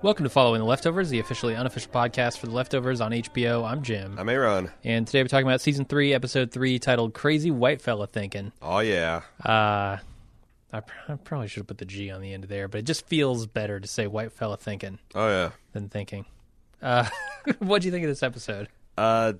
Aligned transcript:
Welcome 0.00 0.22
to 0.22 0.30
Following 0.30 0.60
the 0.60 0.64
Leftovers, 0.64 1.10
the 1.10 1.18
officially 1.18 1.56
unofficial 1.56 1.90
podcast 1.90 2.38
for 2.38 2.46
the 2.46 2.52
Leftovers 2.52 3.00
on 3.00 3.10
HBO. 3.10 3.68
I'm 3.68 3.82
Jim. 3.82 4.16
I'm 4.20 4.28
Aaron. 4.28 4.70
And 4.84 5.04
today 5.04 5.24
we're 5.24 5.28
talking 5.28 5.48
about 5.48 5.60
season 5.60 5.84
three, 5.84 6.14
episode 6.14 6.52
three, 6.52 6.78
titled 6.78 7.12
Crazy 7.12 7.50
Whitefella 7.50 8.08
Thinking. 8.08 8.52
Oh 8.62 8.78
yeah. 8.78 9.22
Uh, 9.44 9.96
I, 10.72 10.80
pr- 10.80 11.12
I 11.12 11.14
probably 11.16 11.48
should 11.48 11.60
have 11.60 11.66
put 11.66 11.78
the 11.78 11.84
G 11.84 12.10
on 12.10 12.20
the 12.20 12.32
end 12.34 12.44
of 12.44 12.50
there, 12.50 12.68
but 12.68 12.78
it 12.78 12.84
just 12.86 13.06
feels 13.06 13.46
better 13.46 13.80
to 13.80 13.88
say 13.88 14.06
white 14.06 14.32
fella 14.32 14.56
thinking 14.56 14.98
Oh 15.14 15.28
yeah. 15.28 15.50
than 15.72 15.88
thinking. 15.88 16.26
Uh, 16.82 17.08
what 17.58 17.80
do 17.82 17.88
you 17.88 17.92
think 17.92 18.04
of 18.04 18.10
this 18.10 18.22
episode? 18.22 18.68
Uh, 18.96 19.34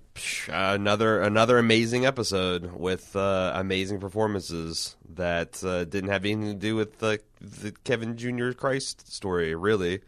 another 0.48 1.20
another 1.20 1.58
amazing 1.58 2.06
episode 2.06 2.72
with 2.74 3.16
uh, 3.16 3.52
amazing 3.56 3.98
performances 3.98 4.94
that 5.16 5.62
uh, 5.64 5.84
didn't 5.84 6.10
have 6.10 6.24
anything 6.24 6.46
to 6.46 6.54
do 6.54 6.76
with 6.76 6.98
the, 7.00 7.18
the 7.40 7.72
Kevin 7.82 8.16
Jr. 8.16 8.52
Christ 8.52 9.12
story, 9.12 9.56
really. 9.56 10.00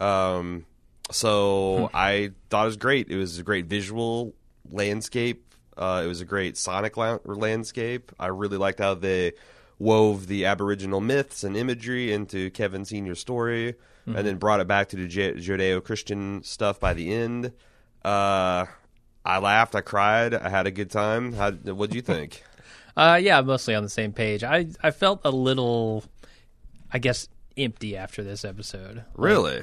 Um, 0.00 0.64
so 1.10 1.90
I 1.92 2.30
thought 2.48 2.62
it 2.62 2.66
was 2.66 2.76
great. 2.78 3.10
It 3.10 3.16
was 3.18 3.38
a 3.38 3.42
great 3.42 3.66
visual 3.66 4.34
landscape. 4.70 5.54
Uh, 5.76 6.00
it 6.02 6.08
was 6.08 6.22
a 6.22 6.24
great 6.24 6.56
sonic 6.56 6.96
la- 6.96 7.18
landscape. 7.26 8.12
I 8.18 8.28
really 8.28 8.56
liked 8.56 8.78
how 8.78 8.94
they 8.94 9.32
wove 9.78 10.26
the 10.26 10.44
Aboriginal 10.44 11.00
myths 11.00 11.44
and 11.44 11.56
imagery 11.56 12.12
into 12.12 12.50
Kevin 12.50 12.84
Senior's 12.84 13.20
story, 13.20 13.74
and 14.06 14.26
then 14.26 14.36
brought 14.36 14.60
it 14.60 14.68
back 14.68 14.88
to 14.90 14.96
the 14.96 15.08
J- 15.08 15.34
Judeo-Christian 15.34 16.44
stuff 16.44 16.78
by 16.78 16.94
the 16.94 17.12
end. 17.12 17.52
Uh, 18.04 18.66
I 19.24 19.38
laughed, 19.38 19.74
I 19.74 19.80
cried, 19.80 20.32
I 20.32 20.48
had 20.48 20.68
a 20.68 20.70
good 20.70 20.90
time. 20.90 21.32
How, 21.32 21.50
what 21.50 21.90
do 21.90 21.96
you 21.96 22.02
think? 22.02 22.42
Uh, 22.96 23.20
yeah, 23.22 23.38
mostly 23.42 23.74
on 23.74 23.82
the 23.82 23.90
same 23.90 24.14
page. 24.14 24.42
I 24.42 24.68
I 24.82 24.90
felt 24.90 25.20
a 25.22 25.30
little, 25.30 26.02
I 26.90 26.98
guess, 26.98 27.28
empty 27.54 27.94
after 27.94 28.24
this 28.24 28.42
episode. 28.42 28.96
Like, 28.96 29.04
really? 29.16 29.62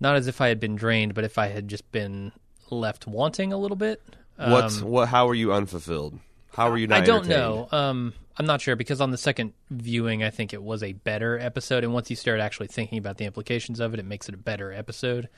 not 0.00 0.16
as 0.16 0.26
if 0.26 0.42
I 0.42 0.48
had 0.48 0.60
been 0.60 0.76
drained, 0.76 1.14
but 1.14 1.24
if 1.24 1.38
I 1.38 1.46
had 1.46 1.66
just 1.68 1.90
been 1.92 2.30
left 2.68 3.06
wanting 3.06 3.54
a 3.54 3.56
little 3.56 3.74
bit. 3.74 4.02
what? 4.36 4.82
What? 4.82 5.08
How 5.08 5.26
were 5.26 5.34
you 5.34 5.50
unfulfilled? 5.50 6.18
How 6.52 6.70
were 6.70 6.76
you 6.76 6.86
not? 6.86 6.98
I 7.02 7.04
don't 7.06 7.26
know. 7.26 7.68
Um, 7.72 8.12
I'm 8.38 8.46
not 8.46 8.60
sure 8.60 8.76
because 8.76 9.00
on 9.00 9.10
the 9.10 9.18
second 9.18 9.52
viewing, 9.70 10.22
I 10.22 10.30
think 10.30 10.52
it 10.52 10.62
was 10.62 10.82
a 10.82 10.92
better 10.92 11.38
episode, 11.38 11.82
and 11.84 11.92
once 11.92 12.08
you 12.10 12.16
start 12.16 12.40
actually 12.40 12.68
thinking 12.68 12.98
about 12.98 13.16
the 13.18 13.24
implications 13.24 13.80
of 13.80 13.94
it, 13.94 14.00
it 14.00 14.06
makes 14.06 14.28
it 14.28 14.34
a 14.34 14.38
better 14.38 14.72
episode 14.72 15.28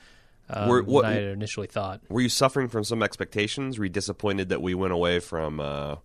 um, 0.49 0.69
Were- 0.69 0.83
what- 0.83 1.01
than 1.03 1.11
I 1.11 1.15
had 1.15 1.23
initially 1.23 1.67
thought. 1.67 2.01
Were 2.09 2.21
you 2.21 2.29
suffering 2.29 2.67
from 2.67 2.83
some 2.83 3.01
expectations? 3.01 3.79
Were 3.79 3.85
you 3.85 3.89
disappointed 3.89 4.49
that 4.49 4.61
we 4.61 4.73
went 4.75 4.93
away 4.93 5.19
from? 5.19 5.59
Uh, 5.59 5.95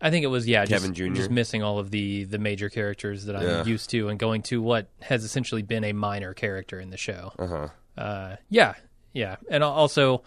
I 0.00 0.10
think 0.10 0.24
it 0.24 0.28
was 0.28 0.46
yeah, 0.48 0.66
Kevin 0.66 0.94
just, 0.94 1.08
Jr.? 1.10 1.14
just 1.14 1.30
missing 1.30 1.62
all 1.62 1.78
of 1.78 1.90
the 1.90 2.24
the 2.24 2.38
major 2.38 2.68
characters 2.68 3.24
that 3.26 3.36
I'm 3.36 3.42
Yeah. 3.42 3.64
used 3.64 3.88
to, 3.90 4.08
and 4.08 4.18
going 4.18 4.42
to 4.42 4.60
what 4.60 4.88
has 5.00 5.24
essentially 5.24 5.62
been 5.62 5.84
a 5.84 5.92
minor 5.92 6.34
character 6.34 6.78
in 6.80 6.90
the 6.90 6.96
show. 6.96 7.32
uh-huh. 7.38 7.68
Uh, 7.96 8.36
yeah, 8.50 8.74
yeah, 9.12 9.36
and 9.50 9.62
also 9.62 10.22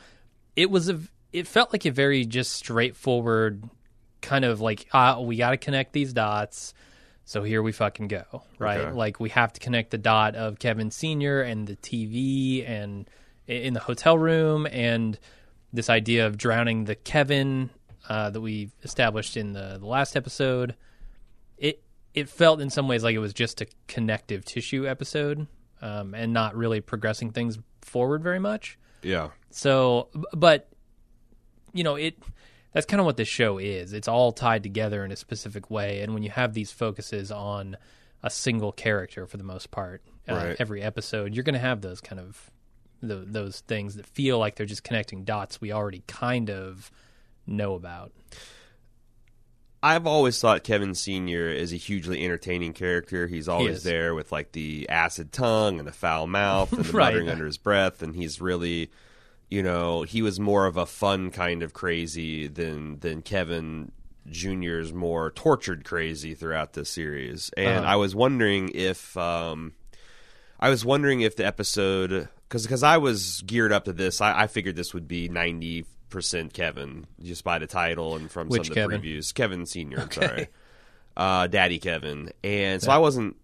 it 0.55 0.69
was 0.71 0.87
a 0.89 0.99
it 1.33 1.45
felt 1.47 1.73
like 1.73 1.85
a 1.85 1.91
very 1.91 2.23
just 2.25 2.53
straightforward 2.53 3.63
kind 4.21 4.45
of 4.45 4.61
like 4.61 4.87
ah, 4.93 5.19
we 5.19 5.37
got 5.37 5.51
to 5.51 5.57
connect 5.57 5.93
these 5.93 6.13
dots. 6.13 6.73
So 7.25 7.41
here 7.41 7.63
we 7.63 7.71
fucking 7.71 8.07
go, 8.07 8.43
right? 8.59 8.79
Okay. 8.79 8.91
Like 8.91 9.19
we 9.19 9.29
have 9.29 9.51
to 9.53 9.59
connect 9.59 9.91
the 9.91 9.97
dot 9.97 10.35
of 10.35 10.59
Kevin 10.59 10.91
Senior 10.91 11.41
and 11.41 11.65
the 11.65 11.75
TV 11.75 12.67
and 12.67 13.09
in 13.47 13.73
the 13.73 13.79
hotel 13.79 14.17
room 14.17 14.67
and 14.71 15.17
this 15.73 15.89
idea 15.89 16.27
of 16.27 16.37
drowning 16.37 16.85
the 16.85 16.95
Kevin 16.95 17.69
uh, 18.07 18.29
that 18.29 18.41
we 18.41 18.69
established 18.83 19.37
in 19.37 19.53
the, 19.53 19.77
the 19.79 19.85
last 19.85 20.15
episode. 20.15 20.75
It 21.57 21.83
it 22.13 22.29
felt 22.29 22.61
in 22.61 22.69
some 22.69 22.87
ways 22.87 23.03
like 23.03 23.15
it 23.15 23.19
was 23.19 23.33
just 23.33 23.61
a 23.61 23.67
connective 23.87 24.45
tissue 24.45 24.87
episode 24.87 25.47
um, 25.81 26.13
and 26.13 26.31
not 26.31 26.55
really 26.55 26.81
progressing 26.81 27.31
things 27.31 27.59
forward 27.81 28.23
very 28.23 28.39
much. 28.39 28.77
Yeah. 29.01 29.29
So, 29.51 30.09
but 30.33 30.69
you 31.73 31.83
know, 31.83 31.95
it 31.95 32.17
that's 32.75 32.85
kind 32.85 32.99
of 32.99 33.05
what 33.07 33.17
this 33.17 33.27
show 33.27 33.57
is. 33.57 33.91
It's 33.93 34.07
all 34.07 34.31
tied 34.31 34.61
together 34.61 35.03
in 35.03 35.11
a 35.11 35.15
specific 35.15 35.71
way, 35.71 36.01
and 36.01 36.13
when 36.13 36.21
you 36.21 36.29
have 36.29 36.53
these 36.53 36.71
focuses 36.71 37.31
on 37.31 37.77
a 38.21 38.29
single 38.29 38.71
character 38.71 39.25
for 39.25 39.37
the 39.37 39.43
most 39.43 39.71
part, 39.71 40.03
uh, 40.29 40.33
Right. 40.35 40.55
every 40.59 40.81
episode, 40.83 41.33
you're 41.33 41.43
going 41.43 41.53
to 41.53 41.59
have 41.59 41.81
those 41.81 42.01
kind 42.01 42.19
of 42.19 42.51
tho- 43.01 43.23
those 43.25 43.61
things 43.61 43.95
that 43.95 44.05
feel 44.05 44.37
like 44.39 44.55
they're 44.55 44.65
just 44.65 44.83
connecting 44.83 45.23
dots 45.23 45.61
we 45.61 45.71
already 45.71 46.03
kind 46.07 46.49
of 46.49 46.91
know 47.47 47.75
about. 47.75 48.11
I've 49.83 50.07
always 50.07 50.39
thought 50.41 50.63
Kevin 50.63 50.95
Senior 50.95 51.47
is 51.49 51.71
a 51.71 51.75
hugely 51.75 52.23
entertaining 52.25 52.73
character. 52.73 53.27
He's 53.27 53.47
always 53.47 53.77
is. 53.77 53.83
there 53.83 54.15
with 54.15 54.31
like 54.31 54.51
the 54.53 54.89
acid 54.89 55.31
tongue 55.31 55.77
and 55.77 55.87
the 55.87 55.91
foul 55.93 56.25
mouth 56.25 56.73
and 56.73 56.83
the 56.85 56.91
Right. 56.91 57.13
muttering 57.13 57.29
under 57.29 57.45
his 57.45 57.57
breath, 57.59 58.01
and 58.01 58.15
he's 58.15 58.41
really, 58.41 58.89
you 59.49 59.61
know, 59.63 60.03
he 60.03 60.21
was 60.21 60.39
more 60.39 60.65
of 60.65 60.77
a 60.77 60.85
fun 60.85 61.31
kind 61.31 61.63
of 61.63 61.73
crazy 61.73 62.47
than 62.47 62.99
than 62.99 63.21
Kevin 63.21 63.91
Junior's 64.29 64.91
more 64.93 65.29
tortured 65.31 65.83
crazy 65.85 66.33
throughout 66.33 66.73
this 66.73 66.89
series. 66.89 67.51
And 67.55 67.79
Uh-huh. 67.85 67.87
I 67.93 67.95
was 67.95 68.15
wondering 68.15 68.71
if, 68.73 69.15
um, 69.17 69.73
I 70.59 70.69
was 70.69 70.83
wondering 70.83 71.21
if 71.21 71.35
the 71.35 71.45
episode 71.45 72.27
because 72.49 72.63
because 72.63 72.81
I 72.83 72.97
was 72.97 73.41
geared 73.45 73.71
up 73.71 73.85
to 73.85 73.93
this, 73.93 74.21
I, 74.21 74.43
I 74.43 74.47
figured 74.47 74.75
this 74.75 74.93
would 74.93 75.07
be 75.07 75.29
ninety 75.29 75.85
percent 76.09 76.53
Kevin 76.53 77.05
just 77.21 77.43
by 77.43 77.59
the 77.59 77.67
title 77.67 78.15
and 78.15 78.31
from 78.31 78.47
Which 78.47 78.67
some 78.67 78.71
of 78.71 78.75
the 78.75 78.81
Kevin? 78.81 79.01
previews. 79.01 79.33
Kevin 79.33 79.65
Senior, 79.65 79.99
I'm 80.01 80.11
sorry, 80.11 80.47
uh, 81.17 81.47
Daddy 81.47 81.77
Kevin, 81.79 82.31
and 82.43 82.81
so 82.81 82.91
I 82.91 82.97
wasn't 82.99 83.35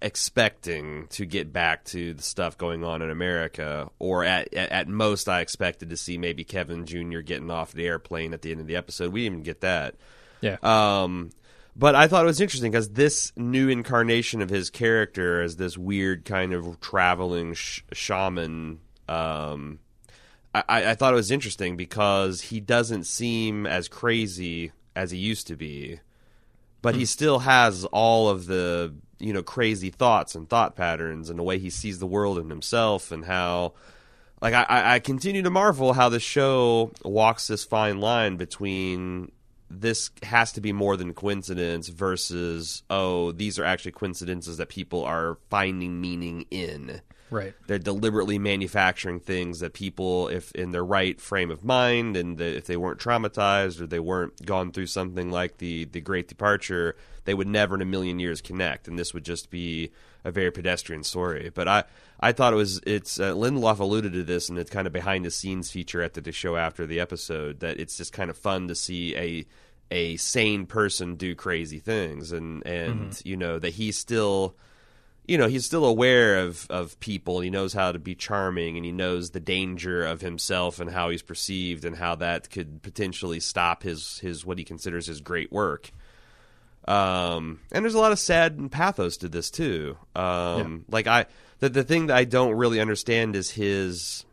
expecting 0.00 1.06
to 1.08 1.26
get 1.26 1.52
back 1.52 1.84
to 1.86 2.14
the 2.14 2.22
stuff 2.22 2.56
going 2.56 2.84
on 2.84 3.02
in 3.02 3.10
America, 3.10 3.90
or 3.98 4.24
at, 4.24 4.52
at 4.54 4.88
most 4.88 5.28
I 5.28 5.40
expected 5.40 5.90
to 5.90 5.96
see 5.96 6.18
maybe 6.18 6.44
Kevin 6.44 6.86
Junior 6.86 7.22
getting 7.22 7.50
off 7.50 7.72
the 7.72 7.86
airplane 7.86 8.32
at 8.32 8.42
the 8.42 8.52
end 8.52 8.60
of 8.60 8.66
the 8.66 8.76
episode. 8.76 9.12
We 9.12 9.22
didn't 9.24 9.34
even 9.34 9.42
get 9.44 9.60
that. 9.62 9.96
Yeah, 10.40 10.56
Um, 10.62 11.30
but 11.74 11.94
I 11.94 12.08
thought 12.08 12.24
it 12.24 12.26
was 12.26 12.40
interesting 12.40 12.70
because 12.72 12.90
this 12.90 13.32
new 13.36 13.68
incarnation 13.68 14.42
of 14.42 14.50
his 14.50 14.70
character 14.70 15.42
as 15.42 15.56
this 15.56 15.78
weird 15.78 16.24
kind 16.24 16.52
of 16.52 16.80
traveling 16.80 17.54
sh- 17.54 17.82
shaman, 17.92 18.80
um, 19.08 19.78
I, 20.54 20.90
I 20.90 20.94
thought 20.94 21.12
it 21.12 21.16
was 21.16 21.30
interesting 21.30 21.76
because 21.76 22.40
he 22.40 22.60
doesn't 22.60 23.04
seem 23.04 23.66
as 23.66 23.88
crazy 23.88 24.72
as 24.96 25.10
he 25.10 25.18
used 25.18 25.46
to 25.48 25.56
be, 25.56 26.00
but 26.82 26.94
he 26.94 27.04
still 27.04 27.40
has 27.40 27.84
all 27.84 28.28
of 28.28 28.46
the 28.46 28.94
you 29.18 29.32
know 29.32 29.42
crazy 29.42 29.90
thoughts 29.90 30.34
and 30.34 30.48
thought 30.48 30.76
patterns 30.76 31.30
and 31.30 31.38
the 31.38 31.42
way 31.42 31.58
he 31.58 31.70
sees 31.70 31.98
the 31.98 32.06
world 32.06 32.38
and 32.38 32.50
himself 32.50 33.10
and 33.12 33.24
how 33.24 33.72
like 34.40 34.54
I- 34.54 34.94
I, 34.94 34.98
continue 35.00 35.42
to 35.42 35.50
marvel 35.50 35.92
how 35.92 36.08
the 36.08 36.20
show 36.20 36.92
walks 37.04 37.48
this 37.48 37.64
fine 37.64 38.00
line 38.00 38.36
between 38.36 39.32
this 39.70 40.10
has 40.22 40.52
to 40.52 40.60
be 40.60 40.72
more 40.72 40.96
than 40.96 41.12
coincidence 41.12 41.88
versus 41.88 42.82
oh 42.88 43.32
these 43.32 43.58
are 43.58 43.64
actually 43.64 43.92
coincidences 43.92 44.56
that 44.58 44.68
people 44.68 45.04
are 45.04 45.38
finding 45.50 46.00
meaning 46.00 46.46
in 46.50 47.00
right. 47.30 47.54
they're 47.66 47.78
deliberately 47.78 48.38
manufacturing 48.38 49.20
things 49.20 49.60
that 49.60 49.72
people 49.72 50.28
if 50.28 50.52
in 50.52 50.70
their 50.70 50.84
right 50.84 51.20
frame 51.20 51.50
of 51.50 51.64
mind 51.64 52.16
and 52.16 52.38
that 52.38 52.56
if 52.56 52.66
they 52.66 52.76
weren't 52.76 53.00
traumatized 53.00 53.80
or 53.80 53.86
they 53.86 54.00
weren't 54.00 54.44
gone 54.44 54.72
through 54.72 54.86
something 54.86 55.30
like 55.30 55.58
the 55.58 55.84
the 55.86 56.00
great 56.00 56.28
departure 56.28 56.96
they 57.24 57.34
would 57.34 57.48
never 57.48 57.74
in 57.74 57.82
a 57.82 57.86
million 57.86 58.18
years 58.18 58.40
connect 58.40 58.88
and 58.88 58.98
this 58.98 59.12
would 59.12 59.24
just 59.24 59.50
be 59.50 59.90
a 60.24 60.30
very 60.30 60.50
pedestrian 60.50 61.02
story 61.02 61.50
but 61.54 61.68
i 61.68 61.84
i 62.20 62.32
thought 62.32 62.52
it 62.52 62.56
was 62.56 62.80
it's 62.86 63.20
uh, 63.20 63.32
lindelof 63.34 63.78
alluded 63.78 64.12
to 64.12 64.22
this 64.22 64.48
in 64.48 64.56
the 64.56 64.64
kind 64.64 64.86
of 64.86 64.92
behind 64.92 65.24
the 65.24 65.30
scenes 65.30 65.70
feature 65.70 66.02
at 66.02 66.14
the 66.14 66.32
show 66.32 66.56
after 66.56 66.86
the 66.86 67.00
episode 67.00 67.60
that 67.60 67.78
it's 67.78 67.96
just 67.96 68.12
kind 68.12 68.30
of 68.30 68.36
fun 68.36 68.68
to 68.68 68.74
see 68.74 69.16
a 69.16 69.46
a 69.90 70.16
sane 70.16 70.66
person 70.66 71.14
do 71.14 71.34
crazy 71.34 71.78
things 71.78 72.32
and 72.32 72.66
and 72.66 73.22
you 73.24 73.36
know 73.36 73.58
that 73.58 73.70
he's 73.70 73.96
still 73.96 74.54
you 75.28 75.36
know 75.36 75.46
he's 75.46 75.66
still 75.66 75.84
aware 75.84 76.38
of 76.38 76.66
of 76.70 76.98
people. 76.98 77.40
He 77.40 77.50
knows 77.50 77.74
how 77.74 77.92
to 77.92 77.98
be 77.98 78.14
charming 78.14 78.76
and 78.76 78.84
he 78.84 78.90
knows 78.90 79.30
the 79.30 79.40
danger 79.40 80.04
of 80.04 80.22
himself 80.22 80.80
and 80.80 80.90
how 80.90 81.10
he's 81.10 81.22
perceived 81.22 81.84
and 81.84 81.94
how 81.94 82.16
that 82.16 82.50
could 82.50 82.82
potentially 82.82 83.38
stop 83.38 83.82
his 83.82 84.18
his 84.20 84.44
what 84.44 84.58
he 84.58 84.64
considers 84.64 85.06
his 85.06 85.20
great 85.20 85.52
work. 85.52 85.90
Um 86.88 87.60
and 87.70 87.84
there's 87.84 87.94
a 87.94 88.00
lot 88.00 88.12
of 88.12 88.18
sad 88.18 88.56
and 88.56 88.72
pathos 88.72 89.18
to 89.18 89.28
this 89.28 89.50
too. 89.50 89.98
Um 90.16 90.86
like 90.88 91.06
i 91.06 91.26
the 91.58 91.68
the 91.68 91.84
thing 91.84 92.06
that 92.06 92.16
i 92.16 92.24
don't 92.24 92.56
really 92.56 92.80
understand 92.80 93.36
is 93.36 93.50
his 93.50 94.24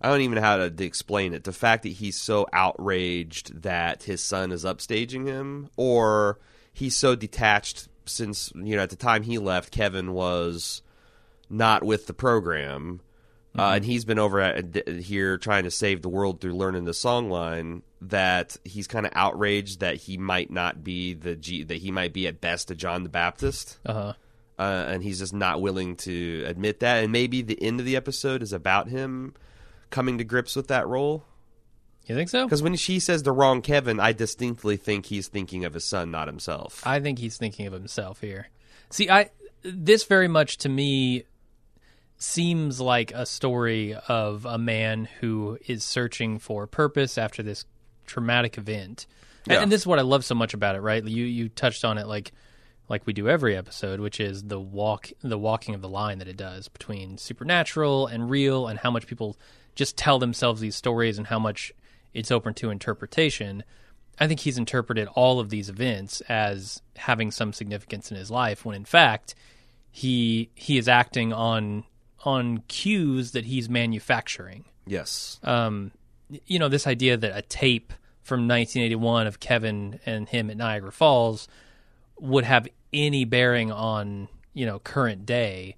I 0.00 0.08
don't 0.08 0.20
even 0.20 0.36
know 0.36 0.42
how 0.42 0.58
to, 0.58 0.70
to 0.70 0.84
explain 0.84 1.34
it. 1.34 1.42
The 1.42 1.52
fact 1.52 1.82
that 1.82 1.88
he's 1.88 2.16
so 2.16 2.46
outraged 2.52 3.62
that 3.62 4.04
his 4.04 4.22
son 4.22 4.52
is 4.52 4.64
upstaging 4.64 5.26
him, 5.26 5.70
or 5.76 6.38
he's 6.72 6.96
so 6.96 7.16
detached 7.16 7.87
since 8.08 8.52
you 8.54 8.76
know 8.76 8.82
at 8.82 8.90
the 8.90 8.96
time 8.96 9.22
he 9.22 9.38
left, 9.38 9.70
Kevin 9.72 10.12
was 10.12 10.82
not 11.50 11.82
with 11.84 12.06
the 12.06 12.14
program, 12.14 13.00
uh, 13.58 13.72
and 13.76 13.84
he's 13.84 14.04
been 14.04 14.18
over 14.18 14.40
at, 14.40 14.76
uh, 14.76 14.90
here 14.92 15.38
trying 15.38 15.64
to 15.64 15.70
save 15.70 16.02
the 16.02 16.08
world 16.08 16.40
through 16.40 16.54
learning 16.54 16.84
the 16.84 16.94
song 16.94 17.30
line. 17.30 17.82
That 18.00 18.56
he's 18.64 18.86
kind 18.86 19.06
of 19.06 19.12
outraged 19.14 19.80
that 19.80 19.96
he 19.96 20.18
might 20.18 20.50
not 20.50 20.84
be 20.84 21.14
the 21.14 21.34
G, 21.36 21.64
that 21.64 21.78
he 21.78 21.90
might 21.90 22.12
be 22.12 22.26
at 22.26 22.40
best 22.40 22.70
a 22.70 22.74
John 22.74 23.02
the 23.02 23.08
Baptist, 23.08 23.78
Uh-huh. 23.84 24.12
uh, 24.58 24.84
and 24.88 25.02
he's 25.02 25.18
just 25.18 25.34
not 25.34 25.60
willing 25.60 25.96
to 25.96 26.44
admit 26.46 26.78
that. 26.80 27.02
And 27.02 27.10
maybe 27.12 27.42
the 27.42 27.60
end 27.60 27.80
of 27.80 27.86
the 27.86 27.96
episode 27.96 28.42
is 28.42 28.52
about 28.52 28.88
him 28.88 29.34
coming 29.90 30.18
to 30.18 30.24
grips 30.24 30.54
with 30.54 30.68
that 30.68 30.86
role. 30.86 31.24
You 32.08 32.14
think 32.14 32.30
so? 32.30 32.44
Because 32.46 32.62
when 32.62 32.74
she 32.76 33.00
says 33.00 33.22
the 33.22 33.32
wrong 33.32 33.60
Kevin, 33.62 34.00
I 34.00 34.12
distinctly 34.12 34.76
think 34.78 35.06
he's 35.06 35.28
thinking 35.28 35.64
of 35.64 35.74
his 35.74 35.84
son, 35.84 36.10
not 36.10 36.26
himself. 36.26 36.82
I 36.86 37.00
think 37.00 37.18
he's 37.18 37.36
thinking 37.36 37.66
of 37.66 37.72
himself 37.74 38.20
here. 38.20 38.48
See, 38.90 39.10
I 39.10 39.30
this 39.62 40.04
very 40.04 40.28
much 40.28 40.56
to 40.58 40.68
me 40.68 41.24
seems 42.16 42.80
like 42.80 43.12
a 43.12 43.26
story 43.26 43.94
of 44.08 44.44
a 44.44 44.58
man 44.58 45.08
who 45.20 45.58
is 45.66 45.84
searching 45.84 46.38
for 46.38 46.66
purpose 46.66 47.16
after 47.18 47.42
this 47.42 47.64
traumatic 48.06 48.58
event. 48.58 49.06
And- 49.46 49.62
And 49.64 49.72
this 49.72 49.82
is 49.82 49.86
what 49.86 49.98
I 49.98 50.02
love 50.02 50.24
so 50.24 50.34
much 50.34 50.52
about 50.54 50.74
it, 50.76 50.80
right? 50.80 51.04
You 51.04 51.24
you 51.24 51.48
touched 51.48 51.84
on 51.84 51.98
it 51.98 52.06
like 52.06 52.32
like 52.88 53.06
we 53.06 53.12
do 53.12 53.28
every 53.28 53.54
episode, 53.54 54.00
which 54.00 54.18
is 54.18 54.44
the 54.44 54.58
walk 54.58 55.10
the 55.22 55.38
walking 55.38 55.74
of 55.74 55.82
the 55.82 55.88
line 55.88 56.18
that 56.18 56.28
it 56.28 56.36
does 56.36 56.68
between 56.68 57.18
supernatural 57.18 58.06
and 58.06 58.30
real 58.30 58.66
and 58.66 58.78
how 58.78 58.90
much 58.90 59.06
people 59.06 59.36
just 59.74 59.96
tell 59.96 60.18
themselves 60.18 60.60
these 60.60 60.74
stories 60.74 61.18
and 61.18 61.26
how 61.28 61.38
much 61.38 61.72
it's 62.14 62.30
open 62.30 62.54
to 62.54 62.70
interpretation. 62.70 63.64
I 64.18 64.26
think 64.26 64.40
he's 64.40 64.58
interpreted 64.58 65.08
all 65.08 65.40
of 65.40 65.50
these 65.50 65.68
events 65.68 66.20
as 66.22 66.82
having 66.96 67.30
some 67.30 67.52
significance 67.52 68.10
in 68.10 68.16
his 68.16 68.30
life 68.30 68.64
when 68.64 68.74
in 68.74 68.84
fact 68.84 69.34
he 69.90 70.50
he 70.54 70.76
is 70.78 70.88
acting 70.88 71.32
on 71.32 71.84
on 72.24 72.58
cues 72.68 73.32
that 73.32 73.44
he's 73.44 73.68
manufacturing. 73.68 74.64
yes. 74.86 75.38
Um, 75.42 75.92
you 76.46 76.58
know, 76.58 76.68
this 76.68 76.86
idea 76.86 77.16
that 77.16 77.36
a 77.36 77.42
tape 77.42 77.92
from 78.22 78.40
1981 78.40 79.26
of 79.26 79.40
Kevin 79.40 79.98
and 80.04 80.28
him 80.28 80.50
at 80.50 80.56
Niagara 80.58 80.92
Falls 80.92 81.48
would 82.18 82.44
have 82.44 82.68
any 82.92 83.24
bearing 83.24 83.72
on, 83.72 84.28
you 84.52 84.66
know, 84.66 84.78
current 84.78 85.24
day 85.24 85.76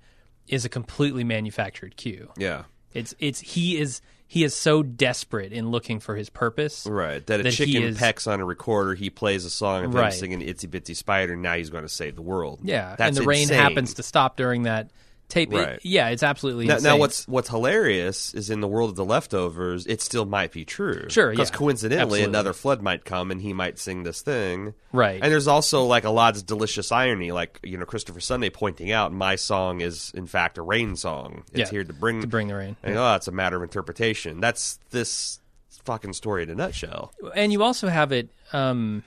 is 0.48 0.64
a 0.64 0.68
completely 0.68 1.22
manufactured 1.22 1.96
cue. 1.96 2.30
yeah. 2.36 2.64
It's 2.92 3.14
it's 3.20 3.38
he 3.38 3.78
is 3.78 4.00
he 4.32 4.44
is 4.44 4.54
so 4.54 4.80
desperate 4.84 5.52
in 5.52 5.70
looking 5.72 5.98
for 5.98 6.14
his 6.14 6.30
purpose. 6.30 6.86
Right. 6.88 7.26
That 7.26 7.40
a 7.40 7.42
That 7.42 7.52
chicken 7.52 7.82
is- 7.82 7.98
pecks 7.98 8.28
on 8.28 8.38
a 8.38 8.44
recorder, 8.44 8.94
he 8.94 9.10
plays 9.10 9.44
a 9.44 9.50
song 9.50 9.86
of 9.86 9.92
Right. 9.94 10.12
him 10.12 10.18
singing 10.20 10.40
Itsy 10.40 10.68
Bitsy 10.68 10.94
Spider, 10.94 11.32
and 11.32 11.42
now 11.42 11.54
he's 11.56 11.68
going 11.68 11.82
to 11.82 11.88
save 11.88 12.14
the 12.14 12.22
world. 12.22 12.60
Yeah, 12.62 12.94
That's 12.96 13.08
and 13.08 13.24
the 13.24 13.28
rain 13.28 13.48
happens 13.48 13.94
to 13.94 14.04
stop 14.04 14.36
during 14.36 14.62
that 14.62 14.90
tape. 15.30 15.52
It- 15.52 15.56
Right. 15.56 15.80
yeah, 15.82 16.08
it's 16.08 16.22
absolutely 16.22 16.66
Now, 16.66 16.78
now, 16.78 16.96
what's 16.96 17.26
what's 17.28 17.48
hilarious 17.48 18.34
is 18.34 18.50
in 18.50 18.60
the 18.60 18.68
world 18.68 18.90
of 18.90 18.96
the 18.96 19.04
leftovers, 19.04 19.86
it 19.86 20.00
still 20.02 20.24
might 20.26 20.52
be 20.52 20.64
true. 20.64 21.08
Sure, 21.08 21.30
because 21.30 21.50
yeah. 21.50 21.56
coincidentally, 21.56 22.02
Absolutely. 22.20 22.24
another 22.24 22.52
flood 22.52 22.82
might 22.82 23.04
come 23.04 23.30
and 23.30 23.40
he 23.40 23.52
might 23.52 23.78
sing 23.78 24.02
this 24.02 24.20
thing. 24.22 24.74
Right. 24.92 25.20
And 25.22 25.32
there's 25.32 25.48
also 25.48 25.84
like 25.84 26.04
a 26.04 26.10
lot 26.10 26.36
of 26.36 26.44
delicious 26.46 26.92
irony, 26.92 27.32
like 27.32 27.60
you 27.62 27.78
know 27.78 27.84
Christopher 27.86 28.20
Sunday 28.20 28.50
pointing 28.50 28.90
out, 28.92 29.12
my 29.12 29.36
song 29.36 29.80
is 29.80 30.10
in 30.14 30.26
fact 30.26 30.58
a 30.58 30.62
rain 30.62 30.96
song. 30.96 31.44
It's 31.52 31.58
Yeah, 31.58 31.70
here 31.70 31.84
to 31.84 31.92
bring 31.92 32.20
to 32.20 32.26
bring 32.26 32.48
the 32.48 32.54
rain. 32.56 32.76
And, 32.82 32.96
oh, 32.96 33.14
it's 33.14 33.28
a 33.28 33.32
matter 33.32 33.56
of 33.56 33.62
interpretation. 33.62 34.40
That's 34.40 34.78
this 34.90 35.40
fucking 35.84 36.12
story 36.12 36.42
in 36.42 36.50
a 36.50 36.54
nutshell. 36.54 37.12
and 37.34 37.52
you 37.52 37.62
also 37.62 37.88
have 37.88 38.12
it 38.12 38.28
um, 38.52 39.02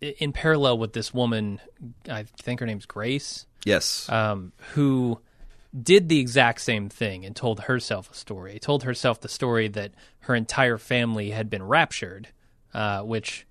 in 0.00 0.32
parallel 0.32 0.78
with 0.78 0.92
this 0.92 1.14
woman. 1.14 1.60
I 2.08 2.24
think 2.42 2.60
her 2.60 2.66
name's 2.66 2.86
Grace, 2.86 3.46
Yes. 3.64 4.08
um, 4.10 4.52
who 4.74 5.18
did 5.78 6.08
the 6.08 6.18
exact 6.18 6.60
same 6.60 6.88
thing 6.88 7.24
and 7.24 7.34
told 7.36 7.60
herself 7.60 8.10
a 8.10 8.14
story. 8.14 8.58
Told 8.58 8.82
herself 8.84 9.20
the 9.20 9.28
story 9.28 9.68
that 9.68 9.92
her 10.20 10.34
entire 10.34 10.78
family 10.78 11.30
had 11.30 11.48
been 11.48 11.62
raptured, 11.62 12.28
uh, 12.74 13.02
which, 13.02 13.46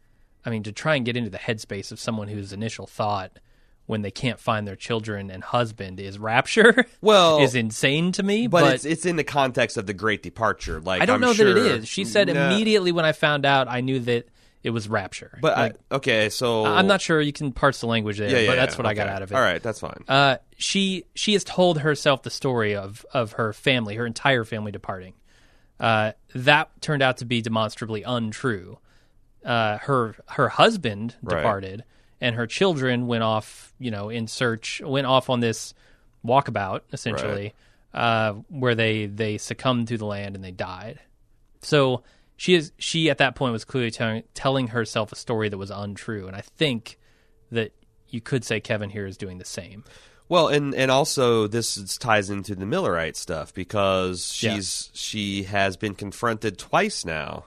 I 0.45 0.50
mean, 0.50 0.63
to 0.63 0.71
try 0.71 0.95
and 0.95 1.06
get 1.06 1.16
into 1.16 1.30
the 1.30 1.38
headspace 1.38 1.92
of 1.92 2.00
someone 2.00 2.27
whose 2.27 2.51
initial 2.51 2.86
thought 2.88 3.39
when 3.86 4.01
they 4.04 4.12
can't 4.12 4.39
find 4.39 4.68
their 4.68 4.75
children 4.75 5.31
and 5.31 5.44
husband 5.44 6.00
is 6.00 6.19
rapture, 6.19 6.86
Well, 7.01 7.39
is 7.42 7.56
insane 7.56 8.12
to 8.12 8.21
me. 8.24 8.45
but, 8.48 8.62
But, 8.62 8.74
it's 8.75 8.86
it's 8.86 9.06
in 9.07 9.16
the 9.16 9.24
context 9.24 9.77
of 9.77 9.88
the 9.88 9.95
Great 9.95 10.21
Departure. 10.21 10.80
Like 10.80 11.01
I 11.01 11.06
don't 11.06 11.16
I'm 11.16 11.21
know 11.21 11.33
sure, 11.33 11.54
that 11.54 11.57
it 11.60 11.66
is. 11.80 11.88
She 11.88 12.06
said 12.06 12.27
Nah. 12.27 12.51
immediately 12.51 12.92
when 12.92 13.06
I 13.06 13.13
found 13.13 13.45
out, 13.48 13.68
I 13.68 13.81
knew 13.81 14.00
that 14.01 14.27
it 14.62 14.69
was 14.69 14.88
rapture. 14.89 15.39
But 15.42 15.57
Like, 15.57 15.75
I, 15.89 15.95
okay, 15.95 16.30
so 16.30 16.66
I'm 16.66 16.86
not 16.86 17.01
sure 17.01 17.19
you 17.19 17.33
can 17.33 17.51
parse 17.51 17.80
the 17.80 17.88
language 17.88 18.19
there, 18.19 18.30
Yeah, 18.30 18.39
yeah, 18.39 18.48
but 18.51 18.56
that's 18.57 18.75
yeah, 18.75 18.77
what 18.77 18.86
I 18.86 18.94
got 18.94 19.07
okay. 19.07 19.16
out 19.16 19.21
of 19.24 19.31
it. 19.31 19.36
All 19.36 19.42
right, 19.42 19.63
that's 19.63 19.80
fine. 19.80 20.04
Uh, 20.07 20.38
she 20.59 21.06
she 21.15 21.33
has 21.33 21.44
told 21.44 21.79
herself 21.79 22.21
the 22.21 22.29
story 22.29 22.75
of 22.75 23.06
of 23.13 23.33
her 23.33 23.53
family, 23.53 23.95
her 23.95 24.06
entire 24.06 24.44
family 24.44 24.71
departing. 24.71 25.13
Uh, 25.79 26.11
that 26.35 26.69
turned 26.81 27.01
out 27.01 27.17
to 27.17 27.25
be 27.25 27.41
demonstrably 27.41 28.03
untrue. 28.03 28.77
Uh, 29.44 29.77
her 29.79 30.15
her 30.27 30.50
husband 30.50 31.15
Right. 31.23 31.38
departed, 31.38 31.85
and 32.19 32.35
her 32.35 32.45
children 32.45 33.07
went 33.07 33.23
off. 33.23 33.73
You 33.79 33.89
know, 33.89 34.09
in 34.09 34.27
search, 34.27 34.81
went 34.85 35.07
off 35.07 35.29
on 35.29 35.39
this 35.39 35.73
walkabout 36.25 36.81
essentially, 36.91 37.53
uh, 37.94 38.33
where 38.50 38.75
they 38.75 39.06
they 39.06 39.38
succumbed 39.38 39.88
to 39.88 39.97
the 39.97 40.06
land 40.06 40.35
and 40.35 40.44
they 40.44 40.51
died. 40.51 41.00
So 41.61 42.03
she 42.35 42.56
is 42.56 42.73
she 42.77 43.09
at 43.09 43.19
that 43.19 43.35
point 43.35 43.53
was 43.53 43.63
clearly 43.63 43.91
telling 43.91 44.23
telling 44.33 44.67
herself 44.67 45.13
a 45.13 45.15
story 45.15 45.47
that 45.47 45.57
was 45.57 45.71
untrue, 45.71 46.27
and 46.27 46.35
I 46.35 46.41
think 46.41 47.00
that 47.50 47.71
you 48.09 48.19
could 48.19 48.44
say 48.44 48.59
Kevin 48.59 48.89
here 48.89 49.06
is 49.06 49.15
doing 49.15 49.38
the 49.38 49.45
same. 49.45 49.85
Well, 50.30 50.48
and 50.48 50.74
and 50.76 50.92
also 50.92 51.48
this 51.48 51.76
is- 51.76 51.98
ties 51.98 52.30
into 52.30 52.56
the 52.56 52.66
Millerite 52.66 53.16
stuff 53.16 53.54
because 53.54 54.40
Yeah. 54.42 54.56
she's 54.56 54.90
she 54.94 55.44
has 55.44 55.76
been 55.76 55.96
confronted 55.96 56.58
twice 56.58 57.04
now 57.04 57.46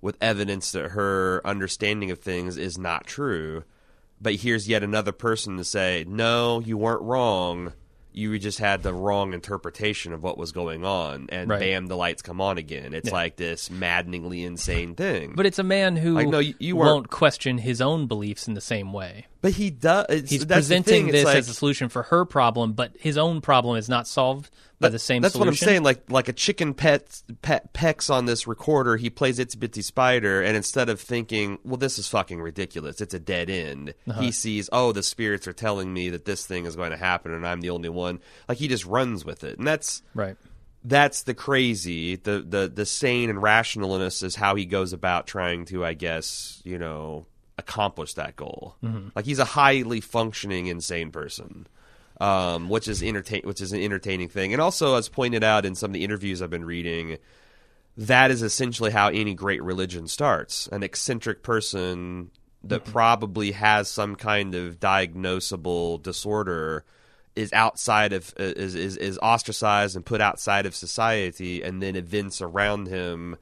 with 0.00 0.16
evidence 0.20 0.72
that 0.72 0.92
her 0.92 1.40
understanding 1.44 2.10
of 2.10 2.18
things 2.18 2.56
is 2.56 2.78
not 2.78 3.06
true. 3.06 3.64
But 4.20 4.36
here's 4.36 4.66
yet 4.68 4.82
another 4.82 5.12
person 5.12 5.56
to 5.58 5.64
say, 5.64 6.04
"No, 6.08 6.60
you 6.60 6.78
weren't 6.78 7.02
wrong. 7.02 7.72
You 8.14 8.38
just 8.38 8.58
had 8.60 8.82
the 8.82 8.92
wrong 8.94 9.32
interpretation 9.34 10.12
of 10.12 10.22
what 10.22 10.38
was 10.38 10.52
going 10.52 10.84
on." 10.84 11.26
And 11.30 11.50
Right. 11.50 11.60
bam, 11.60 11.86
the 11.88 11.96
lights 11.96 12.22
come 12.22 12.40
on 12.40 12.56
again. 12.56 12.94
It's 12.94 13.08
Yeah. 13.08 13.14
like 13.14 13.36
this 13.36 13.68
maddeningly 13.70 14.42
insane 14.44 14.94
thing. 14.94 15.32
But 15.36 15.44
it's 15.46 15.58
a 15.58 15.62
man 15.64 15.96
who 15.96 16.14
Like, 16.14 16.28
no, 16.28 16.38
you- 16.38 16.54
you 16.58 16.76
won't 16.76 17.10
question 17.10 17.58
his 17.58 17.80
own 17.80 18.06
beliefs 18.06 18.46
in 18.48 18.54
the 18.54 18.60
same 18.60 18.92
way. 18.92 19.26
But 19.42 19.52
he 19.52 19.68
does. 19.70 20.06
It's, 20.08 20.30
He's 20.30 20.44
presenting. 20.46 21.08
This 21.08 21.24
like, 21.24 21.36
as 21.36 21.48
a 21.48 21.54
solution 21.54 21.88
for 21.90 22.04
her 22.04 22.24
problem, 22.24 22.72
but 22.72 22.92
his 22.98 23.18
own 23.18 23.40
problem 23.42 23.76
is 23.76 23.88
not 23.88 24.06
solved 24.06 24.50
by 24.80 24.88
the 24.88 24.98
same 24.98 25.20
That's 25.20 25.32
solution. 25.34 25.46
what 25.46 25.52
I'm 25.52 25.56
saying. 25.56 25.82
Like 25.82 26.10
like 26.10 26.28
a 26.28 26.32
chicken 26.32 26.74
pet, 26.74 27.22
pet 27.42 27.72
pecks 27.72 28.08
on 28.08 28.26
this 28.26 28.46
recorder. 28.46 28.96
He 28.96 29.10
plays 29.10 29.38
Itsy 29.40 29.56
Bitsy 29.56 29.82
Spider, 29.84 30.40
and 30.42 30.56
instead 30.56 30.88
of 30.88 31.00
thinking, 31.00 31.58
"Well, 31.64 31.76
this 31.76 31.98
is 31.98 32.06
fucking 32.08 32.40
ridiculous. 32.40 33.00
It's 33.00 33.14
a 33.14 33.18
dead 33.20 33.50
end," 33.50 33.94
Uh-huh. 34.08 34.20
he 34.20 34.30
sees, 34.30 34.68
"Oh, 34.72 34.92
the 34.92 35.02
spirits 35.02 35.46
are 35.48 35.52
telling 35.52 35.92
me 35.92 36.08
that 36.10 36.24
this 36.24 36.46
thing 36.46 36.64
is 36.64 36.76
going 36.76 36.92
to 36.92 36.96
happen, 36.96 37.32
and 37.32 37.44
I'm 37.46 37.60
the 37.60 37.70
only 37.70 37.88
one." 37.88 38.20
Like 38.48 38.58
he 38.58 38.68
just 38.68 38.86
runs 38.86 39.24
with 39.24 39.42
it, 39.44 39.58
and 39.58 39.66
that's 39.66 40.02
Right. 40.14 40.36
that's 40.84 41.24
the 41.24 41.34
crazy. 41.34 42.14
The 42.14 42.44
the 42.48 42.70
the 42.72 42.86
sane 42.86 43.28
and 43.28 43.40
rationalness 43.40 44.22
is 44.22 44.36
how 44.36 44.54
he 44.54 44.66
goes 44.66 44.92
about 44.92 45.26
trying 45.26 45.64
to, 45.66 45.84
I 45.84 45.94
guess, 45.94 46.60
you 46.64 46.78
know, 46.78 47.26
accomplish 47.62 48.14
that 48.14 48.36
goal. 48.36 48.76
Like 49.14 49.24
he's 49.24 49.38
a 49.38 49.44
highly 49.44 50.00
functioning 50.00 50.66
insane 50.66 51.10
person, 51.10 51.66
um, 52.20 52.68
which 52.68 52.88
is 52.88 53.02
entertain, 53.02 53.42
which 53.44 53.60
is 53.60 53.72
an 53.72 53.80
entertaining 53.80 54.28
thing. 54.28 54.52
And 54.52 54.60
also, 54.60 54.96
as 54.96 55.08
pointed 55.08 55.44
out 55.44 55.64
in 55.64 55.74
some 55.74 55.90
of 55.90 55.94
the 55.94 56.04
interviews 56.04 56.42
I've 56.42 56.50
been 56.50 56.64
reading, 56.64 57.18
that 57.96 58.30
is 58.30 58.42
essentially 58.42 58.90
how 58.90 59.08
any 59.08 59.34
great 59.34 59.62
religion 59.62 60.08
starts. 60.08 60.68
An 60.68 60.82
eccentric 60.82 61.42
person 61.42 62.30
that 62.64 62.84
probably 62.84 63.52
has 63.52 63.88
some 63.88 64.14
kind 64.16 64.54
of 64.54 64.78
diagnosable 64.78 66.02
disorder 66.02 66.84
is 67.34 67.52
outside 67.52 68.12
of 68.12 68.32
is, 68.36 68.74
is 68.74 68.96
is 68.96 69.18
ostracized 69.18 69.96
and 69.96 70.04
put 70.04 70.20
outside 70.20 70.66
of 70.66 70.74
society 70.74 71.62
and 71.62 71.82
then 71.82 71.96
events 71.96 72.42
around 72.42 72.86
him 72.88 73.36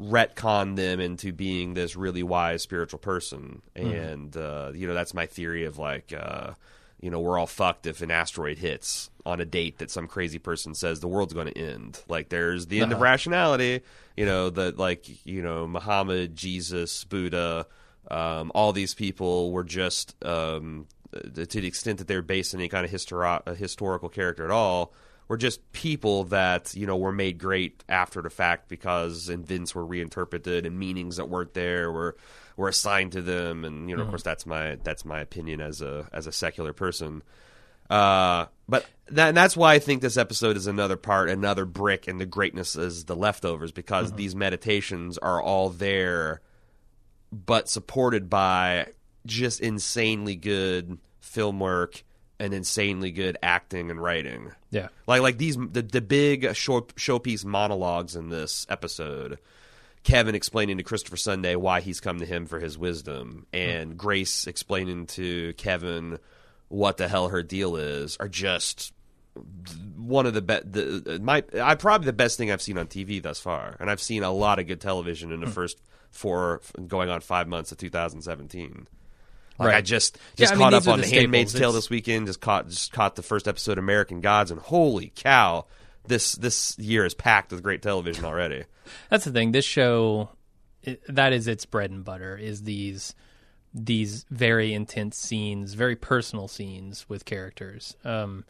retcon 0.00 0.76
them 0.76 1.00
into 1.00 1.32
being 1.32 1.74
this 1.74 1.96
really 1.96 2.22
wise 2.22 2.62
spiritual 2.62 2.98
person. 2.98 3.62
And 3.74 4.36
uh, 4.36 4.72
you 4.74 4.86
know 4.86 4.94
that's 4.94 5.14
my 5.14 5.26
theory 5.26 5.64
of 5.64 5.78
like 5.78 6.12
uh, 6.12 6.52
you 7.00 7.10
know 7.10 7.20
we're 7.20 7.38
all 7.38 7.46
fucked 7.46 7.86
if 7.86 8.02
an 8.02 8.10
asteroid 8.10 8.58
hits 8.58 9.10
on 9.24 9.40
a 9.40 9.44
date 9.44 9.78
that 9.78 9.90
some 9.90 10.06
crazy 10.06 10.38
person 10.38 10.74
says 10.74 11.00
the 11.00 11.08
world's 11.08 11.34
going 11.34 11.48
to 11.48 11.58
end. 11.58 12.00
Like 12.08 12.28
there's 12.28 12.66
the 12.66 12.80
end 12.80 12.92
of 12.92 12.96
Uh-huh. 12.98 13.04
rationality 13.04 13.80
you 14.16 14.24
know 14.24 14.48
that 14.50 14.78
like 14.78 15.26
you 15.26 15.42
know 15.42 15.66
muhammad 15.66 16.34
jesus 16.34 17.04
buddha 17.04 17.66
um, 18.10 18.50
all 18.54 18.72
these 18.72 18.94
people 18.94 19.50
were 19.52 19.64
just 19.64 20.14
um, 20.24 20.86
to 21.12 21.60
the 21.60 21.66
extent 21.66 21.98
that 21.98 22.06
they're 22.08 22.22
based 22.22 22.54
on 22.54 22.60
any 22.60 22.68
kind 22.70 22.84
of 22.86 22.90
histori- 22.90 23.56
historical 23.56 24.08
character 24.08 24.44
at 24.44 24.50
all 24.50 24.92
were 25.28 25.36
just 25.36 25.72
people 25.72 26.24
that 26.24 26.74
you 26.74 26.86
know 26.86 26.96
were 26.96 27.12
made 27.12 27.38
great 27.38 27.84
after 27.88 28.22
the 28.22 28.30
fact 28.30 28.68
because 28.68 29.28
events 29.28 29.74
were 29.74 29.84
reinterpreted 29.84 30.66
and 30.66 30.78
meanings 30.78 31.16
that 31.16 31.28
weren't 31.28 31.54
there 31.54 31.90
were 31.90 32.16
were 32.56 32.68
assigned 32.68 33.12
to 33.12 33.22
them. 33.22 33.64
And 33.64 33.90
you 33.90 33.96
know 33.96 34.02
of 34.02 34.08
course 34.08 34.22
that's 34.22 34.46
my 34.46 34.78
that's 34.82 35.04
my 35.04 35.20
opinion 35.20 35.60
as 35.60 35.82
a 35.82 36.08
as 36.12 36.26
a 36.26 36.32
secular 36.32 36.72
person. 36.72 37.22
Uh 37.90 38.46
But 38.68 38.86
that, 39.08 39.28
and 39.28 39.36
that's 39.36 39.56
why 39.56 39.74
I 39.74 39.78
think 39.78 40.02
this 40.02 40.16
episode 40.16 40.56
is 40.56 40.66
another 40.66 40.96
part, 40.96 41.30
another 41.30 41.64
brick 41.64 42.08
in 42.08 42.18
the 42.18 42.26
greatness 42.26 42.74
is 42.74 43.04
the 43.04 43.14
leftovers 43.14 43.70
because 43.70 44.12
these 44.12 44.34
meditations 44.34 45.18
are 45.18 45.40
all 45.40 45.68
there, 45.70 46.40
but 47.30 47.68
supported 47.68 48.28
by 48.28 48.88
just 49.24 49.60
insanely 49.60 50.34
good 50.34 50.98
film 51.20 51.60
work 51.60 52.02
and 52.38 52.52
insanely 52.52 53.10
good 53.10 53.38
acting 53.42 53.90
and 53.90 54.02
writing. 54.02 54.52
Yeah. 54.70 54.88
Like 55.06 55.22
like 55.22 55.38
these 55.38 55.56
the 55.56 55.82
the 55.82 56.00
big 56.00 56.54
show, 56.54 56.82
showpiece 56.82 57.44
monologues 57.44 58.16
in 58.16 58.28
this 58.28 58.66
episode. 58.68 59.38
Kevin 60.02 60.36
explaining 60.36 60.76
to 60.76 60.84
Christopher 60.84 61.16
Sunday 61.16 61.56
why 61.56 61.80
he's 61.80 62.00
come 62.00 62.20
to 62.20 62.26
him 62.26 62.46
for 62.46 62.60
his 62.60 62.78
wisdom, 62.78 63.46
and 63.52 63.92
hmm. 63.92 63.96
Grace 63.96 64.46
explaining 64.46 65.06
to 65.08 65.52
Kevin 65.54 66.18
what 66.68 66.96
the 66.96 67.08
hell 67.08 67.28
her 67.28 67.42
deal 67.42 67.76
is, 67.76 68.16
are 68.18 68.28
just 68.28 68.92
one 69.96 70.26
of 70.26 70.34
the 70.34 70.42
best. 70.42 70.72
The 70.72 71.18
my 71.22 71.42
I 71.60 71.74
probably 71.74 72.06
the 72.06 72.12
best 72.12 72.38
thing 72.38 72.50
I've 72.50 72.62
seen 72.62 72.78
on 72.78 72.86
TV 72.86 73.20
thus 73.20 73.40
far, 73.40 73.76
and 73.80 73.90
I've 73.90 74.00
seen 74.00 74.22
a 74.22 74.30
lot 74.30 74.58
of 74.58 74.66
good 74.66 74.80
television 74.80 75.32
in 75.32 75.40
the 75.40 75.46
hmm. 75.46 75.52
first 75.52 75.80
four 76.10 76.60
going 76.86 77.10
on 77.10 77.20
five 77.20 77.48
months 77.48 77.72
of 77.72 77.78
2017. 77.78 78.86
Like 79.58 79.68
Right. 79.68 79.76
I 79.76 79.80
just 79.80 80.18
Yeah, 80.36 80.44
just 80.44 80.52
I 80.52 80.56
mean, 80.56 80.62
caught 80.64 80.74
up 80.74 80.88
on 80.88 81.00
the 81.00 81.06
The 81.06 81.14
Handmaid's. 81.16 81.52
Tale 81.52 81.72
this 81.72 81.90
weekend. 81.90 82.26
Just 82.26 82.40
caught 82.40 82.68
just 82.68 82.92
caught 82.92 83.16
the 83.16 83.22
first 83.22 83.48
episode 83.48 83.72
of 83.72 83.84
American 83.84 84.20
Gods, 84.20 84.50
and 84.50 84.60
holy 84.60 85.12
cow, 85.14 85.66
this 86.06 86.32
this 86.32 86.78
year 86.78 87.04
is 87.04 87.14
packed 87.14 87.52
with 87.52 87.62
great 87.62 87.82
television 87.82 88.24
already. 88.24 88.64
That's 89.10 89.24
the 89.24 89.32
thing. 89.32 89.52
This 89.52 89.64
show, 89.64 90.30
it, 90.82 91.02
that 91.08 91.32
is 91.32 91.48
its 91.48 91.64
bread 91.66 91.90
and 91.90 92.04
butter. 92.04 92.36
Is 92.36 92.62
these 92.62 93.14
these 93.76 94.24
very 94.30 94.72
intense 94.72 95.18
scenes, 95.18 95.74
very 95.74 95.96
personal 95.96 96.48
scenes 96.48 97.06
with 97.08 97.24
characters. 97.24 97.94
Um, 98.04 98.44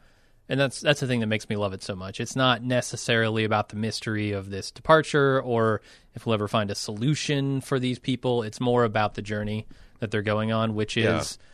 and 0.49 0.61
that's 0.61 0.81
that's 0.81 1.01
the 1.01 1.09
thing 1.09 1.21
that 1.21 1.27
makes 1.27 1.49
me 1.49 1.57
love 1.57 1.73
it 1.73 1.83
so 1.83 1.97
much. 1.97 2.21
It's 2.21 2.37
not 2.37 2.63
necessarily 2.63 3.43
about 3.43 3.71
the 3.71 3.77
mystery 3.77 4.31
of 4.31 4.51
this 4.51 4.71
departure 4.71 5.43
or 5.43 5.81
if 6.15 6.25
we'll 6.25 6.35
ever 6.35 6.47
find 6.47 6.71
a 6.71 6.77
solution 6.77 7.61
for 7.61 7.81
these 7.81 7.99
people. 7.99 8.45
It's 8.45 8.61
more 8.61 8.85
about 8.85 9.15
the 9.15 9.23
journey 9.23 9.67
that 10.01 10.11
they're 10.11 10.23
going 10.23 10.53
on, 10.53 10.75
which 10.75 10.97
is. 10.97 11.39
Yeah. 11.41 11.47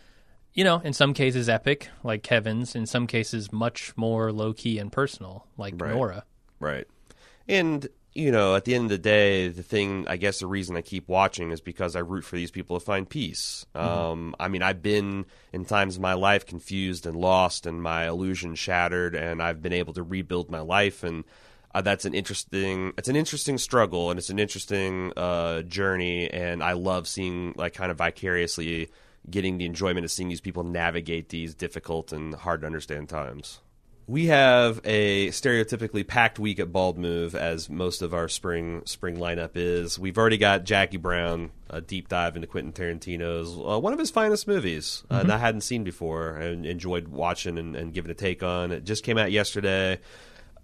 You 0.55 0.65
know, 0.65 0.81
in 0.81 0.93
some 0.93 1.15
cases 1.15 1.49
epic, 1.49 1.89
like 2.05 2.23
Kevin's. 2.23 2.75
In 2.75 2.85
some 2.85 3.07
cases, 3.07 3.51
much 3.51 3.97
more 3.97 4.31
low 4.31 4.53
key 4.53 4.79
and 4.79 4.93
personal, 4.93 5.47
like 5.57 5.73
Right. 5.81 5.95
Nora. 5.95 6.25
Right. 6.61 6.87
And, 7.49 7.89
you 8.13 8.31
know, 8.31 8.55
at 8.55 8.67
the 8.67 8.75
end 8.75 8.85
of 8.85 8.91
the 8.91 8.99
day, 8.99 9.49
the 9.49 9.63
thing, 9.63 10.05
I 10.09 10.19
guess 10.19 10.41
the 10.41 10.47
reason 10.47 10.77
I 10.77 10.83
keep 10.83 11.09
watching 11.09 11.53
is 11.53 11.63
because 11.63 11.97
I 11.97 12.01
root 12.01 12.25
for 12.25 12.37
these 12.37 12.51
people 12.51 12.79
to 12.79 12.85
find 12.85 13.09
peace. 13.09 13.65
Um, 13.75 14.37
I 14.39 14.49
mean, 14.49 14.63
I've 14.63 14.83
been 14.83 15.25
in 15.55 15.65
times 15.65 15.97
of 15.97 16.03
my 16.03 16.13
life 16.13 16.45
confused 16.45 17.07
and 17.07 17.17
lost 17.17 17.65
and 17.65 17.83
my 17.83 18.07
illusion 18.07 18.55
shattered, 18.55 19.15
and 19.15 19.43
I've 19.43 19.63
been 19.63 19.73
able 19.73 19.95
to 19.95 20.03
rebuild 20.03 20.51
my 20.51 20.61
life. 20.61 21.03
And 21.03 21.25
uh, 21.75 21.83
that's 21.83 22.05
an 22.05 22.15
interesting, 22.15 22.93
it's 22.99 23.09
an 23.09 23.17
interesting 23.17 23.59
struggle 23.59 24.11
and 24.11 24.19
it's 24.19 24.31
an 24.31 24.39
interesting 24.39 25.13
uh, 25.17 25.63
journey. 25.63 26.31
And 26.31 26.63
I 26.63 26.73
love 26.73 27.09
seeing, 27.09 27.55
like, 27.57 27.75
kind 27.75 27.91
of 27.91 27.99
vicariously 27.99 28.91
getting 29.31 29.59
the 29.59 29.65
enjoyment 29.65 30.05
of 30.05 30.11
seeing 30.11 30.29
these 30.29 30.41
people 30.41 30.65
navigate 30.65 31.29
these 31.29 31.55
difficult 31.55 32.13
and 32.13 32.35
hard 32.35 32.61
to 32.63 32.67
understand 32.67 33.09
times. 33.09 33.61
We 34.09 34.27
have 34.27 34.81
a 34.85 35.29
stereotypically 35.29 36.07
packed 36.07 36.41
week 36.41 36.59
at 36.59 36.73
Bald 36.73 36.99
Move, 36.99 37.37
as 37.37 37.71
most 37.71 38.03
of 38.03 38.13
our 38.13 38.29
spring 38.29 38.83
spring 38.85 39.17
lineup 39.17 39.53
is. 39.55 39.97
We've 39.97 40.19
already 40.19 40.39
got 40.39 40.65
Jackie 40.65 40.97
Brown, 40.97 41.53
a 41.71 41.81
deep 41.81 42.09
dive 42.09 42.35
into 42.35 42.49
Quentin 42.49 42.73
Tarantino's 42.73 43.57
uh, 43.57 43.79
one 43.79 43.93
of 43.93 44.01
his 44.01 44.11
finest 44.11 44.49
movies 44.49 45.05
uh, 45.09 45.23
that 45.23 45.31
I 45.31 45.39
hadn't 45.39 45.61
seen 45.61 45.85
before 45.85 46.31
and 46.31 46.67
enjoyed 46.67 47.09
watching 47.09 47.57
and, 47.59 47.77
and 47.77 47.95
giving 47.95 48.11
a 48.11 48.15
take 48.15 48.43
on. 48.43 48.73
It 48.73 48.85
just 48.85 49.05
came 49.05 49.19
out 49.19 49.31
yesterday. 49.31 50.01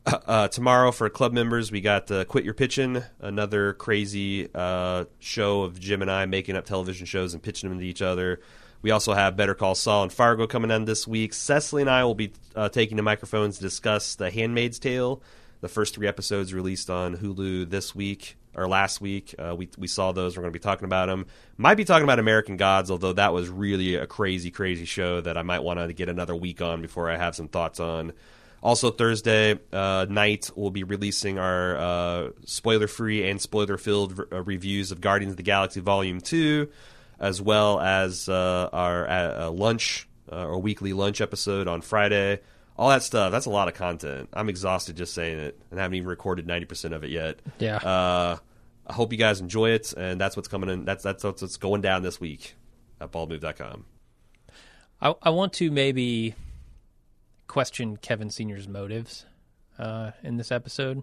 Uh, 0.08 0.20
uh, 0.26 0.48
tomorrow 0.48 0.90
for 0.90 1.10
club 1.10 1.34
members, 1.34 1.70
we 1.70 1.82
got 1.82 2.10
uh, 2.10 2.24
Quit 2.24 2.42
Your 2.42 2.54
Pitching, 2.54 3.02
another 3.20 3.74
crazy 3.74 4.48
uh, 4.54 5.04
show 5.18 5.62
of 5.64 5.78
Jim 5.78 6.00
and 6.00 6.10
I 6.10 6.24
making 6.24 6.56
up 6.56 6.64
television 6.64 7.04
shows 7.04 7.34
and 7.34 7.42
pitching 7.42 7.68
them 7.68 7.78
to 7.78 7.84
each 7.84 8.00
other. 8.00 8.40
We 8.80 8.90
also 8.90 9.12
have 9.12 9.36
Better 9.36 9.54
Call 9.54 9.74
Saul 9.74 10.04
and 10.04 10.12
Fargo 10.12 10.46
coming 10.46 10.70
on 10.70 10.86
this 10.86 11.06
week. 11.06 11.34
Cecily 11.34 11.82
and 11.82 11.90
I 11.90 12.04
will 12.04 12.14
be 12.14 12.32
uh, 12.56 12.70
taking 12.70 12.96
the 12.96 13.02
microphones 13.02 13.56
to 13.58 13.62
discuss 13.62 14.14
The 14.14 14.30
Handmaid's 14.30 14.78
Tale. 14.78 15.20
The 15.60 15.68
first 15.68 15.94
three 15.94 16.06
episodes 16.06 16.54
released 16.54 16.88
on 16.88 17.18
Hulu 17.18 17.68
this 17.68 17.94
week 17.94 18.38
or 18.54 18.66
last 18.66 19.02
week. 19.02 19.34
We 19.56 19.68
we 19.76 19.88
saw 19.88 20.12
those. 20.12 20.38
We're 20.38 20.42
going 20.42 20.52
to 20.54 20.58
be 20.58 20.62
talking 20.62 20.86
about 20.86 21.06
them. 21.06 21.26
Might 21.58 21.74
be 21.74 21.84
talking 21.84 22.04
about 22.04 22.18
American 22.18 22.56
Gods, 22.56 22.90
although 22.90 23.12
that 23.12 23.34
was 23.34 23.50
really 23.50 23.96
a 23.96 24.06
crazy, 24.06 24.50
crazy 24.50 24.86
show 24.86 25.20
that 25.20 25.36
I 25.36 25.42
might 25.42 25.62
want 25.62 25.80
to 25.80 25.92
get 25.92 26.08
another 26.08 26.34
week 26.34 26.62
on 26.62 26.80
before 26.80 27.10
I 27.10 27.18
have 27.18 27.34
some 27.36 27.48
thoughts 27.48 27.78
on. 27.78 28.14
Also, 28.62 28.90
Thursday 28.90 29.58
uh, 29.72 30.06
night, 30.08 30.50
we'll 30.56 30.70
be 30.70 30.82
releasing 30.82 31.38
our 31.38 31.76
uh, 31.76 32.30
spoiler 32.44 32.88
free 32.88 33.28
and 33.28 33.40
spoiler 33.40 33.76
filled 33.76 34.18
uh, 34.32 34.42
reviews 34.42 34.90
of 34.90 35.00
Guardians 35.00 35.32
of 35.32 35.36
the 35.36 35.44
Galaxy 35.44 35.80
Volume 35.80 36.20
2, 36.20 36.68
as 37.20 37.40
well 37.40 37.80
as 37.80 38.28
uh, 38.28 38.68
our 38.72 39.08
uh, 39.08 39.46
uh, 39.46 39.50
lunch 39.50 40.08
uh, 40.30 40.44
or 40.46 40.58
weekly 40.58 40.92
lunch 40.92 41.20
episode 41.20 41.68
on 41.68 41.82
Friday. 41.82 42.40
All 42.76 42.88
that 42.90 43.02
stuff. 43.02 43.32
That's 43.32 43.46
a 43.46 43.50
lot 43.50 43.68
of 43.68 43.74
content. 43.74 44.28
I'm 44.32 44.48
exhausted 44.48 44.96
just 44.96 45.14
saying 45.14 45.38
it 45.38 45.60
and 45.70 45.80
haven't 45.80 45.96
even 45.96 46.08
recorded 46.08 46.46
90% 46.46 46.94
of 46.94 47.04
it 47.04 47.10
yet. 47.10 47.40
Yeah. 47.58 47.76
Uh, 47.76 48.36
I 48.86 48.92
hope 48.92 49.12
you 49.12 49.18
guys 49.18 49.40
enjoy 49.40 49.70
it, 49.70 49.92
and 49.92 50.20
that's 50.20 50.36
what's 50.36 50.48
coming 50.48 50.70
in. 50.70 50.84
That's, 50.84 51.02
that's 51.02 51.22
what's 51.22 51.42
what's 51.42 51.56
going 51.58 51.80
down 51.82 52.02
this 52.02 52.20
week 52.20 52.54
at 53.00 53.12
baldmove.com. 53.12 53.84
I, 55.00 55.14
I 55.22 55.30
want 55.30 55.52
to 55.54 55.70
maybe 55.70 56.34
question 57.48 57.96
Kevin 57.96 58.30
Senior's 58.30 58.68
motives 58.68 59.26
uh, 59.78 60.12
in 60.22 60.36
this 60.36 60.52
episode 60.52 61.02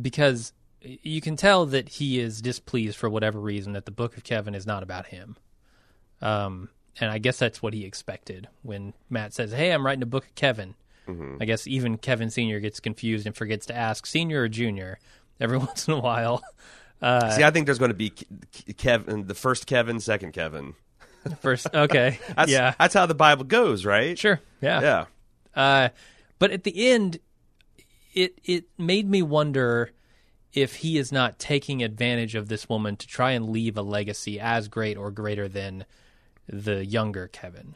because 0.00 0.52
you 0.80 1.20
can 1.20 1.36
tell 1.36 1.66
that 1.66 1.88
he 1.88 2.18
is 2.18 2.40
displeased 2.40 2.96
for 2.96 3.10
whatever 3.10 3.38
reason 3.38 3.72
that 3.74 3.84
the 3.84 3.90
Book 3.90 4.16
of 4.16 4.24
Kevin 4.24 4.54
is 4.54 4.66
not 4.66 4.82
about 4.82 5.06
him. 5.06 5.36
Um, 6.20 6.68
and 7.00 7.10
I 7.10 7.18
guess 7.18 7.38
that's 7.38 7.62
what 7.62 7.72
he 7.74 7.84
expected 7.84 8.48
when 8.62 8.92
Matt 9.10 9.32
says, 9.32 9.52
"Hey, 9.52 9.72
I'm 9.72 9.84
writing 9.84 10.02
a 10.02 10.06
book 10.06 10.24
of 10.24 10.34
Kevin." 10.34 10.74
I 11.40 11.44
guess 11.44 11.66
even 11.66 11.98
Kevin 11.98 12.30
Senior 12.30 12.58
gets 12.60 12.80
confused 12.80 13.26
and 13.26 13.36
forgets 13.36 13.66
to 13.66 13.76
ask 13.76 14.06
senior 14.06 14.42
or 14.42 14.48
junior 14.48 14.98
every 15.40 15.58
once 15.58 15.86
in 15.86 15.92
a 15.94 16.00
while. 16.00 16.42
Uh, 17.02 17.28
See, 17.30 17.42
I 17.42 17.50
think 17.50 17.66
there's 17.66 17.78
going 17.80 17.90
to 17.90 17.94
be 17.94 18.10
Ke- 18.10 18.24
Ke- 18.54 18.76
Kevin, 18.78 19.26
the 19.26 19.34
first 19.34 19.66
Kevin, 19.66 20.00
second 20.00 20.32
Kevin. 20.32 20.74
First, 21.40 21.66
okay, 21.74 22.18
That's, 22.36 22.50
yeah, 22.50 22.74
that's 22.78 22.94
how 22.94 23.06
the 23.06 23.14
Bible 23.14 23.44
goes, 23.44 23.84
right? 23.84 24.18
sure, 24.18 24.40
yeah, 24.62 24.80
Yeah. 24.80 25.04
Uh, 25.54 25.90
but 26.38 26.50
at 26.50 26.64
the 26.64 26.90
end, 26.90 27.18
it 28.14 28.38
it 28.44 28.64
made 28.78 29.08
me 29.08 29.22
wonder 29.22 29.90
if 30.52 30.76
he 30.76 30.98
is 30.98 31.10
not 31.10 31.38
taking 31.38 31.82
advantage 31.82 32.34
of 32.34 32.48
this 32.48 32.68
woman 32.68 32.96
to 32.96 33.06
try 33.06 33.32
and 33.32 33.48
leave 33.48 33.76
a 33.76 33.82
legacy 33.82 34.38
as 34.38 34.68
great 34.68 34.96
or 34.96 35.10
greater 35.10 35.48
than 35.48 35.84
the 36.46 36.84
younger 36.84 37.28
Kevin. 37.28 37.74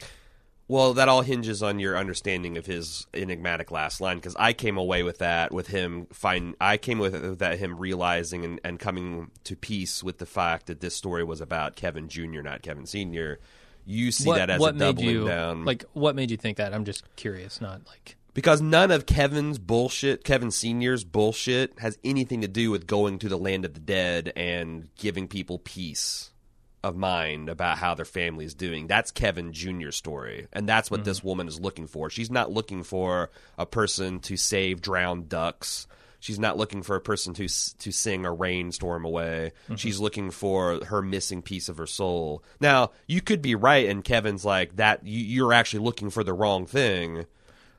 Well, 0.68 0.95
that 0.95 1.09
all 1.09 1.23
hinges 1.23 1.62
on 1.62 1.78
your 1.78 1.97
understanding 1.97 2.59
of 2.59 2.66
his 2.66 3.06
enigmatic 3.14 3.71
last 3.71 4.00
line 4.00 4.16
because 4.16 4.35
I 4.37 4.52
came 4.52 4.76
away 4.76 5.04
with 5.04 5.18
that 5.18 5.52
with 5.52 5.68
him 5.68 6.06
find 6.06 6.56
I 6.61 6.76
came 6.76 6.99
with, 6.99 7.12
with 7.12 7.38
that 7.38 7.61
him 7.61 7.78
realizing 7.78 8.45
and, 8.45 8.61
and 8.64 8.80
coming 8.80 9.30
to 9.45 9.54
peace 9.54 10.02
with 10.02 10.18
the 10.18 10.26
fact 10.26 10.66
that 10.66 10.80
this 10.80 10.97
story 10.97 11.23
was 11.23 11.40
about 11.40 11.76
Kevin 11.76 12.09
Jr. 12.09 12.42
not 12.42 12.62
Kevin 12.62 12.85
Sr. 12.85 13.38
You 13.87 14.11
see 14.11 14.31
that 14.33 14.50
as 14.50 14.61
a 14.61 14.73
made 14.73 14.78
doubling 14.78 15.09
you 15.09 15.26
down. 15.26 15.64
like? 15.64 15.85
What 15.93 16.16
made 16.16 16.31
you 16.31 16.37
think 16.37 16.59
that? 16.59 16.75
I'm 16.75 16.85
just 16.85 17.05
curious. 17.16 17.61
Not 17.61 17.83
like 17.87 18.16
Because 18.35 18.61
none 18.61 18.90
of 18.90 19.07
Kevin's 19.07 19.59
bullshit, 19.59 20.25
Kevin 20.25 20.50
Sr.'s 20.50 21.05
bullshit, 21.05 21.78
has 21.78 21.97
anything 22.05 22.40
to 22.43 22.49
do 22.49 22.71
with 22.71 22.87
going 22.87 23.19
to 23.21 23.28
the 23.28 23.38
land 23.38 23.64
of 23.64 23.75
the 23.75 23.81
dead 23.81 24.33
and 24.37 24.88
giving 24.97 25.28
people 25.28 25.59
peace 25.59 26.33
of 26.87 26.97
mind 26.97 27.49
about 27.49 27.78
how 27.78 27.95
their 27.95 28.05
family 28.05 28.45
is 28.45 28.55
doing. 28.55 28.87
That's 28.87 29.11
Kevin 29.11 29.52
Jr.'s 29.52 29.97
story. 29.97 30.47
And 30.52 30.69
that's 30.69 30.90
what 30.90 31.00
mm-hmm. 31.00 31.09
this 31.09 31.25
woman 31.25 31.49
is 31.49 31.61
looking 31.61 31.87
for. 31.87 32.11
She's 32.11 32.31
not 32.31 32.52
looking 32.52 32.83
for 32.83 33.31
a 33.59 33.66
person 33.66 34.21
to 34.21 34.37
save 34.37 34.81
drowned 34.81 35.28
ducks. 35.28 35.87
She's 36.26 36.40
not 36.40 36.56
looking 36.56 36.83
for 36.83 36.97
a 36.97 37.00
person 37.00 37.35
to 37.35 37.47
to 37.47 37.92
sing 37.92 38.26
a 38.26 38.33
rainstorm 38.33 39.04
away. 39.04 39.52
Mm-hmm. 39.66 39.76
She's 39.76 40.00
looking 40.00 40.33
for 40.33 40.85
her 40.87 41.00
missing 41.00 41.40
piece 41.40 41.68
of 41.68 41.76
her 41.76 41.87
soul. 41.87 42.42
Now, 42.59 42.90
you 43.06 43.21
could 43.21 43.40
be 43.40 43.54
right, 43.54 43.88
and 43.88 44.02
Kevin's 44.02 44.45
like 44.45 44.75
that. 44.75 45.06
You, 45.06 45.21
you're 45.21 45.52
actually 45.52 45.85
looking 45.85 46.11
for 46.11 46.25
the 46.25 46.33
wrong 46.33 46.66
thing 46.66 47.26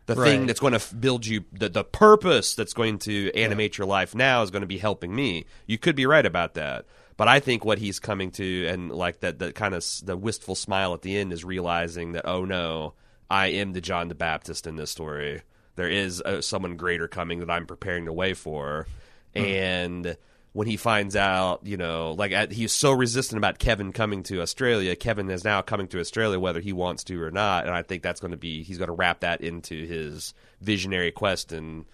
the 0.06 0.16
thing 0.16 0.46
that's 0.46 0.62
going 0.62 0.80
to 0.80 0.96
build 0.96 1.25
you 1.25 1.44
the, 1.51 1.68
the 1.68 1.84
purpose 1.84 2.56
that's 2.56 2.72
going 2.72 3.00
to 3.00 3.30
animate 3.36 3.77
your 3.77 3.86
life 3.86 4.16
now 4.16 4.44
is 4.44 4.50
going 4.50 4.62
to 4.62 4.66
be 4.66 4.77
helping 4.77 5.13
me 5.13 5.44
you 5.66 5.77
could 5.77 5.98
be 5.98 6.06
right 6.06 6.25
about 6.25 6.54
that 6.54 6.86
but 7.18 7.27
i 7.27 7.42
think 7.42 7.66
what 7.66 7.80
he's 7.80 8.00
coming 8.00 8.32
to 8.32 8.66
and 8.68 8.89
like 8.89 9.20
that 9.20 9.39
that 9.39 9.56
kind 9.56 9.75
of 9.75 9.86
the 10.04 10.16
wistful 10.16 10.56
smile 10.56 10.94
at 10.94 11.01
the 11.01 11.18
end 11.18 11.34
is 11.34 11.44
realizing 11.44 12.13
that 12.13 12.25
oh 12.25 12.46
no 12.46 12.94
i 13.30 13.48
am 13.48 13.74
the 13.74 13.82
john 13.82 14.08
the 14.08 14.16
baptist 14.16 14.66
in 14.66 14.77
this 14.77 14.92
story 14.92 15.42
there 15.77 15.89
is 15.89 16.22
uh, 16.22 16.41
someone 16.41 16.75
greater 16.75 17.07
coming 17.07 17.39
that 17.39 17.50
i'm 17.50 17.65
preparing 17.65 18.03
the 18.03 18.13
way 18.13 18.34
for 18.34 18.86
and 19.34 20.17
when 20.57 20.65
he 20.65 20.75
finds 20.75 21.15
out, 21.15 21.60
you 21.67 21.77
know, 21.77 22.13
like 22.13 22.31
at, 22.31 22.51
he's 22.51 22.72
so 22.72 22.91
resistant 22.91 23.38
about 23.38 23.60
Kevin 23.60 23.93
coming 23.93 24.24
to 24.24 24.41
Australia. 24.41 24.96
Kevin 24.96 25.29
is 25.29 25.43
now 25.43 25.62
coming 25.62 25.88
to 25.89 26.00
Australia, 26.00 26.39
whether 26.39 26.60
he 26.60 26.74
wants 26.74 27.03
to 27.03 27.22
or 27.22 27.29
not. 27.29 27.67
And 27.67 27.75
I 27.75 27.84
think 27.84 28.01
that's 28.01 28.19
going 28.19 28.31
to 28.31 28.38
be 28.38 28.63
he's 28.63 28.79
going 28.79 28.88
to 28.88 28.93
wrap 28.93 29.19
that 29.19 29.41
into 29.41 29.86
his 29.86 30.34
visionary 30.60 31.12
quest. 31.12 31.51
And 31.51 31.86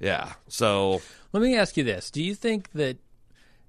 yeah, 0.00 0.32
so 0.48 1.02
Let 1.34 1.42
me 1.42 1.54
ask 1.54 1.76
you 1.76 1.84
this: 1.84 2.10
Do 2.10 2.22
you 2.22 2.34
think 2.34 2.70
that 2.72 2.96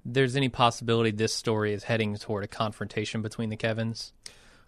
there's 0.05 0.37
any 0.37 0.47
possibility 0.47 1.11
this 1.11 1.33
story 1.33 1.73
is 1.73 1.83
heading 1.83 2.15
toward 2.15 2.45
a 2.45 2.47
confrontation 2.47 3.21
between 3.21 3.49
the 3.49 3.57
Kevins? 3.57 4.13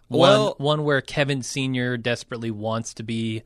One, 0.08 0.20
Well- 0.20 0.54
one 0.58 0.84
where 0.84 1.00
Kevin 1.00 1.42
Senior 1.42 1.96
desperately 1.96 2.50
wants 2.50 2.92
to 2.92 3.02
be 3.02 3.42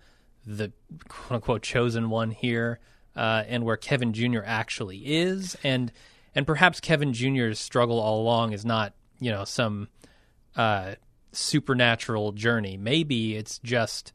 the 0.47 0.73
quote 1.09 1.37
unquote 1.37 1.62
chosen 1.62 2.11
one 2.11 2.30
here, 2.30 2.78
uh, 3.16 3.44
and 3.47 3.64
where 3.64 3.76
Kevin 3.76 4.12
Junior 4.12 4.42
actually 4.47 4.99
is, 4.99 5.56
and 5.62 5.92
and 6.35 6.47
perhaps 6.47 6.80
Kevin 6.80 7.12
Junior's 7.12 7.59
struggle 7.59 8.00
all 8.00 8.20
along 8.20 8.52
is 8.52 8.64
not 8.64 8.94
you 9.18 9.30
know 9.30 9.44
some 9.44 9.88
uh, 10.56 10.94
supernatural 11.32 12.32
journey. 12.32 12.76
Maybe 12.76 13.37
it's 13.37 13.59
just 13.59 14.12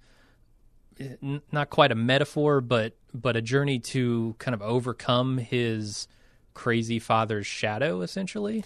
n- 1.00 1.41
not 1.51 1.70
quite 1.70 1.91
a 1.91 1.96
metaphor, 1.96 2.62
but 2.62 2.96
but 3.13 3.36
a 3.36 3.41
journey 3.41 3.79
to 3.79 4.36
kind 4.39 4.53
of 4.53 4.62
overcome 4.62 5.38
his 5.38 6.08
crazy 6.53 7.00
father's 7.00 7.48
shadow, 7.48 8.01
essentially. 8.01 8.63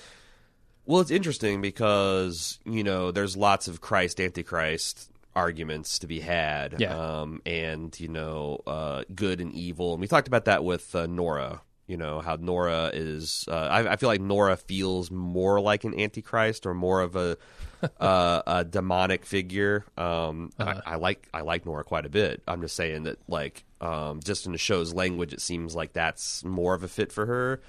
Well, 0.86 1.02
it's 1.02 1.12
interesting 1.12 1.62
because 1.62 2.60
you 2.66 2.84
know 2.84 3.12
there's 3.12 3.38
lots 3.38 3.68
of 3.68 3.82
Christ 3.82 4.20
Antichrist 4.20 5.12
arguments 5.40 6.00
to 6.00 6.08
be 6.08 6.20
had, 6.20 6.76
Yeah. 6.80 6.96
um, 7.22 7.42
and 7.46 7.98
you 8.00 8.08
know 8.10 8.62
uh, 8.68 9.04
good 9.16 9.40
and 9.42 9.52
evil, 9.54 9.94
and 9.94 10.02
we 10.02 10.08
talked 10.08 10.28
about 10.28 10.46
that 10.46 10.64
with 10.64 10.94
uh, 10.96 11.08
Nora. 11.08 11.62
You 11.88 11.98
know 11.98 12.20
how 12.20 12.36
Nora 12.40 12.92
is. 12.94 13.46
Uh, 13.48 13.56
I, 13.56 13.94
I 13.94 13.96
feel 13.96 14.10
like 14.10 14.22
Nora 14.22 14.58
feels 14.58 15.10
more 15.10 15.60
like 15.60 15.84
an 15.86 16.00
Antichrist 16.00 16.66
or 16.68 16.74
more 16.76 17.02
of 17.02 17.16
a 17.16 17.38
uh, 18.00 18.42
a 18.46 18.64
demonic 18.64 19.26
figure. 19.26 19.86
Um, 19.98 20.52
Uh-huh. 20.60 20.82
I, 20.86 20.94
I 20.94 20.96
like 20.98 21.28
I 21.34 21.42
like 21.42 21.66
Nora 21.66 21.84
quite 21.84 22.06
a 22.06 22.10
bit. 22.10 22.44
I'm 22.48 22.62
just 22.62 22.76
saying 22.76 23.04
that 23.04 23.18
like 23.28 23.64
um, 23.82 24.20
just 24.24 24.46
in 24.46 24.52
the 24.52 24.58
show's 24.60 24.94
language, 24.94 25.34
it 25.34 25.42
seems 25.42 25.74
like 25.76 25.94
that's 25.94 26.44
more 26.44 26.74
of 26.76 26.84
a 26.84 26.88
fit 26.88 27.12
for 27.12 27.26
her. 27.26 27.62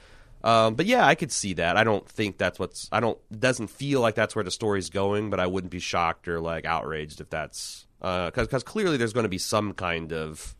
Um, 0.42 0.74
but 0.74 0.86
yeah, 0.86 1.06
I 1.06 1.14
could 1.14 1.30
see 1.32 1.52
that. 1.54 1.76
I 1.76 1.84
don't 1.84 2.08
think 2.08 2.38
that's 2.38 2.58
what's. 2.58 2.88
I 2.90 3.00
don't. 3.00 3.18
It 3.30 3.40
doesn't 3.40 3.68
feel 3.68 4.00
like 4.00 4.14
that's 4.14 4.34
where 4.34 4.44
the 4.44 4.50
story's 4.50 4.88
going. 4.90 5.30
But 5.30 5.40
I 5.40 5.46
wouldn't 5.46 5.70
be 5.70 5.80
shocked 5.80 6.28
or 6.28 6.40
like 6.40 6.64
outraged 6.64 7.20
if 7.20 7.28
that's 7.30 7.86
because 8.00 8.46
because 8.46 8.62
clearly 8.62 8.96
there's 8.96 9.12
going 9.12 9.24
to 9.24 9.28
be 9.30 9.38
some 9.38 9.72
kind 9.74 10.12
of. 10.12 10.54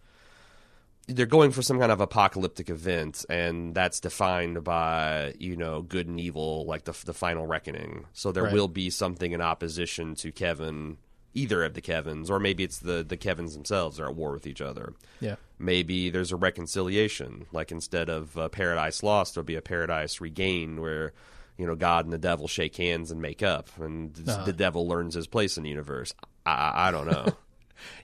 They're 1.09 1.27
going 1.27 1.51
for 1.51 1.63
some 1.63 1.81
kind 1.81 1.91
of 1.91 2.01
apocalyptic 2.01 2.71
event, 2.71 3.25
and 3.29 3.75
that's 3.75 3.99
defined 3.99 4.63
by 4.63 5.35
you 5.41 5.57
know 5.57 5.83
good 5.83 6.07
and 6.07 6.21
evil, 6.21 6.67
like 6.67 6.85
the 6.85 6.93
the 7.05 7.15
final 7.15 7.47
reckoning. 7.47 8.05
So 8.13 8.31
there 8.33 8.45
Right. 8.45 8.53
will 8.53 8.69
be 8.69 8.91
something 8.91 9.33
in 9.33 9.41
opposition 9.41 10.15
to 10.17 10.31
Kevin, 10.31 10.99
either 11.35 11.63
of 11.65 11.75
the 11.75 11.81
Kevins, 11.81 12.31
or 12.31 12.39
maybe 12.41 12.65
it's 12.65 12.79
the 12.79 13.05
the 13.07 13.17
Kevins 13.17 13.55
themselves 13.55 14.01
are 14.01 14.09
at 14.09 14.15
war 14.17 14.33
with 14.33 14.47
each 14.47 14.61
other 14.61 14.95
Yeah. 15.21 15.37
maybe 15.59 16.11
there's 16.11 16.33
a 16.33 16.37
reconciliation. 16.37 17.47
Like 17.53 17.71
instead 17.71 18.09
of 18.09 18.37
uh, 18.37 18.49
paradise 18.49 19.03
lost, 19.03 19.35
there'll 19.35 19.45
be 19.45 19.57
a 19.57 19.63
paradise 19.63 20.21
regained 20.21 20.81
where 20.81 21.13
you 21.59 21.67
know 21.67 21.77
God 21.77 22.05
and 22.07 22.13
the 22.13 22.19
devil 22.19 22.49
shake 22.49 22.77
hands 22.77 23.11
and 23.11 23.21
make 23.21 23.43
up, 23.43 23.69
and 23.79 24.17
Uh-huh. 24.27 24.45
the 24.45 24.53
devil 24.53 24.89
learns 24.89 25.15
his 25.15 25.27
place 25.27 25.57
in 25.57 25.63
the 25.65 25.69
universe. 25.71 26.13
I, 26.47 26.51
I, 26.53 26.89
I 26.89 26.91
don't 26.91 27.07
know. 27.07 27.27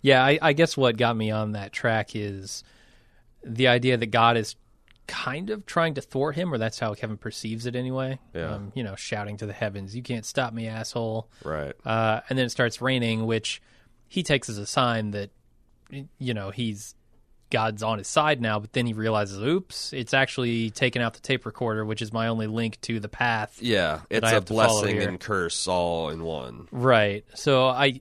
Yeah, 0.00 0.24
I, 0.24 0.38
I 0.40 0.52
guess 0.54 0.74
what 0.74 0.96
got 0.96 1.14
me 1.18 1.30
on 1.30 1.52
that 1.52 1.70
track 1.70 2.16
is 2.16 2.64
the 3.44 3.68
idea 3.68 3.98
that 3.98 4.06
God 4.06 4.38
is 4.38 4.56
kind 5.06 5.50
of 5.50 5.66
trying 5.66 5.94
to 5.94 6.00
thwart 6.00 6.36
him, 6.36 6.52
or 6.52 6.58
that's 6.58 6.78
how 6.78 6.94
Kevin 6.94 7.16
perceives 7.16 7.66
it 7.66 7.76
anyway. 7.76 8.18
Yeah. 8.34 8.54
Um, 8.54 8.72
you 8.74 8.82
know, 8.82 8.96
shouting 8.96 9.36
to 9.38 9.46
the 9.46 9.52
heavens, 9.52 9.94
"You 9.94 10.02
can't 10.02 10.24
stop 10.24 10.52
me, 10.52 10.66
asshole!" 10.66 11.28
right? 11.44 11.74
Uh, 11.84 12.20
and 12.28 12.38
then 12.38 12.46
it 12.46 12.50
starts 12.50 12.80
raining, 12.80 13.26
which 13.26 13.62
he 14.08 14.22
takes 14.22 14.48
as 14.48 14.58
a 14.58 14.66
sign 14.66 15.12
that 15.12 15.30
you 16.18 16.34
know 16.34 16.50
he's 16.50 16.94
God's 17.50 17.82
on 17.82 17.98
his 17.98 18.08
side 18.08 18.40
now. 18.40 18.58
But 18.58 18.72
then 18.72 18.86
he 18.86 18.92
realizes, 18.92 19.38
"Oops, 19.38 19.92
it's 19.92 20.14
actually 20.14 20.70
taken 20.70 21.02
out 21.02 21.14
the 21.14 21.20
tape 21.20 21.46
recorder, 21.46 21.84
which 21.84 22.02
is 22.02 22.12
my 22.12 22.28
only 22.28 22.46
link 22.46 22.80
to 22.82 23.00
the 23.00 23.08
path." 23.08 23.58
Yeah, 23.60 24.00
it's 24.10 24.30
a 24.30 24.40
blessing 24.40 24.98
and 24.98 25.20
curse 25.20 25.68
all 25.68 26.10
in 26.10 26.22
one. 26.22 26.68
Right. 26.72 27.24
So 27.34 27.66
I 27.66 28.00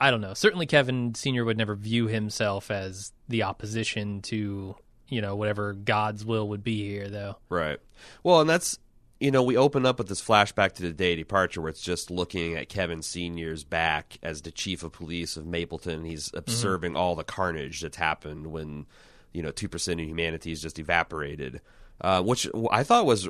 I 0.00 0.10
don't 0.10 0.20
know. 0.20 0.34
Certainly 0.34 0.66
Kevin 0.66 1.14
Senior 1.14 1.44
would 1.44 1.56
never 1.56 1.74
view 1.74 2.08
himself 2.08 2.70
as 2.70 3.12
the 3.28 3.44
opposition 3.44 4.22
to, 4.22 4.76
you 5.08 5.20
know, 5.20 5.36
whatever 5.36 5.72
God's 5.72 6.24
will 6.24 6.48
would 6.48 6.64
be 6.64 6.82
here 6.88 7.08
though. 7.08 7.36
Right. 7.48 7.78
Well, 8.22 8.40
and 8.40 8.48
that's 8.50 8.78
you 9.20 9.30
know 9.30 9.42
we 9.42 9.56
open 9.56 9.86
up 9.86 9.98
with 9.98 10.08
this 10.08 10.20
flashback 10.22 10.72
to 10.74 10.82
the 10.82 10.92
day 10.92 11.12
of 11.12 11.18
departure 11.18 11.60
where 11.60 11.70
it's 11.70 11.80
just 11.82 12.10
looking 12.10 12.54
at 12.56 12.68
Kevin 12.68 13.00
Senior's 13.02 13.64
back 13.64 14.18
as 14.22 14.42
the 14.42 14.50
chief 14.50 14.82
of 14.82 14.92
police 14.92 15.36
of 15.36 15.46
Mapleton. 15.46 16.04
He's 16.04 16.30
observing 16.34 16.96
all 16.96 17.14
the 17.14 17.24
carnage 17.24 17.80
that's 17.80 17.96
happened 17.96 18.48
when 18.48 18.86
you 19.32 19.42
know 19.42 19.50
two 19.50 19.68
percent 19.68 20.00
of 20.00 20.06
humanity 20.06 20.52
is 20.52 20.60
just 20.62 20.78
evaporated, 20.78 21.60
uh, 22.00 22.22
which 22.22 22.48
I 22.70 22.82
thought 22.82 23.06
was 23.06 23.28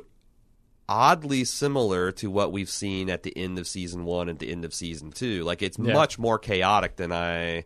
oddly 0.87 1.43
similar 1.43 2.11
to 2.11 2.29
what 2.29 2.51
we've 2.51 2.69
seen 2.69 3.09
at 3.09 3.23
the 3.23 3.35
end 3.35 3.57
of 3.57 3.67
season 3.67 4.05
one 4.05 4.29
and 4.29 4.37
the 4.37 4.51
end 4.51 4.63
of 4.65 4.73
season 4.73 5.11
two. 5.11 5.43
Like 5.43 5.61
it's 5.63 5.79
Yeah. 5.79 5.93
much 5.93 6.19
more 6.19 6.37
chaotic 6.37 6.95
than 6.97 7.11
I 7.11 7.65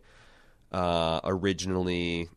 uh, 0.72 1.20
originally 1.24 2.28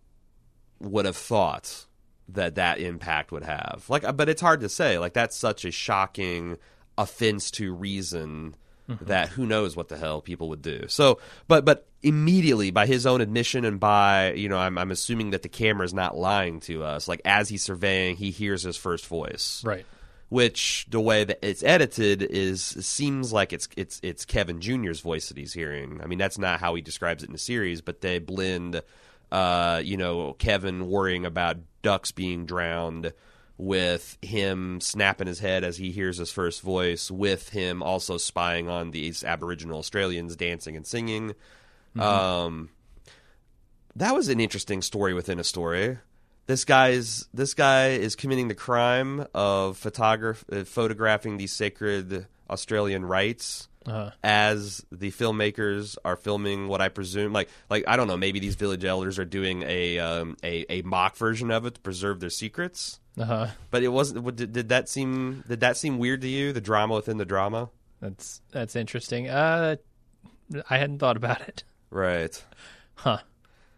would 0.84 1.06
have 1.06 1.18
thought 1.18 1.86
that 2.30 2.56
that 2.56 2.80
impact 2.80 3.32
would 3.32 3.44
have. 3.44 3.86
Like, 3.90 4.04
but 4.16 4.30
it's 4.30 4.42
hard 4.42 4.62
to 4.62 4.70
say. 4.70 4.98
Like 4.98 5.14
that's 5.14 5.36
such 5.36 5.66
a 5.66 5.72
shocking 5.72 6.58
offense 6.98 7.52
to 7.52 7.74
reason 7.74 8.56
mm-hmm. 8.90 9.06
that 9.06 9.30
who 9.30 9.46
knows 9.46 9.76
what 9.76 9.90
the 9.90 9.98
hell 9.98 10.22
people 10.22 10.50
would 10.50 10.62
do. 10.62 10.86
So, 10.88 11.20
but 11.48 11.66
but 11.66 11.88
immediately 12.02 12.72
by 12.72 12.86
his 12.86 13.06
own 13.06 13.22
admission 13.22 13.66
and 13.66 13.80
by 13.80 14.34
you 14.34 14.50
know, 14.50 14.58
I'm 14.58 14.78
I'm 14.78 14.92
assuming 14.92 15.32
that 15.32 15.42
the 15.42 15.50
camera 15.50 15.86
is 15.86 15.94
not 15.94 16.18
lying 16.18 16.60
to 16.62 16.84
us. 16.84 17.08
Like 17.08 17.22
as 17.26 17.50
he's 17.50 17.64
surveying, 17.64 18.16
he 18.16 18.32
hears 18.32 18.64
his 18.64 18.78
first 18.78 19.06
voice 19.08 19.64
Right. 19.66 19.86
which 20.30 20.86
the 20.90 21.00
way 21.00 21.24
that 21.24 21.40
it's 21.46 21.64
edited 21.64 22.22
is 22.24 22.62
seems 22.64 23.34
like 23.34 23.54
it's 23.54 23.68
it's 23.76 24.00
it's 24.04 24.26
Kevin 24.26 24.62
Jr.'s 24.62 25.02
voice 25.02 25.30
that 25.30 25.38
he's 25.38 25.54
hearing. 25.54 26.00
I 26.02 26.08
mean, 26.08 26.20
that's 26.20 26.38
not 26.38 26.60
how 26.60 26.76
he 26.76 26.82
describes 26.82 27.24
it 27.24 27.28
in 27.28 27.34
the 27.34 27.40
series, 27.40 27.82
but 27.82 28.02
they 28.02 28.20
blend, 28.20 28.82
uh, 29.34 29.82
you 29.84 29.98
know, 29.98 30.34
Kevin 30.34 30.88
worrying 30.88 31.26
about 31.26 31.58
ducks 31.82 32.12
being 32.12 32.46
drowned 32.46 33.14
with 33.58 34.18
him 34.22 34.80
snapping 34.80 35.26
his 35.26 35.40
head 35.40 35.64
as 35.64 35.78
he 35.78 35.92
hears 35.92 36.18
his 36.18 36.32
first 36.32 36.62
voice, 36.62 37.10
with 37.10 37.50
him 37.50 37.82
also 37.82 38.18
spying 38.18 38.70
on 38.70 38.92
these 38.92 39.24
Aboriginal 39.24 39.80
Australians 39.80 40.36
dancing 40.36 40.76
and 40.76 40.86
singing. 40.86 41.34
Um, 41.98 42.70
that 43.96 44.14
was 44.14 44.28
an 44.28 44.40
interesting 44.40 44.84
story 44.84 45.16
within 45.16 45.40
a 45.40 45.44
story. 45.44 45.98
This 46.46 46.64
guy's 46.64 47.28
this 47.34 47.56
guy 47.56 47.90
is 47.90 48.16
committing 48.16 48.50
the 48.50 48.56
crime 48.56 49.26
of 49.34 49.78
photograph 49.78 50.46
uh, 50.52 50.64
photographing 50.64 51.38
these 51.38 51.54
sacred 51.54 52.28
Australian 52.50 53.04
rites 53.06 53.68
Uh, 53.86 54.12
as 54.24 54.86
the 54.92 55.12
filmmakers 55.12 55.98
are 56.06 56.16
filming 56.16 56.68
what 56.68 56.80
I 56.82 56.90
presume 56.90 57.34
like 57.34 57.50
like 57.70 57.84
I 57.88 57.98
don't 57.98 58.08
know 58.08 58.16
maybe 58.18 58.40
these 58.40 58.56
village 58.56 58.86
elders 58.86 59.20
are 59.20 59.26
doing 59.26 59.64
a 59.64 60.00
um, 60.00 60.38
a, 60.44 60.66
a 60.72 60.82
mock 60.84 61.18
version 61.18 61.52
of 61.52 61.66
it 61.66 61.76
to 61.76 61.82
preserve 61.82 62.20
their 62.20 62.30
secrets. 62.30 63.00
Uh-huh. 63.18 63.48
But 63.70 63.84
it 63.84 63.90
wasn't. 63.90 64.24
what- 64.24 64.36
Did, 64.38 64.54
did 64.54 64.70
that 64.70 64.90
seem? 64.90 65.44
Did 65.48 65.60
that 65.60 65.78
seem 65.78 65.98
weird 66.00 66.22
to 66.22 66.28
you? 66.28 66.52
The 66.54 66.62
drama 66.62 66.96
within 66.96 67.18
the 67.18 67.26
drama, 67.26 67.70
that's 68.02 68.42
that's 68.52 68.76
interesting. 68.76 69.30
Uh 69.30 69.76
I 70.70 70.78
hadn't 70.78 71.00
thought 71.00 71.18
about 71.18 71.42
it. 71.42 71.64
right? 71.90 72.44
Huh. 72.96 73.20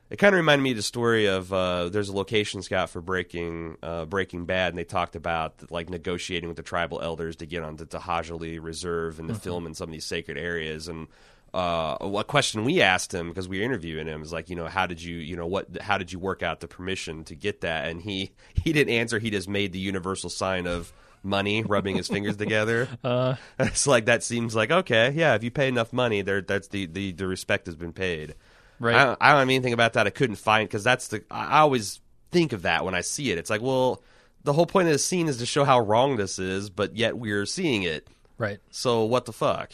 It 0.09 0.17
kind 0.17 0.35
of 0.35 0.37
reminded 0.37 0.63
me 0.63 0.71
of 0.71 0.77
the 0.77 0.83
story 0.83 1.25
of 1.25 1.51
uh, 1.51 1.89
there's 1.89 2.09
a 2.09 2.15
location 2.15 2.61
scout 2.61 2.91
for 2.91 3.01
Breaking 3.01 3.77
uh, 3.81 4.05
Breaking 4.05 4.45
Bad, 4.45 4.69
and 4.69 4.77
they 4.77 4.83
talked 4.83 5.15
about 5.15 5.71
like 5.71 5.89
negotiating 5.89 6.47
with 6.47 6.57
the 6.57 6.63
tribal 6.63 7.01
elders 7.01 7.35
to 7.37 7.47
get 7.47 7.63
onto 7.63 7.85
the 7.85 7.97
To'hajiilee 7.97 8.61
Reserve 8.61 9.19
and 9.19 9.27
to 9.29 9.35
film 9.35 9.65
in 9.65 9.73
some 9.73 9.89
of 9.89 9.93
these 9.93 10.05
sacred 10.05 10.37
areas. 10.37 10.87
And 10.87 11.07
uh, 11.55 11.97
a 12.01 12.23
question 12.23 12.65
we 12.65 12.81
asked 12.81 13.13
him 13.13 13.29
because 13.29 13.47
we 13.47 13.59
were 13.59 13.65
interviewing 13.65 14.07
him 14.07 14.21
is 14.21 14.31
like, 14.31 14.49
you 14.49 14.55
know, 14.55 14.67
how 14.67 14.85
did 14.85 15.01
you, 15.01 15.17
you 15.17 15.35
know, 15.35 15.47
what, 15.47 15.81
how 15.81 15.97
did 15.97 16.11
you 16.11 16.19
work 16.19 16.43
out 16.43 16.59
the 16.59 16.67
permission 16.67 17.23
to 17.23 17.35
get 17.35 17.61
that? 17.61 17.87
And 17.87 18.01
he 18.01 18.31
he 18.53 18.73
didn't 18.73 18.93
answer. 18.93 19.17
He 19.17 19.31
just 19.31 19.49
made 19.49 19.71
the 19.71 19.79
universal 19.79 20.29
sign 20.29 20.67
of 20.67 20.93
money, 21.23 21.63
rubbing 21.63 21.95
his 21.95 22.07
fingers 22.07 22.37
together. 22.37 22.87
Uh 23.03 23.35
It's 23.59 23.87
like 23.87 24.05
that 24.05 24.21
seems 24.21 24.55
like 24.55 24.69
okay, 24.69 25.11
yeah. 25.15 25.33
If 25.33 25.43
you 25.43 25.49
pay 25.49 25.67
enough 25.67 25.91
money, 25.93 26.21
there 26.21 26.41
that's 26.41 26.67
the 26.67 26.85
the, 26.85 27.11
the 27.11 27.25
respect 27.25 27.65
has 27.65 27.75
been 27.75 27.93
paid. 27.93 28.35
Right. 28.79 28.95
I 28.95 29.05
don't, 29.05 29.17
I 29.21 29.29
don't 29.29 29.39
have 29.39 29.47
anything 29.47 29.73
about 29.73 29.93
that. 29.93 30.07
I 30.07 30.09
couldn't 30.11 30.37
find 30.37 30.67
because 30.67 30.83
that's 30.83 31.07
the. 31.09 31.23
I 31.29 31.59
always 31.59 32.01
think 32.31 32.53
of 32.53 32.63
that 32.63 32.85
when 32.85 32.95
I 32.95 33.01
see 33.01 33.31
it. 33.31 33.37
It's 33.37 33.49
like, 33.49 33.61
well, 33.61 34.01
the 34.43 34.53
whole 34.53 34.65
point 34.65 34.87
of 34.87 34.93
the 34.93 34.99
scene 34.99 35.27
is 35.27 35.37
to 35.37 35.45
show 35.45 35.63
how 35.63 35.79
wrong 35.79 36.17
this 36.17 36.39
is, 36.39 36.69
but 36.69 36.95
yet 36.95 37.17
we're 37.17 37.45
seeing 37.45 37.83
it. 37.83 38.07
right. 38.37 38.59
So 38.71 39.05
what 39.05 39.25
the 39.25 39.33
fuck? 39.33 39.71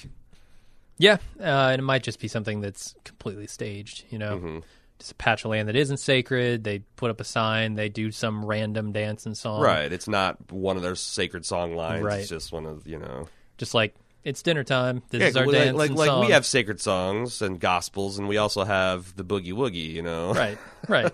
Yeah, 0.97 1.17
uh, 1.39 1.43
and 1.71 1.79
it 1.79 1.83
might 1.83 2.03
just 2.03 2.19
be 2.19 2.27
something 2.27 2.61
that's 2.61 2.93
completely 3.03 3.47
staged, 3.47 4.03
you 4.11 4.19
know. 4.19 4.37
Mm-hmm. 4.37 4.59
just 4.99 5.11
a 5.13 5.15
patch 5.15 5.43
of 5.43 5.49
land 5.49 5.67
that 5.67 5.75
isn't 5.75 5.97
sacred. 5.97 6.63
They 6.63 6.79
put 6.95 7.09
up 7.09 7.19
a 7.19 7.23
sign. 7.23 7.73
They 7.73 7.89
do 7.89 8.11
some 8.11 8.45
random 8.45 8.91
dance 8.91 9.25
and 9.25 9.35
song. 9.35 9.63
Right. 9.63 9.91
It's 9.91 10.07
not 10.07 10.51
one 10.51 10.77
of 10.77 10.83
their 10.83 10.93
sacred 10.93 11.43
song 11.43 11.75
lines. 11.75 12.03
Right. 12.03 12.19
It's 12.19 12.29
just 12.29 12.51
one 12.51 12.67
of 12.67 12.85
you 12.85 12.99
know. 12.99 13.27
Just 13.57 13.73
like 13.73 13.95
it's 14.23 14.41
dinner 14.41 14.63
time. 14.63 15.01
This 15.09 15.21
Yeah, 15.21 15.27
is 15.27 15.37
our 15.37 15.45
like, 15.45 15.53
dance 15.55 15.77
like, 15.77 15.89
and 15.89 15.97
like 15.99 16.07
song. 16.07 16.25
we 16.25 16.31
have 16.31 16.45
sacred 16.45 16.79
songs 16.81 17.41
and 17.41 17.59
gospels, 17.59 18.17
and 18.19 18.27
we 18.27 18.37
also 18.37 18.63
have 18.63 19.15
the 19.15 19.23
boogie 19.23 19.53
woogie. 19.53 19.91
You 19.91 20.01
know. 20.03 20.33
right, 20.33 20.57
right. 20.87 21.11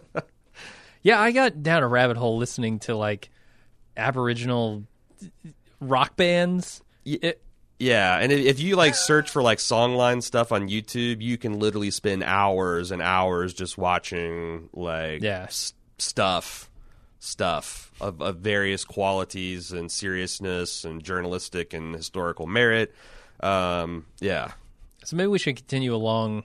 yeah, 1.04 1.20
I 1.22 1.32
got 1.32 1.64
down 1.64 1.84
a 1.84 1.88
rabbit 1.88 2.18
hole 2.18 2.38
listening 2.38 2.80
to 2.80 2.96
like 2.96 3.30
Aboriginal 3.96 4.84
rock 5.80 6.16
bands. 6.16 6.82
It, 7.06 7.42
Yeah, 7.80 8.18
and 8.20 8.32
if- 8.32 8.60
you 8.60 8.76
like 8.76 8.96
search 8.96 9.30
for 9.30 9.42
like 9.42 9.60
songline 9.60 10.22
stuff 10.24 10.52
on 10.52 10.68
YouTube, 10.68 11.22
you 11.22 11.38
can 11.38 11.60
literally 11.60 11.92
spend 11.92 12.24
hours 12.24 12.92
and 12.92 13.02
hours 13.02 13.54
just 13.54 13.78
watching 13.78 14.70
like 14.74 15.22
Yeah. 15.22 15.44
s- 15.44 15.74
stuff, 16.00 16.70
stuff 17.20 17.87
of, 18.02 18.22
of 18.22 18.38
various 18.38 18.86
qualities 18.86 19.72
and 19.72 19.92
seriousness 19.92 20.84
and 20.86 21.04
journalistic 21.04 21.74
and 21.74 21.94
historical 21.96 22.48
merit. 22.48 22.94
Um, 23.40 24.06
yeah, 24.20 24.52
so 25.04 25.16
maybe 25.16 25.28
we 25.28 25.40
should 25.40 25.56
continue 25.56 25.94
along 25.96 26.44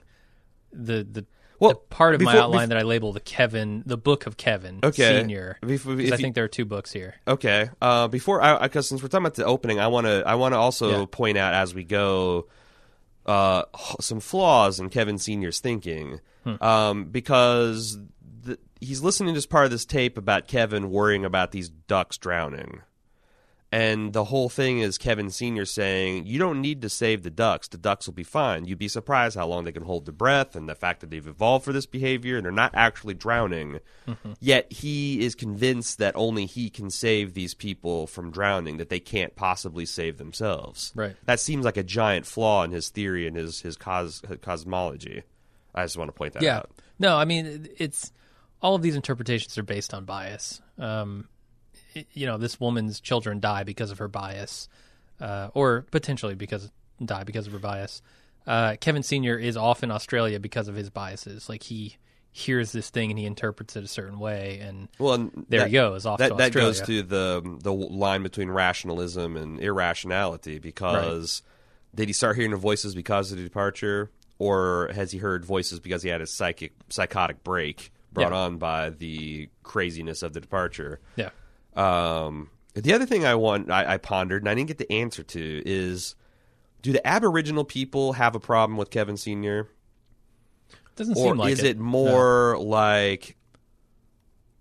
the 0.71 1.03
the, 1.09 1.25
Well, 1.59 1.71
the 1.71 1.75
part 1.75 2.15
of 2.15 2.21
my 2.21 2.37
outline 2.37 2.69
that 2.69 2.77
I 2.77 2.83
label 2.83 3.13
the 3.13 3.19
Kevin, 3.19 3.83
the 3.85 3.97
book 3.97 4.25
of 4.27 4.37
Kevin 4.37 4.79
Okay. 4.83 5.19
Senior. 5.21 5.57
Bef- 5.61 5.83
'Cause 5.83 5.99
if 5.99 6.13
I 6.13 6.15
you- 6.15 6.17
think 6.17 6.35
there 6.35 6.43
are 6.43 6.47
two 6.49 6.65
books 6.65 6.91
here. 6.91 7.15
Okay. 7.27 7.69
Uh, 7.81 8.07
before 8.07 8.41
I, 8.41 8.59
because 8.63 8.87
since 8.87 9.01
we're 9.01 9.07
talking 9.09 9.25
about 9.25 9.35
the 9.35 9.45
opening, 9.45 9.79
I 9.79 9.87
want 9.87 10.05
to 10.07 10.23
I 10.25 10.35
want 10.35 10.53
to 10.53 10.57
also 10.57 10.99
Yeah. 11.01 11.05
point 11.09 11.37
out 11.37 11.53
as 11.53 11.73
we 11.73 11.83
go 11.83 12.47
uh, 13.25 13.63
some 14.01 14.19
flaws 14.19 14.79
in 14.79 14.89
Kevin 14.89 15.17
Senior's 15.17 15.59
thinking, 15.61 16.19
um, 16.59 17.05
because 17.05 17.97
he's 18.83 19.01
listening 19.01 19.33
to 19.33 19.37
this 19.37 19.45
part 19.45 19.65
of 19.65 19.71
this 19.71 19.85
tape 19.85 20.17
about 20.17 20.47
Kevin 20.47 20.89
worrying 20.91 21.25
about 21.25 21.51
these 21.51 21.69
ducks 21.69 22.17
drowning. 22.17 22.81
And 23.71 24.13
the 24.13 24.25
whole 24.25 24.49
thing 24.49 24.81
is 24.81 24.99
Kevin 24.99 25.31
Sr. 25.31 25.65
saying, 25.65 26.27
You 26.27 26.37
don't 26.37 26.61
need 26.61 26.83
to 26.83 26.89
save 26.89 27.23
the 27.23 27.31
ducks. 27.31 27.67
The 27.67 27.79
ducks 27.79 28.05
will 28.05 28.13
be 28.13 28.21
fine. 28.23 28.65
You'd 28.65 28.77
be 28.77 28.87
surprised 28.87 29.35
how 29.35 29.47
long 29.47 29.63
they 29.63 29.71
can 29.71 29.81
hold 29.81 30.05
their 30.05 30.13
breath 30.13 30.55
and 30.55 30.69
the 30.69 30.75
fact 30.75 31.01
that 31.01 31.09
they've 31.09 31.25
evolved 31.25 31.65
for 31.65 31.73
this 31.73 31.87
behavior 31.87 32.35
and 32.37 32.45
they're 32.45 32.51
not 32.51 32.69
actually 32.75 33.15
drowning. 33.15 33.79
Mm-hmm. 34.07 34.33
Yet 34.39 34.71
he 34.71 35.25
is 35.25 35.33
convinced 35.33 35.97
that 35.97 36.15
only 36.15 36.45
he 36.45 36.69
can 36.69 36.91
save 36.91 37.33
these 37.33 37.55
people 37.55 38.05
from 38.05 38.29
drowning, 38.29 38.77
that 38.77 38.89
they 38.89 38.99
can't 38.99 39.35
possibly 39.35 39.87
save 39.87 40.19
themselves. 40.19 40.91
Right. 40.93 41.15
That 41.25 41.39
seems 41.39 41.65
like 41.65 41.77
a 41.77 41.83
giant 41.83 42.27
flaw 42.27 42.61
in 42.61 42.69
his 42.69 42.89
theory 42.89 43.25
and 43.25 43.35
his, 43.35 43.61
his 43.61 43.75
cos- 43.75 44.21
cosmology. 44.41 45.23
I 45.73 45.83
just 45.83 45.97
want 45.97 46.09
to 46.09 46.13
point 46.13 46.33
that 46.33 46.43
Yeah. 46.43 46.57
out. 46.57 46.69
No, 46.99 47.17
I 47.17 47.25
mean 47.25 47.69
it's 47.79 48.11
all 48.63 48.73
of 48.75 48.81
these 48.81 48.95
interpretations 48.95 49.57
are 49.57 49.63
based 49.63 49.93
on 49.93 50.05
bias. 50.05 50.61
Um, 50.79 51.27
you 52.13 52.25
know, 52.25 52.37
this 52.37 52.59
woman's 52.59 52.99
children 52.99 53.39
die 53.39 53.63
because 53.63 53.91
of 53.91 53.99
her 53.99 54.07
bias, 54.07 54.67
uh, 55.21 55.49
or 55.53 55.85
potentially 55.91 56.33
because 56.33 56.71
die 57.03 57.23
because 57.23 57.45
of 57.45 57.53
her 57.53 57.59
bias. 57.59 58.01
Uh, 58.47 58.75
Kevin 58.79 59.03
Senior 59.03 59.37
is 59.37 59.55
off 59.57 59.83
in 59.83 59.91
Australia 59.91 60.39
because 60.39 60.67
of 60.67 60.75
his 60.75 60.89
biases. 60.89 61.47
Like 61.49 61.61
he 61.63 61.97
hears 62.31 62.71
this 62.71 62.89
thing 62.89 63.11
and 63.11 63.19
he 63.19 63.25
interprets 63.25 63.75
it 63.75 63.83
a 63.83 63.87
certain 63.87 64.17
way, 64.17 64.59
and 64.63 64.87
Well, 64.97 65.13
and 65.13 65.45
there 65.49 65.59
that- 65.59 65.67
he 65.67 65.73
goes 65.73 66.05
off 66.07 66.17
that 66.17 66.29
to 66.29 66.33
that 66.35 66.47
Australia. 66.47 66.69
goes 66.71 66.81
to 66.81 67.03
the 67.03 67.57
the 67.61 67.71
line 67.73 68.23
between 68.23 68.49
rationalism 68.49 69.37
and 69.37 69.59
irrationality 69.59 70.57
because 70.57 71.43
did 71.93 72.09
he 72.09 72.13
start 72.13 72.35
hearing 72.35 72.49
the 72.51 72.57
voices 72.57 72.95
because 72.95 73.31
of 73.31 73.37
the 73.37 73.43
departure 73.43 74.09
or 74.39 74.89
has 74.95 75.11
he 75.11 75.19
heard 75.19 75.45
voices 75.45 75.79
because 75.79 76.01
he 76.01 76.09
had 76.09 76.21
a 76.21 76.25
psychic 76.25 76.73
psychotic 76.89 77.43
break 77.43 77.91
brought 78.13 78.31
Yeah. 78.31 78.37
on 78.37 78.57
by 78.57 78.89
the 78.91 79.49
craziness 79.63 80.23
of 80.23 80.33
the 80.33 80.39
departure 80.39 80.99
yeah, 81.15 81.29
um, 81.75 82.49
the 82.73 82.93
other 82.93 83.05
thing 83.05 83.25
I 83.25 83.35
want 83.35 83.69
I, 83.71 83.93
I 83.93 83.97
pondered 83.97 84.41
and 84.41 84.49
I 84.49 84.55
didn't 84.55 84.67
get 84.67 84.77
the 84.77 84.91
answer 84.91 85.23
to 85.23 85.61
is 85.65 86.15
do 86.81 86.91
the 86.91 87.05
Aboriginal 87.07 87.63
people 87.65 88.13
have 88.13 88.35
a 88.35 88.39
problem 88.39 88.77
with 88.77 88.89
Kevin 88.89 89.17
Senior 89.17 89.67
doesn't 90.95 91.17
or 91.17 91.29
seem 91.29 91.37
like 91.37 91.53
is 91.53 91.59
it, 91.59 91.65
it 91.65 91.79
more 91.79 92.57
like 92.59 93.35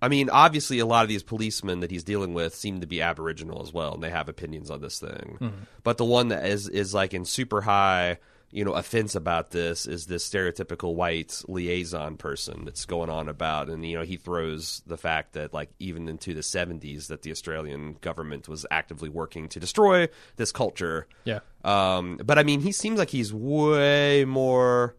I 0.01 0.09
mean, 0.09 0.31
obviously 0.31 0.81
a 0.81 0.87
lot 0.87 1.05
of 1.05 1.09
these 1.09 1.23
policemen 1.23 1.79
that 1.79 1.93
he's 1.93 2.03
dealing 2.03 2.35
with 2.35 2.57
seem 2.57 2.81
to 2.81 2.89
be 2.89 3.01
aboriginal 3.01 3.63
as 3.63 3.73
well 3.73 3.95
and 3.95 4.03
they 4.03 4.11
have 4.11 4.29
opinions 4.29 4.69
on 4.69 4.81
this 4.81 4.99
thing. 4.99 5.39
Mm-hmm. 5.41 5.57
But 5.85 5.97
the 5.97 6.05
one 6.05 6.29
that 6.29 6.45
is 6.45 6.69
is 6.69 6.93
like 6.93 7.15
in 7.15 7.25
super 7.25 7.61
high, 7.61 8.19
you 8.53 8.65
know, 8.65 8.75
offense 8.75 9.15
about 9.15 9.51
this 9.51 9.87
is 9.87 10.07
this 10.07 10.29
stereotypical 10.29 10.95
white 10.95 11.43
liaison 11.49 12.19
person 12.19 12.67
that's 12.67 12.85
going 12.85 13.09
on 13.09 13.29
about 13.29 13.69
and 13.69 13.85
you 13.85 13.97
know, 13.97 14.05
he 14.05 14.17
throws 14.17 14.83
the 14.87 14.99
fact 14.99 15.33
that 15.33 15.55
like 15.55 15.71
even 15.79 16.07
into 16.09 16.35
the 16.35 16.43
70s 16.43 17.07
that 17.09 17.23
the 17.23 17.31
Australian 17.31 17.95
government 18.03 18.49
was 18.49 18.67
actively 18.71 19.09
working 19.09 19.49
to 19.49 19.59
destroy 19.59 20.07
this 20.37 20.53
culture. 20.53 21.09
Yeah, 21.25 21.41
Um, 21.65 22.19
but 22.25 22.39
I 22.39 22.43
mean, 22.43 22.61
he 22.61 22.73
seems 22.73 22.99
like 22.99 23.11
he's 23.11 23.33
way 23.33 24.25
more 24.27 24.97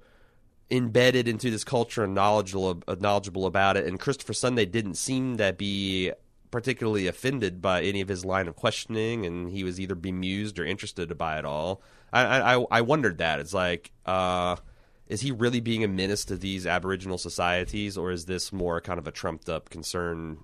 embedded 0.72 1.28
into 1.28 1.52
this 1.52 1.64
culture 1.64 2.04
and 2.04 2.16
knowledgeable 2.16 2.82
uh, 2.88 2.96
knowledgeable 3.00 3.46
about 3.46 3.78
it. 3.78 3.86
And 3.86 4.00
Christopher 4.00 4.34
Sunday 4.34 4.66
didn't 4.66 4.96
seem 4.96 5.38
to 5.38 5.54
be 5.54 6.12
particularly 6.50 7.08
offended 7.08 7.62
by 7.62 7.82
any 7.82 8.02
of 8.02 8.08
his 8.08 8.26
line 8.26 8.48
of 8.48 8.56
questioning, 8.56 9.26
and 9.26 9.50
he 9.50 9.64
was 9.64 9.80
either 9.80 9.96
bemused 9.96 10.60
or 10.60 10.66
interested 10.66 11.16
by 11.18 11.38
it 11.38 11.46
all. 11.46 11.82
I 12.14 12.56
I, 12.56 12.66
I 12.72 12.82
wondered 12.82 13.18
that. 13.20 13.40
It's 13.40 13.54
like. 13.54 13.92
Uh, 14.06 14.58
is 15.06 15.22
he 15.22 15.32
really 15.32 15.60
being 15.60 15.84
a 15.84 15.88
menace 15.88 16.26
to 16.26 16.38
these 16.38 16.66
Aboriginal 16.66 17.18
societies, 17.18 17.98
or 17.98 18.10
is 18.12 18.26
this 18.26 18.54
more 18.54 18.80
kind 18.80 18.98
of 18.98 19.06
a 19.06 19.12
trumped 19.12 19.50
up 19.50 19.70
concern 19.70 20.40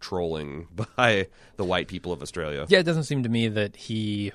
trolling 0.00 0.66
by 0.96 1.28
the 1.56 1.64
white 1.64 1.88
people 1.88 2.10
of 2.12 2.22
Australia? 2.22 2.66
yeah. 2.68 2.78
It 2.78 2.84
doesn't 2.84 3.04
seem 3.04 3.22
to 3.22 3.28
me 3.28 3.48
that 3.48 3.76
he 3.76 4.32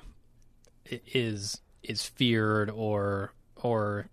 is 1.12 1.60
is 1.82 2.04
feared 2.04 2.70
or 2.70 3.32
or 3.56 4.06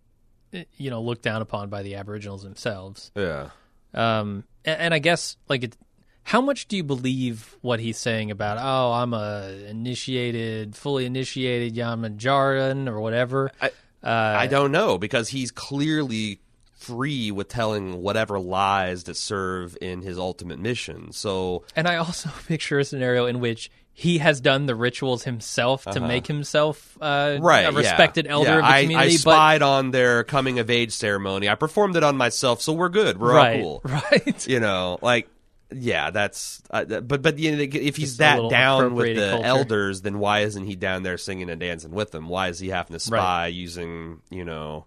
you 0.77 0.89
know 0.89 1.01
looked 1.01 1.21
down 1.21 1.41
upon 1.41 1.69
by 1.69 1.83
the 1.83 1.95
Aboriginals 1.95 2.43
themselves. 2.43 3.11
Yeah. 3.15 3.49
Um, 3.93 4.45
and, 4.65 4.81
and 4.81 4.93
I 4.93 4.99
guess 4.99 5.37
like, 5.49 5.63
it, 5.63 5.77
how 6.23 6.41
much 6.41 6.67
do 6.67 6.77
you 6.77 6.83
believe 6.83 7.55
what 7.61 7.79
he's 7.79 7.97
saying 7.97 8.31
about? 8.31 8.57
Oh, 8.59 8.93
I'm 8.93 9.13
a 9.13 9.49
initiated, 9.67 10.75
fully 10.75 11.05
initiated 11.05 11.75
Yamajaran 11.75 12.87
or 12.89 12.99
whatever. 13.01 13.51
I- 13.61 13.71
uh, 14.03 14.35
I 14.39 14.47
don't 14.47 14.71
know 14.71 14.97
because 14.97 15.29
he's 15.29 15.51
clearly 15.51 16.39
free 16.73 17.29
with 17.29 17.47
telling 17.49 18.01
whatever 18.01 18.39
lies 18.39 19.03
that 19.03 19.15
serve 19.15 19.77
in 19.79 20.01
his 20.01 20.17
ultimate 20.17 20.57
mission. 20.57 21.11
So 21.11 21.63
and 21.75 21.87
I 21.87 21.97
also 21.97 22.29
picture 22.47 22.79
a 22.79 22.83
scenario 22.83 23.27
in 23.27 23.39
which 23.39 23.69
he 23.93 24.17
has 24.17 24.41
done 24.41 24.65
the 24.65 24.73
rituals 24.73 25.23
himself 25.25 25.83
to 25.85 25.99
make 25.99 26.25
himself 26.25 26.97
uh, 26.99 27.03
Uh-huh. 27.03 27.39
right, 27.43 27.67
a 27.67 27.71
respected 27.71 28.25
yeah. 28.25 28.31
elder 28.31 28.49
Yeah, 28.49 28.57
of 28.59 28.65
the 28.65 28.81
community. 28.81 28.95
I 29.13 29.17
but 29.17 29.19
spied 29.19 29.61
on 29.61 29.91
their 29.91 30.23
coming 30.23 30.57
of 30.57 30.71
age 30.71 30.93
ceremony. 30.93 31.47
I 31.47 31.53
performed 31.53 31.95
it 31.95 32.03
on 32.03 32.17
myself, 32.17 32.61
so 32.61 32.73
we're 32.73 32.89
good. 32.89 33.19
We're 33.19 33.35
right, 33.35 33.61
all 33.61 33.81
cool. 33.81 33.91
right. 34.11 34.47
You 34.47 34.59
know, 34.59 34.97
like 35.03 35.29
yeah, 35.73 36.09
that's 36.11 36.61
uh, 36.69 36.83
but 37.01 37.21
but 37.21 37.37
you 37.39 37.55
know, 37.55 37.61
if 37.61 37.95
he's 37.95 38.09
Just 38.09 38.17
that 38.19 38.49
down 38.49 38.93
with 38.95 39.15
the 39.15 39.29
culture. 39.31 39.45
elders, 39.45 40.01
then 40.01 40.19
why 40.19 40.41
isn't 40.41 40.65
he 40.65 40.75
down 40.75 41.03
there 41.03 41.17
singing 41.17 41.49
and 41.49 41.59
dancing 41.59 41.91
with 41.91 42.11
them? 42.11 42.27
Why 42.27 42.49
is 42.49 42.59
he 42.59 42.69
having 42.69 42.93
to 42.93 42.99
spy 42.99 43.47
using 43.47 44.21
you 44.29 44.43
know 44.45 44.85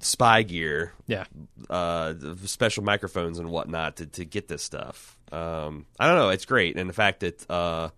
spy 0.00 0.42
gear 0.42 0.92
Yeah, 1.06 1.24
uh, 1.70 2.14
special 2.44 2.82
microphones 2.84 3.38
and 3.38 3.50
whatnot 3.50 3.96
to, 3.96 4.06
to 4.06 4.24
get 4.24 4.48
this 4.48 4.62
stuff. 4.62 5.16
Um, 5.30 5.86
I 5.98 6.06
don't 6.06 6.16
know. 6.16 6.28
It's 6.30 6.44
great, 6.44 6.76
and 6.76 6.88
the 6.88 6.94
fact 6.94 7.20
that 7.20 7.50
uh, 7.50 7.88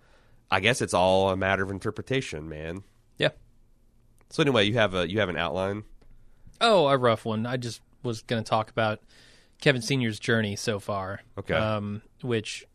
I 0.50 0.60
guess 0.60 0.80
it's 0.82 0.94
all 0.94 1.30
a 1.30 1.36
matter 1.36 1.62
of 1.62 1.70
interpretation, 1.70 2.48
man. 2.48 2.82
yeah. 3.18 3.30
So 4.30 4.42
anyway, 4.42 4.64
you 4.64 4.74
have 4.74 4.94
a 4.94 5.08
you 5.08 5.20
have 5.20 5.28
an 5.28 5.36
outline. 5.36 5.84
Oh, 6.60 6.86
a 6.88 6.96
rough 6.96 7.24
one. 7.24 7.46
I 7.46 7.56
just 7.56 7.80
was 8.02 8.22
going 8.22 8.42
to 8.42 8.48
talk 8.48 8.70
about 8.70 9.00
Kevin 9.64 9.80
Senior's 9.80 10.18
journey 10.18 10.56
so 10.56 10.78
far. 10.78 11.22
Okay. 11.38 11.54
Um, 11.54 12.02
which, 12.20 12.66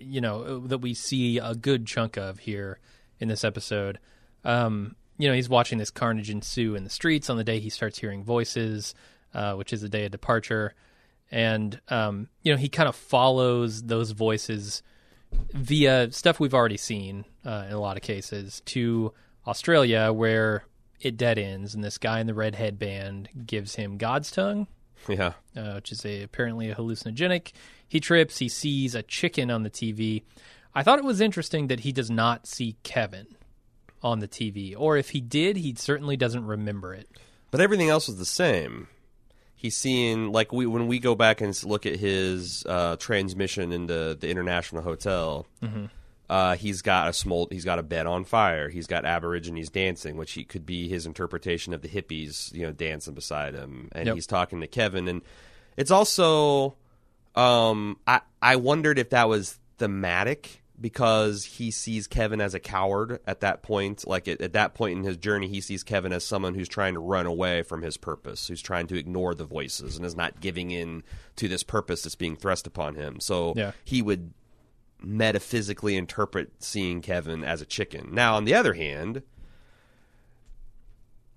you 0.00 0.20
know, 0.20 0.66
that 0.66 0.78
we 0.78 0.92
see 0.92 1.38
a 1.38 1.54
good 1.54 1.86
chunk 1.86 2.16
of 2.16 2.40
here 2.40 2.80
in 3.20 3.28
this 3.28 3.44
episode. 3.44 4.00
Um, 4.44 4.96
you 5.16 5.28
know, 5.28 5.34
he's 5.34 5.48
watching 5.48 5.78
this 5.78 5.92
carnage 5.92 6.30
ensue 6.30 6.74
in 6.74 6.82
the 6.82 6.90
streets 6.90 7.30
on 7.30 7.36
the 7.36 7.44
day 7.44 7.60
he 7.60 7.70
starts 7.70 8.00
hearing 8.00 8.24
voices, 8.24 8.96
uh, 9.32 9.54
which 9.54 9.72
is 9.72 9.80
the 9.80 9.88
day 9.88 10.06
of 10.06 10.10
departure. 10.10 10.74
And, 11.30 11.80
um, 11.86 12.28
you 12.42 12.52
know, 12.52 12.58
he 12.58 12.68
kind 12.68 12.88
of 12.88 12.96
follows 12.96 13.84
those 13.84 14.10
voices 14.10 14.82
via 15.52 16.10
stuff 16.10 16.40
we've 16.40 16.52
already 16.52 16.78
seen 16.78 17.26
uh, 17.46 17.66
in 17.68 17.74
a 17.74 17.80
lot 17.80 17.96
of 17.96 18.02
cases 18.02 18.60
to 18.66 19.12
Australia, 19.46 20.12
where 20.12 20.64
it 21.00 21.16
dead 21.16 21.38
ends, 21.38 21.76
and 21.76 21.84
this 21.84 21.96
guy 21.96 22.18
in 22.18 22.26
the 22.26 22.34
red 22.34 22.56
headband 22.56 23.28
gives 23.46 23.76
him 23.76 23.98
God's 23.98 24.32
tongue, 24.32 24.66
Yeah, 25.08 25.32
uh, 25.56 25.74
which 25.74 25.92
is 25.92 26.04
a 26.04 26.22
apparently 26.22 26.70
a 26.70 26.74
hallucinogenic. 26.74 27.52
He 27.86 28.00
trips. 28.00 28.38
He 28.38 28.48
sees 28.48 28.94
a 28.94 29.02
chicken 29.02 29.50
on 29.50 29.62
the 29.62 29.70
TV. 29.70 30.22
I 30.74 30.82
thought 30.82 30.98
it 30.98 31.04
was 31.04 31.20
interesting 31.20 31.68
that 31.68 31.80
he 31.80 31.92
does 31.92 32.10
not 32.10 32.46
see 32.46 32.76
Kevin 32.82 33.26
on 34.02 34.18
the 34.18 34.28
TV, 34.28 34.74
or 34.76 34.96
if 34.96 35.10
he 35.10 35.20
did, 35.20 35.56
he 35.56 35.74
certainly 35.76 36.16
doesn't 36.16 36.44
remember 36.46 36.92
it. 36.94 37.08
but 37.50 37.60
everything 37.60 37.88
else 37.88 38.06
was 38.08 38.18
the 38.18 38.24
same. 38.24 38.88
he's 39.54 39.76
seeing 39.76 40.30
like 40.32 40.52
we 40.52 40.66
when 40.66 40.86
we 40.88 40.98
go 40.98 41.14
back 41.14 41.40
and 41.40 41.62
look 41.64 41.86
at 41.86 41.96
his 41.96 42.64
uh, 42.66 42.96
transmission 42.96 43.72
into 43.72 44.14
the 44.18 44.28
international 44.28 44.82
hotel. 44.82 45.46
Uh, 46.34 46.56
he's 46.56 46.82
got 46.82 47.06
a 47.06 47.10
smol- 47.12 47.52
he's 47.52 47.64
got 47.64 47.78
a 47.78 47.82
bed 47.84 48.06
on 48.06 48.24
fire. 48.24 48.68
He's 48.68 48.88
got 48.88 49.04
aborigines 49.04 49.70
dancing, 49.70 50.16
which 50.16 50.32
he 50.32 50.42
could 50.42 50.66
be 50.66 50.88
his 50.88 51.06
interpretation 51.06 51.72
of 51.72 51.80
the 51.82 51.88
hippies, 51.88 52.52
you 52.52 52.62
know, 52.66 52.72
dancing 52.72 53.14
beside 53.14 53.54
him. 53.54 53.88
And 53.92 54.06
Yep. 54.06 54.14
he's 54.16 54.26
talking 54.26 54.60
to 54.60 54.66
Kevin, 54.66 55.06
and 55.06 55.22
it's 55.76 55.92
also, 55.92 56.74
um, 57.36 57.98
I 58.06 58.20
I 58.42 58.56
wondered 58.56 58.98
if 58.98 59.10
that 59.10 59.28
was 59.28 59.60
thematic 59.78 60.60
because 60.80 61.44
he 61.44 61.70
sees 61.70 62.08
Kevin 62.08 62.40
as 62.40 62.52
a 62.52 62.58
coward 62.60 63.20
at 63.28 63.40
that 63.40 63.62
point. 63.62 64.04
Like 64.06 64.26
at, 64.26 64.40
at 64.40 64.54
that 64.54 64.74
point 64.74 64.98
in 64.98 65.04
his 65.04 65.16
journey, 65.16 65.46
he 65.46 65.60
sees 65.60 65.84
Kevin 65.84 66.12
as 66.12 66.24
someone 66.24 66.54
who's 66.54 66.68
trying 66.68 66.94
to 66.94 67.00
run 67.00 67.26
away 67.26 67.62
from 67.62 67.82
his 67.82 67.96
purpose, 67.96 68.48
who's 68.48 68.60
trying 68.60 68.88
to 68.88 68.98
ignore 68.98 69.36
the 69.36 69.44
voices, 69.44 69.96
and 69.96 70.04
is 70.04 70.16
not 70.16 70.40
giving 70.40 70.72
in 70.72 71.04
to 71.36 71.46
this 71.46 71.62
purpose 71.62 72.02
that's 72.02 72.16
being 72.16 72.34
thrust 72.34 72.66
upon 72.66 72.96
him. 72.96 73.20
So 73.20 73.54
Yeah. 73.56 73.70
he 73.84 74.02
would 74.02 74.32
metaphysically 75.04 75.96
interpret 75.96 76.52
seeing 76.62 77.00
Kevin 77.00 77.44
as 77.44 77.60
a 77.60 77.66
chicken. 77.66 78.08
Now, 78.12 78.36
on 78.36 78.44
the 78.44 78.54
other 78.54 78.74
hand, 78.74 79.22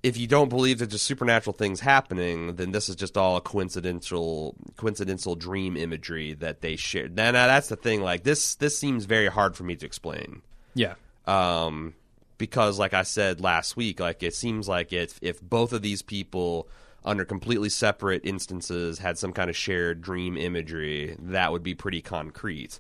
if 0.04 0.18
you 0.18 0.28
don't 0.28 0.50
believe 0.50 0.80
that 0.80 0.90
there's 0.90 1.02
supernatural 1.02 1.54
things 1.54 1.80
happening, 1.80 2.56
then 2.56 2.72
this 2.72 2.88
is 2.88 2.96
just 2.96 3.18
all 3.18 3.36
a 3.36 3.42
coincidental 3.42 4.56
coincidental 4.78 5.36
dream 5.36 5.76
imagery 5.76 6.34
that 6.36 6.62
they 6.62 6.76
shared. 6.76 7.16
Now, 7.16 7.32
now 7.32 7.48
that's 7.48 7.70
the 7.70 7.76
thing. 7.76 8.02
Like 8.02 8.24
this, 8.24 8.56
this 8.56 8.78
seems 8.78 9.06
very 9.06 9.28
hard 9.28 9.56
for 9.56 9.64
me 9.64 9.76
to 9.76 9.86
explain. 9.86 10.42
Yeah. 10.74 10.96
Um, 11.26 11.94
because, 12.38 12.78
like 12.80 12.94
I 12.94 13.04
said 13.04 13.42
last 13.42 13.76
week, 13.76 14.00
like 14.00 14.24
it 14.24 14.36
seems 14.36 14.68
like 14.68 14.94
if 14.94 15.20
if 15.22 15.42
both 15.42 15.74
of 15.74 15.82
these 15.82 16.02
people 16.02 16.70
under 17.04 17.26
completely 17.26 17.70
separate 17.70 18.22
instances 18.24 19.00
had 19.00 19.18
some 19.18 19.34
kind 19.34 19.50
of 19.50 19.56
shared 19.56 20.02
dream 20.02 20.38
imagery, 20.38 21.16
that 21.20 21.52
would 21.52 21.64
be 21.64 21.74
pretty 21.74 22.02
concrete. 22.02 22.80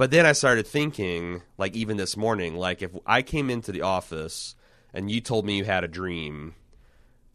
But 0.00 0.10
then 0.10 0.24
I 0.24 0.32
started 0.32 0.66
thinking, 0.66 1.42
like 1.58 1.76
even 1.76 1.98
this 1.98 2.16
morning, 2.16 2.56
like 2.56 2.80
if 2.80 2.90
I 3.04 3.20
came 3.20 3.50
into 3.50 3.70
the 3.70 3.82
office 3.82 4.54
and 4.94 5.10
you 5.10 5.20
told 5.20 5.44
me 5.44 5.58
you 5.58 5.64
had 5.64 5.84
a 5.84 5.88
dream, 5.88 6.54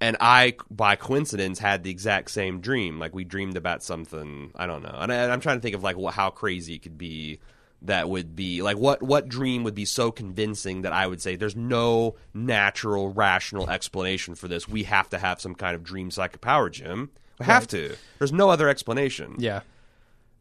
and 0.01 0.17
I, 0.19 0.55
by 0.71 0.95
coincidence, 0.95 1.59
had 1.59 1.83
the 1.83 1.91
exact 1.91 2.31
same 2.31 2.61
dream, 2.61 2.97
like 2.97 3.13
we 3.13 3.23
dreamed 3.23 3.55
about 3.55 3.83
something, 3.83 4.51
I 4.55 4.65
don't 4.65 4.81
know, 4.81 4.97
and 4.99 5.13
I, 5.13 5.29
I'm 5.29 5.41
trying 5.41 5.57
to 5.57 5.61
think 5.61 5.75
of 5.75 5.83
like 5.83 5.95
what, 5.95 6.15
how 6.15 6.31
crazy 6.31 6.73
it 6.73 6.81
could 6.81 6.97
be. 6.97 7.37
That 7.83 8.09
would 8.09 8.35
be 8.35 8.63
like 8.63 8.77
what 8.77 9.03
what 9.03 9.29
dream 9.29 9.63
would 9.63 9.75
be 9.75 9.85
so 9.85 10.09
convincing 10.09 10.81
that 10.81 10.91
I 10.91 11.05
would 11.05 11.21
say 11.21 11.35
there's 11.35 11.55
no 11.55 12.15
natural 12.33 13.13
rational 13.13 13.69
explanation 13.69 14.33
for 14.33 14.47
this. 14.47 14.67
We 14.67 14.85
have 14.85 15.07
to 15.11 15.19
have 15.19 15.39
some 15.39 15.53
kind 15.53 15.75
of 15.75 15.83
dream 15.83 16.09
psychic 16.09 16.41
power, 16.41 16.71
Jim. 16.71 17.11
We 17.39 17.45
have 17.45 17.67
to. 17.67 17.95
There's 18.17 18.33
no 18.33 18.49
other 18.49 18.69
explanation. 18.69 19.35
Yeah. 19.37 19.61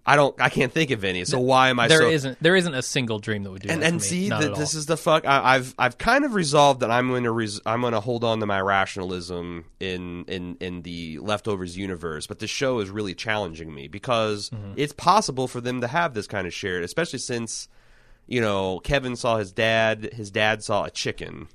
I 0.07 0.17
don't. 0.17 0.38
I 0.38 0.51
can't 0.51 0.71
think 0.71 0.90
of 0.90 1.03
any. 1.03 1.25
So 1.25 1.40
why 1.40 1.71
am 1.71 1.81
I? 1.81 1.88
There 1.88 2.19
so, 2.19 2.29
not 2.29 2.38
there 2.40 2.55
isn't 2.57 2.75
a 2.75 2.83
single 2.83 3.19
dream 3.21 3.43
that 3.45 3.51
would 3.51 3.62
do 3.62 3.71
and 3.71 3.83
that 3.83 3.88
and 3.88 4.03
see 4.03 4.29
that 4.29 4.55
this 4.55 4.75
is 4.75 4.85
the 4.85 4.99
fuck. 4.99 5.27
I, 5.27 5.55
I've 5.55 5.75
I've 5.79 5.97
kind 5.97 6.27
of 6.27 6.35
resolved 6.35 6.81
that 6.81 6.90
I'm 6.90 7.09
going 7.09 7.25
to 7.25 7.31
res, 7.31 7.59
I'm 7.64 7.81
going 7.81 7.95
to 7.95 8.01
hold 8.01 8.23
on 8.23 8.40
to 8.40 8.47
my 8.47 8.61
rationalism 8.61 9.64
in 9.81 10.27
in 10.27 10.57
in 10.61 10.83
the 10.83 11.19
leftovers 11.21 11.77
universe. 11.79 12.27
But 12.27 12.38
the 12.38 12.47
show 12.47 12.81
is 12.81 12.90
really 12.90 13.14
challenging 13.14 13.75
me 13.75 13.88
because 13.88 14.51
Mm-hmm. 14.51 14.73
it's 14.77 14.93
possible 14.93 15.49
for 15.49 15.61
them 15.62 15.81
to 15.81 15.87
have 15.87 16.12
this 16.12 16.27
kind 16.27 16.47
of 16.47 16.53
shared, 16.53 16.85
especially 16.85 17.19
since 17.19 17.69
you 18.27 18.40
know 18.43 18.81
Kevin 18.81 19.17
saw 19.17 19.38
his 19.38 19.53
dad, 19.53 20.11
his 20.12 20.31
dad 20.31 20.62
saw 20.62 20.85
a 20.85 20.90
chicken. 20.90 21.49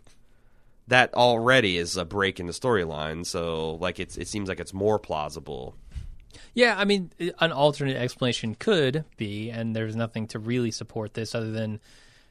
That 0.88 1.14
already 1.14 1.78
is 1.78 1.98
a 1.98 2.04
break 2.06 2.40
in 2.40 2.48
the 2.48 2.52
storyline. 2.52 3.26
So 3.28 3.76
like 3.76 4.00
it's 4.00 4.18
it 4.18 4.28
seems 4.28 4.50
like 4.50 4.60
it's 4.60 4.74
more 4.74 4.98
plausible. 4.98 5.76
Yeah, 6.54 6.76
I 6.78 6.86
mean, 6.86 7.12
an 7.40 7.52
alternate 7.52 7.98
explanation 7.98 8.56
could 8.56 9.06
be, 9.18 9.50
and 9.50 9.76
there's 9.76 9.96
nothing 9.96 10.28
to 10.28 10.40
really 10.40 10.72
support 10.72 11.14
this 11.14 11.34
other 11.36 11.52
than 11.52 11.80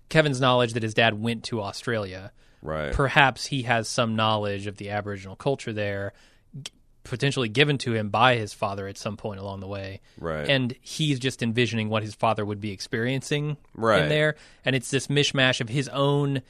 Kevin's 0.08 0.40
knowledge 0.40 0.72
that 0.74 0.82
his 0.82 0.94
dad 0.94 1.20
went 1.20 1.44
to 1.44 1.60
Australia. 1.62 2.32
Right. 2.62 2.92
Perhaps 2.92 3.46
he 3.46 3.62
has 3.62 3.88
some 3.88 4.16
knowledge 4.16 4.66
of 4.66 4.76
the 4.76 4.90
Aboriginal 4.90 5.36
culture 5.36 5.72
there, 5.72 6.12
g- 6.60 6.72
potentially 7.04 7.48
given 7.48 7.78
to 7.78 7.94
him 7.94 8.08
by 8.10 8.36
his 8.36 8.52
father 8.52 8.86
at 8.88 8.98
some 8.98 9.16
point 9.16 9.38
along 9.40 9.60
the 9.60 9.68
way. 9.68 10.00
Right. 10.18 10.48
And 10.48 10.74
he's 10.80 11.18
just 11.20 11.42
envisioning 11.42 11.88
what 11.88 12.02
his 12.02 12.14
father 12.14 12.44
would 12.44 12.60
be 12.60 12.72
experiencing 12.72 13.56
Right. 13.74 14.02
in 14.02 14.08
there. 14.08 14.34
And 14.64 14.74
it's 14.74 14.90
this 14.90 15.06
mishmash 15.06 15.60
of 15.60 15.68
his 15.68 15.88
own 15.88 16.42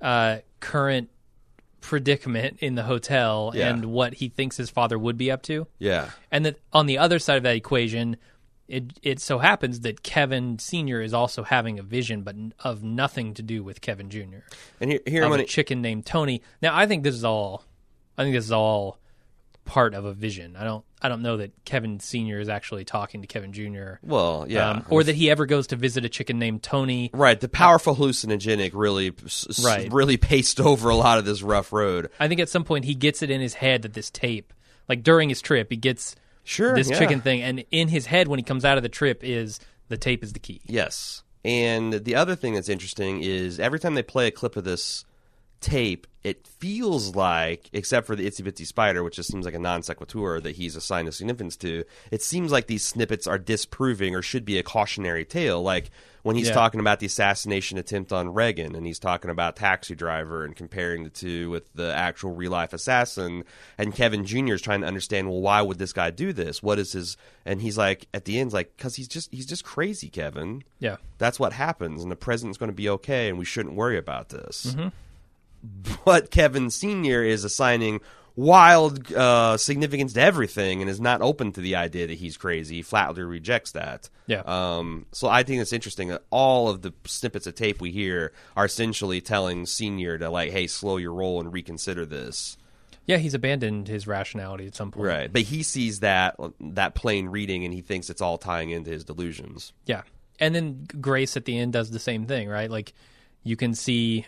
uh, 0.00 0.38
current 0.60 1.10
predicament 1.82 2.56
in 2.60 2.74
the 2.76 2.84
hotel 2.84 3.52
Yeah. 3.54 3.68
and 3.68 3.84
what 3.86 4.14
he 4.14 4.28
thinks 4.30 4.56
his 4.56 4.70
father 4.70 4.98
would 4.98 5.18
be 5.18 5.30
up 5.30 5.42
to. 5.42 5.66
yeah. 5.78 6.10
And 6.30 6.46
that 6.46 6.56
on 6.72 6.86
the 6.86 6.96
other 6.96 7.18
side 7.18 7.36
of 7.36 7.42
that 7.42 7.56
equation, 7.56 8.16
it 8.68 8.84
it 9.02 9.20
so 9.20 9.38
happens 9.38 9.80
that 9.80 10.02
Kevin 10.02 10.58
Senior 10.58 11.02
is 11.02 11.12
also 11.12 11.42
having 11.42 11.78
a 11.78 11.82
vision, 11.82 12.22
but 12.22 12.34
of 12.60 12.82
nothing 12.82 13.34
to 13.34 13.42
do 13.42 13.62
with 13.62 13.80
Kevin 13.82 14.08
Junior. 14.08 14.44
And 14.80 14.92
here, 14.92 15.00
here 15.06 15.24
I'm 15.24 15.32
a 15.32 15.44
chicken 15.44 15.82
named 15.82 16.06
Tony. 16.06 16.40
Now, 16.62 16.74
I 16.74 16.86
think 16.86 17.02
this 17.04 17.14
is 17.14 17.24
all. 17.24 17.64
I 18.16 18.22
think 18.22 18.34
this 18.34 18.44
is 18.46 18.52
all 18.52 18.98
part 19.72 19.94
of 19.94 20.04
a 20.04 20.12
vision. 20.12 20.54
I 20.54 20.64
don't. 20.64 20.84
I 21.00 21.08
don't 21.08 21.22
know 21.22 21.38
that 21.38 21.64
Kevin 21.64 21.98
Senior 21.98 22.38
is 22.40 22.50
actually 22.50 22.84
talking 22.84 23.22
to 23.22 23.26
Kevin 23.26 23.54
Junior. 23.54 23.98
well, 24.02 24.44
yeah. 24.46 24.68
Um, 24.70 24.84
or 24.90 25.02
that 25.02 25.14
he 25.16 25.30
ever 25.30 25.46
goes 25.46 25.68
to 25.68 25.76
visit 25.76 26.04
a 26.04 26.10
chicken 26.10 26.38
named 26.38 26.62
Tony. 26.62 27.10
Right, 27.14 27.40
the 27.40 27.48
powerful 27.48 27.96
hallucinogenic 27.96 28.72
really, 28.74 29.14
Right. 29.64 29.90
really 29.90 30.18
paced 30.18 30.60
over 30.60 30.90
a 30.90 30.94
lot 30.94 31.16
of 31.18 31.24
this 31.24 31.42
rough 31.42 31.72
road. 31.72 32.10
I 32.20 32.28
think 32.28 32.38
at 32.40 32.50
some 32.50 32.64
point 32.64 32.84
he 32.84 32.94
gets 32.94 33.22
it 33.22 33.30
in 33.30 33.40
his 33.40 33.54
head 33.54 33.80
that 33.82 33.94
this 33.94 34.10
tape, 34.10 34.52
like 34.90 35.02
during 35.02 35.30
his 35.30 35.40
trip, 35.40 35.68
he 35.70 35.76
gets 35.76 36.14
Sure, 36.44 36.74
this 36.74 36.90
yeah. 36.90 36.98
chicken 36.98 37.20
thing, 37.22 37.40
and 37.40 37.64
in 37.70 37.88
his 37.88 38.04
head 38.06 38.28
when 38.28 38.38
he 38.38 38.42
comes 38.42 38.64
out 38.66 38.76
of 38.76 38.82
the 38.82 38.88
trip 38.90 39.24
is 39.24 39.58
the 39.88 39.96
tape 39.96 40.22
is 40.22 40.34
the 40.34 40.38
key. 40.40 40.60
Yes, 40.66 41.22
and 41.44 41.94
the 41.94 42.14
other 42.14 42.36
thing 42.36 42.52
that's 42.54 42.68
interesting 42.68 43.22
is 43.22 43.58
every 43.58 43.80
time 43.80 43.94
they 43.94 44.02
play 44.02 44.26
a 44.26 44.30
clip 44.30 44.56
of 44.56 44.64
this 44.64 45.04
tape, 45.60 46.06
it 46.24 46.46
feels 46.46 47.16
like, 47.16 47.68
except 47.72 48.06
for 48.06 48.14
the 48.14 48.26
itsy 48.28 48.42
bitsy 48.42 48.66
spider, 48.66 49.02
which 49.02 49.16
just 49.16 49.30
seems 49.30 49.44
like 49.44 49.54
a 49.54 49.58
non 49.58 49.82
sequitur 49.82 50.40
that 50.40 50.56
he's 50.56 50.76
assigned 50.76 51.08
a 51.08 51.12
significance 51.12 51.56
to, 51.56 51.84
it 52.10 52.22
seems 52.22 52.52
like 52.52 52.66
these 52.68 52.84
snippets 52.84 53.26
are 53.26 53.38
disproving 53.38 54.14
or 54.14 54.22
should 54.22 54.44
be 54.44 54.58
a 54.58 54.62
cautionary 54.62 55.24
tale. 55.24 55.62
Like 55.62 55.90
when 56.22 56.36
he's 56.36 56.46
Yeah. 56.48 56.54
talking 56.54 56.78
about 56.78 57.00
the 57.00 57.06
assassination 57.06 57.78
attempt 57.78 58.12
on 58.12 58.32
Reagan, 58.32 58.76
and 58.76 58.86
he's 58.86 59.00
talking 59.00 59.30
about 59.32 59.56
Taxi 59.56 59.96
Driver 59.96 60.44
and 60.44 60.54
comparing 60.54 61.02
the 61.02 61.10
two 61.10 61.50
with 61.50 61.72
the 61.74 61.92
actual 61.92 62.30
real 62.32 62.52
life 62.52 62.72
assassin, 62.72 63.42
and 63.76 63.92
Kevin 63.92 64.24
Jr. 64.24 64.54
is 64.54 64.62
trying 64.62 64.82
to 64.82 64.86
understand, 64.86 65.28
well, 65.28 65.40
why 65.40 65.60
would 65.60 65.78
this 65.80 65.92
guy 65.92 66.10
do 66.10 66.32
this? 66.32 66.62
What 66.62 66.78
is 66.78 66.92
his? 66.92 67.16
And 67.44 67.60
he's 67.60 67.76
like, 67.76 68.06
at 68.14 68.24
the 68.26 68.38
end, 68.38 68.52
like, 68.52 68.76
because 68.76 68.94
he's 68.94 69.08
just 69.08 69.32
he's 69.32 69.46
just 69.46 69.64
crazy, 69.64 70.08
Kevin. 70.08 70.62
Yeah. 70.78 70.98
That's 71.18 71.40
what 71.40 71.52
happens, 71.52 72.02
and 72.04 72.12
the 72.12 72.16
president's 72.16 72.58
going 72.58 72.70
to 72.70 72.76
be 72.76 72.88
okay, 72.90 73.28
and 73.28 73.36
we 73.36 73.44
shouldn't 73.44 73.74
worry 73.74 73.98
about 73.98 74.28
this. 74.28 74.66
Mm-hmm. 74.66 74.88
But 76.04 76.30
Kevin 76.30 76.70
Senior 76.70 77.22
is 77.22 77.44
assigning 77.44 78.00
wild 78.34 79.12
uh, 79.12 79.56
significance 79.56 80.14
to 80.14 80.20
everything, 80.20 80.80
and 80.80 80.90
is 80.90 81.00
not 81.00 81.22
open 81.22 81.52
to 81.52 81.60
the 81.60 81.76
idea 81.76 82.06
that 82.06 82.18
he's 82.18 82.36
crazy. 82.36 82.76
He 82.76 82.82
flatly 82.82 83.22
rejects 83.22 83.72
that. 83.72 84.08
Yeah. 84.26 84.42
Um, 84.46 85.06
so 85.12 85.28
I 85.28 85.42
think 85.42 85.60
it's 85.60 85.72
interesting 85.72 86.08
that 86.08 86.22
all 86.30 86.68
of 86.68 86.82
the 86.82 86.92
snippets 87.04 87.46
of 87.46 87.54
tape 87.54 87.80
we 87.80 87.90
hear 87.90 88.32
are 88.56 88.64
essentially 88.64 89.20
telling 89.20 89.66
Senior 89.66 90.18
to 90.18 90.30
like, 90.30 90.50
"Hey, 90.50 90.66
slow 90.66 90.96
your 90.96 91.12
roll 91.12 91.40
and 91.40 91.52
reconsider 91.52 92.06
this." 92.06 92.56
Yeah, 93.06 93.16
he's 93.16 93.34
abandoned 93.34 93.88
his 93.88 94.06
rationality 94.06 94.66
at 94.66 94.76
some 94.76 94.92
point. 94.92 95.06
Right. 95.06 95.32
But 95.32 95.42
he 95.42 95.62
sees 95.62 96.00
that 96.00 96.36
that 96.60 96.94
plain 96.94 97.28
reading, 97.28 97.64
and 97.64 97.74
he 97.74 97.80
thinks 97.80 98.10
it's 98.10 98.22
all 98.22 98.38
tying 98.38 98.70
into 98.70 98.90
his 98.90 99.04
delusions. 99.04 99.72
Yeah. 99.86 100.02
And 100.38 100.54
then 100.54 100.86
Grace 101.00 101.36
at 101.36 101.44
the 101.44 101.58
end 101.58 101.72
does 101.72 101.90
the 101.90 101.98
same 101.98 102.26
thing, 102.26 102.48
right? 102.48 102.70
Like 102.70 102.94
you 103.44 103.56
can 103.56 103.74
see 103.74 104.26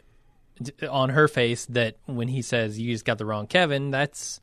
on 0.88 1.10
her 1.10 1.28
face 1.28 1.66
that 1.66 1.96
when 2.06 2.28
he 2.28 2.42
says 2.42 2.78
you 2.78 2.92
just 2.92 3.04
got 3.04 3.18
the 3.18 3.26
wrong 3.26 3.46
Kevin, 3.46 3.90
that's 3.90 4.40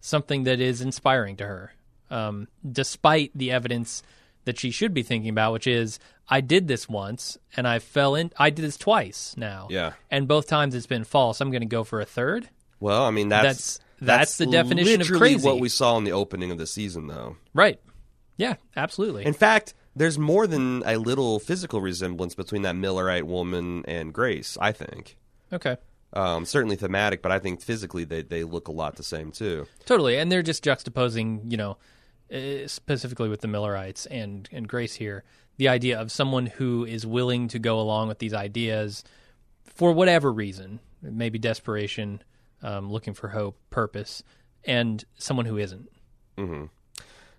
something 0.00 0.44
that 0.44 0.60
is 0.60 0.80
inspiring 0.80 1.36
to 1.36 1.46
her. 1.46 1.72
Um, 2.10 2.48
despite 2.70 3.30
the 3.34 3.50
evidence 3.52 4.02
that 4.44 4.58
she 4.58 4.70
should 4.70 4.92
be 4.92 5.02
thinking 5.02 5.30
about, 5.30 5.52
which 5.52 5.66
is 5.66 5.98
I 6.28 6.40
did 6.40 6.68
this 6.68 6.88
once 6.88 7.38
and 7.56 7.66
I 7.66 7.78
fell 7.78 8.14
in 8.14 8.32
I 8.36 8.50
did 8.50 8.64
this 8.64 8.76
twice 8.76 9.34
now. 9.36 9.68
Yeah. 9.70 9.92
And 10.10 10.28
both 10.28 10.46
times 10.48 10.74
it's 10.74 10.86
been 10.86 11.04
false. 11.04 11.40
I'm 11.40 11.50
going 11.50 11.62
to 11.62 11.66
go 11.66 11.84
for 11.84 12.00
a 12.00 12.04
third. 12.04 12.48
Well, 12.80 13.04
I 13.04 13.10
mean 13.10 13.28
that's 13.28 13.42
That's- 13.44 13.78
that's 14.04 14.36
the 14.36 14.46
definition 14.46 15.00
of 15.00 15.06
crazy. 15.06 15.46
What 15.46 15.60
we 15.60 15.68
saw 15.68 15.96
in 15.96 16.02
the 16.02 16.10
opening 16.10 16.50
of 16.50 16.58
the 16.58 16.66
season, 16.66 17.06
though. 17.06 17.36
Right. 17.54 17.78
Yeah, 18.36 18.56
absolutely. 18.76 19.24
In 19.24 19.32
fact, 19.32 19.74
there's 19.94 20.18
more 20.18 20.48
than 20.48 20.82
a 20.84 20.96
little 20.96 21.38
physical 21.38 21.80
resemblance 21.80 22.34
between 22.34 22.62
that 22.62 22.74
Millerite 22.74 23.22
woman 23.22 23.84
and 23.86 24.12
Grace. 24.12 24.58
I 24.60 24.72
think. 24.72 25.16
Okay. 25.52 25.76
Um, 26.14 26.44
certainly 26.44 26.76
thematic, 26.76 27.22
but 27.22 27.32
I 27.32 27.38
think 27.38 27.62
physically 27.62 28.04
they, 28.04 28.22
they 28.22 28.44
look 28.44 28.68
a 28.68 28.72
lot 28.72 28.96
the 28.96 29.02
same 29.02 29.32
too. 29.32 29.66
Totally, 29.86 30.18
and 30.18 30.30
they're 30.30 30.42
just 30.42 30.62
juxtaposing, 30.62 31.50
you 31.50 31.56
know, 31.56 31.78
uh, 32.32 32.66
specifically 32.66 33.28
with 33.28 33.40
the 33.40 33.48
Millerites 33.48 34.06
and 34.06 34.48
and 34.52 34.68
Grace 34.68 34.94
here, 34.94 35.24
the 35.56 35.68
idea 35.68 35.98
of 35.98 36.12
someone 36.12 36.46
who 36.46 36.84
is 36.84 37.06
willing 37.06 37.48
to 37.48 37.58
go 37.58 37.80
along 37.80 38.08
with 38.08 38.18
these 38.18 38.34
ideas 38.34 39.04
for 39.64 39.92
whatever 39.92 40.32
reason, 40.32 40.80
maybe 41.00 41.38
desperation, 41.38 42.22
um, 42.62 42.90
looking 42.90 43.14
for 43.14 43.28
hope, 43.28 43.58
purpose, 43.70 44.22
and 44.64 45.04
someone 45.16 45.46
who 45.46 45.56
isn't. 45.56 45.88
Hmm. 46.36 46.64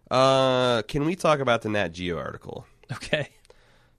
Uh, 0.10 0.82
can 0.84 1.06
we 1.06 1.16
talk 1.16 1.40
about 1.40 1.62
the 1.62 1.70
Nat 1.70 1.90
Geo 1.90 2.18
article? 2.18 2.66
Okay. 2.92 3.30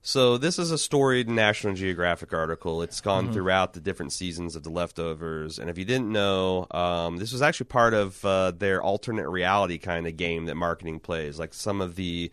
So 0.07 0.37
this 0.37 0.59
is 0.59 0.69
a 0.69 0.77
storied 0.77 1.27
National 1.27 1.73
Geographic 1.73 2.31
article. 2.31 2.83
It's 2.83 3.01
gone 3.01 3.33
throughout 3.33 3.73
the 3.73 3.79
different 3.79 4.13
seasons 4.13 4.55
of 4.55 4.61
The 4.61 4.69
Leftovers, 4.69 5.57
and 5.57 5.67
if 5.67 5.79
you 5.79 5.83
didn't 5.83 6.11
know, 6.11 6.67
um, 6.69 7.17
this 7.17 7.31
was 7.31 7.41
actually 7.41 7.65
part 7.69 7.95
of 7.95 8.23
uh, 8.23 8.51
their 8.51 8.83
alternate 8.83 9.27
reality 9.27 9.79
kind 9.79 10.05
of 10.05 10.15
game 10.15 10.45
that 10.45 10.53
marketing 10.53 10.99
plays. 10.99 11.39
Like 11.39 11.55
some 11.55 11.81
of 11.81 11.95
the, 11.95 12.31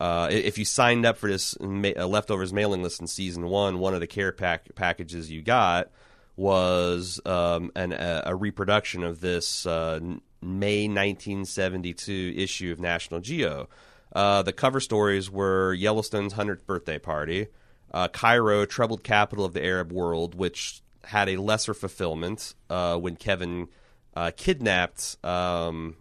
uh, 0.00 0.30
if 0.32 0.58
you 0.58 0.64
signed 0.64 1.06
up 1.06 1.16
for 1.16 1.30
this 1.30 1.56
ma- 1.60 1.92
uh, 1.96 2.08
Leftovers 2.08 2.52
mailing 2.52 2.82
list 2.82 3.00
in 3.00 3.06
season 3.06 3.46
one, 3.46 3.78
one 3.78 3.94
of 3.94 4.00
the 4.00 4.08
care 4.08 4.32
pack- 4.32 4.74
packages 4.74 5.30
you 5.30 5.42
got 5.42 5.92
was 6.34 7.20
um, 7.24 7.70
an, 7.76 7.92
a, 7.92 8.22
a 8.26 8.34
reproduction 8.34 9.04
of 9.04 9.20
this 9.20 9.64
uh, 9.64 10.00
May 10.40 10.88
1972 10.88 12.34
issue 12.36 12.72
of 12.72 12.80
National 12.80 13.20
Geo. 13.20 13.68
Uh, 14.14 14.42
the 14.42 14.52
cover 14.52 14.80
stories 14.80 15.30
were 15.30 15.72
Yellowstone's 15.72 16.34
100th 16.34 16.66
birthday 16.66 16.98
party, 16.98 17.46
uh, 17.92 18.08
Cairo, 18.08 18.66
troubled 18.66 19.02
capital 19.02 19.44
of 19.44 19.52
the 19.54 19.64
Arab 19.64 19.92
world, 19.92 20.34
which 20.34 20.82
had 21.04 21.28
a 21.28 21.36
lesser 21.36 21.74
fulfillment 21.74 22.54
uh, 22.70 22.96
when 22.96 23.16
Kevin 23.16 23.68
uh, 24.14 24.30
kidnapped 24.36 25.16
um, 25.24 25.96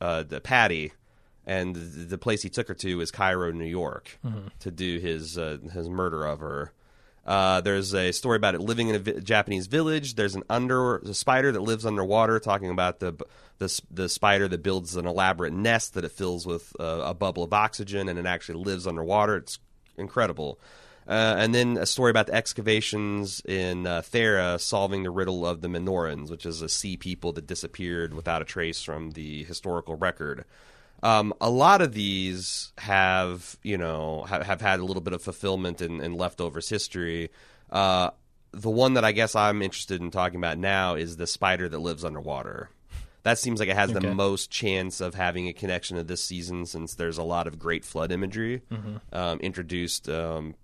uh, 0.00 0.22
the 0.22 0.40
Patty, 0.40 0.92
and 1.46 1.74
the, 1.74 2.18
place 2.18 2.42
he 2.42 2.48
took 2.48 2.68
her 2.68 2.74
to 2.74 3.00
is 3.00 3.10
Cairo, 3.10 3.50
New 3.50 3.64
York, 3.64 4.18
to 4.60 4.70
do 4.70 4.98
his 4.98 5.36
uh, 5.36 5.58
his 5.72 5.88
murder 5.88 6.24
of 6.24 6.40
her. 6.40 6.72
Uh, 7.26 7.60
there's 7.60 7.94
a 7.94 8.12
story 8.12 8.36
about 8.36 8.54
it 8.54 8.60
living 8.60 8.88
in 8.88 8.94
a 8.94 8.98
vi- 8.98 9.20
Japanese 9.20 9.66
village. 9.66 10.14
There's 10.14 10.34
an 10.34 10.42
under 10.48 10.96
a 10.96 11.14
spider 11.14 11.52
that 11.52 11.60
lives 11.60 11.84
underwater, 11.84 12.40
talking 12.40 12.70
about 12.70 13.00
the 13.00 13.12
the 13.58 13.80
the 13.90 14.08
spider 14.08 14.48
that 14.48 14.62
builds 14.62 14.96
an 14.96 15.06
elaborate 15.06 15.52
nest 15.52 15.94
that 15.94 16.04
it 16.04 16.12
fills 16.12 16.46
with 16.46 16.72
uh, 16.80 17.02
a 17.04 17.14
bubble 17.14 17.42
of 17.42 17.52
oxygen, 17.52 18.08
and 18.08 18.18
it 18.18 18.26
actually 18.26 18.64
lives 18.64 18.86
underwater. 18.86 19.36
It's 19.36 19.58
incredible. 19.96 20.58
Uh, 21.06 21.34
and 21.38 21.54
then 21.54 21.76
a 21.76 21.86
story 21.86 22.10
about 22.10 22.28
the 22.28 22.34
excavations 22.34 23.42
in 23.44 23.86
uh, 23.86 24.00
Thera 24.00 24.60
solving 24.60 25.02
the 25.02 25.10
riddle 25.10 25.44
of 25.44 25.60
the 25.60 25.68
Minoans, 25.68 26.30
which 26.30 26.46
is 26.46 26.62
a 26.62 26.68
sea 26.68 26.96
people 26.96 27.32
that 27.32 27.46
disappeared 27.46 28.14
without 28.14 28.42
a 28.42 28.44
trace 28.44 28.80
from 28.82 29.10
the 29.12 29.42
historical 29.44 29.96
record. 29.96 30.44
Um, 31.02 31.32
a 31.40 31.48
lot 31.50 31.80
of 31.80 31.94
these 31.94 32.72
have, 32.78 33.56
you 33.62 33.78
know, 33.78 34.24
have, 34.24 34.42
have 34.42 34.60
had 34.60 34.80
a 34.80 34.84
little 34.84 35.02
bit 35.02 35.14
of 35.14 35.22
fulfillment 35.22 35.80
in, 35.80 36.00
in 36.00 36.14
leftovers 36.14 36.68
history. 36.68 37.30
Uh, 37.70 38.10
the 38.52 38.70
one 38.70 38.94
that 38.94 39.04
I 39.04 39.12
guess 39.12 39.34
I'm 39.34 39.62
interested 39.62 40.00
in 40.00 40.10
talking 40.10 40.36
about 40.38 40.58
now 40.58 40.94
is 40.94 41.16
the 41.16 41.26
spider 41.26 41.68
that 41.68 41.78
lives 41.78 42.04
underwater. 42.04 42.68
That 43.22 43.38
seems 43.38 43.60
like 43.60 43.68
it 43.68 43.76
has 43.76 43.92
the 43.92 44.00
most 44.14 44.50
chance 44.50 45.00
of 45.00 45.14
having 45.14 45.46
a 45.46 45.52
connection 45.52 45.98
to 45.98 46.02
this 46.02 46.24
season 46.24 46.64
since 46.64 46.94
there's 46.94 47.18
a 47.18 47.22
lot 47.22 47.46
of 47.46 47.58
great 47.58 47.84
flood 47.84 48.12
imagery 48.12 48.62
um, 49.12 49.40
introduced. 49.40 50.08
Um, 50.08 50.54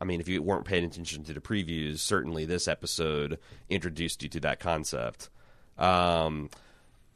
I 0.00 0.04
mean, 0.04 0.20
if 0.20 0.28
you 0.28 0.40
weren't 0.40 0.64
paying 0.64 0.84
attention 0.84 1.24
to 1.24 1.34
the 1.34 1.40
previews, 1.40 1.98
certainly 1.98 2.44
this 2.46 2.68
episode 2.68 3.38
introduced 3.68 4.22
you 4.22 4.28
to 4.28 4.40
that 4.40 4.60
concept. 4.60 5.28
Um, 5.76 6.50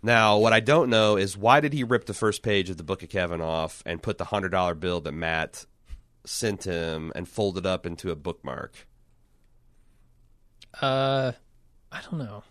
now, 0.03 0.39
what 0.39 0.53
I 0.53 0.61
don't 0.61 0.91
know 0.91 1.17
is 1.17 1.37
why 1.37 1.61
did 1.61 1.73
he 1.73 1.85
rip 1.85 2.07
the 2.07 2.15
first 2.15 2.43
page 2.43 2.69
of 2.71 2.77
the 2.77 2.83
Book 2.83 3.03
of 3.03 3.09
Kevin 3.09 3.41
off 3.41 3.83
and 3.87 4.03
put 4.03 4.19
the 4.19 4.25
hundred 4.25 4.51
dollar 4.51 4.75
bill 4.75 5.01
that 5.01 5.13
Matt 5.13 5.67
sent 6.25 6.65
him 6.65 7.13
and 7.15 7.29
fold 7.29 7.57
it 7.57 7.67
up 7.67 7.87
into 7.87 8.11
a 8.11 8.17
bookmark? 8.17 8.87
Uh, 10.81 11.33
I 11.91 12.01
don't 12.03 12.19
know. 12.19 12.43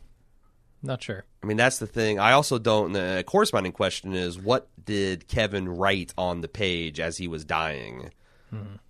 Not 0.83 1.03
sure. 1.03 1.25
I 1.43 1.45
mean, 1.45 1.57
that's 1.57 1.79
the 1.79 1.87
thing. 1.87 2.19
I 2.19 2.31
also 2.31 2.57
don't. 2.57 2.93
The 2.93 3.23
corresponding 3.27 3.71
question 3.71 4.13
is, 4.13 4.39
what 4.39 4.67
did 4.83 5.27
Kevin 5.27 5.69
write 5.69 6.13
on 6.17 6.41
the 6.41 6.47
page 6.47 6.99
as 6.99 7.17
he 7.17 7.27
was 7.27 7.45
dying? 7.45 8.11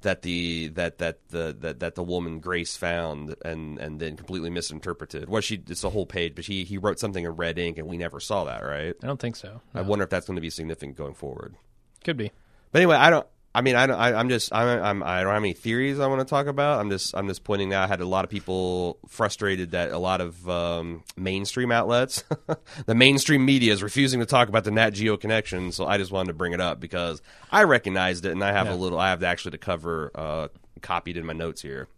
That 0.01 0.23
the 0.23 0.69
that 0.69 0.97
that 0.97 1.19
the 1.29 1.55
that, 1.59 1.79
that 1.79 1.95
the 1.95 2.03
woman 2.03 2.39
Grace 2.39 2.75
found 2.75 3.35
and 3.45 3.77
and 3.77 3.99
then 3.99 4.17
completely 4.17 4.49
misinterpreted. 4.49 5.29
Well, 5.29 5.41
she 5.41 5.61
it's 5.67 5.83
a 5.83 5.89
whole 5.89 6.05
page, 6.05 6.33
but 6.35 6.45
he 6.45 6.63
he 6.63 6.77
wrote 6.77 6.99
something 6.99 7.23
in 7.23 7.31
red 7.31 7.59
ink, 7.59 7.77
and 7.77 7.87
we 7.87 7.97
never 7.97 8.19
saw 8.19 8.45
that, 8.45 8.63
right? 8.63 8.95
I 9.03 9.07
don't 9.07 9.19
think 9.19 9.35
so. 9.35 9.61
I 9.73 9.81
wonder 9.81 10.03
if 10.03 10.09
that's 10.09 10.25
going 10.25 10.35
to 10.35 10.41
be 10.41 10.49
significant 10.49 10.97
going 10.97 11.13
forward. 11.13 11.55
Could 12.03 12.17
be. 12.17 12.31
But 12.71 12.79
anyway, 12.79 12.95
I 12.95 13.09
don't. 13.09 13.27
I 13.53 13.59
mean, 13.61 13.75
I 13.75 13.85
don't. 13.85 13.97
I, 13.99 14.13
I'm 14.13 14.29
just. 14.29 14.53
I'm, 14.53 14.81
I'm. 14.81 15.03
I 15.03 15.21
don't 15.23 15.33
have 15.33 15.43
any 15.43 15.51
theories 15.51 15.99
I 15.99 16.07
want 16.07 16.19
to 16.21 16.25
talk 16.25 16.47
about. 16.47 16.79
I'm 16.79 16.89
just. 16.89 17.13
I'm 17.15 17.27
just 17.27 17.43
pointing 17.43 17.73
out. 17.73 17.83
I 17.83 17.87
had 17.87 17.99
a 17.99 18.05
lot 18.05 18.23
of 18.23 18.31
people 18.31 18.97
frustrated 19.09 19.71
that 19.71 19.91
a 19.91 19.97
lot 19.97 20.21
of 20.21 20.47
um, 20.49 21.03
mainstream 21.17 21.69
outlets, 21.69 22.23
the 22.85 22.95
mainstream 22.95 23.43
media, 23.45 23.73
is 23.73 23.83
refusing 23.83 24.21
to 24.21 24.25
talk 24.25 24.47
about 24.47 24.63
the 24.63 24.71
Nat 24.71 24.91
Geo 24.91 25.17
connection. 25.17 25.73
So 25.73 25.85
I 25.85 25.97
just 25.97 26.11
wanted 26.13 26.27
to 26.27 26.33
bring 26.33 26.53
it 26.53 26.61
up 26.61 26.79
because 26.79 27.21
I 27.51 27.63
recognized 27.63 28.25
it, 28.25 28.31
and 28.31 28.41
I 28.41 28.53
have 28.53 28.67
Yeah. 28.67 28.73
a 28.73 28.75
little. 28.75 28.97
I 28.99 29.09
have 29.09 29.21
actually 29.21 29.51
the 29.51 29.57
cover 29.57 30.11
uh, 30.15 30.47
copied 30.81 31.17
in 31.17 31.25
my 31.25 31.33
notes 31.33 31.61
here. 31.61 31.89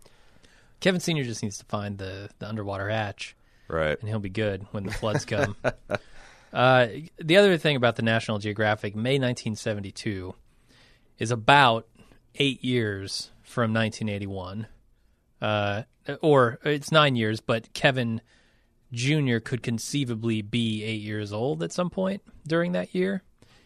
Kevin 0.80 1.00
Senior 1.02 1.24
just 1.24 1.44
needs 1.44 1.60
to 1.60 1.66
find 1.66 2.00
the 2.00 2.30
the 2.40 2.50
underwater 2.50 2.90
hatch, 2.90 3.36
Right. 3.68 3.98
and 4.00 4.10
he'll 4.10 4.18
be 4.18 4.30
good 4.30 4.66
when 4.72 4.86
the 4.88 4.92
floods 4.92 5.24
come. 5.24 5.56
uh, 6.52 6.88
the 7.20 7.38
other 7.38 7.58
thing 7.60 7.76
about 7.76 7.96
the 7.96 8.02
National 8.02 8.40
Geographic, 8.40 8.96
May 8.96 9.20
1972, 9.20 10.34
is 11.20 11.32
about 11.32 11.88
eight 12.36 12.64
years 12.64 13.32
from 13.42 13.74
1981, 13.74 14.68
uh, 15.42 15.84
or 16.22 16.60
it's 16.64 16.92
nine 16.92 17.16
years, 17.16 17.40
but 17.40 17.74
Kevin 17.74 18.22
Jr. 18.92 19.38
could 19.40 19.64
conceivably 19.64 20.42
be 20.42 20.84
eight 20.84 21.02
years 21.02 21.34
old 21.34 21.64
at 21.64 21.72
some 21.72 21.90
point 21.90 22.22
during 22.48 22.74
that 22.74 22.94
year. 22.94 23.24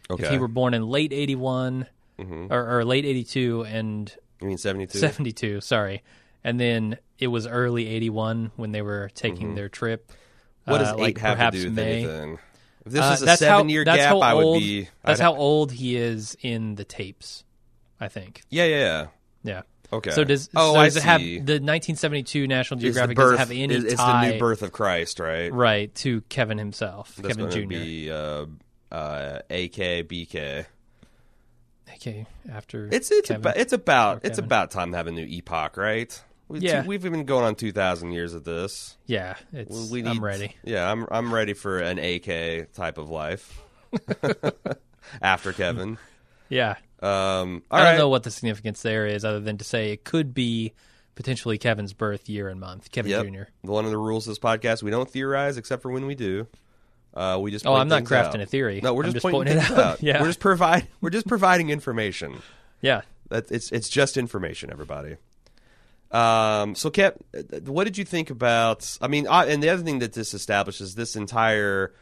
Okay. 0.09 0.23
If 0.23 0.29
he 0.29 0.37
were 0.37 0.47
born 0.47 0.73
in 0.73 0.87
late 0.87 1.11
81 1.11 1.87
or, 2.49 2.79
or 2.79 2.85
late 2.85 3.05
82 3.05 3.65
and 3.65 4.15
you 4.41 4.47
mean 4.47 4.57
seventy 4.57 4.87
two? 4.87 4.99
72, 4.99 5.61
sorry. 5.61 6.03
And 6.43 6.59
then 6.59 6.97
it 7.19 7.27
was 7.27 7.47
early 7.47 7.87
81 7.87 8.51
when 8.55 8.71
they 8.71 8.81
were 8.81 9.09
taking 9.15 9.55
their 9.55 9.69
trip. 9.69 10.07
Mm-hmm. 10.07 10.71
What 10.71 10.77
does 10.79 10.89
uh, 10.89 10.95
eight 10.95 11.01
like 11.01 11.17
have 11.19 11.31
to 11.31 11.35
perhaps 11.35 11.57
do 11.57 11.65
with 11.65 11.73
May. 11.73 12.03
anything? 12.03 12.39
If 12.87 12.93
this 12.93 13.01
Uh, 13.03 13.09
was 13.11 13.21
a 13.21 13.25
that's 13.25 13.41
how- 13.41 13.57
seven 13.59 13.69
year 13.69 13.83
gap, 13.83 13.99
how 13.99 14.19
I 14.21 14.33
would 14.33 14.43
old- 14.45 14.59
be. 14.59 14.87
That's 15.03 15.19
I'd- 15.19 15.23
how 15.23 15.35
old 15.35 15.71
he 15.71 15.95
is 15.95 16.35
in 16.41 16.75
the 16.75 16.83
tapes, 16.85 17.43
I 17.99 18.07
think. 18.07 18.41
Yeah, 18.49 18.65
yeah, 18.65 18.77
yeah. 18.79 19.07
Yeah. 19.43 19.61
Okay. 19.93 20.11
So 20.11 20.23
does 20.25 20.49
Oh, 20.55 20.73
so 20.73 20.79
I 20.79 20.85
does 20.85 20.97
it 20.97 21.03
have 21.03 21.21
the 21.21 21.59
1972 21.61 22.45
National 22.47 22.79
Geographic 22.79 23.15
birth. 23.15 23.31
does 23.37 23.39
have 23.39 23.51
any 23.51 23.73
it's 23.73 23.85
it's 23.85 23.95
the 23.95 24.31
new 24.31 24.37
birth 24.39 24.61
of 24.61 24.71
Christ, 24.73 25.19
right? 25.19 25.51
right 25.53 25.93
to 25.95 26.21
Kevin 26.29 26.57
himself, 26.57 27.15
That's 27.15 27.37
Kevin 27.37 27.49
Jr. 27.51 27.67
be 27.69 28.11
uh, 28.11 28.45
uh, 28.91 29.39
AK 29.49 30.03
BK. 30.03 30.65
okay, 31.95 32.25
after 32.51 32.89
It's 32.91 33.11
it's 33.11 33.29
about 33.29 33.57
it's 33.57 33.73
about 33.73 34.25
it's 34.25 34.37
about 34.37 34.71
time 34.71 34.91
to 34.91 34.97
have 34.97 35.07
a 35.07 35.11
new 35.11 35.25
epoch, 35.25 35.77
right? 35.77 36.21
We, 36.49 36.59
Yeah. 36.59 36.85
we've 36.85 37.01
been 37.01 37.25
going 37.25 37.43
on 37.45 37.55
two 37.55 37.71
thousand 37.71 38.11
years 38.13 38.33
of 38.33 38.43
this. 38.43 38.95
yeah, 39.05 39.35
it's 39.51 39.89
We 39.91 40.01
need, 40.01 40.09
I'm 40.09 40.23
ready. 40.23 40.55
Yeah, 40.63 40.89
I'm 40.91 41.05
I'm 41.11 41.33
ready 41.33 41.53
for 41.53 41.79
an 41.79 41.99
AK 41.99 42.71
type 42.73 42.97
of 42.97 43.09
life 43.09 43.61
after 45.21 45.53
Kevin. 45.53 45.97
Yeah. 46.49 46.75
Um, 47.01 47.63
I 47.69 47.83
right. 47.83 47.89
don't 47.91 47.97
know 47.99 48.09
what 48.09 48.23
the 48.23 48.31
significance 48.31 48.81
there 48.81 49.05
is 49.05 49.23
other 49.25 49.39
than 49.39 49.57
to 49.59 49.63
say 49.63 49.91
it 49.91 50.03
could 50.03 50.33
be 50.33 50.73
potentially 51.15 51.57
Kevin's 51.57 51.93
birth 51.93 52.27
year 52.29 52.47
and 52.47 52.59
month, 52.59 52.91
Kevin 52.91 53.11
Yep. 53.11 53.25
Jr. 53.27 53.41
One 53.61 53.85
of 53.85 53.91
the 53.91 53.97
rules 53.97 54.27
of 54.27 54.31
this 54.31 54.39
podcast: 54.39 54.81
we 54.83 54.91
don't 54.91 55.09
theorize 55.09 55.57
except 55.57 55.81
for 55.81 55.91
when 55.91 56.05
we 56.07 56.15
do. 56.15 56.47
Uh, 57.13 57.37
we 57.41 57.51
just 57.51 57.65
Oh, 57.65 57.73
I'm 57.73 57.87
not 57.87 58.03
crafting 58.03 58.35
out. 58.35 58.41
a 58.41 58.45
theory. 58.45 58.79
No, 58.81 58.93
we're 58.93 59.03
just, 59.03 59.15
just 59.15 59.23
pointing, 59.23 59.55
pointing 59.57 59.57
it 59.57 59.71
out. 59.77 59.85
out. 59.85 60.03
Yeah. 60.03 60.21
we're 60.21 60.27
just 60.27 60.39
provide 60.39 60.87
we're 61.01 61.09
just 61.09 61.27
providing 61.27 61.69
information. 61.69 62.41
Yeah. 62.81 63.01
That 63.29 63.51
it's 63.51 63.71
it's 63.71 63.89
just 63.89 64.17
information, 64.17 64.71
everybody. 64.71 65.17
Um, 66.11 66.75
so, 66.75 66.89
Cap, 66.89 67.15
what 67.65 67.83
did 67.83 67.97
you 67.97 68.05
think 68.05 68.29
about? 68.29 68.97
I 69.01 69.07
mean, 69.07 69.27
I, 69.27 69.45
and 69.45 69.61
the 69.61 69.69
other 69.69 69.83
thing 69.83 69.99
that 69.99 70.13
this 70.13 70.33
establishes 70.33 70.95
this 70.95 71.15
entire 71.15 71.93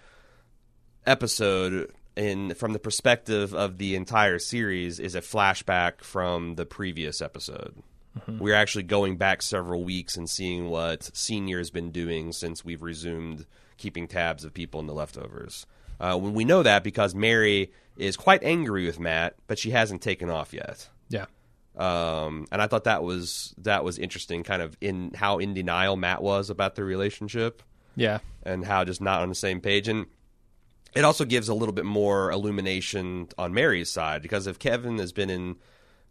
episode 1.05 1.91
in 2.15 2.53
from 2.55 2.73
the 2.73 2.79
perspective 2.79 3.53
of 3.53 3.77
the 3.77 3.95
entire 3.95 4.39
series 4.39 4.99
is 4.99 5.15
a 5.15 5.21
flashback 5.21 6.01
from 6.01 6.55
the 6.55 6.65
previous 6.65 7.21
episode. 7.21 7.75
We're 8.27 8.55
actually 8.55 8.83
going 8.83 9.17
back 9.17 9.41
several 9.41 9.83
weeks 9.83 10.15
and 10.15 10.29
seeing 10.29 10.69
what 10.69 11.03
Senior 11.15 11.57
has 11.57 11.69
been 11.69 11.91
doing 11.91 12.31
since 12.31 12.63
we've 12.63 12.81
resumed 12.81 13.45
keeping 13.77 14.07
tabs 14.07 14.45
of 14.45 14.53
people 14.53 14.79
in 14.79 14.87
the 14.87 14.93
leftovers. 14.93 15.65
Uh, 15.99 16.17
when 16.17 16.34
we 16.34 16.45
know 16.45 16.63
that 16.63 16.84
because 16.84 17.13
Mary 17.13 17.73
is 17.97 18.15
quite 18.15 18.43
angry 18.43 18.86
with 18.86 18.99
Matt, 18.99 19.36
but 19.47 19.59
she 19.59 19.71
hasn't 19.71 20.01
taken 20.01 20.30
off 20.30 20.53
yet. 20.53 20.88
Yeah. 21.09 21.25
Um, 21.78 22.45
and 22.51 22.61
I 22.61 22.67
thought 22.67 22.86
that 22.86 23.03
was 23.03 23.53
that 23.59 23.84
was 23.84 23.97
interesting, 23.99 24.43
kind 24.43 24.61
of 24.61 24.78
in 24.82 25.11
how 25.13 25.39
in 25.39 25.53
denial 25.53 25.95
Matt 25.97 26.21
was 26.23 26.49
about 26.49 26.76
their 26.76 26.86
relationship 26.86 27.61
Yeah. 27.95 28.19
and 28.43 28.63
how 28.65 28.86
just 28.86 29.01
not 29.01 29.21
on 29.21 29.30
the 29.30 29.36
same 29.36 29.59
page. 29.61 29.88
And 29.88 30.05
it 30.95 31.03
also 31.03 31.26
gives 31.26 31.49
a 31.49 31.53
little 31.53 31.73
bit 31.73 31.84
more 31.86 32.32
illumination 32.32 33.28
on 33.38 33.53
Mary's 33.53 33.91
side 33.91 34.21
because 34.21 34.47
if 34.47 34.57
Kevin 34.59 34.97
has 34.99 35.11
been 35.11 35.30
in 35.30 35.57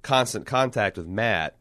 constant 0.03 0.45
contact 0.45 0.99
with 0.99 1.07
Matt, 1.07 1.57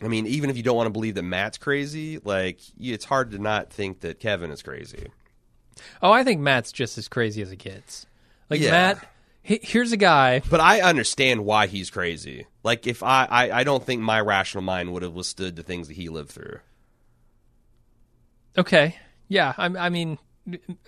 I 0.00 0.06
mean, 0.08 0.26
even 0.28 0.48
if 0.48 0.56
you 0.56 0.62
don't 0.62 0.76
want 0.76 0.86
to 0.86 0.92
believe 0.92 1.16
that 1.16 1.22
Matt's 1.24 1.58
crazy, 1.58 2.18
like 2.18 2.60
it's 2.78 3.04
hard 3.04 3.32
to 3.32 3.38
not 3.38 3.72
think 3.72 4.00
that 4.00 4.20
Kevin 4.20 4.50
is 4.52 4.62
crazy. 4.62 5.08
Oh, 6.02 6.12
I 6.12 6.22
think 6.22 6.40
Matt's 6.40 6.70
just 6.70 6.98
as 6.98 7.08
crazy 7.08 7.42
as 7.42 7.50
it 7.50 7.56
gets. 7.56 8.06
Like 8.48 8.60
Yeah. 8.60 8.70
Matt 8.70 9.11
here's 9.42 9.92
a 9.92 9.96
guy. 9.96 10.40
But 10.48 10.60
I 10.60 10.80
understand 10.80 11.44
why 11.44 11.66
he's 11.66 11.90
crazy. 11.90 12.46
Like 12.62 12.86
if 12.86 13.02
I, 13.02 13.26
I, 13.28 13.60
I 13.60 13.64
don't 13.64 13.84
think 13.84 14.00
my 14.00 14.20
rational 14.20 14.62
mind 14.62 14.92
would 14.92 15.02
have 15.02 15.14
withstood 15.14 15.56
the 15.56 15.62
things 15.62 15.88
that 15.88 15.94
he 15.94 16.08
lived 16.08 16.30
through. 16.30 16.60
Okay, 18.56 18.96
yeah, 19.28 19.54
I, 19.56 19.66
I 19.66 19.88
mean, 19.88 20.18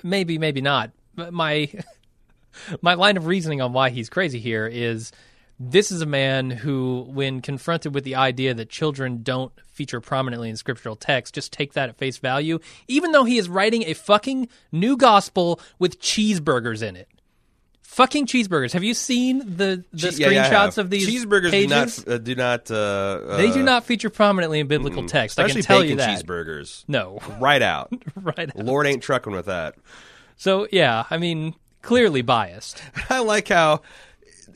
maybe, 0.03 0.39
maybe 0.39 0.61
not. 0.61 0.91
But 1.15 1.33
My 1.33 1.71
my 2.83 2.95
line 2.95 3.17
of 3.17 3.27
reasoning 3.27 3.61
on 3.61 3.73
why 3.73 3.91
he's 3.91 4.09
crazy 4.09 4.41
here 4.41 4.67
is 4.67 5.13
this 5.59 5.93
is 5.93 6.03
a 6.03 6.07
man 6.07 6.51
who, 6.51 7.07
when 7.09 7.41
confronted 7.41 7.95
with 7.95 8.05
the 8.05 8.17
idea 8.17 8.55
that 8.55 8.69
children 8.69 9.23
don't 9.23 9.53
feature 9.67 10.01
prominently 10.01 10.51
in 10.51 10.57
scriptural 10.57 10.97
text, 10.97 11.35
just 11.35 11.53
take 11.53 11.75
that 11.75 11.89
at 11.89 11.97
face 11.97 12.19
value, 12.19 12.59
even 12.89 13.13
though 13.13 13.25
he 13.25 13.39
is 13.39 13.49
writing 13.49 13.85
a 13.85 13.95
fucking 13.95 14.49
new 14.73 14.97
gospel 14.97 15.61
with 15.79 16.01
cheeseburgers 16.01 16.83
in 16.83 16.97
it. 16.97 17.09
Fucking 17.95 18.27
cheeseburgers. 18.27 18.73
Have 18.73 18.83
you 18.85 18.93
seen 18.95 19.39
the, 19.39 19.85
the 19.93 20.13
Yeah, 20.17 20.29
yeah, 20.31 20.43
I 20.47 20.51
screenshots 20.51 20.51
have. 20.77 20.79
of 20.79 20.91
these 20.91 21.09
cheeseburgers 21.09 21.51
pages? 21.53 21.97
do 21.97 22.05
not 22.05 22.15
uh, 22.15 22.19
do 22.19 22.35
not 22.35 22.71
uh, 22.71 23.37
they 23.37 23.53
do 23.53 23.61
uh, 23.61 23.65
not 23.65 23.85
feature 23.85 24.11
prominently 24.11 24.59
in 24.61 24.67
biblical 24.67 25.07
text. 25.07 25.39
I 25.39 25.45
especially 25.45 25.63
can 25.63 25.67
tell 25.67 25.81
bacon 25.81 25.91
you 25.91 25.97
that. 25.99 26.25
cheeseburgers. 26.25 26.85
No, 26.89 27.21
Right 27.39 27.63
out. 27.63 27.93
right. 28.17 28.49
Out. 28.51 28.57
Lord 28.57 28.87
ain't 28.87 29.03
trucking 29.03 29.33
with 29.33 29.47
that. 29.47 29.77
So 30.37 30.67
yeah, 30.73 31.05
I 31.09 31.19
mean, 31.19 31.55
clearly 31.83 32.23
biased. 32.23 32.83
I 33.11 33.21
like 33.21 33.49
how 33.49 33.83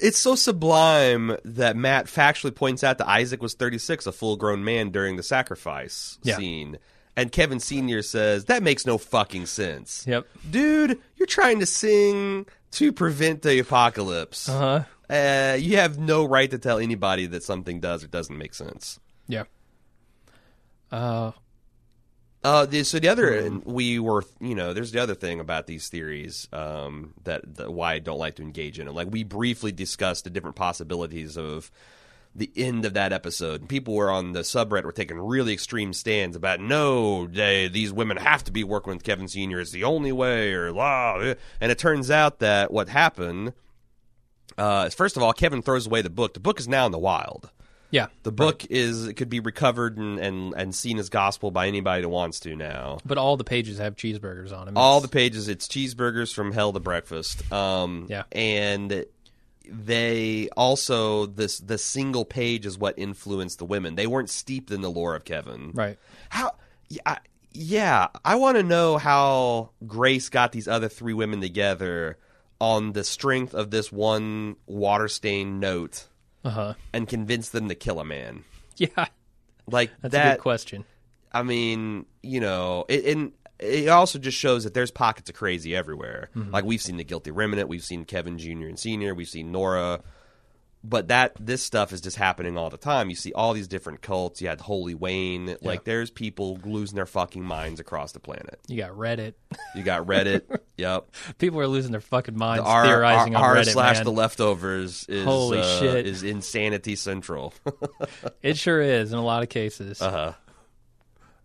it's 0.01 0.19
so 0.19 0.35
sublime 0.35 1.37
that 1.45 1.77
Matt 1.77 2.07
factually 2.07 2.55
points 2.55 2.83
out 2.85 2.99
that 2.99 3.09
Isaac 3.09 3.41
was 3.43 3.55
36, 3.55 4.07
a 4.07 4.13
full 4.13 4.37
grown 4.37 4.65
man 4.65 4.91
during 4.91 5.17
the 5.17 5.23
sacrifice 5.23 6.19
Yeah. 6.23 6.37
scene. 6.37 6.79
And 7.17 7.33
Kevin 7.33 7.59
Sr. 7.59 8.01
says, 8.03 8.45
that 8.45 8.63
makes 8.63 8.87
no 8.87 8.97
fucking 8.97 9.47
sense. 9.47 10.05
Yep. 10.07 10.25
Dude, 10.51 11.01
you're 11.17 11.27
trying 11.27 11.59
to 11.59 11.67
sing 11.67 12.47
to 12.73 12.93
prevent 12.93 13.43
the 13.43 13.59
apocalypse. 13.59 14.49
Uh 14.49 14.85
huh. 15.09 15.15
Uh, 15.15 15.57
you 15.59 15.77
have 15.77 15.99
no 15.99 16.25
right 16.25 16.51
to 16.51 16.59
tell 16.59 16.79
anybody 16.79 17.27
that 17.27 17.43
something 17.43 17.81
does 17.81 18.05
or 18.05 18.09
doesn't 18.09 18.37
make 18.37 18.55
sense. 18.55 19.01
Yeah. 19.27 19.45
Uh, 20.93 21.33
Uh, 22.45 22.67
the, 22.67 22.85
so 22.85 22.99
the 22.99 23.09
other 23.09 23.51
we 23.65 23.99
were, 23.99 24.25
you 24.41 24.55
know, 24.55 24.73
there's 24.73 24.93
the 24.93 25.03
other 25.03 25.15
thing 25.15 25.41
about 25.41 25.67
these 25.67 25.89
theories 25.89 26.47
um, 26.53 27.13
that, 27.25 27.57
that 27.57 27.73
why 27.73 27.95
I 27.95 27.99
don't 27.99 28.19
like 28.19 28.37
to 28.37 28.43
engage 28.43 28.79
in 28.79 28.87
it. 28.87 28.93
Like 28.93 29.09
we 29.11 29.25
briefly 29.25 29.73
discussed 29.73 30.25
the 30.25 30.31
different 30.31 30.57
possibilities 30.57 31.37
of 31.37 31.71
the 32.39 32.51
end 32.57 32.85
of 32.85 32.95
that 32.95 33.13
episode. 33.13 33.69
People 33.69 33.95
were 33.95 34.11
on 34.11 34.33
the 34.33 34.41
subreddit 34.41 34.85
were 34.85 34.93
taking 34.93 35.19
really 35.19 35.53
extreme 35.53 35.93
stands 35.93 36.37
about 36.37 36.61
no, 36.61 37.27
they, 37.27 37.69
these 37.69 37.93
women 37.93 38.17
have 38.17 38.45
to 38.45 38.53
be 38.53 38.65
working 38.65 38.93
with 38.95 39.03
Kevin 39.05 39.29
Senior. 39.29 39.61
It's 39.61 39.73
the 39.73 39.85
only 39.85 40.13
way, 40.13 40.53
or 40.53 40.73
blah. 40.73 41.35
And 41.61 41.71
it 41.73 41.79
turns 41.79 42.11
out 42.11 42.39
that 42.39 42.71
what 42.73 42.89
happened. 42.89 43.53
Uh, 44.57 44.85
is 44.89 44.95
first 44.95 45.17
of 45.17 45.23
all, 45.23 45.33
Kevin 45.33 45.63
throws 45.63 45.87
away 45.87 46.03
the 46.03 46.11
book. 46.11 46.35
The 46.35 46.41
book 46.41 46.59
is 46.59 46.67
now 46.69 46.87
in 46.87 46.93
the 46.93 46.99
wild. 46.99 47.51
yeah. 47.91 48.07
The 48.25 48.33
book 48.33 48.65
is 48.71 49.07
it 49.07 49.15
could 49.15 49.29
be 49.31 49.41
recovered 49.41 49.97
and, 49.99 50.19
and, 50.19 50.53
and 50.57 50.75
seen 50.75 50.99
as 50.99 51.09
gospel 51.11 51.51
by 51.51 51.69
anybody 51.69 52.03
that 52.03 52.09
wants 52.09 52.41
to 52.41 52.57
now. 52.57 52.99
But 53.05 53.19
all 53.19 53.37
the 53.37 53.45
pages 53.45 53.79
have 53.79 53.95
cheeseburgers 53.95 54.53
on 54.53 54.67
them. 54.67 54.77
All 54.77 55.01
the 55.01 55.09
pages, 55.09 55.49
it's 55.49 55.69
cheeseburgers 55.69 56.35
from 56.35 56.51
hell 56.53 56.73
to 56.73 56.81
breakfast. 56.81 57.51
Um, 57.53 58.07
Yeah. 58.09 58.25
and 58.33 59.05
they 59.71 60.49
also 60.57 61.27
this 61.27 61.59
the 61.59 61.79
single 61.79 62.25
page 62.25 62.67
is 62.67 62.79
what 62.79 62.99
influenced 62.99 63.59
the 63.59 63.65
women. 63.65 63.95
They 63.95 64.07
weren't 64.07 64.31
steeped 64.31 64.71
in 64.71 64.81
the 64.81 64.91
lore 64.91 65.15
of 65.15 65.25
Kevin. 65.25 65.73
right. 65.75 65.99
How? 66.31 66.55
Yeah, 66.89 67.03
I, 67.07 67.19
yeah. 67.53 68.09
I 68.25 68.37
want 68.37 68.57
to 68.57 68.63
know 68.63 68.97
how 68.99 69.71
Grace 69.87 70.29
got 70.29 70.53
these 70.53 70.69
other 70.69 70.89
three 70.89 71.13
women 71.15 71.41
together 71.41 72.19
on 72.61 72.93
the 72.93 73.05
strength 73.05 73.55
of 73.55 73.71
this 73.71 73.93
one 73.93 74.57
water 74.67 75.07
stained 75.09 75.61
note 75.61 76.07
Uh 76.45 76.51
huh. 76.51 76.75
and 76.93 77.07
convinced 77.09 77.53
them 77.53 77.69
to 77.69 77.75
kill 77.75 78.01
a 78.01 78.05
man. 78.05 78.45
Yeah. 78.77 79.07
Like 79.67 79.91
That's 80.01 80.15
a 80.15 80.17
that. 80.19 80.37
good 80.37 80.43
question. 80.43 80.85
I 81.33 81.43
mean, 81.43 82.07
you 82.23 82.41
know, 82.41 82.85
it, 82.89 83.05
and 83.07 83.33
it 83.59 83.89
also 83.89 84.19
just 84.19 84.39
shows 84.39 84.65
that 84.65 84.75
there's 84.75 84.91
pockets 84.91 85.31
of 85.31 85.37
crazy 85.37 85.75
everywhere. 85.75 86.31
Mm-hmm. 86.37 86.53
Like 86.53 86.65
we've 86.65 86.83
seen 86.83 86.97
the 86.97 87.05
Guilty 87.05 87.31
Remnant, 87.31 87.69
we've 87.69 87.85
seen 87.85 88.05
Kevin 88.05 88.39
Jr. 88.39 88.67
and 88.69 88.79
Senior, 88.79 89.15
we've 89.15 89.29
seen 89.29 89.51
Nora, 89.53 90.01
but 90.85 91.09
that 91.09 91.33
this 91.41 91.61
stuff 91.61 91.93
is 91.93 92.01
just 92.01 92.17
happening 92.17 92.57
all 92.57 92.71
the 92.71 92.77
time. 92.77 93.11
You 93.11 93.17
see 93.17 93.33
all 93.33 93.53
these 93.53 93.67
different 93.67 94.01
cults. 94.01 94.41
You 94.41 94.47
had 94.47 94.61
Holy 94.61 94.95
Wayne. 94.95 95.57
Like 95.61 95.83
there's 95.83 96.09
people 96.09 96.61
losing 96.65 96.95
their 96.95 97.05
fucking 97.05 97.43
minds 97.43 97.81
across 97.81 98.13
the 98.13 98.21
planet. 98.21 98.61
You 98.69 98.77
got 98.77 98.93
Reddit. 98.93 99.35
You 99.75 99.83
got 99.83 100.07
Reddit. 100.07 100.43
yep. 100.77 101.11
People 101.39 101.59
are 101.59 101.67
losing 101.67 101.91
their 101.91 102.01
fucking 102.01 102.39
minds 102.39 102.65
R 102.65 102.85
theorizing 102.85 103.35
R- 103.35 103.43
on 103.43 103.57
R 103.57 103.63
Reddit. 103.63 103.73
slash 103.73 103.97
man. 103.97 104.05
the 104.05 104.13
leftovers 104.13 105.05
is 105.09 105.25
Holy 105.25 105.59
uh, 105.59 105.79
shit. 105.81 106.07
is 106.07 106.23
insanity 106.23 106.95
central. 106.95 107.53
It 108.41 108.57
sure 108.57 108.81
is 108.81 109.13
in 109.13 109.19
a 109.19 109.25
lot 109.25 109.43
of 109.43 109.49
cases. 109.49 110.01
uh-huh. 110.01 110.33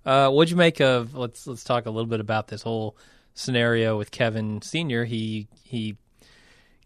Uh, 0.05 0.29
what'd 0.29 0.51
you 0.51 0.57
make 0.57 0.79
of? 0.81 1.15
Let's 1.15 1.47
let's 1.47 1.63
talk 1.63 1.85
a 1.85 1.89
little 1.89 2.09
bit 2.09 2.19
about 2.19 2.47
this 2.47 2.61
whole 2.61 2.97
scenario 3.33 3.97
with 3.97 4.11
Kevin 4.11 4.61
Senior. 4.61 5.05
He 5.05 5.47
he 5.63 5.97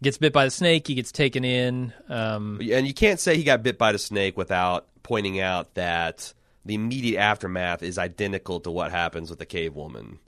gets 0.02 0.18
bit 0.18 0.32
by 0.32 0.44
the 0.44 0.50
snake. 0.50 0.86
He 0.86 0.94
gets 0.94 1.10
taken 1.12 1.44
in. 1.44 1.92
Um, 2.08 2.60
And 2.72 2.86
you 2.86 2.94
can't 2.94 3.18
say 3.18 3.36
he 3.36 3.44
got 3.44 3.62
bit 3.62 3.78
by 3.78 3.92
the 3.92 3.98
snake 3.98 4.36
without 4.36 4.86
pointing 5.02 5.40
out 5.40 5.74
that 5.74 6.32
the 6.64 6.74
immediate 6.74 7.18
aftermath 7.18 7.82
is 7.82 7.98
identical 7.98 8.60
to 8.60 8.70
what 8.70 8.92
happens 8.92 9.30
with 9.30 9.38
the 9.38 9.46
cave 9.46 9.74
woman. 9.74 10.18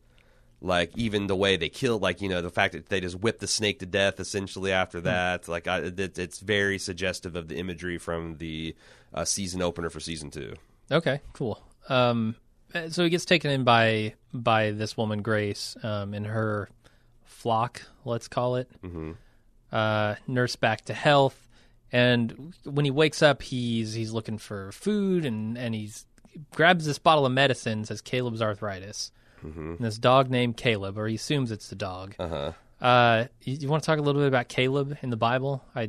Like 0.63 0.91
even 0.97 1.27
the 1.27 1.37
way 1.37 1.57
they 1.57 1.69
killed, 1.71 2.03
like 2.03 2.21
you 2.21 2.29
know, 2.29 2.43
the 2.43 2.51
fact 2.51 2.75
that 2.75 2.89
they 2.89 3.01
just 3.01 3.19
whip 3.21 3.39
the 3.39 3.47
snake 3.47 3.79
to 3.79 3.87
death 3.87 4.21
essentially 4.21 4.73
after 4.73 5.01
that. 5.03 5.49
Like 5.49 5.67
I, 5.67 5.79
it, 5.79 6.19
it's 6.19 6.41
very 6.41 6.79
suggestive 6.79 7.37
of 7.37 7.49
the 7.49 7.57
imagery 7.57 7.97
from 7.97 8.37
the 8.37 8.75
uh, 9.15 9.25
season 9.25 9.63
opener 9.63 9.89
for 9.89 10.01
season 10.01 10.31
two. 10.31 10.55
okay, 10.91 11.21
cool. 11.33 11.63
Um, 11.89 12.37
so 12.89 13.05
he 13.05 13.11
gets 13.11 13.25
taken 13.25 13.51
in 13.51 13.65
by 13.65 14.15
by 14.33 14.71
this 14.71 14.97
woman 14.97 15.23
Grace 15.23 15.77
um, 15.83 16.15
in 16.15 16.25
her 16.25 16.69
flock, 17.25 17.83
let's 18.05 18.29
call 18.29 18.57
it. 18.57 18.69
Mm-hmm. 18.83 19.13
Uh, 19.73 20.17
nurse 20.27 20.57
back 20.57 20.85
to 20.87 20.95
health, 20.95 21.49
and 21.93 22.55
when 22.65 22.85
he 22.85 22.91
wakes 22.91 23.23
up, 23.23 23.43
he's 23.43 23.95
he's 23.95 24.13
looking 24.13 24.39
for 24.39 24.73
food, 24.73 25.25
and 25.25 25.57
and 25.57 25.75
he's 25.75 26.07
grabs 26.55 26.87
this 26.87 26.99
bottle 26.99 27.27
of 27.27 27.33
medicine. 27.33 27.85
Says 27.85 28.01
Caleb's 28.01 28.43
arthritis. 28.43 29.13
And 29.79 29.79
this 29.79 29.99
dog 29.99 30.31
named 30.31 30.59
Caleb, 30.59 30.99
or 30.99 31.07
he 31.07 31.15
assumes 31.15 31.51
it's 31.51 31.69
the 31.69 31.77
dog. 31.77 32.15
Uh-huh. 32.19 32.53
Uh, 32.81 33.27
you, 33.43 33.55
you 33.55 33.69
want 33.69 33.83
to 33.83 33.87
talk 33.87 33.99
a 33.99 34.03
little 34.03 34.21
bit 34.21 34.29
about 34.29 34.49
Caleb 34.49 34.99
in 35.03 35.11
the 35.11 35.17
Bible? 35.17 35.65
I 35.75 35.89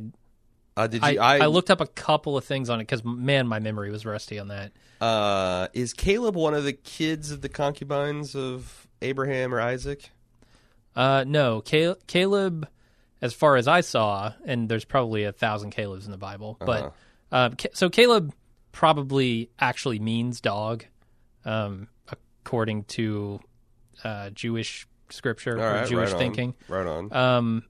Uh 0.76 0.86
Did 0.86 1.04
I, 1.04 1.10
you? 1.10 1.20
I, 1.20 1.46
looked 1.46 1.70
up 1.70 1.80
a 1.80 1.86
couple 1.86 2.36
of 2.36 2.44
things 2.44 2.70
on 2.70 2.80
it 2.80 2.84
because 2.84 3.04
man, 3.04 3.46
my 3.46 3.58
memory 3.58 3.90
was 3.90 4.06
rusty 4.06 4.38
on 4.38 4.48
that. 4.48 4.72
Uh, 5.00 5.68
is 5.74 5.92
Caleb 5.92 6.34
one 6.34 6.54
of 6.54 6.64
the 6.64 6.72
kids 6.72 7.30
of 7.30 7.42
the 7.42 7.48
concubines 7.48 8.34
of 8.34 8.86
Abraham 9.02 9.52
or 9.52 9.60
Isaac? 9.60 10.10
Uh, 10.94 11.24
no, 11.26 11.60
Cal- 11.60 11.96
Caleb, 12.06 12.68
as 13.20 13.34
far 13.34 13.56
as 13.56 13.66
I 13.68 13.80
saw, 13.80 14.32
and 14.44 14.68
there's 14.68 14.84
probably 14.84 15.24
a 15.24 15.32
thousand 15.32 15.72
Calebs 15.72 16.04
in 16.04 16.10
the 16.10 16.18
Bible, 16.18 16.56
but 16.60 16.94
uh, 17.30 17.50
so 17.72 17.90
Caleb 17.90 18.32
probably 18.72 19.50
actually 19.58 19.98
means 19.98 20.40
dog, 20.40 20.84
um, 21.44 21.88
according 22.44 22.84
to 22.84 23.40
uh, 24.04 24.30
Jewish 24.30 24.86
scripture 25.10 25.58
All 25.58 25.64
or 25.64 25.72
right, 25.74 25.88
Jewish 25.88 26.08
right 26.10 26.14
on. 26.14 26.18
thinking. 26.18 26.54
Right 26.68 26.86
on. 26.86 27.12
um, 27.12 27.64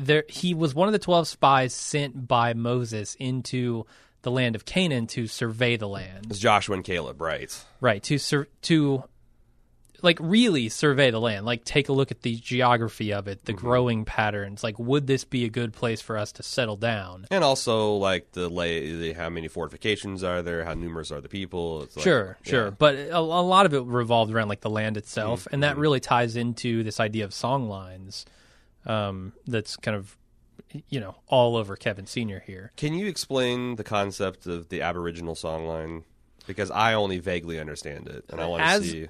there 0.00 0.24
he 0.28 0.54
was 0.54 0.74
one 0.74 0.88
of 0.88 0.92
the 0.92 0.98
12 0.98 1.28
spies 1.28 1.74
sent 1.74 2.26
by 2.28 2.54
Moses 2.54 3.14
into 3.18 3.86
the 4.22 4.30
land 4.30 4.54
of 4.54 4.64
Canaan 4.64 5.06
to 5.08 5.26
survey 5.26 5.76
the 5.76 5.88
land. 5.88 6.26
it's 6.30 6.38
Joshua 6.38 6.74
and 6.76 6.84
Caleb, 6.84 7.20
right? 7.20 7.64
Right, 7.80 8.02
to 8.04 8.18
sur- 8.18 8.48
to 8.62 9.04
like 10.02 10.18
really 10.18 10.70
survey 10.70 11.10
the 11.10 11.20
land, 11.20 11.44
like 11.44 11.62
take 11.62 11.90
a 11.90 11.92
look 11.92 12.10
at 12.10 12.22
the 12.22 12.34
geography 12.36 13.12
of 13.12 13.28
it, 13.28 13.44
the 13.44 13.52
Mm-hmm. 13.52 13.66
growing 13.66 14.04
patterns, 14.06 14.64
like 14.64 14.78
would 14.78 15.06
this 15.06 15.24
be 15.24 15.44
a 15.44 15.50
good 15.50 15.74
place 15.74 16.00
for 16.00 16.16
us 16.16 16.32
to 16.32 16.42
settle 16.42 16.76
down? 16.76 17.26
And 17.30 17.44
also, 17.44 17.96
like 17.96 18.32
the 18.32 18.48
lay, 18.48 18.92
the, 18.96 19.12
how 19.12 19.28
many 19.28 19.48
fortifications 19.48 20.24
are 20.24 20.40
there? 20.40 20.64
How 20.64 20.72
numerous 20.72 21.12
are 21.12 21.20
the 21.20 21.28
people? 21.28 21.82
It's 21.82 21.96
like, 21.96 22.04
sure, 22.04 22.38
sure, 22.42 22.70
but 22.70 22.94
a, 22.94 23.18
a 23.18 23.20
lot 23.20 23.66
of 23.66 23.74
it 23.74 23.82
revolved 23.84 24.32
around 24.32 24.48
like 24.48 24.62
the 24.62 24.70
land 24.70 24.96
itself, 24.96 25.46
and 25.52 25.62
Mm-hmm. 25.62 25.76
that 25.76 25.76
really 25.78 26.00
ties 26.00 26.34
into 26.36 26.82
this 26.82 26.98
idea 26.98 27.24
of 27.26 27.34
song 27.34 27.68
lines. 27.68 28.24
Um, 28.86 29.32
that's 29.46 29.76
kind 29.76 29.96
of 29.96 30.16
you 30.88 31.00
know 31.00 31.16
all 31.26 31.56
over 31.56 31.76
Kevin 31.76 32.06
Senior 32.06 32.42
here. 32.46 32.72
Can 32.76 32.94
you 32.94 33.06
explain 33.06 33.76
the 33.76 33.84
concept 33.84 34.46
of 34.46 34.68
the 34.68 34.82
Aboriginal 34.82 35.34
songline? 35.34 36.04
Because 36.46 36.70
I 36.70 36.94
only 36.94 37.18
vaguely 37.18 37.60
understand 37.60 38.08
it, 38.08 38.24
and 38.30 38.40
I 38.40 38.46
want 38.46 38.62
to 38.64 38.82
see. 38.82 39.08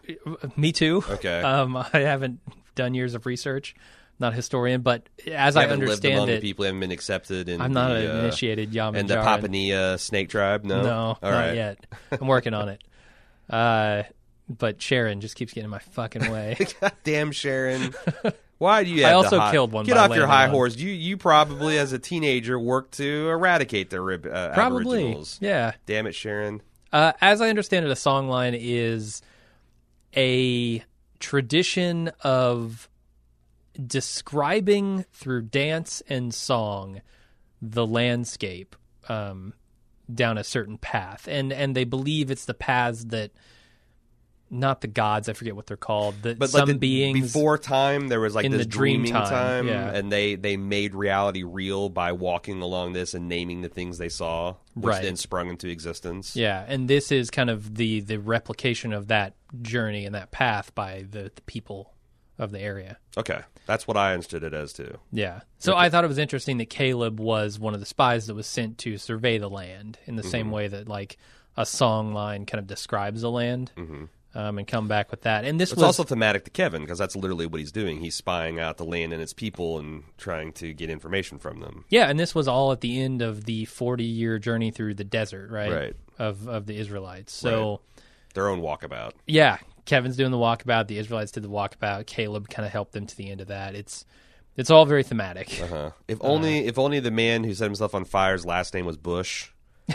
me 0.57 0.73
too. 0.73 1.03
Okay. 1.09 1.41
Um, 1.41 1.77
I 1.77 1.89
haven't 2.01 2.41
done 2.75 2.93
years 2.95 3.15
of 3.15 3.25
research, 3.25 3.75
not 4.19 4.33
a 4.33 4.37
historian, 4.37 4.83
but 4.83 5.09
as 5.27 5.57
I 5.57 5.67
understand 5.67 6.29
it, 6.29 6.43
people 6.43 6.65
haven't 6.65 6.81
been 6.81 6.91
accepted 6.91 7.49
in 7.49 7.61
I'm 7.61 7.73
not 7.73 7.89
the, 7.91 8.11
an 8.11 8.17
uh, 8.17 8.21
initiated 8.25 8.75
Yaman 8.75 9.01
and 9.01 9.09
the 9.09 9.15
Papunya 9.17 9.99
snake 9.99 10.29
tribe. 10.29 10.65
No, 10.65 10.83
No, 10.83 10.99
all 10.99 11.17
not 11.23 11.31
right. 11.31 11.55
yet. 11.55 11.87
I'm 12.13 12.27
working 12.27 12.55
on 12.55 12.69
it. 12.69 12.83
Uh, 13.49 14.05
but 14.49 14.81
Sharon 14.81 15.21
just 15.21 15.35
keeps 15.35 15.53
getting 15.53 15.65
in 15.65 15.71
my 15.71 15.81
fucking 15.81 16.31
way. 16.31 16.57
God 16.81 16.93
damn, 17.03 17.33
Sharon. 17.33 17.93
Why 18.61 18.85
do 18.85 18.91
you? 18.91 19.07
I 19.07 19.09
Have 19.09 19.17
also 19.17 19.39
high, 19.41 19.53
killed 19.53 19.73
one 19.73 19.87
Get 19.87 19.97
off 19.97 20.15
your 20.15 20.27
high 20.27 20.45
on- 20.45 20.51
horse. 20.51 20.77
You 20.77 20.91
you 20.91 21.17
probably 21.17 21.79
as 21.79 21.95
a 21.95 21.99
teenager 21.99 22.59
worked 22.59 22.99
to 22.99 23.29
eradicate 23.31 23.89
the 23.89 24.03
rib, 24.03 24.27
uh, 24.27 24.53
Probably. 24.53 24.99
Aboriginals. 24.99 25.39
Yeah. 25.41 25.73
Damn 25.87 26.07
it, 26.07 26.15
Sharon. 26.15 26.61
Uh, 26.93 27.13
as 27.23 27.41
I 27.41 27.49
understand 27.49 27.87
it, 27.87 27.91
a 27.91 27.95
songline 27.95 28.55
is 28.61 29.23
a 30.15 30.85
tradition 31.21 32.11
of 32.23 32.87
describing 33.87 35.05
through 35.13 35.43
dance 35.43 36.03
and 36.09 36.35
song 36.35 37.01
the 37.63 37.87
landscape 37.87 38.77
um, 39.09 39.55
down 40.13 40.37
a 40.37 40.45
certain 40.45 40.77
path, 40.77 41.27
and 41.31 41.51
and 41.53 41.75
they 41.75 41.85
believe 41.85 42.31
it's 42.31 42.45
the 42.45 42.53
paths 42.55 43.05
that 43.07 43.31
not 44.51 44.81
the 44.81 44.89
gods, 44.89 45.29
I 45.29 45.33
forget 45.33 45.55
what 45.55 45.67
they're 45.67 45.77
called, 45.77 46.23
that 46.23 46.39
But 46.39 46.51
some 46.51 46.61
like 46.61 46.67
the, 46.69 46.75
beings 46.79 47.21
before 47.33 47.57
time, 47.57 48.09
there 48.09 48.21
was 48.21 48.35
like 48.35 48.45
in 48.45 48.53
this 48.53 48.63
the 48.63 48.67
dream 48.67 49.03
dreaming 49.03 49.13
time, 49.13 49.29
time, 49.31 49.69
yeah. 49.69 49.91
and 49.93 50.11
they 50.11 50.35
they 50.35 50.57
made 50.57 50.95
reality 50.95 51.43
real 51.45 51.89
by 51.89 52.13
walking 52.13 52.61
along 52.61 52.93
this 52.95 53.15
and 53.15 53.29
naming 53.29 53.61
the 53.63 53.69
things 53.69 53.99
they 53.99 54.09
saw, 54.09 54.57
which 54.75 54.87
Right. 54.95 55.03
then 55.03 55.17
sprung 55.17 55.49
into 55.51 55.69
existence. 55.69 56.35
Yeah, 56.35 56.65
and 56.67 56.89
this 56.89 57.13
is 57.13 57.31
kind 57.31 57.49
of 57.51 57.77
the 57.77 58.01
the 58.01 58.19
replication 58.19 58.93
of 58.93 59.07
that 59.09 59.35
journey 59.63 60.05
and 60.07 60.15
that 60.15 60.31
path 60.31 60.75
by 60.75 61.05
the, 61.09 61.31
the 61.35 61.43
people 61.43 61.95
of 62.39 62.51
the 62.53 62.61
area. 62.61 62.97
Okay, 63.19 63.41
that's 63.67 63.87
what 63.87 63.97
I 63.97 64.15
understood 64.15 64.43
it 64.43 64.55
as 64.55 64.73
too. 64.73 64.99
Yeah. 65.13 65.41
So 65.59 65.77
I 65.77 65.91
thought 65.91 66.05
it 66.05 66.09
was 66.09 66.19
interesting 66.19 66.57
that 66.59 66.71
Caleb 66.71 67.21
was 67.21 67.59
one 67.59 67.75
of 67.75 67.81
the 67.81 67.87
spies 67.87 68.27
that 68.29 68.35
was 68.35 68.47
sent 68.47 68.79
to 68.79 68.97
survey 68.97 69.39
the 69.39 69.51
land 69.51 69.99
in 70.07 70.17
the 70.17 70.23
Mm-hmm. 70.23 70.31
same 70.31 70.51
way 70.51 70.67
that 70.69 70.89
like 70.89 71.19
a 71.57 71.67
song 71.67 72.15
line 72.15 72.47
kind 72.47 72.59
of 72.61 72.67
describes 72.67 73.21
the 73.21 73.31
land, 73.31 73.71
um, 74.35 74.59
and 74.59 74.67
come 74.67 74.87
back 74.89 75.11
with 75.11 75.23
that. 75.23 75.45
And 75.45 75.61
this. 75.61 75.71
It's 75.71 75.77
was 75.77 75.85
also 75.85 76.05
thematic 76.05 76.45
to 76.45 76.51
Kevin 76.51 76.83
because 76.83 76.99
that's 76.99 77.17
literally 77.17 77.47
what 77.47 77.61
he's 77.61 77.73
doing. 77.73 78.01
He's 78.01 78.15
spying 78.15 78.59
out 78.61 78.77
the 78.77 78.85
land 78.85 79.13
and 79.13 79.21
its 79.21 79.33
people 79.33 79.79
and 79.79 80.05
trying 80.19 80.53
to 80.55 80.73
get 80.73 80.91
information 80.91 81.39
from 81.39 81.61
them. 81.61 81.85
yeah, 81.89 82.09
and 82.09 82.19
this 82.19 82.35
was 82.35 82.47
all 82.49 82.73
at 82.73 82.81
the 82.81 83.01
end 83.01 83.23
of 83.23 83.45
the 83.45 83.65
forty 83.65 84.05
year 84.05 84.39
journey 84.39 84.71
through 84.71 84.95
the 84.95 85.05
desert, 85.05 85.51
right? 85.51 85.73
Right. 85.73 85.97
Of 86.19 86.49
of 86.49 86.67
the 86.67 86.77
Israelites. 86.77 87.33
So 87.33 87.81
Their 88.35 88.49
own 88.49 88.61
walkabout. 88.61 89.13
yeah, 89.27 89.59
Kevin's 89.87 90.17
doing 90.17 90.31
the 90.31 90.37
walkabout. 90.37 90.87
The 90.87 90.99
Israelites 90.99 91.33
did 91.33 91.43
the 91.43 91.49
walkabout. 91.51 92.07
Caleb 92.07 92.49
kind 92.49 92.65
of 92.67 92.73
helped 92.73 92.93
them 92.93 93.07
to 93.07 93.17
the 93.17 93.31
end 93.31 93.41
of 93.41 93.49
that. 93.49 93.75
It's 93.75 94.05
it's 94.57 94.71
all 94.71 94.85
very 94.85 95.03
thematic. 95.03 95.61
Uh-huh. 95.63 95.91
If 96.07 96.19
only 96.21 96.67
if 96.67 96.79
only 96.79 97.01
the 97.01 97.11
man 97.11 97.43
who 97.45 97.55
set 97.55 97.65
himself 97.65 97.95
on 97.95 98.05
fire's 98.05 98.45
last 98.45 98.75
name 98.75 98.85
was 98.87 98.97
Bush. 98.97 99.51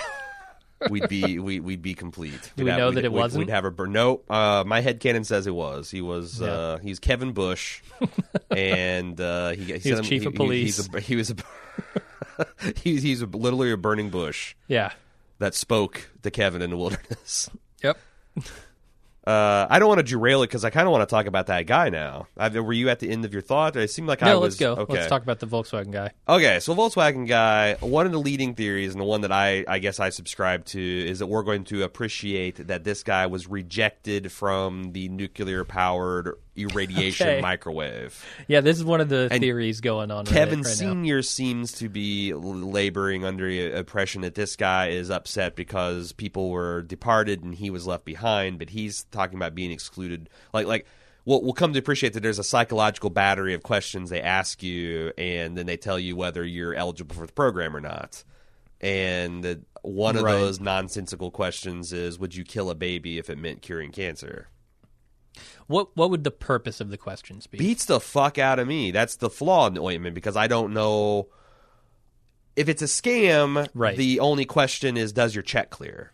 we'd 0.89 1.07
be 1.09 1.39
we, 1.39 1.59
we'd 1.59 1.82
be 1.82 1.93
complete. 1.93 2.32
Do 2.55 2.63
We'd 2.63 2.63
we 2.65 2.69
have- 2.71 2.80
know 2.80 2.91
that 2.91 3.05
it 3.05 3.11
we'd- 3.11 3.21
wasn't? 3.21 3.45
We'd 3.47 3.51
have 3.53 3.65
a 3.65 3.71
bur- 3.71 3.88
no. 3.88 4.21
Uh, 4.30 4.63
my 4.65 4.82
head 4.82 4.99
canon 4.99 5.23
says 5.23 5.47
it 5.47 5.55
was. 5.55 5.89
He 5.91 6.01
was. 6.01 6.41
Yeah. 6.41 6.47
Uh, 6.47 6.78
he's 6.80 6.99
Kevin 6.99 7.32
Bush, 7.34 7.82
and 8.51 9.19
uh, 9.19 9.49
he, 9.51 9.65
he, 9.78 9.91
was 9.91 9.99
him- 9.99 10.05
chief 10.05 10.26
of 10.26 10.34
he- 10.34 10.38
police. 10.38 10.78
He's 10.78 10.93
a, 10.93 10.99
he 11.01 11.15
was 11.15 11.32
a. 11.32 11.36
he's 12.84 13.01
he's 13.03 13.21
a, 13.21 13.26
literally 13.28 13.71
a 13.71 13.78
burning 13.78 14.09
bush 14.09 14.55
Yeah. 14.67 14.91
that 15.39 15.55
spoke 15.55 16.09
to 16.23 16.32
Kevin 16.32 16.61
in 16.61 16.69
the 16.71 16.78
wilderness. 16.78 17.49
Yep. 17.84 17.97
Uh, 19.26 19.65
I 19.69 19.80
don't 19.80 19.88
want 19.88 19.99
to 19.99 20.03
derail 20.03 20.43
it 20.43 20.47
because 20.47 20.63
I 20.63 20.69
kind 20.69 20.88
of 20.88 20.91
want 20.91 21.01
to 21.07 21.13
talk 21.13 21.26
about 21.26 21.47
that 21.47 21.65
guy 21.65 21.89
now. 21.89 22.28
I, 22.38 22.49
were 22.49 22.73
you 22.73 22.89
at 22.89 22.99
the 22.99 23.09
end 23.09 23.26
of 23.26 23.34
your 23.34 23.41
thought? 23.41 23.76
It 23.76 23.89
seemed 23.89 24.07
like 24.07 24.21
I 24.21 24.36
was. 24.36 24.36
No, 24.36 24.39
let's 24.39 24.55
go. 24.78 24.84
Okay. 24.84 24.93
Let's 24.93 25.07
talk 25.07 25.23
about 25.23 25.39
the 25.39 25.47
Volkswagen 25.47 25.91
guy. 25.91 26.11
Okay, 26.30 26.59
so 26.59 26.76
Volkswagen 26.76 27.28
guy, 27.28 27.76
one 27.80 28.05
of 28.05 28.11
the 28.11 28.19
leading 28.19 28.53
theories, 28.53 28.91
and 28.91 29.01
the 29.01 29.05
one 29.05 29.21
that 29.21 29.32
I, 29.32 29.65
I 29.67 29.80
guess 29.80 29.99
I 29.99 30.09
subscribe 30.09 30.65
to, 30.65 30.80
is 30.82 31.19
that 31.19 31.28
we're 31.28 31.43
going 31.43 31.63
to 31.65 31.84
appreciate 31.84 32.67
that 32.67 32.84
this 32.84 33.01
guy 33.01 33.26
was 33.26 33.47
rejected 33.47 34.32
from 34.32 34.91
the 34.91 35.09
nuclear 35.09 35.63
powered 35.63 36.36
irradiation 36.56 37.28
Okay. 37.28 37.41
microwave. 37.41 38.24
Yeah, 38.47 38.62
this 38.62 38.78
is 38.78 38.84
one 38.84 39.01
of 39.01 39.10
the 39.10 39.28
And 39.32 39.41
theories 39.41 39.82
going 39.82 40.12
on. 40.12 40.26
Kevin 40.26 40.60
right, 40.62 40.68
right 40.68 40.82
now. 40.82 40.93
Sr. 40.93 41.22
seems 41.22 41.72
to 41.74 41.89
be 41.89 42.34
laboring 42.34 43.26
under 43.26 43.47
the 43.47 43.78
impression 43.78 44.22
that 44.22 44.36
this 44.36 44.56
guy 44.56 44.88
is 44.89 45.10
upset 45.10 45.56
because 45.56 46.12
people 46.14 46.49
were 46.49 46.82
departed 46.82 47.43
and 47.43 47.56
he 47.56 47.70
was 47.70 47.86
left 47.86 48.06
behind, 48.06 48.60
but 48.60 48.70
he's 48.70 49.03
talking 49.12 49.36
about 49.38 49.53
being 49.56 49.72
excluded. 49.72 50.30
Like, 50.53 50.66
like, 50.68 50.86
we'll, 51.26 51.41
we'll 51.41 51.53
come 51.53 51.74
to 51.74 51.80
appreciate 51.80 52.14
that 52.14 52.22
there's 52.22 52.39
a 52.39 52.43
psychological 52.43 53.10
battery 53.10 53.53
of 53.53 53.64
questions 53.64 54.10
they 54.10 54.22
ask 54.22 54.64
you, 54.64 55.12
and 55.18 55.58
then 55.58 55.66
they 55.66 55.78
tell 55.78 55.99
you 55.99 56.16
whether 56.16 56.43
you're 56.45 56.74
eligible 56.74 57.16
for 57.16 57.26
the 57.26 57.34
program 57.34 57.76
or 57.76 57.82
not. 57.82 58.24
And 58.82 59.66
one 59.82 60.16
of 60.18 60.24
Right. 60.24 60.34
those 60.34 60.60
nonsensical 60.60 61.32
questions 61.32 61.93
is 61.93 62.20
Would 62.20 62.36
you 62.36 62.43
kill 62.43 62.70
a 62.70 62.76
baby 62.76 63.18
if 63.18 63.30
it 63.30 63.38
meant 63.38 63.62
curing 63.62 63.91
cancer? 63.91 64.49
What 65.68 65.96
what 65.96 66.10
would 66.10 66.24
the 66.24 66.32
purpose 66.32 66.82
of 66.82 66.90
the 66.90 66.98
questions 66.98 67.48
be? 67.48 67.58
beats 67.58 67.86
the 67.86 68.00
fuck 68.00 68.38
out 68.38 68.60
of 68.60 68.68
me. 68.68 68.92
That's 68.92 69.16
the 69.18 69.30
flaw 69.30 69.68
in 69.68 69.74
the 69.76 69.82
ointment 69.82 70.16
because 70.16 70.36
I 70.36 70.48
don't 70.48 70.74
know 70.74 71.28
if 72.56 72.70
it's 72.70 72.82
a 72.82 72.86
scam. 72.86 73.68
Right. 73.74 73.98
The 73.98 74.20
only 74.20 74.46
question 74.46 74.98
is, 74.98 75.12
does 75.14 75.36
your 75.36 75.42
check 75.44 75.70
clear? 75.70 76.12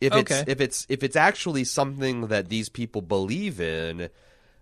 If 0.00 0.12
Okay. 0.12 0.40
it's 0.40 0.48
if 0.48 0.60
it's 0.60 0.86
if 0.88 1.02
it's 1.02 1.16
actually 1.16 1.64
something 1.64 2.26
that 2.28 2.48
these 2.48 2.68
people 2.68 3.02
believe 3.02 3.60
in, 3.60 4.08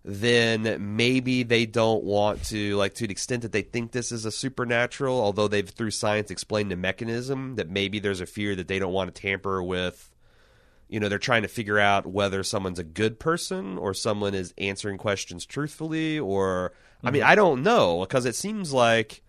then 0.04 0.96
maybe 0.96 1.42
they 1.42 1.66
don't 1.66 2.04
want 2.04 2.44
to 2.46 2.76
like 2.76 2.94
to 2.94 3.06
the 3.06 3.12
extent 3.12 3.42
that 3.42 3.52
they 3.52 3.62
think 3.62 3.92
this 3.92 4.12
is 4.12 4.24
a 4.24 4.30
supernatural. 4.30 5.18
Although 5.20 5.48
they've 5.48 5.68
through 5.68 5.90
science 5.92 6.30
explained 6.30 6.70
the 6.70 6.76
mechanism, 6.76 7.56
that 7.56 7.68
maybe 7.70 7.98
there's 8.00 8.20
a 8.20 8.26
fear 8.26 8.54
that 8.54 8.68
they 8.68 8.78
don't 8.78 8.92
want 8.92 9.14
to 9.14 9.20
tamper 9.20 9.62
with 9.62 10.09
you 10.90 11.00
know 11.00 11.08
they're 11.08 11.18
trying 11.18 11.42
to 11.42 11.48
figure 11.48 11.78
out 11.78 12.06
whether 12.06 12.42
someone's 12.42 12.78
a 12.78 12.84
good 12.84 13.18
person 13.18 13.78
or 13.78 13.94
someone 13.94 14.34
is 14.34 14.52
answering 14.58 14.98
questions 14.98 15.46
truthfully 15.46 16.18
or 16.18 16.72
i 17.04 17.10
mean 17.10 17.22
i 17.22 17.34
don't 17.34 17.62
know 17.62 18.00
because 18.00 18.26
it 18.26 18.34
seems 18.34 18.72
like 18.72 19.22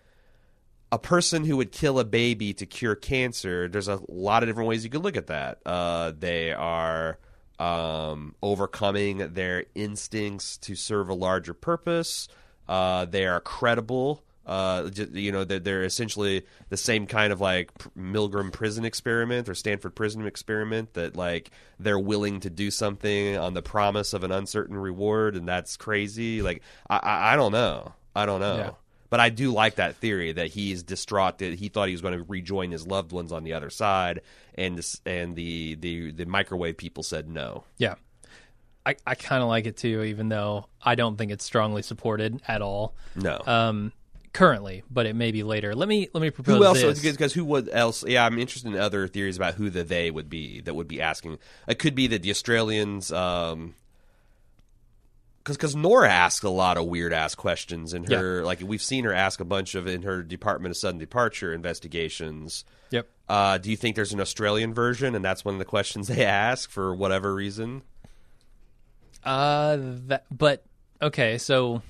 a 0.91 0.99
person 0.99 1.45
who 1.45 1.55
would 1.55 1.71
kill 1.71 1.99
a 1.99 2.03
baby 2.03 2.53
to 2.53 2.65
cure 2.65 2.95
cancer 2.95 3.67
there's 3.69 3.87
a 3.87 3.99
lot 4.09 4.43
of 4.43 4.49
different 4.49 4.67
ways 4.67 4.83
you 4.83 4.89
could 4.89 5.03
look 5.03 5.17
at 5.17 5.27
that. 5.27 5.59
Uh, 5.65 6.11
they 6.17 6.51
are 6.51 7.17
um, 7.59 8.35
overcoming 8.41 9.33
their 9.33 9.65
instincts 9.75 10.57
to 10.57 10.75
serve 10.75 11.09
a 11.09 11.13
larger 11.13 11.53
purpose. 11.53 12.27
Uh, 12.67 13.05
they 13.05 13.25
are 13.25 13.39
credible 13.39 14.23
uh, 14.45 14.89
you 15.13 15.31
know, 15.31 15.43
they're, 15.43 15.59
they're 15.59 15.83
essentially 15.83 16.45
the 16.69 16.77
same 16.77 17.05
kind 17.07 17.31
of 17.31 17.39
like 17.39 17.71
Milgram 17.97 18.51
prison 18.51 18.85
experiment 18.85 19.47
or 19.47 19.55
Stanford 19.55 19.95
prison 19.95 20.25
experiment 20.25 20.93
that 20.93 21.15
like 21.15 21.51
they're 21.79 21.99
willing 21.99 22.39
to 22.41 22.49
do 22.49 22.71
something 22.71 23.37
on 23.37 23.53
the 23.53 23.61
promise 23.61 24.13
of 24.13 24.23
an 24.23 24.31
uncertain 24.31 24.75
reward, 24.77 25.35
and 25.35 25.47
that's 25.47 25.77
crazy. 25.77 26.41
Like 26.41 26.61
I, 26.89 26.97
I, 26.97 27.33
I 27.33 27.35
don't 27.35 27.51
know, 27.51 27.93
I 28.15 28.25
don't 28.25 28.39
know. 28.39 28.55
Yeah. 28.57 28.71
But 29.09 29.19
I 29.19 29.29
do 29.29 29.51
like 29.51 29.75
that 29.75 29.97
theory 29.97 30.31
that 30.31 30.47
he's 30.47 30.83
distraught 30.83 31.39
that 31.39 31.55
he 31.59 31.67
thought 31.67 31.89
he 31.89 31.93
was 31.93 32.01
going 32.01 32.17
to 32.17 32.23
rejoin 32.29 32.71
his 32.71 32.87
loved 32.87 33.11
ones 33.11 33.33
on 33.33 33.43
the 33.43 33.51
other 33.53 33.69
side, 33.69 34.21
and 34.55 34.77
this, 34.77 35.01
and 35.05 35.35
the, 35.35 35.75
the 35.75 36.11
the 36.13 36.25
microwave 36.25 36.77
people 36.77 37.03
said 37.03 37.29
no. 37.29 37.65
Yeah. 37.77 37.95
I, 38.85 38.95
I 39.05 39.13
kind 39.13 39.43
of 39.43 39.49
like 39.49 39.67
it 39.67 39.77
too, 39.77 40.01
even 40.01 40.29
though 40.29 40.65
I 40.81 40.95
don't 40.95 41.15
think 41.15 41.31
it's 41.31 41.43
strongly 41.45 41.83
supported 41.83 42.41
at 42.47 42.63
all 42.63 42.95
No. 43.15 43.39
um, 43.45 43.91
currently, 44.33 44.83
but 44.89 45.05
it 45.05 45.15
may 45.15 45.31
be 45.31 45.43
later. 45.43 45.75
Let 45.75 45.87
me 45.87 46.09
let 46.13 46.21
me 46.21 46.29
propose 46.29 46.57
Who 46.57 46.63
else? 46.63 46.81
this. 46.81 47.01
Because 47.01 47.33
who 47.33 47.45
would 47.45 47.69
else? 47.69 48.03
Yeah, 48.05 48.25
I'm 48.25 48.39
interested 48.39 48.73
in 48.73 48.79
other 48.79 49.07
theories 49.07 49.37
about 49.37 49.55
who 49.55 49.69
the 49.69 49.83
they 49.83 50.11
would 50.11 50.29
be 50.29 50.61
that 50.61 50.73
would 50.73 50.87
be 50.87 51.01
asking. 51.01 51.37
It 51.67 51.79
could 51.79 51.95
be 51.95 52.07
that 52.07 52.21
the 52.21 52.29
Australians, 52.29 53.11
um, 53.11 53.75
because 55.43 55.57
because 55.57 55.75
Nora 55.75 56.09
asks 56.09 56.43
a 56.43 56.49
lot 56.49 56.77
of 56.77 56.85
weird 56.85 57.13
ass 57.13 57.35
questions 57.35 57.93
in 57.93 58.05
her. 58.05 58.43
Like 58.43 58.61
we've 58.61 58.81
seen 58.81 59.03
her 59.05 59.13
ask 59.13 59.39
a 59.39 59.45
bunch 59.45 59.75
of 59.75 59.87
in 59.87 60.03
her 60.03 60.21
Department 60.23 60.71
of 60.71 60.77
Sudden 60.77 60.99
Departure 60.99 61.53
investigations. 61.53 62.63
Yep. 62.91 63.07
Uh, 63.27 63.57
do 63.57 63.71
you 63.71 63.77
think 63.77 63.95
there's 63.95 64.13
an 64.13 64.19
Australian 64.19 64.73
version, 64.73 65.15
and 65.15 65.23
that's 65.23 65.45
one 65.45 65.55
of 65.55 65.59
the 65.59 65.65
questions 65.65 66.07
they 66.09 66.25
ask 66.25 66.69
for 66.69 66.93
whatever 66.93 67.33
reason? 67.33 67.81
Uh, 69.23 69.77
that, 70.07 70.25
but 70.35 70.63
okay, 71.01 71.37
so 71.37 71.81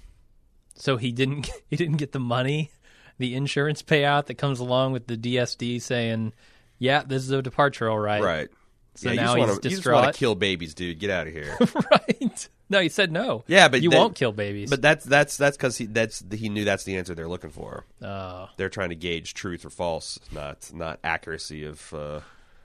so 0.76 0.98
he 0.98 1.12
didn't 1.12 1.50
he 1.70 1.76
didn't 1.76 1.98
get 1.98 2.12
the 2.12 2.20
money, 2.20 2.72
the 3.18 3.36
insurance 3.36 3.82
payout 3.82 4.28
that 4.28 4.36
comes 4.36 4.60
along 4.60 4.94
with 4.94 5.08
the 5.08 5.18
DSD 5.18 5.82
saying, 5.82 6.34
"Yeah, 6.80 7.04
this 7.06 7.24
is 7.24 7.32
a 7.32 7.42
departure, 7.42 7.90
all 7.90 8.00
right." 8.00 8.22
Right. 8.22 8.50
So 8.96 9.10
yeah, 9.10 9.22
now 9.24 9.36
you 9.36 9.46
he's 9.46 9.48
just 9.48 9.48
wanna, 9.48 9.54
You 9.64 9.76
just 9.78 9.88
want 9.88 10.14
to 10.14 10.20
kill 10.20 10.36
babies, 10.36 10.74
dude. 10.74 11.00
Get 11.00 11.10
out 11.10 11.28
of 11.28 11.34
here. 11.34 11.58
right. 11.92 12.50
No, 12.70 12.80
he 12.80 12.90
said 12.90 13.12
no. 13.12 13.44
Yeah, 13.48 13.68
but 13.68 13.82
you 13.82 13.90
then- 13.90 14.00
won't 14.00 14.16
kill 14.16 14.32
babies. 14.32 14.70
but 14.70 14.82
that's 14.82 15.06
that's 15.06 15.38
that's 15.38 15.58
because 15.58 15.78
he 15.78 15.86
that's 15.86 16.24
he 16.32 16.50
knew 16.50 16.66
that's 16.66 16.84
the 16.84 16.98
answer 16.98 17.16
they're 17.16 17.28
looking 17.28 17.50
for. 17.52 17.86
oh, 18.02 18.50
they're 18.58 18.70
trying 18.70 18.90
to 18.90 18.96
gauge 18.96 19.34
truth 19.34 19.66
or 19.66 19.70
false, 19.70 20.20
not 20.32 20.72
not 20.74 21.00
accuracy 21.04 21.66
of 21.66 21.94
uh, 21.94 22.20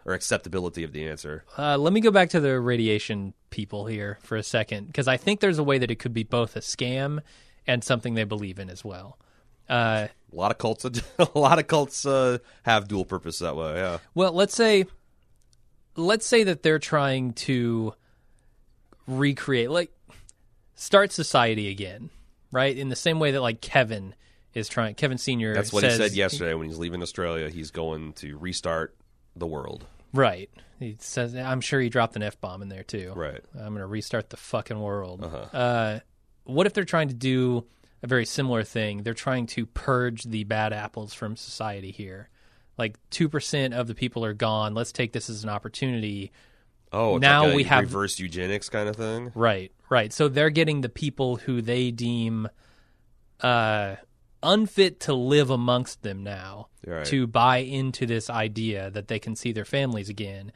or 0.04 0.14
acceptability 0.14 0.84
of 0.84 0.92
the 0.92 1.07
answer. 1.07 1.44
Uh, 1.59 1.76
let 1.76 1.92
me 1.92 2.00
go 2.00 2.11
back 2.11 2.30
to 2.30 2.40
the 2.40 2.61
radiation 2.61 3.34
people 3.50 3.86
here 3.86 4.18
for 4.22 4.36
a 4.36 4.42
second, 4.42 4.86
because 4.86 5.09
I 5.09 5.16
think 5.16 5.40
there's 5.40 5.59
a 5.59 5.64
way 5.64 5.78
that 5.78 5.90
it 5.90 5.96
could 5.96 6.14
be 6.14 6.22
both 6.22 6.54
a 6.57 6.61
scam 6.61 7.20
and 7.67 7.83
something 7.83 8.14
they 8.14 8.25
believe 8.25 8.59
in 8.59 8.71
as 8.71 8.85
well. 8.85 9.19
Uh, 9.69 10.07
A 10.33 10.37
lot 10.37 10.51
of 10.51 10.59
cults, 10.59 10.85
a 11.19 11.29
lot 11.35 11.59
of 11.59 11.67
cults 11.67 12.07
uh, 12.07 12.39
have 12.62 12.87
dual 12.89 13.05
purpose 13.05 13.41
that 13.41 13.57
way. 13.57 13.75
Yeah, 13.75 13.99
well, 14.14 14.33
let's 14.33 14.55
say, 14.55 14.87
let's 15.97 16.27
say 16.27 16.45
that 16.45 16.62
they're 16.62 16.79
trying 16.79 17.33
to 17.33 17.95
recreate, 19.07 19.71
like, 19.71 19.91
start 20.75 21.12
society 21.12 21.69
again, 21.69 22.11
right? 22.53 22.77
In 22.77 22.89
the 22.89 22.97
same 22.97 23.19
way 23.19 23.33
that 23.33 23.41
like 23.41 23.61
Kevin 23.61 24.14
is 24.55 24.69
trying. 24.69 24.95
Kevin 24.95 25.19
Senior. 25.19 25.55
That's 25.55 25.73
what 25.73 25.81
says, 25.83 25.99
he 25.99 26.03
said 26.05 26.12
yesterday 26.12 26.55
when 26.55 26.69
he's 26.69 26.79
leaving 26.79 27.03
Australia. 27.03 27.51
He's 27.51 27.71
going 27.71 28.12
to 28.14 28.39
restart 28.39 28.97
the 29.35 29.47
world. 29.47 29.85
Right. 30.12 30.49
He 30.79 30.97
says, 31.01 31.35
I'm 31.35 31.61
sure 31.61 31.81
he 31.81 31.89
dropped 31.89 32.17
an 32.17 32.23
F 32.23 32.41
bomb 32.41 32.62
in 32.62 32.69
there 32.69 32.83
too. 32.83 33.12
Right. 33.14 33.41
I'm 33.55 33.69
going 33.69 33.81
to 33.81 33.87
restart 33.87 34.31
the 34.31 34.37
fucking 34.37 34.79
world. 34.79 35.25
Uh-huh. 35.25 35.57
Uh, 35.57 36.01
what 36.47 36.66
if 36.66 36.72
they're 36.72 36.84
trying 36.84 37.09
to 37.09 37.14
do 37.14 37.64
a 38.03 38.07
very 38.07 38.24
similar 38.24 38.62
thing? 38.62 39.03
They're 39.03 39.14
trying 39.14 39.47
to 39.49 39.66
purge 39.66 40.24
the 40.24 40.44
bad 40.44 40.72
apples 40.72 41.12
from 41.14 41.36
society 41.36 41.90
here. 41.90 42.28
Like 42.78 42.97
2% 43.11 43.72
of 43.72 43.86
the 43.86 43.94
people 43.94 44.24
are 44.24 44.34
gone. 44.34 44.74
Let's 44.74 44.92
take 44.92 45.12
this 45.12 45.28
as 45.30 45.42
an 45.44 45.51
opportunity. 45.51 46.32
Oh, 46.92 47.16
it's 47.16 47.22
Now 47.22 47.44
like 47.44 47.53
a 47.53 47.57
we 47.57 47.64
have- 47.64 47.82
reverse 47.84 48.18
eugenics 48.18 48.68
kind 48.68 48.88
of 48.88 48.97
thing. 48.97 49.32
Right, 49.34 49.72
right. 49.90 50.12
So 50.12 50.28
they're 50.28 50.51
getting 50.51 50.80
the 50.82 50.88
people 50.88 51.36
who 51.36 51.61
they 51.62 51.90
deem 51.90 52.49
uh, 53.40 53.97
unfit 54.42 55.01
to 55.01 55.14
live 55.14 55.51
amongst 55.51 56.03
them 56.03 56.22
now 56.22 56.68
Right. 56.86 57.05
to 57.07 57.26
buy 57.26 57.59
into 57.59 58.07
this 58.07 58.30
idea 58.30 58.90
that 58.90 59.09
they 59.09 59.18
can 59.18 59.34
see 59.36 59.53
their 59.53 59.64
families 59.64 60.09
again. 60.09 60.53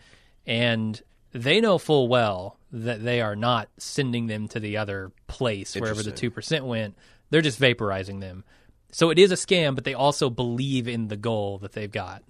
And 0.47 1.01
they 1.33 1.61
know 1.61 1.79
full 1.79 2.09
well 2.09 2.59
that 2.73 3.03
they 3.03 3.21
are 3.21 3.37
not 3.37 3.69
sending 3.79 4.27
them 4.27 4.49
to 4.49 4.61
the 4.61 4.77
other 4.77 5.13
place 5.27 5.75
wherever 5.75 6.03
the 6.03 6.13
2% 6.13 6.63
went. 6.67 6.97
They're 7.31 7.41
just 7.41 7.61
vaporizing 7.61 8.21
them. 8.21 8.45
So 8.93 9.11
it 9.11 9.19
is 9.19 9.31
a 9.31 9.37
scam, 9.37 9.75
but 9.75 9.85
they 9.85 9.95
also 9.95 10.31
believe 10.31 10.89
in 10.89 11.09
the 11.09 11.17
goal 11.17 11.59
that 11.59 11.73
they've 11.73 11.91
got. 11.91 12.23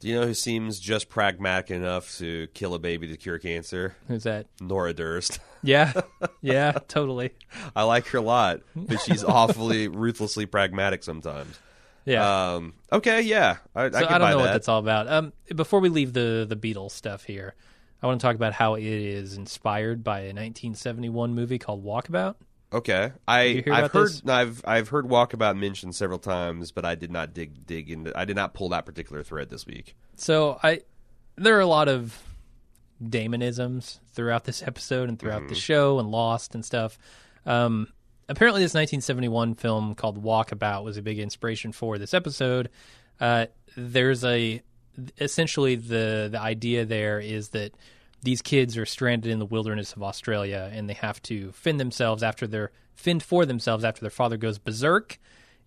Do 0.00 0.08
you 0.08 0.18
know 0.20 0.26
who 0.26 0.34
seems 0.34 0.80
just 0.80 1.08
pragmatic 1.08 1.70
enough 1.70 2.18
to 2.18 2.48
kill 2.48 2.74
a 2.74 2.78
baby 2.80 3.06
to 3.08 3.16
cure 3.16 3.38
cancer? 3.38 3.94
Who's 4.08 4.24
that? 4.24 4.46
Nora 4.60 4.92
Durst. 4.92 5.38
Yeah, 5.64 5.92
yeah, 6.40 6.72
totally. 6.88 7.30
I 7.76 7.84
like 7.84 8.08
her 8.08 8.18
a 8.18 8.20
lot, 8.20 8.62
but 8.74 9.00
she's 9.00 9.22
awfully 9.38 9.86
ruthlessly 9.86 10.44
pragmatic 10.44 11.04
sometimes. 11.04 11.56
Yeah. 12.04 12.54
Um, 12.54 12.74
okay, 12.90 13.20
yeah, 13.20 13.58
I, 13.72 13.84
I 13.84 13.90
So 13.90 13.98
can 13.98 14.06
I, 14.08 14.10
don't 14.10 14.20
buy 14.22 14.30
know 14.32 14.38
what 14.38 14.46
that's 14.46 14.66
all 14.66 14.80
about. 14.80 15.06
Um, 15.06 15.32
before 15.54 15.78
we 15.78 15.88
leave 15.88 16.14
the 16.14 16.46
the 16.48 16.56
Beatles 16.56 16.90
stuff 16.90 17.22
here, 17.22 17.54
I 18.02 18.06
want 18.06 18.20
to 18.20 18.26
talk 18.26 18.34
about 18.36 18.52
how 18.52 18.74
it 18.74 18.82
is 18.84 19.36
inspired 19.36 20.02
by 20.02 20.20
a 20.20 20.34
1971 20.34 21.34
movie 21.34 21.58
called 21.58 21.84
Walkabout. 21.84 22.34
Okay, 22.72 23.12
I 23.28 23.62
hear 23.64 23.72
I've 23.72 23.92
heard 23.92 24.08
this? 24.08 24.22
I've 24.26 24.62
I've 24.66 24.88
heard 24.88 25.04
Walkabout 25.06 25.58
mentioned 25.58 25.94
several 25.94 26.18
times, 26.18 26.72
but 26.72 26.84
I 26.86 26.94
did 26.94 27.10
not 27.12 27.34
dig 27.34 27.66
dig 27.66 27.90
into. 27.90 28.18
I 28.18 28.24
did 28.24 28.34
not 28.36 28.54
pull 28.54 28.70
that 28.70 28.86
particular 28.86 29.22
thread 29.22 29.50
this 29.50 29.66
week. 29.66 29.94
So 30.16 30.58
I, 30.62 30.80
there 31.36 31.56
are 31.56 31.60
a 31.60 31.66
lot 31.66 31.88
of 31.88 32.18
Damonisms 33.02 33.98
throughout 34.12 34.44
this 34.44 34.62
episode 34.62 35.08
and 35.08 35.18
throughout 35.18 35.40
Mm-hmm. 35.42 35.48
the 35.48 35.54
show 35.54 35.98
and 35.98 36.10
Lost 36.10 36.54
and 36.54 36.64
stuff. 36.64 36.98
Um, 37.44 37.88
apparently, 38.28 38.62
this 38.62 38.74
1971 38.74 39.54
film 39.54 39.94
called 39.94 40.22
Walkabout 40.22 40.84
was 40.84 40.96
a 40.96 41.02
big 41.02 41.18
inspiration 41.18 41.72
for 41.72 41.98
this 41.98 42.14
episode. 42.14 42.70
Uh, 43.20 43.46
there's 43.76 44.24
a 44.24 44.62
essentially 45.18 45.74
the 45.74 46.28
the 46.30 46.40
idea 46.40 46.84
there 46.84 47.20
is 47.20 47.50
that 47.50 47.72
these 48.22 48.42
kids 48.42 48.76
are 48.76 48.86
stranded 48.86 49.30
in 49.32 49.38
the 49.38 49.46
wilderness 49.46 49.94
of 49.94 50.02
Australia 50.02 50.70
and 50.72 50.88
they 50.88 50.94
have 50.94 51.20
to 51.22 51.50
fend 51.52 51.80
themselves 51.80 52.22
after 52.22 52.46
their 52.46 52.70
fend 52.94 53.22
for 53.22 53.44
themselves 53.46 53.84
after 53.84 54.00
their 54.00 54.10
father 54.10 54.36
goes 54.36 54.58
berserk 54.58 55.18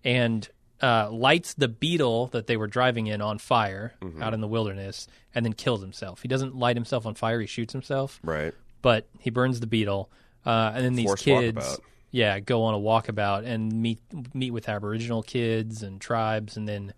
and 0.04 0.48
uh, 0.82 1.10
lights 1.10 1.54
the 1.54 1.68
beetle 1.68 2.26
that 2.28 2.46
they 2.46 2.56
were 2.56 2.66
driving 2.66 3.06
in 3.08 3.20
on 3.20 3.38
fire 3.38 3.94
Mm-hmm. 4.02 4.22
out 4.22 4.32
in 4.34 4.40
the 4.40 4.48
wilderness 4.48 5.06
and 5.34 5.44
then 5.44 5.52
kills 5.54 5.80
himself. 5.80 6.22
He 6.22 6.28
doesn't 6.28 6.54
light 6.56 6.76
himself 6.76 7.04
on 7.06 7.14
fire; 7.14 7.40
he 7.40 7.46
shoots 7.46 7.72
himself 7.72 8.20
Right. 8.22 8.54
but 8.82 9.06
he 9.18 9.30
burns 9.30 9.60
the 9.60 9.66
beetle, 9.66 10.10
uh, 10.44 10.72
and 10.74 10.84
then 10.84 10.94
these 10.94 11.06
Forced 11.06 11.24
kids, 11.24 11.56
walkabout. 11.58 11.78
yeah, 12.10 12.40
go 12.40 12.62
on 12.64 12.74
a 12.74 12.78
walkabout 12.78 13.44
and 13.46 13.72
meet 13.82 14.00
meet 14.34 14.50
with 14.52 14.68
Aboriginal 14.68 15.22
kids 15.22 15.82
and 15.82 16.00
tribes, 16.00 16.56
and 16.56 16.68
then 16.68 16.92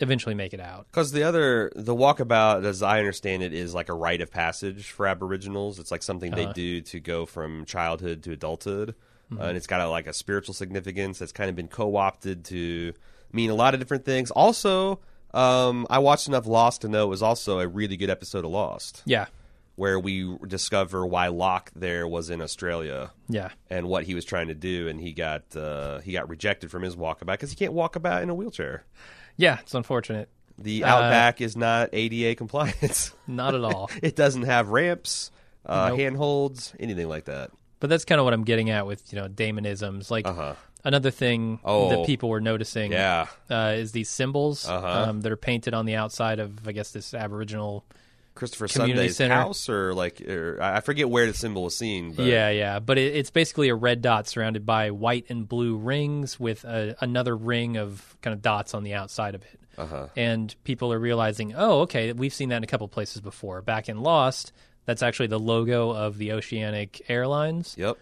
eventually 0.00 0.34
make 0.34 0.52
it 0.54 0.60
out. 0.60 0.86
Because 0.86 1.12
the 1.12 1.22
other, 1.24 1.72
the 1.74 1.94
walkabout, 1.94 2.64
as 2.64 2.82
I 2.82 2.98
understand 2.98 3.42
it, 3.42 3.52
is 3.52 3.74
like 3.74 3.88
a 3.88 3.94
rite 3.94 4.20
of 4.20 4.30
passage 4.30 4.90
for 4.90 5.06
Aboriginals. 5.06 5.78
It's 5.78 5.90
like 5.90 6.02
something 6.02 6.32
Uh-huh. 6.32 6.46
they 6.46 6.52
do 6.52 6.80
to 6.82 7.00
go 7.00 7.26
from 7.26 7.64
childhood 7.64 8.22
to 8.24 8.32
adulthood, 8.32 8.94
Mm-hmm. 9.30 9.42
uh, 9.42 9.46
and 9.46 9.56
it's 9.58 9.66
got 9.66 9.80
a, 9.82 9.88
like 9.90 10.06
a 10.06 10.12
spiritual 10.14 10.54
significance 10.54 11.18
that's 11.18 11.32
kind 11.32 11.50
of 11.50 11.56
been 11.56 11.68
co-opted 11.68 12.44
to 12.46 12.94
mean 13.30 13.50
a 13.50 13.54
lot 13.54 13.74
of 13.74 13.80
different 13.80 14.06
things. 14.06 14.30
Also, 14.30 15.00
um, 15.34 15.86
I 15.90 15.98
watched 15.98 16.28
enough 16.28 16.46
Lost 16.46 16.80
to 16.80 16.88
know 16.88 17.04
it 17.04 17.08
was 17.08 17.22
also 17.22 17.60
a 17.60 17.68
really 17.68 17.98
good 17.98 18.08
episode 18.08 18.46
of 18.46 18.50
Lost, 18.52 19.02
Yeah, 19.04 19.26
where 19.76 20.00
we 20.00 20.34
discover 20.46 21.06
why 21.06 21.28
Locke 21.28 21.70
there 21.76 22.08
was 22.08 22.30
in 22.30 22.40
Australia 22.40 23.10
yeah, 23.28 23.50
and 23.68 23.86
what 23.86 24.04
he 24.04 24.14
was 24.14 24.24
trying 24.24 24.48
to 24.48 24.54
do, 24.54 24.88
and 24.88 24.98
he 24.98 25.12
got 25.12 25.54
uh, 25.54 25.98
he 25.98 26.12
got 26.12 26.30
rejected 26.30 26.70
from 26.70 26.82
his 26.82 26.96
walkabout 26.96 27.26
because 27.34 27.50
he 27.50 27.56
can't 27.56 27.74
walk 27.74 27.96
about 27.96 28.22
in 28.22 28.30
a 28.30 28.34
wheelchair. 28.34 28.84
Yeah. 29.38 29.58
It's 29.60 29.74
unfortunate. 29.74 30.28
The 30.58 30.84
Uh, 30.84 30.88
Outback 30.88 31.40
is 31.40 31.56
not 31.56 31.90
ADA 31.92 32.34
compliant. 32.34 33.12
Not 33.26 33.54
at 33.54 33.62
all. 33.62 33.88
it 34.02 34.16
doesn't 34.16 34.42
have 34.42 34.68
ramps, 34.68 35.30
uh, 35.64 35.90
Nope. 35.90 35.98
handholds, 36.00 36.74
anything 36.80 37.08
like 37.08 37.26
that. 37.26 37.50
but 37.80 37.88
that's 37.88 38.04
kind 38.04 38.18
of 38.18 38.24
what 38.24 38.34
I'm 38.34 38.42
getting 38.42 38.68
at 38.70 38.84
with 38.86 39.12
you 39.12 39.20
know 39.20 39.28
Damonisms. 39.28 40.10
Like 40.10 40.26
Uh-huh. 40.26 40.54
another 40.84 41.12
thing 41.12 41.60
Oh. 41.64 41.90
that 41.90 42.06
people 42.06 42.28
were 42.28 42.40
noticing, 42.40 42.90
Yeah. 42.90 43.28
uh, 43.48 43.74
is 43.76 43.92
these 43.92 44.08
symbols 44.08 44.68
Uh-huh. 44.68 45.10
um, 45.10 45.20
that 45.20 45.30
are 45.30 45.36
painted 45.36 45.74
on 45.74 45.86
the 45.86 45.94
outside 45.94 46.40
of, 46.40 46.66
I 46.66 46.72
guess, 46.72 46.90
this 46.90 47.14
Aboriginal. 47.14 47.84
Christopher 48.38 48.68
Community 48.68 49.08
Sunday's 49.08 49.16
center. 49.16 49.34
house, 49.34 49.68
or 49.68 49.92
like, 49.92 50.20
or, 50.20 50.58
I 50.62 50.80
forget 50.80 51.10
where 51.10 51.26
the 51.26 51.34
symbol 51.34 51.64
was 51.64 51.76
seen. 51.76 52.12
But 52.12 52.26
Yeah, 52.26 52.50
yeah, 52.50 52.78
but 52.78 52.96
it, 52.96 53.16
it's 53.16 53.30
basically 53.30 53.68
a 53.68 53.74
red 53.74 54.00
dot 54.00 54.28
surrounded 54.28 54.64
by 54.64 54.92
white 54.92 55.26
and 55.28 55.46
blue 55.48 55.76
rings 55.76 56.38
with 56.38 56.64
a, 56.64 56.96
another 57.00 57.36
ring 57.36 57.76
of 57.76 58.16
kind 58.22 58.32
of 58.32 58.40
dots 58.40 58.74
on 58.74 58.84
the 58.84 58.94
outside 58.94 59.34
of 59.34 59.42
it. 59.42 59.60
Uh-huh. 59.76 60.06
And 60.16 60.54
people 60.64 60.92
are 60.92 60.98
realizing, 60.98 61.54
oh, 61.56 61.80
okay, 61.82 62.12
we've 62.12 62.34
seen 62.34 62.48
that 62.48 62.56
in 62.58 62.64
a 62.64 62.68
couple 62.68 62.88
places 62.88 63.20
before. 63.20 63.60
Back 63.62 63.88
in 63.88 64.00
Lost, 64.00 64.52
that's 64.86 65.02
actually 65.02 65.28
the 65.28 65.38
logo 65.38 65.90
of 65.90 66.16
the 66.18 66.32
Oceanic 66.32 67.02
Airlines. 67.08 67.74
Yep. 67.76 67.98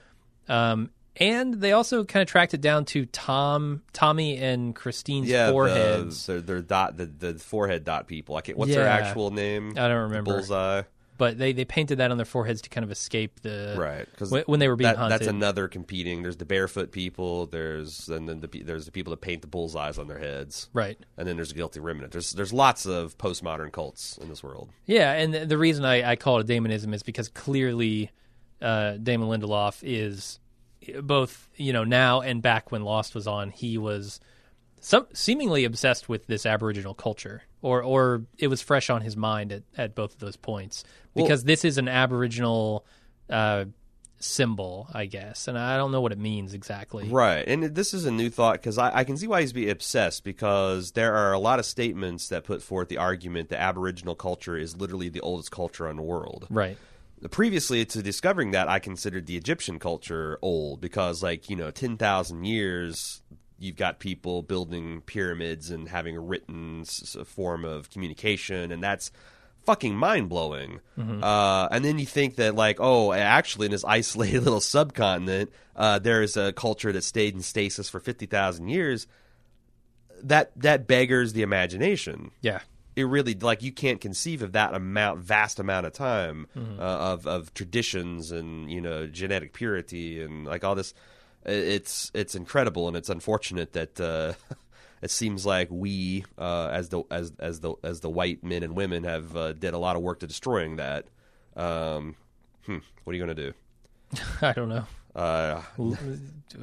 Um, 0.49 0.91
and 1.17 1.55
they 1.55 1.73
also 1.73 2.05
kind 2.05 2.23
of 2.23 2.29
tracked 2.29 2.55
it 2.55 2.61
down 2.61 2.85
to 2.87 3.07
Tom, 3.07 3.83
Tommy, 3.93 4.37
and 4.39 4.75
Christine's 4.75 5.29
Yeah. 5.29 5.51
foreheads. 5.51 6.27
The, 6.27 6.41
dot 6.63 6.97
the, 6.97 7.07
the 7.07 7.35
forehead 7.39 7.85
dot 7.85 8.07
people. 8.07 8.37
I 8.37 8.41
can't, 8.43 8.59
what's 8.59 8.73
their 8.73 8.87
actual 8.87 9.31
name? 9.31 9.71
I 9.77 9.89
don't 9.89 10.03
remember, 10.03 10.35
Bullseye. 10.35 10.83
but 11.19 11.39
they, 11.39 11.53
they 11.53 11.65
painted 11.65 11.97
that 11.99 12.11
on 12.11 12.19
their 12.19 12.27
foreheads 12.27 12.61
to 12.63 12.69
kind 12.69 12.85
of 12.85 12.91
escape 12.91 13.41
the 13.41 13.75
Right. 13.79 14.07
Because 14.11 14.31
when, 14.31 14.43
when 14.45 14.61
they 14.61 14.69
were 14.69 14.77
being 14.77 14.91
that, 14.91 14.99
hunted. 14.99 15.19
that's 15.21 15.27
another 15.29 15.67
competing. 15.69 16.23
There's 16.23 16.37
the 16.37 16.45
barefoot 16.45 16.93
people. 16.93 17.47
There's 17.47 18.09
and 18.09 18.29
then 18.29 18.41
the 18.41 18.49
there's 18.63 18.85
the 18.85 18.93
people 18.93 19.13
that 19.13 19.21
paint 19.23 19.41
the 19.41 19.49
bullseyes 19.49 19.99
on 19.99 20.09
their 20.09 20.19
heads. 20.19 20.69
right. 20.75 20.99
And 21.17 21.27
then 21.27 21.37
there's 21.37 21.53
a 21.53 21.55
guilty 21.55 21.81
remnant. 21.81 22.13
There's 22.13 22.33
there's 22.33 22.53
lots 22.53 22.85
of 22.87 23.17
postmodern 23.19 23.73
cults 23.73 24.19
in 24.19 24.29
this 24.29 24.43
world. 24.43 24.69
Yeah, 24.85 25.13
and 25.13 25.33
the, 25.33 25.47
the 25.47 25.59
reason 25.59 25.85
I, 25.85 26.11
I 26.11 26.17
call 26.17 26.39
it 26.39 26.43
a 26.51 26.53
Damonism 26.53 26.93
is 26.93 27.03
because 27.03 27.29
clearly 27.29 28.11
uh, 28.61 28.93
Damon 28.99 29.29
Lindelof 29.29 29.79
is 29.83 30.39
both, 31.03 31.49
you 31.57 31.73
know, 31.73 31.85
now 31.85 32.21
and 32.21 32.43
back 32.43 32.73
when 32.73 32.83
Lost 32.83 33.15
was 33.15 33.27
on, 33.27 33.51
he 33.51 33.79
was 33.79 34.21
some, 34.81 35.07
seemingly 35.13 35.65
obsessed 35.65 36.09
with 36.09 36.27
this 36.27 36.47
Aboriginal 36.47 36.95
culture, 36.95 37.43
or 37.63 37.83
or 37.83 38.23
it 38.39 38.49
was 38.49 38.63
fresh 38.63 38.91
on 38.91 39.03
his 39.03 39.17
mind 39.17 39.53
at, 39.53 39.63
at 39.77 39.95
both 39.95 40.15
of 40.15 40.21
those 40.21 40.37
points 40.37 40.85
because 41.15 41.45
this 41.45 41.65
is 41.65 41.79
an 41.79 41.89
Aboriginal 41.89 42.85
uh, 43.31 43.65
symbol, 44.19 44.89
I 44.93 45.07
guess, 45.07 45.49
and 45.49 45.59
I 45.59 45.77
don't 45.77 45.93
know 45.93 46.01
what 46.01 46.13
it 46.13 46.19
means 46.19 46.55
exactly. 46.55 47.09
Right, 47.09 47.47
and 47.47 47.63
this 47.65 47.95
is 47.95 48.05
a 48.05 48.11
new 48.11 48.31
thought 48.31 48.55
because 48.55 48.79
I, 48.79 48.99
I 48.99 49.05
can 49.05 49.17
see 49.17 49.27
why 49.27 49.41
he's 49.41 49.53
be 49.53 49.69
obsessed 49.69 50.25
because 50.25 50.93
there 50.93 51.15
are 51.15 51.33
a 51.33 51.39
lot 51.39 51.59
of 51.59 51.67
statements 51.67 52.29
that 52.29 52.45
put 52.45 52.63
forth 52.63 52.89
the 52.89 52.99
argument 52.99 53.49
that 53.49 53.61
Aboriginal 53.61 54.15
culture 54.15 54.57
is 54.57 54.77
literally 54.77 55.09
the 55.09 55.21
oldest 55.21 55.51
culture 55.51 55.89
in 55.89 55.97
the 55.97 56.03
world. 56.03 56.47
Right. 56.51 56.77
Previously 57.31 57.85
to 57.87 58.03
discovering 58.03 58.51
that, 58.51 58.69
I 58.69 58.79
considered 58.79 59.27
the 59.27 59.37
Egyptian 59.37 59.79
culture 59.79 60.39
old 60.43 60.81
because, 60.81 61.23
like 61.23 61.49
you 61.49 61.57
know, 61.57 61.71
ten 61.71 61.97
thousand 61.97 62.45
years. 62.45 63.23
You've 63.59 63.77
got 63.77 64.01
people 64.01 64.43
building 64.43 65.01
pyramids 65.01 65.71
and 65.71 65.89
having 65.89 66.15
a 66.15 66.21
written 66.21 66.83
s- 66.83 67.17
form 67.25 67.65
of 67.65 67.89
communication, 67.89 68.71
and 68.71 68.83
that's 68.83 69.11
fucking 69.65 69.97
mind 69.97 70.29
blowing. 70.29 70.81
Uh, 70.99 71.67
and 71.71 71.83
then 71.83 71.99
you 71.99 72.05
think 72.05 72.37
that, 72.37 72.55
like, 72.55 72.77
oh, 72.81 73.15
actually, 73.15 73.65
in 73.65 73.73
this 73.73 73.83
isolated 73.89 74.43
little 74.43 74.61
subcontinent, 74.61 75.51
uh, 75.75 75.99
there's 75.99 76.37
a 76.37 76.53
culture 76.53 76.93
that 76.93 77.03
stayed 77.03 77.35
in 77.35 77.41
stasis 77.41 77.89
for 77.89 77.99
fifty 77.99 78.27
thousand 78.27 78.69
years. 78.69 79.07
That 80.23 80.53
that 80.61 80.87
beggars 80.87 81.33
the 81.33 81.41
imagination 81.43 82.33
Yeah. 82.43 82.61
It 82.97 83.05
really 83.05 83.35
like 83.35 83.63
you 83.63 83.71
can't 83.73 84.01
conceive 84.01 84.43
of 84.43 84.53
that 84.53 84.75
amount 84.75 85.21
vast 85.21 85.61
amount 85.61 85.87
of 85.87 85.93
time 85.93 86.47
Mm-hmm. 86.57 86.81
uh, 86.81 87.13
of 87.13 87.27
of 87.27 87.55
traditions 87.55 88.33
and 88.33 88.71
you 88.71 88.81
know 88.81 89.07
genetic 89.07 89.53
purity 89.53 90.21
and 90.23 90.47
like 90.47 90.65
all 90.65 90.75
this 90.75 90.95
it's 91.45 92.11
it's 92.15 92.35
incredible 92.35 92.89
and 92.89 92.97
it's 92.97 93.09
unfortunate 93.11 93.73
that 93.75 94.01
uh 94.01 94.33
it 95.03 95.11
seems 95.11 95.45
like 95.47 95.69
we 95.71 96.25
uh 96.39 96.69
as 96.73 96.89
the 96.89 97.03
as 97.11 97.33
as 97.39 97.61
the 97.61 97.75
as 97.85 98.01
the 98.01 98.11
white 98.11 98.43
men 98.43 98.63
and 98.63 98.75
women 98.75 99.05
have 99.05 99.37
uh, 99.37 99.53
did 99.53 99.75
a 99.75 99.79
lot 99.79 99.95
of 99.97 100.03
work 100.03 100.21
to 100.21 100.27
destroying 100.27 100.77
that 100.77 101.07
um 101.57 102.17
hmm, 102.65 102.79
what 103.05 103.13
are 103.13 103.17
you 103.17 103.25
going 103.25 103.37
to 103.37 103.43
do 103.51 103.55
I 104.43 104.53
don't 104.53 104.69
know. 104.69 104.85
Uh, 105.15 105.63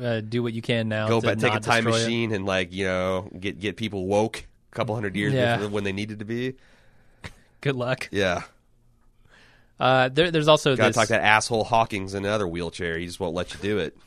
uh, 0.01 0.21
do 0.21 0.41
what 0.43 0.53
you 0.53 0.61
can 0.61 0.87
now. 0.87 1.07
go 1.07 1.19
back, 1.19 1.37
take 1.39 1.53
a 1.53 1.59
time 1.59 1.83
destroy 1.83 1.99
it. 1.99 2.03
machine, 2.03 2.31
and 2.31 2.45
like 2.45 2.71
you 2.71 2.85
know, 2.85 3.29
get 3.39 3.59
get 3.59 3.75
people 3.77 4.05
woke 4.07 4.45
couple 4.73 4.95
hundred 4.95 5.15
years 5.15 5.33
Yeah. 5.33 5.57
before 5.57 5.69
when 5.71 5.83
they 5.83 5.91
needed 5.93 6.19
to 6.19 6.25
be. 6.25 6.55
Good 7.61 7.75
luck. 7.75 8.09
Yeah, 8.11 8.43
Uh, 9.79 10.09
there, 10.09 10.31
there's 10.31 10.47
also 10.47 10.75
gotta 10.75 10.89
this. 10.89 10.95
talk 10.95 11.07
that 11.09 11.21
asshole 11.21 11.63
Hawkins 11.63 12.13
in 12.13 12.25
another 12.25 12.47
wheelchair. 12.47 12.97
He 12.97 13.05
just 13.05 13.19
won't 13.19 13.33
let 13.35 13.53
you 13.53 13.59
do 13.61 13.79
it. 13.79 13.97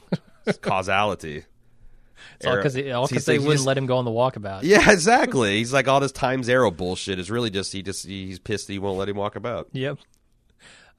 It's 0.47 0.59
causality. 0.59 1.45
it's 2.37 2.47
all 2.47 2.57
because 2.57 2.77
Arrow- 2.77 2.93
all 3.01 3.03
'cause 3.09 3.11
He's 3.11 3.25
they 3.27 3.33
he 3.35 3.39
wouldn't 3.41 3.55
just- 3.59 3.67
let 3.67 3.77
him 3.79 3.87
go 3.87 3.97
on 3.97 4.05
the 4.05 4.11
walkabout. 4.11 4.61
Yeah, 4.62 4.91
exactly. 4.91 5.57
He's 5.59 5.73
like 5.73 5.89
all 5.89 6.01
this 6.01 6.12
times 6.12 6.49
arrow 6.49 6.71
bullshit 6.71 7.19
is 7.19 7.31
really 7.31 7.51
just 7.51 7.73
he 7.73 7.83
just 7.83 8.07
he's 8.07 8.39
pissed 8.39 8.67
that 8.69 8.75
he 8.75 8.79
won't 8.79 8.99
let 8.99 9.09
him 9.09 9.17
walk 9.17 9.37
about. 9.37 9.69
Yep. 9.73 9.99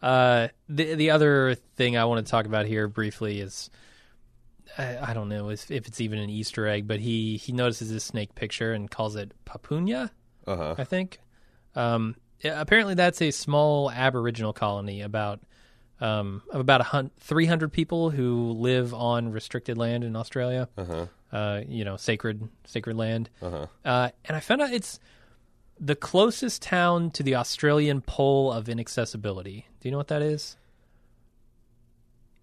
Uh, 0.01 0.49
the 0.69 0.93
the 0.95 1.11
other 1.11 1.55
thing 1.75 1.97
I 1.97 2.05
want 2.05 2.25
to 2.25 2.29
talk 2.29 2.45
about 2.45 2.65
here 2.65 2.87
briefly 2.87 3.39
is 3.39 3.69
I, 4.77 5.11
I 5.11 5.13
don't 5.13 5.29
know 5.29 5.49
if, 5.49 5.69
if 5.71 5.87
it's 5.87 6.01
even 6.01 6.19
an 6.19 6.29
Easter 6.29 6.67
egg, 6.67 6.87
but 6.87 6.99
he 6.99 7.37
he 7.37 7.51
notices 7.51 7.91
this 7.91 8.03
snake 8.03 8.35
picture 8.35 8.73
and 8.73 8.89
calls 8.89 9.15
it 9.15 9.33
Papunya, 9.45 10.09
Uh 10.45 10.55
huh. 10.55 10.75
I 10.77 10.83
think. 10.83 11.19
Um, 11.75 12.15
apparently 12.43 12.93
that's 12.95 13.21
a 13.21 13.31
small 13.31 13.91
Aboriginal 13.91 14.53
colony 14.53 15.01
about 15.01 15.39
um 15.99 16.43
of 16.51 16.59
about 16.61 16.81
a 16.81 16.85
hun- 16.85 17.11
300 17.19 17.71
people 17.73 18.09
who 18.11 18.51
live 18.51 18.93
on 18.93 19.31
restricted 19.31 19.77
land 19.77 20.03
in 20.03 20.15
Australia. 20.15 20.69
Uh 20.77 20.85
huh. 20.85 21.05
Uh, 21.31 21.61
you 21.67 21.83
know, 21.83 21.97
sacred 21.97 22.47
sacred 22.65 22.95
land. 22.95 23.29
Uh-huh. 23.41 23.67
Uh, 23.83 24.09
and 24.25 24.37
I 24.37 24.39
found 24.39 24.61
out 24.61 24.71
it's 24.71 24.99
the 25.79 25.95
closest 25.95 26.61
town 26.61 27.11
to 27.11 27.21
the 27.23 27.35
Australian 27.35 28.01
pole 28.01 28.51
of 28.51 28.69
inaccessibility. 28.69 29.67
Do 29.79 29.87
you 29.87 29.91
know 29.91 29.97
what 29.97 30.07
that 30.07 30.21
is? 30.21 30.55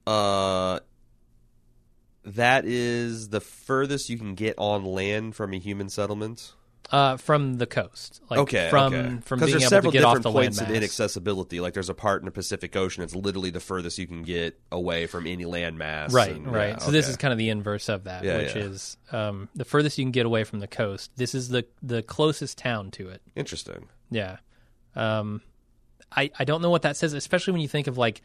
Uh, 0.06 0.80
that 2.24 2.64
is 2.64 3.28
the 3.28 3.40
furthest 3.40 4.08
you 4.08 4.18
can 4.18 4.34
get 4.34 4.54
on 4.58 4.84
land 4.84 5.34
from 5.36 5.52
a 5.52 5.58
human 5.58 5.88
settlement. 5.88 6.52
Uh, 6.90 7.16
from 7.16 7.54
the 7.54 7.66
coast. 7.66 8.20
Like 8.30 8.40
okay, 8.40 8.68
from 8.68 8.94
okay. 8.94 9.16
from 9.22 9.40
being 9.40 9.52
able 9.52 9.60
several 9.60 9.90
to 9.90 9.98
get 9.98 10.04
off 10.04 10.16
different 10.18 10.22
the 10.34 10.40
points 10.40 10.60
of 10.60 10.70
inaccessibility. 10.70 11.58
Like 11.58 11.72
there's 11.72 11.88
a 11.88 11.94
part 11.94 12.20
in 12.20 12.26
the 12.26 12.30
Pacific 12.30 12.76
Ocean. 12.76 13.00
that's 13.00 13.14
literally 13.14 13.48
the 13.48 13.58
furthest 13.58 13.98
you 13.98 14.06
can 14.06 14.22
get 14.22 14.60
away 14.70 15.06
from 15.06 15.26
any 15.26 15.44
landmass. 15.44 16.12
Right, 16.12 16.36
and- 16.36 16.46
right. 16.52 16.68
yeah, 16.68 16.78
so 16.78 16.90
this 16.90 17.08
is 17.08 17.16
kind 17.16 17.32
of 17.32 17.38
the 17.38 17.48
inverse 17.48 17.88
of 17.88 18.04
that, 18.04 18.22
Yeah, 18.22 18.36
which 18.36 18.54
yeah. 18.54 18.62
is 18.64 18.96
um, 19.12 19.48
the 19.54 19.64
furthest 19.64 19.96
you 19.96 20.04
can 20.04 20.12
get 20.12 20.26
away 20.26 20.44
from 20.44 20.60
the 20.60 20.68
coast. 20.68 21.10
This 21.16 21.34
is 21.34 21.48
the 21.48 21.64
the 21.82 22.02
closest 22.02 22.58
town 22.58 22.90
to 22.92 23.08
it. 23.08 23.22
interesting. 23.34 23.88
Yeah. 24.10 24.36
Um, 24.94 25.40
I 26.12 26.30
I 26.38 26.44
don't 26.44 26.60
know 26.60 26.70
what 26.70 26.82
that 26.82 26.98
says, 26.98 27.14
especially 27.14 27.52
when 27.52 27.62
you 27.62 27.68
think 27.68 27.86
of 27.86 27.96
like 27.96 28.20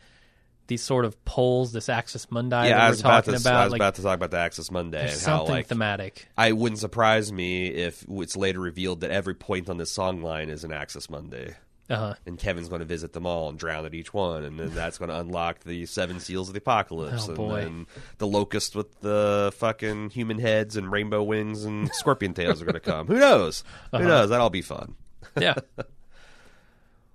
these 0.69 0.81
sort 0.81 1.03
of 1.03 1.23
poles, 1.25 1.73
this 1.73 1.89
axis 1.89 2.31
mundi 2.31 2.55
yeah, 2.55 2.69
that 2.69 2.79
I 2.79 2.89
was 2.89 3.01
about 3.01 3.25
to. 3.25 3.31
I 3.31 3.33
was 3.33 3.45
like, 3.45 3.73
about 3.79 3.95
to 3.95 4.01
talk 4.01 4.15
about 4.15 4.31
the 4.31 4.37
Axis 4.37 4.71
Mundi 4.71 4.97
there's 4.97 5.27
and 5.27 5.35
how 5.35 5.45
like 5.45 5.67
thematic. 5.67 6.27
I 6.37 6.53
wouldn't 6.53 6.79
surprise 6.79 7.31
me 7.33 7.67
if 7.67 8.05
it's 8.09 8.37
later 8.37 8.61
revealed 8.61 9.01
that 9.01 9.11
every 9.11 9.35
point 9.35 9.69
on 9.69 9.77
this 9.77 9.91
song 9.91 10.21
line 10.21 10.49
is 10.49 10.63
an 10.63 10.71
Axis 10.71 11.09
Mundi. 11.09 11.51
Uh 11.89 11.95
huh. 11.95 12.13
and 12.27 12.37
Kevin's 12.37 12.69
going 12.69 12.81
to 12.81 12.85
visit 12.85 13.13
them 13.13 13.25
all 13.25 13.49
and 13.49 13.57
drown 13.57 13.83
at 13.83 13.95
each 13.95 14.13
one, 14.13 14.43
and 14.43 14.59
then 14.59 14.69
that's 14.75 14.99
going 14.99 15.09
to 15.09 15.19
unlock 15.19 15.61
the 15.61 15.87
seven 15.87 16.19
seals 16.19 16.47
of 16.47 16.53
the 16.53 16.59
apocalypse, 16.59 17.25
Oh, 17.25 17.29
and 17.29 17.35
boy. 17.35 17.61
then 17.61 17.87
the 18.19 18.27
locust 18.27 18.75
with 18.75 19.01
the 19.01 19.51
fucking 19.57 20.11
human 20.11 20.37
heads 20.37 20.77
and 20.77 20.91
rainbow 20.91 21.23
wings 21.23 21.65
and 21.65 21.89
scorpion 21.95 22.35
tails 22.35 22.61
are 22.61 22.65
going 22.65 22.75
to 22.75 22.79
come. 22.79 23.07
Who 23.07 23.17
knows? 23.17 23.63
Uh-huh. 23.91 24.03
Who 24.03 24.07
knows? 24.07 24.29
That'll 24.29 24.51
be 24.51 24.61
fun. 24.61 24.93
Yeah. 25.39 25.55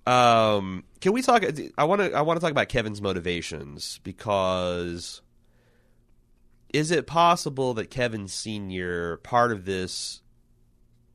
Um, 0.05 0.83
can 1.01 1.13
we 1.13 1.21
talk? 1.21 1.43
I 1.77 1.83
want 1.83 2.01
to. 2.01 2.13
I 2.13 2.21
want 2.21 2.37
to 2.37 2.41
talk 2.41 2.51
about 2.51 2.69
Kevin's 2.69 3.01
motivations 3.01 3.99
because 4.03 5.21
is 6.73 6.91
it 6.91 7.07
possible 7.07 7.73
that 7.75 7.89
Kevin 7.89 8.27
Senior 8.27 9.17
part 9.17 9.51
of 9.51 9.65
this 9.65 10.21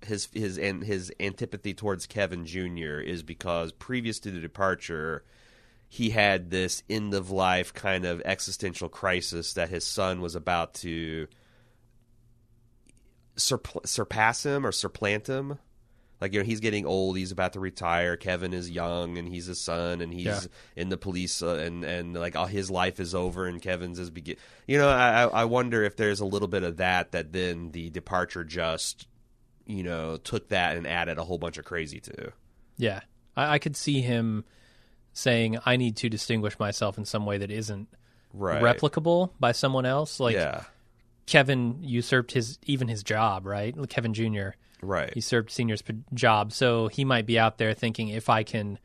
his 0.05 0.29
his 0.33 0.59
and 0.59 0.83
his 0.83 1.13
antipathy 1.21 1.75
towards 1.75 2.07
Kevin 2.07 2.47
Jr. 2.47 3.01
is 3.01 3.23
because 3.23 3.73
previous 3.73 4.19
to 4.21 4.31
the 4.31 4.41
departure 4.41 5.25
he 5.89 6.11
had 6.11 6.51
this 6.51 6.83
end 6.89 7.13
of 7.15 7.31
life 7.31 7.75
kind 7.75 8.05
of 8.05 8.23
existential 8.25 8.89
crisis 8.89 9.55
that 9.55 9.69
his 9.69 9.85
son 9.85 10.21
was 10.21 10.35
about 10.35 10.75
to 10.75 11.27
surp- 13.37 13.87
surpass 13.87 14.47
him 14.47 14.65
or 14.65 14.73
supplant 14.73 15.27
him. 15.27 15.59
Like 16.21 16.33
you 16.35 16.41
know, 16.41 16.45
he's 16.45 16.61
getting 16.61 16.85
old. 16.85 17.17
He's 17.17 17.33
about 17.33 17.55
to 17.55 17.61
retire. 17.61 18.17
Kevin 18.17 18.53
is 18.53 18.71
young, 18.71 19.17
and 19.17 19.27
he's 19.27 19.49
a 19.49 19.55
son, 19.55 20.01
and 20.03 20.13
he's 20.13 20.25
Yeah. 20.27 20.41
in 20.77 20.89
the 20.91 20.99
police, 20.99 21.43
uh, 21.43 21.55
and 21.55 21.83
and 21.85 22.15
like 22.15 22.37
all 22.37 22.47
his 22.47 22.71
life 22.71 23.01
is 23.01 23.15
over, 23.15 23.47
and 23.47 23.63
Kevin's 23.63 23.99
is 23.99 24.11
begin. 24.11 24.37
You 24.67 24.77
know, 24.79 24.89
I 24.89 25.23
I 25.25 25.45
wonder 25.47 25.83
if 25.83 25.97
there's 25.97 26.21
a 26.21 26.27
little 26.27 26.49
bit 26.49 26.63
of 26.63 26.77
that 26.77 27.13
that 27.13 27.33
then 27.33 27.71
the 27.71 27.89
departure 27.89 28.45
just, 28.45 29.07
you 29.67 29.83
know, 29.83 30.19
took 30.19 30.49
that 30.51 30.77
and 30.77 30.87
added 30.87 31.17
a 31.17 31.25
whole 31.25 31.39
bunch 31.39 31.57
of 31.57 31.65
crazy 31.65 32.01
to. 32.01 32.33
Yeah, 32.77 33.01
I, 33.37 33.55
I 33.55 33.59
could 33.59 33.77
see 33.77 34.03
him 34.03 34.45
saying, 35.15 35.59
"I 35.65 35.77
need 35.77 35.97
to 35.97 36.11
distinguish 36.11 36.59
myself 36.59 36.99
in 36.99 37.05
some 37.07 37.25
way 37.25 37.39
that 37.39 37.51
isn't 37.51 37.89
Right. 38.35 38.63
replicable 38.63 39.31
by 39.41 39.53
someone 39.53 39.87
else." 39.87 40.21
Like 40.21 40.35
yeah. 40.35 40.65
Kevin 41.27 41.79
usurped 41.83 42.33
his 42.33 42.59
even 42.67 42.89
his 42.89 43.03
job, 43.03 43.47
right? 43.47 43.75
Kevin 43.89 44.13
Jr. 44.15 44.51
Right. 44.83 45.13
He 45.15 45.21
served 45.21 45.51
Senior's 45.51 45.83
job, 46.15 46.53
so 46.53 46.89
he 46.89 47.05
might 47.05 47.27
be 47.27 47.39
out 47.39 47.59
there 47.59 47.75
thinking, 47.75 48.09
if 48.09 48.29
I 48.29 48.43
can 48.43 48.79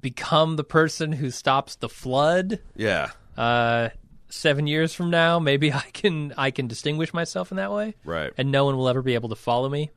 become 0.00 0.56
the 0.56 0.64
person 0.64 1.12
who 1.12 1.30
stops 1.30 1.76
the 1.76 1.88
flood, 1.88 2.58
yeah. 2.74 3.10
uh, 3.36 3.90
seven 4.28 4.66
years 4.66 4.92
from 4.92 5.10
now, 5.10 5.38
maybe 5.38 5.72
I 5.72 5.84
can 5.92 6.34
I 6.36 6.50
can 6.50 6.66
distinguish 6.66 7.14
myself 7.14 7.50
in 7.52 7.56
that 7.58 7.70
way, 7.72 7.94
Right. 8.04 8.32
and 8.36 8.50
no 8.50 8.64
one 8.64 8.76
will 8.76 8.88
ever 8.88 9.02
be 9.02 9.14
able 9.14 9.28
to 9.28 9.36
follow 9.36 9.68
me. 9.68 9.90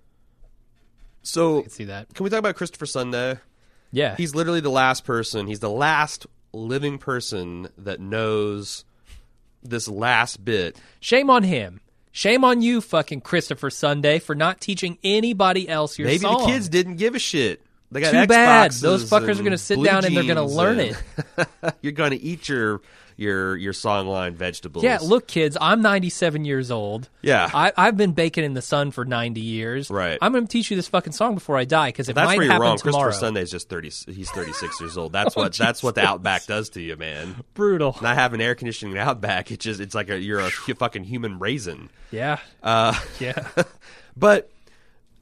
So 1.23 1.59
I 1.59 1.61
can 1.63 1.71
see 1.71 1.83
that. 1.85 2.13
can 2.13 2.23
we 2.23 2.29
talk 2.29 2.39
about 2.39 2.55
Christopher 2.55 2.85
Sunday? 2.85 3.39
Yeah, 3.91 4.15
He's 4.17 4.35
literally 4.35 4.59
the 4.61 4.69
last 4.69 5.03
person. 5.05 5.47
He's 5.47 5.59
the 5.61 5.69
last 5.69 6.27
living 6.53 6.97
person 6.97 7.67
that 7.77 7.99
knows 7.99 8.83
this 9.63 9.87
last 9.87 10.43
bit 10.45 10.79
Shame 10.99 11.29
on 11.29 11.43
him. 11.43 11.81
Shame 12.17 12.43
on 12.43 12.63
you, 12.63 12.81
fucking 12.81 13.21
Christopher 13.21 13.69
Sunday, 13.69 14.17
for 14.17 14.33
not 14.33 14.59
teaching 14.59 14.97
anybody 15.03 15.69
else 15.69 15.99
your 15.99 16.07
song. 16.07 16.13
Maybe 16.13 16.21
song. 16.21 16.47
the 16.47 16.51
kids 16.51 16.67
didn't 16.67 16.95
give 16.95 17.13
a 17.13 17.19
shit. 17.19 17.63
They 17.91 18.01
got 18.01 18.11
Too 18.11 18.27
bad. 18.27 18.71
Those 18.73 19.09
fuckers 19.09 19.39
are 19.39 19.43
going 19.43 19.51
to 19.51 19.57
sit 19.57 19.81
down 19.83 20.03
and 20.05 20.15
they're 20.15 20.23
going 20.23 20.35
to 20.35 20.43
learn 20.43 20.79
it. 20.79 20.95
You're 21.81 21.93
going 21.93 22.11
to 22.11 22.21
eat 22.21 22.49
your 22.49 22.81
your 23.15 23.55
your 23.55 23.73
songline 23.73 24.33
vegetables. 24.33 24.83
Yeah, 24.83 24.99
look, 25.01 25.25
kids, 25.27 25.57
I'm 25.59 25.81
97 25.81 26.45
years 26.45 26.69
old. 26.69 27.09
Yeah. 27.23 27.49
I, 27.51 27.71
I've 27.75 27.97
been 27.97 28.11
baking 28.11 28.43
in 28.43 28.53
the 28.53 28.61
sun 28.61 28.91
for 28.91 29.05
90 29.05 29.41
years. 29.41 29.89
Right. 29.89 30.19
I'm 30.21 30.31
going 30.33 30.45
to 30.45 30.51
teach 30.51 30.69
you 30.69 30.75
this 30.77 30.87
fucking 30.87 31.13
song 31.13 31.33
before 31.33 31.57
I 31.57 31.63
die 31.65 31.89
because 31.89 32.09
it 32.09 32.13
That's 32.13 32.27
might 32.27 32.37
where 32.37 32.43
you're 32.45 32.53
happen 32.53 32.67
wrong. 32.67 32.77
tomorrow. 32.77 33.05
Christopher 33.05 33.25
Sunday's 33.25 33.49
just 33.49 33.69
thirty. 33.69 33.89
He's 33.89 34.29
thirty 34.31 34.53
six 34.53 34.79
years 34.79 34.97
old. 34.97 35.11
That's 35.17 35.35
what 35.35 35.53
that's 35.53 35.81
what 35.81 35.95
the 35.95 36.05
Outback 36.05 36.45
does 36.45 36.69
to 36.71 36.81
you, 36.81 36.95
man. 36.95 37.43
Brutal. 37.55 37.97
Not 38.01 38.15
having 38.17 38.39
air 38.41 38.53
conditioning 38.53 38.93
in 38.95 38.99
Outback, 38.99 39.49
it's 39.51 39.63
just 39.63 39.79
it's 39.79 39.95
like 39.95 40.09
a, 40.09 40.19
you're 40.19 40.39
a 40.39 40.49
fucking 40.51 41.05
human 41.05 41.39
raisin. 41.39 41.89
Yeah. 42.11 42.39
Uh, 42.61 42.93
Yeah. 43.19 43.47
But 44.19 44.49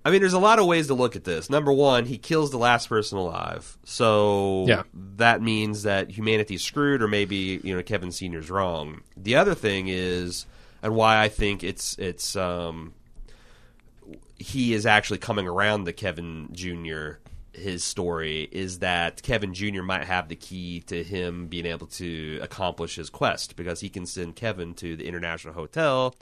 I 0.05 0.11
mean, 0.11 0.21
there's 0.21 0.33
a 0.33 0.39
lot 0.39 0.59
of 0.59 0.67
ways 0.67 0.85
to 0.87 0.93
look 0.93 1.15
at 1.15 1.23
this. 1.23 1.49
Number 1.49 1.73
one, 1.73 2.05
he 2.05 2.19
kills 2.19 2.51
the 2.51 2.59
last 2.59 2.87
person 2.89 3.17
alive, 3.17 3.75
so 3.83 4.65
Yeah. 4.67 4.83
that 5.17 5.41
means 5.41 5.81
that 5.83 6.11
humanity's 6.11 6.61
screwed, 6.63 7.01
or 7.01 7.07
maybe 7.07 7.59
you 7.63 7.75
know 7.75 7.81
Kevin 7.81 8.11
Senior's 8.11 8.51
wrong. 8.51 9.01
The 9.17 9.35
other 9.35 9.55
thing 9.55 9.87
is, 9.87 10.45
and 10.83 10.95
why 10.95 11.19
I 11.21 11.27
think 11.27 11.63
it's 11.63 11.97
it's 11.97 12.35
um, 12.35 12.93
he 14.37 14.73
is 14.73 14.85
actually 14.85 15.17
coming 15.19 15.47
around 15.47 15.83
the 15.85 15.93
Kevin 15.93 16.49
Junior. 16.51 17.19
His 17.53 17.85
story 17.85 18.49
is 18.51 18.79
that 18.79 19.23
Kevin 19.23 19.53
Jr. 19.53 19.81
might 19.81 20.03
have 20.03 20.27
the 20.27 20.35
key 20.35 20.81
to 20.87 21.01
him 21.03 21.47
being 21.47 21.65
able 21.65 21.87
to 21.87 22.37
accomplish 22.41 22.95
his 22.95 23.09
quest 23.09 23.55
because 23.55 23.79
he 23.79 23.87
can 23.87 24.05
send 24.05 24.35
Kevin 24.35 24.73
to 24.75 24.97
the 24.97 25.07
International 25.07 25.53
Hotel, 25.53 26.13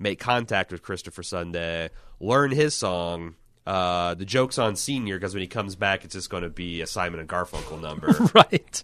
make 0.00 0.18
contact 0.18 0.72
with 0.72 0.82
Christopher 0.82 1.22
Sunday, 1.22 1.90
learn 2.18 2.50
his 2.50 2.74
song. 2.74 3.36
Uh, 3.66 4.14
the 4.14 4.24
joke's 4.24 4.58
on 4.58 4.74
Senior 4.74 5.16
because 5.18 5.34
when 5.34 5.42
he 5.42 5.46
comes 5.46 5.76
back, 5.76 6.04
it's 6.04 6.14
just 6.14 6.30
going 6.30 6.42
to 6.42 6.50
be 6.50 6.80
a 6.80 6.86
Simon 6.86 7.20
and 7.20 7.28
Garfunkel 7.28 7.80
number. 7.80 8.08
right. 8.34 8.82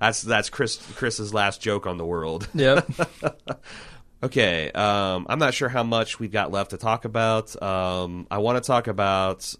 that's 0.00 0.22
that's 0.22 0.48
Chris 0.48 0.76
Chris's 0.96 1.34
last 1.34 1.60
joke 1.60 1.86
on 1.86 1.98
the 1.98 2.06
world. 2.06 2.48
Yep. 2.54 2.88
Okay, 4.22 4.72
um, 4.72 5.26
I'm 5.28 5.38
not 5.38 5.52
sure 5.52 5.68
how 5.68 5.82
much 5.82 6.18
we've 6.18 6.32
got 6.32 6.50
left 6.50 6.70
to 6.70 6.78
talk 6.78 7.04
about. 7.04 7.60
Um, 7.62 8.26
I 8.30 8.38
want 8.38 8.62
to 8.62 8.66
talk 8.66 8.86
about 8.86 9.54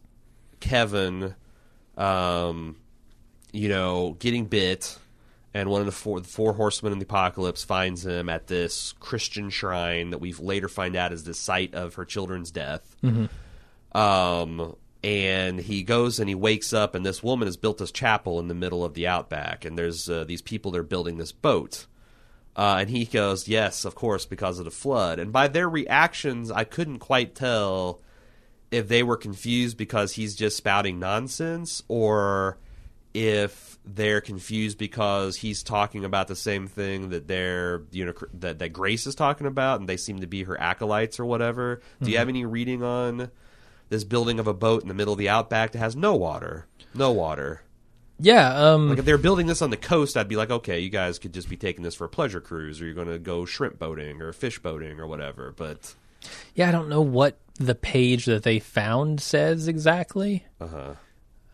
Kevin, 0.60 1.34
um, 1.98 2.76
you 3.52 3.68
know, 3.68 4.16
getting 4.18 4.46
bit, 4.46 4.98
and 5.56 5.70
one 5.70 5.80
of 5.80 5.86
the 5.86 5.92
four, 5.92 6.20
the 6.20 6.28
four 6.28 6.52
horsemen 6.52 6.92
in 6.92 6.98
the 6.98 7.06
apocalypse 7.06 7.64
finds 7.64 8.04
him 8.04 8.28
at 8.28 8.46
this 8.46 8.92
Christian 9.00 9.48
shrine 9.48 10.10
that 10.10 10.18
we 10.18 10.34
later 10.34 10.68
find 10.68 10.94
out 10.94 11.14
is 11.14 11.24
the 11.24 11.32
site 11.32 11.74
of 11.74 11.94
her 11.94 12.04
children's 12.04 12.50
death. 12.50 12.94
Um, 13.98 14.76
and 15.02 15.58
he 15.58 15.82
goes 15.82 16.20
and 16.20 16.28
he 16.28 16.34
wakes 16.34 16.74
up, 16.74 16.94
and 16.94 17.06
this 17.06 17.22
woman 17.22 17.48
has 17.48 17.56
built 17.56 17.78
this 17.78 17.90
chapel 17.90 18.38
in 18.38 18.48
the 18.48 18.54
middle 18.54 18.84
of 18.84 18.92
the 18.92 19.06
outback, 19.06 19.64
and 19.64 19.78
there's 19.78 20.10
uh, 20.10 20.24
these 20.24 20.42
people 20.42 20.72
that 20.72 20.80
are 20.80 20.82
building 20.82 21.16
this 21.16 21.32
boat. 21.32 21.86
Uh, 22.54 22.76
and 22.80 22.90
he 22.90 23.06
goes, 23.06 23.48
"Yes, 23.48 23.86
of 23.86 23.94
course, 23.94 24.26
because 24.26 24.58
of 24.58 24.66
the 24.66 24.70
flood." 24.70 25.18
And 25.18 25.32
by 25.32 25.48
their 25.48 25.70
reactions, 25.70 26.50
I 26.50 26.64
couldn't 26.64 26.98
quite 26.98 27.34
tell 27.34 28.02
if 28.70 28.88
they 28.88 29.02
were 29.02 29.16
confused 29.16 29.78
because 29.78 30.12
he's 30.12 30.34
just 30.34 30.58
spouting 30.58 30.98
nonsense, 30.98 31.82
or 31.88 32.58
if 33.14 33.75
they're 33.86 34.20
confused 34.20 34.78
because 34.78 35.36
he's 35.36 35.62
talking 35.62 36.04
about 36.04 36.28
the 36.28 36.36
same 36.36 36.66
thing 36.66 37.10
that 37.10 37.28
they're 37.28 37.82
you 37.92 38.06
know 38.06 38.12
that 38.34 38.58
that 38.58 38.70
Grace 38.70 39.06
is 39.06 39.14
talking 39.14 39.46
about, 39.46 39.80
and 39.80 39.88
they 39.88 39.96
seem 39.96 40.20
to 40.20 40.26
be 40.26 40.42
her 40.42 40.60
acolytes 40.60 41.20
or 41.20 41.24
whatever. 41.24 41.80
Do 42.02 42.10
you 42.10 42.18
have 42.18 42.28
any 42.28 42.44
reading 42.44 42.82
on 42.82 43.30
this 43.88 44.04
building 44.04 44.40
of 44.40 44.46
a 44.46 44.54
boat 44.54 44.82
in 44.82 44.88
the 44.88 44.94
middle 44.94 45.12
of 45.12 45.18
the 45.18 45.28
outback 45.28 45.72
that 45.72 45.78
has 45.78 45.94
no 45.94 46.14
water? 46.16 46.66
No 46.94 47.12
water. 47.12 47.62
Yeah, 48.18 48.72
um, 48.72 48.88
Like 48.88 48.98
if 48.98 49.04
they're 49.04 49.18
building 49.18 49.46
this 49.46 49.60
on 49.60 49.70
the 49.70 49.76
coast, 49.76 50.16
I'd 50.16 50.28
be 50.28 50.36
like, 50.36 50.50
okay, 50.50 50.80
you 50.80 50.88
guys 50.88 51.18
could 51.18 51.34
just 51.34 51.50
be 51.50 51.56
taking 51.56 51.84
this 51.84 51.94
for 51.94 52.04
a 52.06 52.08
pleasure 52.08 52.40
cruise, 52.40 52.80
or 52.80 52.86
you're 52.86 52.94
going 52.94 53.08
to 53.08 53.18
go 53.18 53.44
shrimp 53.44 53.78
boating 53.78 54.22
or 54.22 54.32
fish 54.32 54.58
boating 54.58 54.98
or 54.98 55.06
whatever. 55.06 55.52
But 55.54 55.94
yeah, 56.54 56.68
I 56.68 56.72
don't 56.72 56.88
know 56.88 57.02
what 57.02 57.38
the 57.58 57.74
page 57.74 58.24
that 58.24 58.42
they 58.42 58.58
found 58.58 59.20
says 59.20 59.68
exactly. 59.68 60.46
uh-huh. 60.60 60.94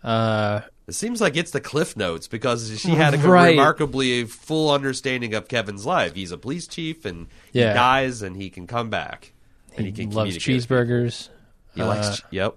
Uh, 0.07 0.61
it 0.87 0.93
seems 0.95 1.21
like 1.21 1.37
it's 1.37 1.51
the 1.53 1.61
cliff 1.61 1.97
notes 1.97 2.27
because 2.29 2.81
she 2.81 2.91
had 2.91 3.15
a 3.15 3.19
Right. 3.29 3.51
remarkably 3.51 4.25
full 4.25 4.71
understanding 4.71 5.35
of 5.35 5.49
Kevin's 5.49 5.87
life. 5.87 6.15
He's 6.15 6.33
a 6.33 6.39
police 6.39 6.67
chief, 6.67 7.05
and 7.05 7.29
Yeah. 7.53 7.69
he 7.69 7.75
dies, 7.75 8.23
and 8.23 8.37
he 8.37 8.51
can 8.51 8.67
come 8.67 8.91
back, 8.91 9.33
and 9.77 9.87
he 9.87 9.93
he, 9.93 10.07
can 10.07 10.11
loves 10.11 10.37
cheeseburgers. 10.39 11.29
He 11.75 11.83
likes, 11.83 12.07
Uh, 12.09 12.17
ch- 12.17 12.23
yep, 12.31 12.55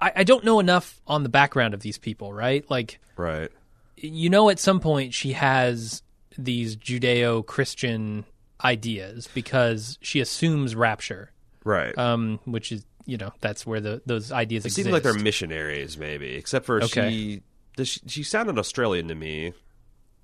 I, 0.00 0.12
I 0.16 0.24
don't 0.24 0.44
know 0.44 0.60
enough 0.60 1.00
on 1.06 1.22
the 1.22 1.28
background 1.28 1.72
of 1.74 1.80
these 1.80 1.98
people, 1.98 2.32
right? 2.32 2.64
Like, 2.70 3.00
right, 3.16 3.50
you 3.96 4.28
know, 4.30 4.48
at 4.50 4.58
some 4.58 4.78
point 4.80 5.14
she 5.14 5.32
has 5.32 6.02
these 6.38 6.76
Judeo-Christian 6.76 8.24
ideas 8.64 9.28
because 9.34 9.98
she 10.02 10.20
assumes 10.20 10.74
rapture, 10.76 11.30
right. 11.64 11.96
um, 11.98 12.38
which 12.44 12.70
is 12.72 12.84
you 13.06 13.16
know 13.18 13.32
that's 13.40 13.66
where 13.66 13.80
the 13.80 14.02
those 14.06 14.32
ideas 14.32 14.64
it 14.64 14.68
exist. 14.68 14.76
seems 14.84 14.92
like 14.92 15.02
they're 15.02 15.14
missionaries, 15.14 15.96
maybe, 15.98 16.34
except 16.34 16.66
for 16.66 16.82
Okay. 16.82 17.10
she. 17.10 17.42
Does 17.76 17.88
she, 17.88 18.00
she 18.06 18.22
sounded 18.22 18.58
Australian 18.58 19.08
to 19.08 19.14
me. 19.14 19.54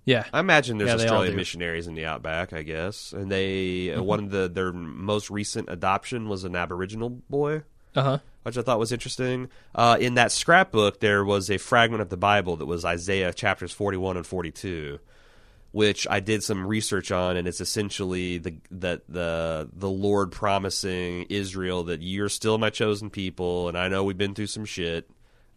yeah, 0.04 0.24
I 0.32 0.40
imagine 0.40 0.76
there's 0.78 0.88
Yeah, 0.90 0.96
Australian 0.96 1.34
missionaries 1.36 1.86
in 1.86 1.94
the 1.94 2.04
outback, 2.04 2.52
I 2.52 2.62
guess, 2.62 3.12
and 3.12 3.30
they 3.30 3.86
Mm-hmm. 3.88 4.00
uh, 4.00 4.02
one 4.02 4.24
of 4.24 4.30
the 4.30 4.48
their 4.48 4.72
most 4.72 5.30
recent 5.30 5.68
adoption 5.70 6.28
was 6.28 6.44
an 6.44 6.54
Aboriginal 6.56 7.08
boy, 7.30 7.62
uh 7.96 8.02
huh, 8.02 8.18
which 8.42 8.58
I 8.58 8.62
thought 8.62 8.78
was 8.78 8.92
interesting. 8.92 9.48
Uh, 9.74 9.96
in 9.98 10.14
that 10.14 10.30
scrapbook, 10.32 11.00
there 11.00 11.24
was 11.24 11.50
a 11.50 11.56
fragment 11.58 12.02
of 12.02 12.10
the 12.10 12.16
Bible 12.18 12.56
that 12.56 12.66
was 12.66 12.84
Isaiah 12.84 13.32
chapters 13.32 13.72
41 13.72 14.16
and 14.18 14.26
42, 14.26 14.98
which 15.78 16.06
I 16.10 16.18
did 16.20 16.42
some 16.42 16.66
research 16.66 17.12
on, 17.12 17.36
and 17.36 17.46
it's 17.46 17.60
essentially 17.60 18.38
the 18.38 18.54
that 18.72 19.02
the 19.08 19.68
the 19.72 19.88
Lord 19.88 20.32
promising 20.32 21.26
Israel 21.30 21.84
that 21.84 22.02
you're 22.02 22.28
still 22.28 22.58
my 22.58 22.70
chosen 22.70 23.10
people, 23.10 23.68
and 23.68 23.78
I 23.78 23.86
know 23.88 24.02
we've 24.02 24.18
been 24.18 24.34
through 24.34 24.48
some 24.48 24.64
shit. 24.64 25.08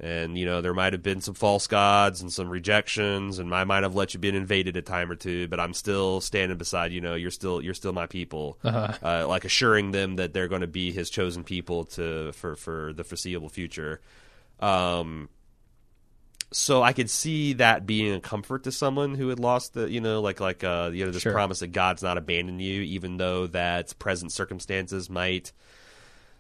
And 0.04 0.36
you 0.36 0.46
know 0.48 0.62
there 0.62 0.74
might 0.74 0.94
have 0.94 1.04
been 1.04 1.22
some 1.22 1.36
false 1.36 1.68
gods 1.68 2.22
and 2.22 2.34
some 2.34 2.50
rejections, 2.50 3.38
and 3.40 3.54
I 3.54 3.64
might 3.66 3.84
have 3.84 3.94
let 3.94 4.14
you 4.16 4.20
been 4.20 4.34
invaded 4.34 4.76
a 4.76 4.82
time 4.82 5.12
or 5.12 5.16
two, 5.16 5.48
but 5.48 5.60
I'm 5.60 5.76
still 5.76 6.22
standing 6.22 6.58
beside 6.58 6.92
you. 6.92 7.02
Know 7.02 7.14
you're 7.14 7.30
still 7.30 7.62
you're 7.62 7.76
still 7.76 7.94
my 7.94 8.08
people, 8.08 8.58
Uh-huh. 8.64 8.94
uh, 9.04 9.28
like 9.28 9.46
assuring 9.46 9.92
them 9.92 10.16
that 10.16 10.34
they're 10.34 10.48
going 10.48 10.62
to 10.62 10.74
be 10.82 10.92
His 10.92 11.10
chosen 11.12 11.44
people 11.44 11.84
to 11.98 12.32
for 12.32 12.56
for 12.56 12.94
the 12.94 13.04
foreseeable 13.04 13.50
future. 13.50 14.02
Um, 14.60 15.30
so 16.52 16.84
I 16.84 16.94
could 16.94 17.10
see 17.10 17.54
that 17.54 17.86
being 17.86 18.14
a 18.14 18.20
comfort 18.20 18.64
to 18.66 18.72
someone 18.72 19.16
who 19.16 19.30
had 19.30 19.40
lost 19.40 19.74
the, 19.74 19.90
you 19.90 20.02
know, 20.02 20.22
like 20.22 20.40
like 20.40 20.64
uh, 20.64 20.92
you 20.94 21.06
know, 21.06 21.12
this 21.12 21.22
Sure. 21.24 21.32
promise 21.32 21.60
that 21.60 21.68
God's 21.72 22.04
not 22.04 22.18
abandoned 22.18 22.62
you, 22.62 22.82
even 22.82 23.18
though 23.18 23.48
that 23.48 23.98
present 24.00 24.32
circumstances 24.32 25.10
might 25.10 25.52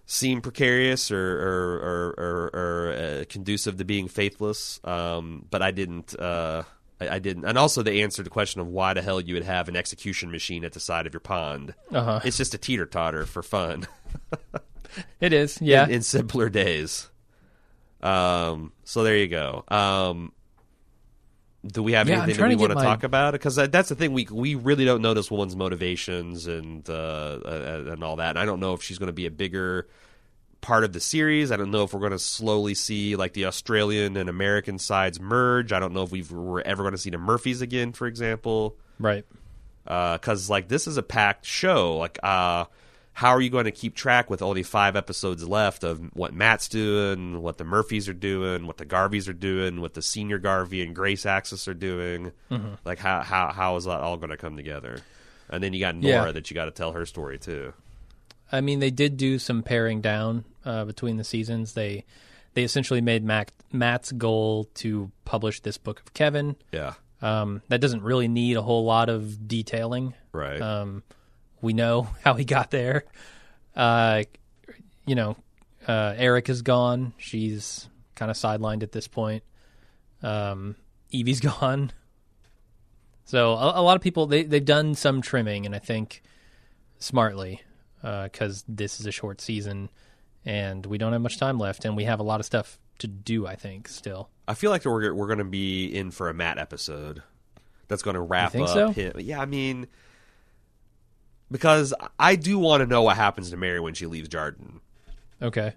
seem 0.06 0.42
precarious 0.42 1.12
or 1.12 1.18
or 1.18 1.80
or, 1.80 2.16
or, 2.18 2.50
or 2.54 2.94
uh, 2.94 3.24
conducive 3.30 3.78
to 3.78 3.86
being 3.86 4.08
faithless. 4.08 4.80
Um, 4.84 5.46
but 5.50 5.62
I 5.62 5.72
didn't. 5.72 6.14
Uh, 6.20 6.64
I, 7.00 7.16
I 7.16 7.20
didn't, 7.20 7.46
and 7.46 7.58
also 7.58 7.82
the 7.82 8.04
answer 8.04 8.18
to 8.18 8.24
the 8.24 8.30
question 8.30 8.62
of 8.62 8.68
why 8.68 8.94
the 8.94 9.02
hell 9.02 9.20
you 9.22 9.34
would 9.36 9.44
have 9.44 9.70
an 9.70 9.76
execution 9.76 10.30
machine 10.30 10.64
at 10.66 10.74
the 10.74 10.80
side 10.80 11.08
of 11.08 11.14
your 11.14 11.20
pond. 11.22 11.74
uh 11.92 12.04
huh. 12.04 12.20
It's 12.24 12.38
just 12.38 12.54
a 12.54 12.58
teeter 12.60 12.86
totter 12.86 13.26
for 13.26 13.42
fun. 13.44 13.88
It 15.22 15.32
is, 15.32 15.58
yeah. 15.62 15.86
in, 15.86 15.92
in 15.92 16.02
simpler 16.02 16.50
days. 16.50 17.08
Um, 18.02 18.72
so 18.84 19.04
there 19.04 19.18
you 19.18 19.28
go. 19.28 19.64
Um, 19.68 20.32
do 21.66 21.84
we 21.84 21.92
have 21.94 22.10
Yeah, 22.10 22.24
anything 22.24 22.42
that 22.42 22.50
we 22.50 22.56
want 22.56 22.72
to 22.72 22.76
my- 22.76 22.84
talk 22.84 23.04
about? 23.04 23.34
Because 23.34 23.56
that's 23.56 23.90
the 23.90 23.96
thing 23.96 24.14
we 24.14 24.28
we 24.32 24.56
really 24.56 24.86
don't 24.86 25.02
know 25.02 25.14
this 25.14 25.30
woman's 25.30 25.56
motivations 25.56 26.48
and 26.48 26.90
uh, 26.90 26.94
uh, 26.94 27.84
and 27.92 28.04
all 28.04 28.16
that. 28.16 28.32
And 28.32 28.40
I 28.40 28.46
don't 28.46 28.60
know 28.60 28.74
if 28.74 28.82
she's 28.82 28.98
going 28.98 29.08
to 29.08 29.14
be 29.14 29.28
a 29.28 29.32
bigger 29.32 29.88
part 30.62 30.84
of 30.84 30.94
the 30.94 31.00
series. 31.00 31.52
I 31.52 31.58
don't 31.58 31.72
know 31.72 31.84
if 31.84 31.94
we're 31.94 32.00
going 32.00 32.12
to 32.12 32.20
slowly 32.20 32.74
see 32.74 33.16
like 33.16 33.34
the 33.34 33.46
Australian 33.46 34.18
and 34.18 34.30
American 34.30 34.80
sides 34.80 35.20
merge. 35.20 35.72
I 35.72 35.80
don't 35.80 35.94
know 35.94 36.04
if 36.04 36.12
we've, 36.12 36.32
we're 36.32 36.62
ever 36.62 36.84
going 36.84 36.94
to 36.94 37.00
see 37.00 37.10
the 37.10 37.18
Murphys 37.18 37.62
again, 37.62 37.94
for 37.94 38.06
example 38.08 38.78
right. 39.00 39.26
because 39.84 40.50
like 40.50 40.68
this 40.68 40.86
is 40.88 40.98
a 40.98 41.04
packed 41.04 41.46
show. 41.46 41.98
Like, 41.98 42.20
uh, 42.22 42.66
how 43.14 43.30
are 43.32 43.42
you 43.42 43.50
going 43.50 43.66
to 43.66 43.72
keep 43.72 43.96
track 43.96 44.30
with 44.30 44.42
only 44.42 44.64
five 44.64 44.96
episodes 44.96 45.48
left 45.48 45.84
of 45.84 46.00
what 46.16 46.34
Matt's 46.34 46.68
doing, 46.70 47.42
what 47.42 47.58
the 47.58 47.64
Murphys 47.66 48.08
are 48.08 48.14
doing, 48.14 48.66
what 48.68 48.78
the 48.78 48.86
Garveys 48.86 49.28
are 49.28 49.34
doing, 49.34 49.82
what 49.82 49.94
the 49.94 50.02
senior 50.02 50.38
Garvey 50.40 50.82
and 50.82 50.96
Grace 50.96 51.26
Axis 51.26 51.68
are 51.68 51.74
doing? 51.74 52.32
Mm-hmm. 52.50 52.76
Like, 52.86 53.00
how 53.00 53.22
how 53.22 53.52
how 53.52 53.76
is 53.76 53.86
that 53.86 54.00
all 54.00 54.18
going 54.18 54.30
to 54.30 54.38
come 54.38 54.56
together? 54.56 55.00
And 55.50 55.62
then 55.62 55.74
you 55.74 55.80
got 55.82 55.96
Nora 55.96 56.28
Yeah. 56.28 56.32
that 56.32 56.50
you 56.50 56.56
got 56.56 56.66
to 56.66 56.72
tell 56.72 56.94
her 56.94 57.06
story 57.06 57.38
too. 57.38 57.74
I 58.52 58.62
mean, 58.62 58.80
they 58.80 58.92
did 58.92 59.18
do 59.18 59.38
some 59.40 59.64
paring 59.64 60.02
down 60.02 60.46
uh, 60.66 60.86
between 60.86 61.18
the 61.18 61.24
seasons. 61.24 61.74
They 61.74 62.06
they 62.54 62.64
essentially 62.64 63.02
made 63.02 63.24
Mac, 63.24 63.52
Matt's 63.72 64.12
goal 64.12 64.66
to 64.76 65.10
publish 65.26 65.60
this 65.62 65.78
book 65.78 66.00
of 66.02 66.14
Kevin. 66.14 66.56
Yeah, 66.74 66.94
Um, 67.22 67.62
that 67.70 67.80
doesn't 67.80 68.04
really 68.04 68.28
need 68.28 68.58
a 68.58 68.62
whole 68.62 68.84
lot 68.84 69.08
of 69.10 69.48
detailing. 69.48 70.14
right. 70.34 70.62
Um, 70.62 71.04
we 71.62 71.74
know 71.74 72.10
how 72.24 72.34
he 72.34 72.46
got 72.46 72.72
there. 72.72 73.06
Uh, 73.76 74.24
you 75.06 75.16
know, 75.16 75.36
uh, 75.88 76.14
Erika 76.18 76.52
is 76.52 76.62
gone. 76.62 77.14
She's 77.18 77.88
kind 78.16 78.30
of 78.30 78.38
sidelined 78.38 78.84
at 78.84 78.92
this 78.92 79.08
point. 79.08 79.44
Um, 80.22 80.76
Evie's 81.12 81.40
gone. 81.62 81.92
So 83.26 83.54
a, 83.54 83.80
a 83.80 83.84
lot 83.84 83.96
of 83.96 84.02
people 84.02 84.26
they 84.26 84.44
they've 84.44 84.64
done 84.64 84.96
some 84.96 85.22
trimming, 85.22 85.66
and 85.66 85.74
I 85.74 85.80
think 85.80 86.22
smartly 87.00 87.62
because 88.02 88.64
this 88.68 89.00
is 89.00 89.06
a 89.06 89.12
short 89.12 89.42
season 89.42 89.90
and 90.46 90.86
we 90.86 90.98
don't 90.98 91.14
have 91.14 91.22
much 91.22 91.38
time 91.38 91.58
left, 91.58 91.86
and 91.86 91.96
we 91.96 92.06
have 92.06 92.20
a 92.20 92.24
lot 92.24 92.40
of 92.40 92.46
stuff 92.46 92.80
to 93.00 93.08
do. 93.08 93.46
I 93.46 93.56
think 93.56 93.88
still. 93.88 94.30
I 94.48 94.54
feel 94.54 94.72
like 94.72 94.86
we're 94.86 95.14
we're 95.14 95.28
going 95.28 95.40
to 95.40 95.46
be 95.46 95.86
in 95.86 96.12
for 96.12 96.30
a 96.30 96.34
Matt 96.34 96.58
episode. 96.58 97.22
That's 97.88 98.04
going 98.04 98.16
to 98.16 98.22
wrap 98.22 98.56
up 98.56 98.70
so? 98.70 98.90
him. 98.90 99.14
Yeah, 99.18 99.42
I 99.42 99.46
mean, 99.46 99.88
because 101.52 101.94
I 102.18 102.36
do 102.36 102.58
want 102.58 102.82
to 102.82 102.88
know 102.88 103.04
what 103.04 103.16
happens 103.18 103.50
to 103.52 103.58
Mary 103.58 103.80
when 103.80 103.94
she 103.94 104.06
leaves 104.08 104.30
Jarden. 104.30 104.80
Okay. 105.42 105.74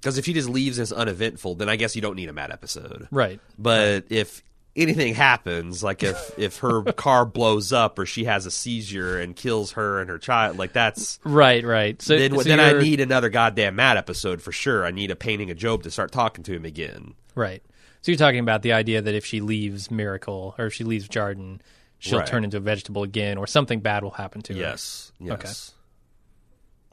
Because 0.00 0.18
if 0.18 0.24
she 0.24 0.32
just 0.32 0.48
leaves 0.48 0.78
as 0.78 0.92
uneventful, 0.92 1.56
then 1.56 1.68
I 1.68 1.76
guess 1.76 1.96
you 1.96 2.02
don't 2.02 2.16
need 2.16 2.28
a 2.28 2.32
Matt 2.32 2.50
episode. 2.52 3.08
Right. 3.10 3.40
But 3.58 4.04
if 4.10 4.42
anything 4.76 5.14
happens, 5.14 5.82
like 5.82 6.02
if 6.02 6.32
if 6.38 6.58
her 6.58 6.82
car 6.92 7.24
blows 7.24 7.72
up 7.72 7.98
or 7.98 8.06
she 8.06 8.24
has 8.24 8.46
a 8.46 8.50
seizure 8.50 9.18
and 9.18 9.34
kills 9.34 9.72
her 9.72 10.00
and 10.00 10.08
her 10.10 10.18
child, 10.18 10.58
like 10.58 10.72
that's 10.72 11.18
Right. 11.24 11.64
Right. 11.64 12.00
So 12.00 12.16
then 12.16 12.32
so 12.36 12.42
then 12.42 12.60
I 12.60 12.70
you're- 12.72 12.82
need 12.84 13.00
another 13.00 13.30
goddamn 13.30 13.76
Matt 13.76 13.96
episode 13.96 14.42
for 14.42 14.52
sure. 14.52 14.84
I 14.86 14.90
need 14.90 15.10
a 15.10 15.16
painting 15.16 15.50
of 15.50 15.56
Job 15.56 15.82
to 15.84 15.90
start 15.90 16.12
talking 16.12 16.44
to 16.44 16.52
him 16.52 16.64
again. 16.64 17.14
Right. 17.34 17.62
So 18.02 18.12
you're 18.12 18.18
talking 18.18 18.38
about 18.40 18.62
the 18.62 18.72
idea 18.74 19.02
that 19.02 19.14
if 19.14 19.26
she 19.26 19.40
leaves 19.40 19.90
Miracle 19.90 20.54
or 20.58 20.66
if 20.66 20.74
she 20.74 20.84
leaves 20.84 21.08
Jarden, 21.08 21.58
she'll 21.98 22.18
Right. 22.18 22.26
turn 22.28 22.44
into 22.44 22.56
a 22.56 22.60
vegetable 22.60 23.02
again, 23.02 23.38
or 23.38 23.46
something 23.46 23.80
bad 23.80 24.02
will 24.02 24.10
happen 24.12 24.42
to 24.42 24.52
her. 24.54 24.58
Yes. 24.58 25.12
Yes. 25.18 25.32
Okay. 25.32 25.50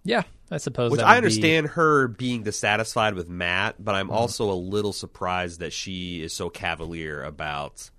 Yeah, 0.06 0.24
I 0.52 0.58
suppose. 0.58 0.92
Which 0.92 1.00
that 1.00 1.08
I 1.08 1.12
would 1.16 1.22
be- 1.22 1.28
understand 1.28 1.68
her 1.68 2.08
being 2.10 2.44
dissatisfied 2.44 3.14
with 3.16 3.30
Matt, 3.30 3.76
but 3.84 3.92
Mm-hmm. 3.94 4.00
I'm 4.00 4.12
also 4.12 4.52
a 4.52 4.54
little 4.54 4.92
surprised 4.94 5.60
that 5.62 5.72
she 5.74 6.22
is 6.22 6.34
so 6.34 6.50
cavalier 6.50 7.22
about 7.24 7.90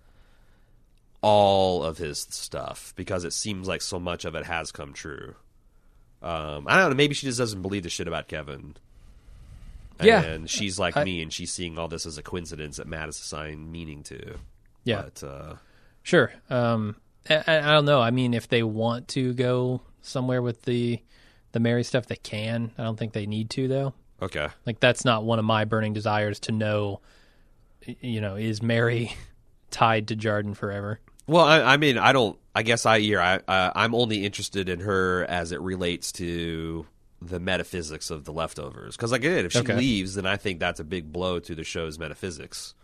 all 1.23 1.83
of 1.83 1.97
his 1.97 2.21
stuff 2.31 2.93
because 2.97 3.25
it 3.25 3.33
seems 3.33 3.67
like 3.67 3.81
so 3.81 3.99
much 3.99 4.25
of 4.27 4.35
it 4.35 4.45
has 4.45 4.71
come 4.73 4.93
true. 4.93 5.35
Um, 6.23 6.67
I 6.69 6.79
don't 6.79 6.91
know. 6.91 6.97
Maybe 6.97 7.15
she 7.15 7.27
just 7.27 7.39
doesn't 7.39 7.63
believe 7.63 7.83
the 7.83 7.89
shit 7.91 8.07
about 8.09 8.29
Kevin. 8.29 8.77
And 9.99 10.07
Yeah. 10.07 10.39
she's 10.47 10.79
like 10.79 10.97
I- 10.97 11.05
me, 11.05 11.23
and 11.23 11.33
she's 11.33 11.53
seeing 11.53 11.79
all 11.79 11.89
this 11.89 12.05
as 12.05 12.19
a 12.19 12.23
coincidence 12.23 12.77
that 12.77 12.87
Matt 12.87 13.09
is 13.09 13.19
assigning 13.19 13.71
meaning 13.73 14.03
to. 14.05 14.39
Yeah, 14.85 15.03
But 15.03 15.23
uh, 15.27 15.55
sure. 16.05 16.33
Um, 16.49 16.95
I, 17.29 17.43
I 17.49 17.73
don't 17.73 17.85
know. 17.87 18.01
I 18.01 18.13
mean, 18.13 18.33
if 18.35 18.47
they 18.47 18.63
want 18.63 19.09
to 19.09 19.33
go 19.35 19.81
somewhere 20.03 20.41
with 20.43 20.63
the 20.63 21.01
the 21.53 21.59
Mary 21.61 21.83
stuff, 21.83 22.07
they 22.07 22.17
can. 22.17 22.71
I 22.79 22.85
don't 22.85 22.97
think 22.99 23.13
they 23.13 23.27
need 23.27 23.51
to 23.51 23.67
though. 23.69 23.95
okay, 24.23 24.49
Like 24.67 24.79
that's 24.81 25.05
not 25.05 25.25
one 25.25 25.39
of 25.41 25.45
my 25.45 25.65
burning 25.65 25.93
desires 25.93 26.39
to 26.41 26.53
know. 26.53 27.01
You 28.01 28.21
know, 28.21 28.37
is 28.37 28.63
Mary 28.63 29.13
tied 29.71 30.09
to 30.09 30.17
Jarden 30.17 30.57
forever? 30.57 31.01
Well, 31.27 31.45
I, 31.45 31.61
I 31.75 31.77
mean, 31.79 31.99
I 31.99 32.13
don't. 32.13 32.39
I 32.55 32.63
guess 32.63 32.87
I 32.87 32.97
yeah 32.97 33.41
I 33.49 33.53
uh, 33.53 33.73
I'm 33.75 33.95
only 33.95 34.25
interested 34.25 34.69
in 34.69 34.81
her 34.81 35.25
as 35.25 35.51
it 35.53 35.61
relates 35.61 36.13
to 36.13 36.87
the 37.23 37.41
metaphysics 37.41 38.11
of 38.11 38.25
the 38.25 38.33
leftovers 38.33 38.97
because 38.97 39.11
like 39.13 39.23
again, 39.25 39.47
if 39.47 39.53
she 39.53 39.59
Okay. 39.61 39.75
leaves, 39.77 40.15
then 40.17 40.27
I 40.27 40.37
think 40.37 40.61
that's 40.61 40.79
a 40.81 40.85
big 40.85 41.11
blow 41.13 41.39
to 41.41 41.55
the 41.55 41.65
show's 41.65 41.99
metaphysics. 41.99 42.75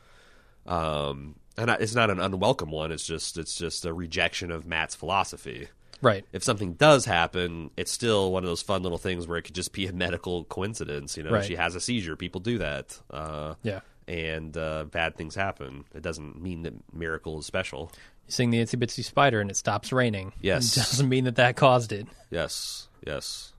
Um, 0.66 1.36
and 1.60 1.70
it's 1.80 1.94
not 1.94 2.10
an 2.10 2.18
unwelcome 2.20 2.70
one. 2.70 2.92
It's 2.92 3.04
just 3.06 3.38
it's 3.38 3.54
just 3.54 3.84
a 3.84 3.92
rejection 3.92 4.50
of 4.50 4.66
Matt's 4.66 4.94
philosophy. 4.94 5.68
Right. 6.02 6.24
If 6.32 6.42
something 6.42 6.74
does 6.74 7.04
happen, 7.04 7.70
it's 7.76 7.92
still 7.92 8.32
one 8.32 8.42
of 8.42 8.48
those 8.48 8.62
fun 8.62 8.82
little 8.82 8.96
things 8.98 9.26
where 9.26 9.36
it 9.36 9.42
could 9.42 9.54
just 9.54 9.72
be 9.72 9.86
a 9.86 9.92
medical 9.92 10.44
coincidence. 10.44 11.16
You 11.16 11.24
know, 11.24 11.30
Right. 11.32 11.44
she 11.44 11.56
has 11.56 11.74
a 11.74 11.80
seizure. 11.80 12.16
People 12.16 12.40
do 12.40 12.56
that. 12.58 12.98
Uh, 13.10 13.54
Yeah. 13.62 13.80
and 14.08 14.56
uh, 14.56 14.84
bad 14.84 15.16
things 15.16 15.34
happen. 15.34 15.84
It 15.94 16.00
doesn't 16.02 16.40
mean 16.40 16.62
that 16.62 16.72
miracle 16.94 17.38
is 17.40 17.44
special. 17.46 17.92
You 18.26 18.32
sing 18.32 18.48
the 18.50 18.60
Itsy 18.62 18.76
Bitsy 18.82 19.04
Spider 19.04 19.40
and 19.42 19.50
it 19.50 19.56
stops 19.56 19.92
raining. 19.92 20.32
Yes. 20.40 20.74
It 20.76 20.80
doesn't 20.80 21.08
mean 21.08 21.24
that 21.24 21.36
that 21.36 21.56
caused 21.56 21.92
it. 21.92 22.06
Yes, 22.30 22.88
yes. 23.06 23.52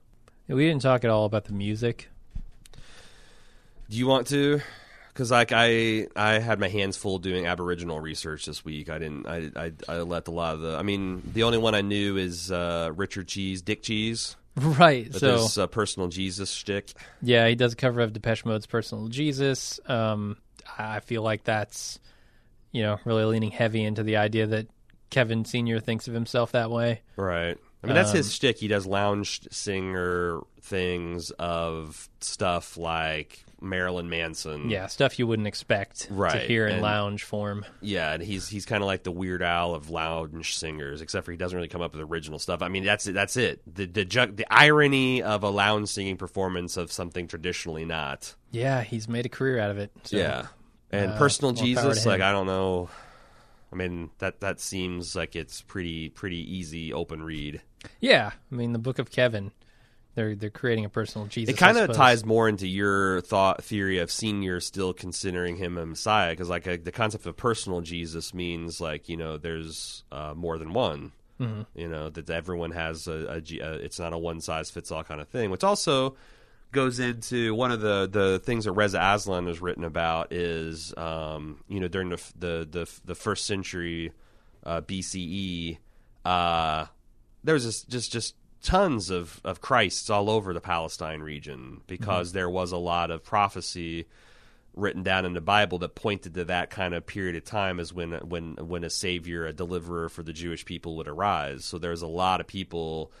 We 0.48 0.66
didn't 0.66 0.82
talk 0.82 1.04
at 1.04 1.10
all 1.10 1.24
about 1.26 1.44
the 1.44 1.52
music. 1.52 2.08
Do 3.88 3.96
you 3.96 4.06
want 4.08 4.26
to? 4.28 4.60
Because 5.12 5.30
like 5.30 5.52
I, 5.52 6.06
I 6.16 6.38
had 6.38 6.58
my 6.58 6.68
hands 6.68 6.96
full 6.96 7.18
doing 7.18 7.46
Aboriginal 7.46 8.00
research 8.00 8.46
this 8.46 8.64
week. 8.64 8.88
I 8.88 8.98
didn't. 8.98 9.26
I, 9.26 9.50
I, 9.56 9.72
I 9.88 9.96
let 9.98 10.26
a 10.28 10.30
lot 10.30 10.54
of 10.54 10.60
the. 10.60 10.76
I 10.76 10.82
mean, 10.82 11.22
the 11.34 11.42
only 11.42 11.58
one 11.58 11.74
I 11.74 11.82
knew 11.82 12.16
is 12.16 12.50
uh, 12.50 12.90
Richard 12.94 13.28
Cheese, 13.28 13.62
Dick 13.62 13.82
Cheese. 13.82 14.36
Right. 14.54 15.10
But 15.10 15.20
so 15.20 15.32
this 15.38 15.56
uh, 15.56 15.66
personal 15.66 16.08
Jesus 16.10 16.50
shtick. 16.50 16.92
yeah, 17.22 17.48
he 17.48 17.54
does 17.54 17.72
a 17.72 17.76
cover 17.76 18.02
of 18.02 18.12
Depeche 18.12 18.44
Mode's 18.44 18.66
"Personal 18.66 19.08
Jesus." 19.08 19.80
Um, 19.86 20.36
I 20.78 21.00
feel 21.00 21.22
like 21.22 21.42
that's 21.44 21.98
you 22.70 22.82
know 22.82 22.98
really 23.06 23.24
leaning 23.24 23.50
heavy 23.50 23.82
into 23.82 24.02
the 24.02 24.18
idea 24.18 24.46
that 24.48 24.66
Kevin 25.08 25.46
Senior 25.46 25.80
thinks 25.80 26.06
of 26.06 26.12
himself 26.12 26.52
that 26.52 26.70
way. 26.70 27.00
Right. 27.16 27.56
I 27.82 27.86
mean, 27.86 27.94
that's 27.94 28.10
Um, 28.10 28.16
his 28.16 28.30
shtick. 28.34 28.58
He 28.58 28.68
does 28.68 28.84
lounge 28.86 29.40
singer 29.50 30.40
things 30.60 31.30
of 31.38 32.10
stuff 32.20 32.76
like 32.76 33.46
Marilyn 33.62 34.08
Manson. 34.10 34.68
Yeah, 34.68 34.86
stuff 34.88 35.18
you 35.18 35.26
wouldn't 35.26 35.48
expect 35.48 36.08
to 36.08 36.38
hear 36.46 36.66
in 36.66 36.74
and- 36.74 36.82
lounge 36.82 37.22
form. 37.24 37.64
Yeah, 37.80 38.12
and 38.12 38.22
he's 38.22 38.48
he's 38.48 38.66
kind 38.66 38.82
of 38.82 38.86
like 38.86 39.02
the 39.04 39.10
Weird 39.12 39.42
Al 39.42 39.74
of 39.74 39.90
lounge 39.90 40.56
singers, 40.56 41.00
except 41.00 41.24
for 41.24 41.30
he 41.32 41.36
doesn't 41.38 41.54
really 41.56 41.68
come 41.68 41.80
up 41.82 41.92
with 41.94 42.02
original 42.02 42.38
stuff. 42.38 42.62
I 42.62 42.68
mean, 42.68 42.84
that's 42.84 43.04
that's 43.04 43.36
it. 43.36 43.62
The 43.72 43.86
the 43.86 44.04
ju- 44.04 44.32
the 44.34 44.46
irony 44.52 45.22
of 45.22 45.42
a 45.42 45.50
lounge 45.50 45.88
singing 45.88 46.16
performance 46.16 46.76
of 46.76 46.90
something 46.92 47.28
traditionally 47.28 47.84
not. 47.84 48.34
Yeah, 48.50 48.82
he's 48.82 49.08
made 49.08 49.26
a 49.26 49.30
career 49.30 49.58
out 49.58 49.70
of 49.70 49.78
it. 49.78 49.90
So, 50.04 50.16
yeah, 50.16 50.46
and 50.90 51.12
uh, 51.12 51.18
personal 51.18 51.52
Jesus, 51.52 52.04
like. 52.04 52.20
I 52.20 52.32
don't 52.32 52.46
know. 52.46 52.90
I 53.72 53.74
mean 53.74 54.10
that 54.18 54.40
that 54.40 54.60
seems 54.60 55.16
like 55.16 55.34
it's 55.34 55.62
pretty 55.62 56.10
pretty 56.10 56.56
easy 56.56 56.92
open 56.92 57.22
read. 57.22 57.62
yeah. 58.00 58.32
I 58.50 58.54
mean, 58.54 58.72
the 58.74 58.78
Book 58.78 58.98
of 58.98 59.10
Kevin. 59.10 59.50
They're 60.14 60.34
they're 60.34 60.50
creating 60.50 60.84
a 60.84 60.88
personal 60.88 61.26
Jesus. 61.26 61.54
It 61.54 61.58
kind 61.58 61.78
of 61.78 61.94
ties 61.94 62.24
more 62.24 62.48
into 62.48 62.68
your 62.68 63.22
thought 63.22 63.64
theory 63.64 63.98
of 63.98 64.10
senior 64.10 64.60
still 64.60 64.92
considering 64.92 65.56
him 65.56 65.78
a 65.78 65.86
messiah 65.86 66.32
because 66.32 66.50
like 66.50 66.68
uh 66.68 66.76
the 66.82 66.92
concept 66.92 67.24
of 67.26 67.36
personal 67.36 67.80
Jesus 67.80 68.34
means 68.34 68.80
like 68.80 69.08
you 69.08 69.16
know 69.16 69.38
there's 69.38 70.04
uh, 70.12 70.34
more 70.34 70.58
than 70.58 70.72
one. 70.72 71.12
Mm-hmm. 71.40 71.62
You 71.74 71.88
know 71.88 72.10
that 72.10 72.28
everyone 72.28 72.72
has 72.72 73.08
a 73.08 73.42
it's 73.46 73.98
not 73.98 74.12
a 74.12 74.18
one 74.18 74.40
size 74.40 74.70
fits 74.70 74.90
all 74.90 75.02
kind 75.02 75.20
of 75.20 75.28
thing, 75.28 75.50
which 75.50 75.64
also 75.64 76.16
goes 76.72 76.98
into 76.98 77.54
one 77.54 77.72
of 77.72 77.80
the 77.80 78.08
the 78.10 78.38
things 78.44 78.64
that 78.64 78.72
Reza 78.72 79.00
Aslan 79.00 79.46
has 79.46 79.62
written 79.62 79.84
about 79.84 80.32
is 80.32 80.92
um, 80.96 81.64
you 81.68 81.80
know 81.80 81.88
during 81.88 82.10
the 82.10 82.22
the 82.38 82.68
the, 82.70 83.00
the 83.06 83.14
first 83.14 83.46
century 83.46 84.12
uh, 84.64 84.82
BCE 84.82 85.78
uh, 86.24 86.86
there 87.44 87.54
was 87.54 87.64
just 87.64 87.88
just 87.88 88.12
just 88.12 88.34
tons 88.62 89.10
of 89.10 89.40
of 89.44 89.60
Christs 89.60 90.08
all 90.10 90.30
over 90.30 90.52
the 90.54 90.60
Palestine 90.60 91.20
region 91.20 91.80
because 91.86 92.32
there 92.32 92.50
was 92.50 92.72
a 92.72 92.76
lot 92.76 93.10
of 93.10 93.24
prophecy 93.24 94.06
written 94.74 95.02
down 95.02 95.24
in 95.24 95.34
the 95.34 95.40
Bible 95.40 95.78
that 95.78 95.94
pointed 95.94 96.34
to 96.34 96.44
that 96.46 96.70
kind 96.70 96.94
of 96.94 97.06
period 97.06 97.36
of 97.36 97.44
time 97.44 97.78
as 97.78 97.92
when 97.92 98.12
when 98.12 98.54
when 98.56 98.84
a 98.84 98.90
savior, 98.90 99.46
a 99.46 99.52
deliverer 99.52 100.08
for 100.08 100.22
the 100.22 100.32
Jewish 100.32 100.64
people 100.64 100.96
would 100.96 101.08
arise. 101.08 101.64
So 101.64 101.78
there's 101.78 102.02
a 102.02 102.06
lot 102.06 102.40
of 102.40 102.46
people 102.46 103.12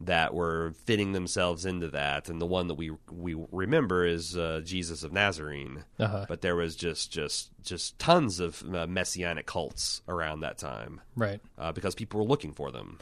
that 0.00 0.34
were 0.34 0.74
fitting 0.84 1.12
themselves 1.12 1.64
into 1.64 1.88
that, 1.88 2.28
and 2.28 2.40
the 2.40 2.46
one 2.46 2.66
that 2.68 2.74
we 2.74 2.92
we 3.10 3.34
remember 3.52 4.04
is 4.04 4.36
uh, 4.36 4.60
Jesus 4.64 5.02
of 5.02 5.12
Nazarene. 5.12 5.84
Uh-huh. 5.98 6.26
But 6.28 6.40
there 6.40 6.56
was 6.56 6.76
just 6.76 7.12
just 7.12 7.50
just 7.62 7.98
tons 7.98 8.40
of 8.40 8.62
uh, 8.74 8.86
messianic 8.86 9.46
cults 9.46 10.02
around 10.08 10.40
that 10.40 10.58
time 10.58 11.00
right. 11.14 11.40
uh, 11.58 11.72
because 11.72 11.94
people 11.94 12.20
were 12.20 12.26
looking 12.26 12.52
for 12.52 12.70
them. 12.70 12.98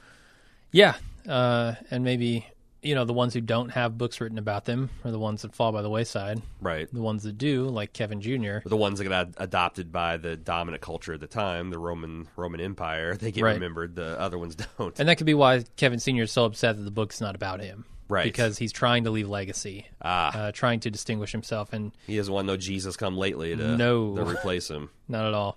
Yeah, 0.74 0.96
uh, 1.28 1.74
and 1.90 2.02
maybe 2.02 2.46
you 2.82 2.94
know 2.96 3.04
the 3.04 3.12
ones 3.12 3.32
who 3.32 3.40
don't 3.40 3.68
have 3.70 3.96
books 3.96 4.20
written 4.20 4.38
about 4.38 4.64
them 4.64 4.90
are 5.04 5.10
the 5.12 5.18
ones 5.20 5.42
that 5.42 5.54
fall 5.54 5.70
by 5.70 5.82
the 5.82 5.88
wayside. 5.88 6.42
Right. 6.60 6.88
The 6.92 7.00
ones 7.00 7.22
that 7.22 7.38
do, 7.38 7.68
like 7.68 7.92
Kevin 7.92 8.20
Jr. 8.20 8.58
the 8.66 8.76
ones 8.76 8.98
that 8.98 9.04
got 9.08 9.28
adopted 9.38 9.92
by 9.92 10.16
the 10.16 10.36
dominant 10.36 10.82
culture 10.82 11.14
at 11.14 11.20
the 11.20 11.28
time, 11.28 11.70
the 11.70 11.78
Roman 11.78 12.26
Roman 12.36 12.60
Empire, 12.60 13.16
they 13.16 13.30
get 13.30 13.44
Right. 13.44 13.54
remembered. 13.54 13.94
The 13.94 14.20
other 14.20 14.36
ones 14.36 14.56
don't. 14.78 14.98
And 14.98 15.08
that 15.08 15.16
could 15.16 15.26
be 15.26 15.34
why 15.34 15.62
Kevin 15.76 16.00
Senior 16.00 16.24
is 16.24 16.32
so 16.32 16.44
upset 16.44 16.76
that 16.76 16.82
the 16.82 16.90
book's 16.90 17.20
not 17.20 17.36
about 17.36 17.60
him. 17.60 17.84
Right. 18.08 18.24
Because 18.24 18.58
he's 18.58 18.72
trying 18.72 19.04
to 19.04 19.10
leave 19.10 19.28
legacy, 19.30 19.86
Ah, 20.02 20.36
uh, 20.36 20.52
trying 20.52 20.80
to 20.80 20.90
distinguish 20.90 21.32
himself, 21.32 21.72
and 21.72 21.92
he 22.06 22.16
doesn't 22.18 22.34
want 22.34 22.46
no 22.46 22.56
Jesus 22.58 22.96
come 22.98 23.16
lately 23.16 23.56
to, 23.56 23.76
No. 23.78 24.14
to 24.16 24.24
replace 24.24 24.68
him. 24.68 24.90
not 25.08 25.24
at 25.24 25.32
all. 25.32 25.56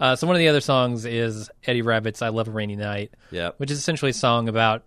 Uh, 0.00 0.16
so 0.16 0.26
one 0.26 0.34
of 0.36 0.40
the 0.40 0.48
other 0.48 0.60
songs 0.60 1.04
is 1.04 1.50
Eddie 1.64 1.82
Rabbitt's 1.82 2.20
"I 2.22 2.28
Love 2.28 2.48
a 2.48 2.50
Rainy 2.50 2.76
Night," 2.76 3.12
Yep. 3.30 3.54
which 3.58 3.70
is 3.70 3.78
essentially 3.78 4.10
a 4.10 4.14
song 4.14 4.48
about, 4.48 4.82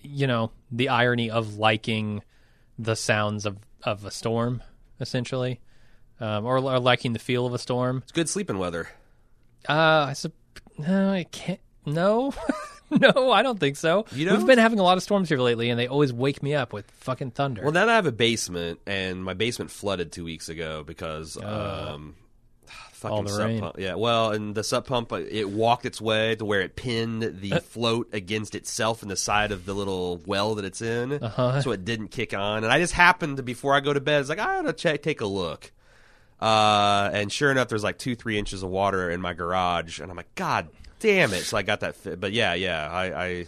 you 0.00 0.26
know, 0.26 0.50
the 0.70 0.88
irony 0.88 1.30
of 1.30 1.56
liking 1.58 2.22
the 2.78 2.96
sounds 2.96 3.44
of, 3.46 3.58
of 3.82 4.04
a 4.04 4.10
storm, 4.10 4.62
essentially, 5.00 5.60
um, 6.20 6.44
or, 6.46 6.56
or 6.58 6.78
liking 6.80 7.12
the 7.12 7.18
feel 7.18 7.46
of 7.46 7.52
a 7.54 7.58
storm. 7.58 7.98
It's 8.02 8.12
good 8.12 8.28
sleeping 8.28 8.58
weather. 8.58 8.88
Uh, 9.68 10.06
I 10.08 10.12
sup- 10.14 10.32
no, 10.78 11.10
I 11.12 11.24
can't. 11.24 11.60
No, 11.84 12.32
no, 12.90 13.30
I 13.30 13.42
don't 13.42 13.60
think 13.60 13.76
so. 13.76 14.06
You 14.12 14.26
know, 14.26 14.36
We've 14.36 14.46
been 14.46 14.58
having 14.58 14.78
a 14.78 14.82
lot 14.82 14.96
of 14.96 15.02
storms 15.02 15.28
here 15.28 15.38
lately, 15.38 15.68
and 15.70 15.78
they 15.78 15.86
always 15.86 16.12
wake 16.12 16.42
me 16.42 16.54
up 16.54 16.72
with 16.72 16.90
fucking 16.92 17.32
thunder. 17.32 17.62
Well, 17.62 17.72
now 17.72 17.86
that 17.86 17.92
I 17.92 17.96
have 17.96 18.06
a 18.06 18.12
basement, 18.12 18.80
and 18.86 19.22
my 19.22 19.34
basement 19.34 19.70
flooded 19.70 20.12
two 20.12 20.24
weeks 20.24 20.48
ago 20.48 20.82
because 20.84 21.36
um, 21.36 22.14
fucking 23.02 23.12
Uh, 23.14 23.16
all 23.18 23.22
the 23.24 23.28
sub 23.30 23.46
rain. 23.46 23.60
pump. 23.60 23.76
Yeah, 23.78 23.94
well, 23.94 24.30
and 24.32 24.54
the 24.54 24.64
sub 24.64 24.86
pump 24.86 25.12
uh, 25.12 25.16
it 25.16 25.50
walked 25.50 25.84
its 25.84 26.00
way 26.00 26.34
to 26.36 26.44
where 26.44 26.62
it 26.62 26.74
pinned 26.76 27.22
the 27.40 27.60
float 27.60 28.08
against 28.14 28.54
itself 28.54 29.02
in 29.02 29.08
the 29.10 29.16
side 29.16 29.52
of 29.52 29.66
the 29.66 29.74
little 29.74 30.20
well 30.26 30.54
that 30.54 30.64
it's 30.64 30.80
in, 30.80 31.12
Uh-huh. 31.12 31.60
so 31.60 31.70
it 31.72 31.84
didn't 31.84 32.08
kick 32.08 32.32
on. 32.32 32.64
And 32.64 32.72
I 32.72 32.78
just 32.78 32.94
happened 32.94 33.36
to 33.36 33.42
before 33.42 33.74
I 33.74 33.80
go 33.80 33.92
to 33.92 34.00
bed, 34.00 34.20
it's 34.20 34.28
like 34.30 34.38
I 34.38 34.58
ought 34.58 34.62
to 34.62 34.72
check, 34.72 35.02
take 35.02 35.20
a 35.20 35.26
look. 35.26 35.70
Uh, 36.40 37.10
and 37.12 37.30
sure 37.30 37.50
enough, 37.52 37.68
there's 37.68 37.84
like 37.84 37.98
two, 37.98 38.16
three 38.16 38.38
inches 38.38 38.62
of 38.62 38.70
water 38.70 39.10
in 39.10 39.20
my 39.20 39.32
garage, 39.32 40.00
and 40.00 40.10
I'm 40.10 40.16
like, 40.16 40.34
God 40.34 40.68
damn 40.98 41.32
it! 41.34 41.42
So 41.42 41.56
I 41.56 41.62
got 41.62 41.80
that. 41.80 41.94
Fi- 41.96 42.16
but 42.16 42.32
yeah, 42.32 42.54
yeah, 42.54 42.90
I, 42.90 43.24
I 43.26 43.46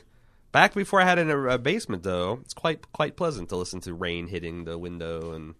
back 0.52 0.74
before 0.74 1.00
I 1.00 1.04
had 1.04 1.18
in 1.18 1.28
a, 1.28 1.38
a 1.54 1.58
basement 1.58 2.04
though, 2.04 2.38
it's 2.42 2.54
quite 2.54 2.92
quite 2.92 3.16
pleasant 3.16 3.48
to 3.48 3.56
listen 3.56 3.80
to 3.80 3.94
rain 3.94 4.28
hitting 4.28 4.64
the 4.64 4.78
window, 4.78 5.32
and 5.32 5.54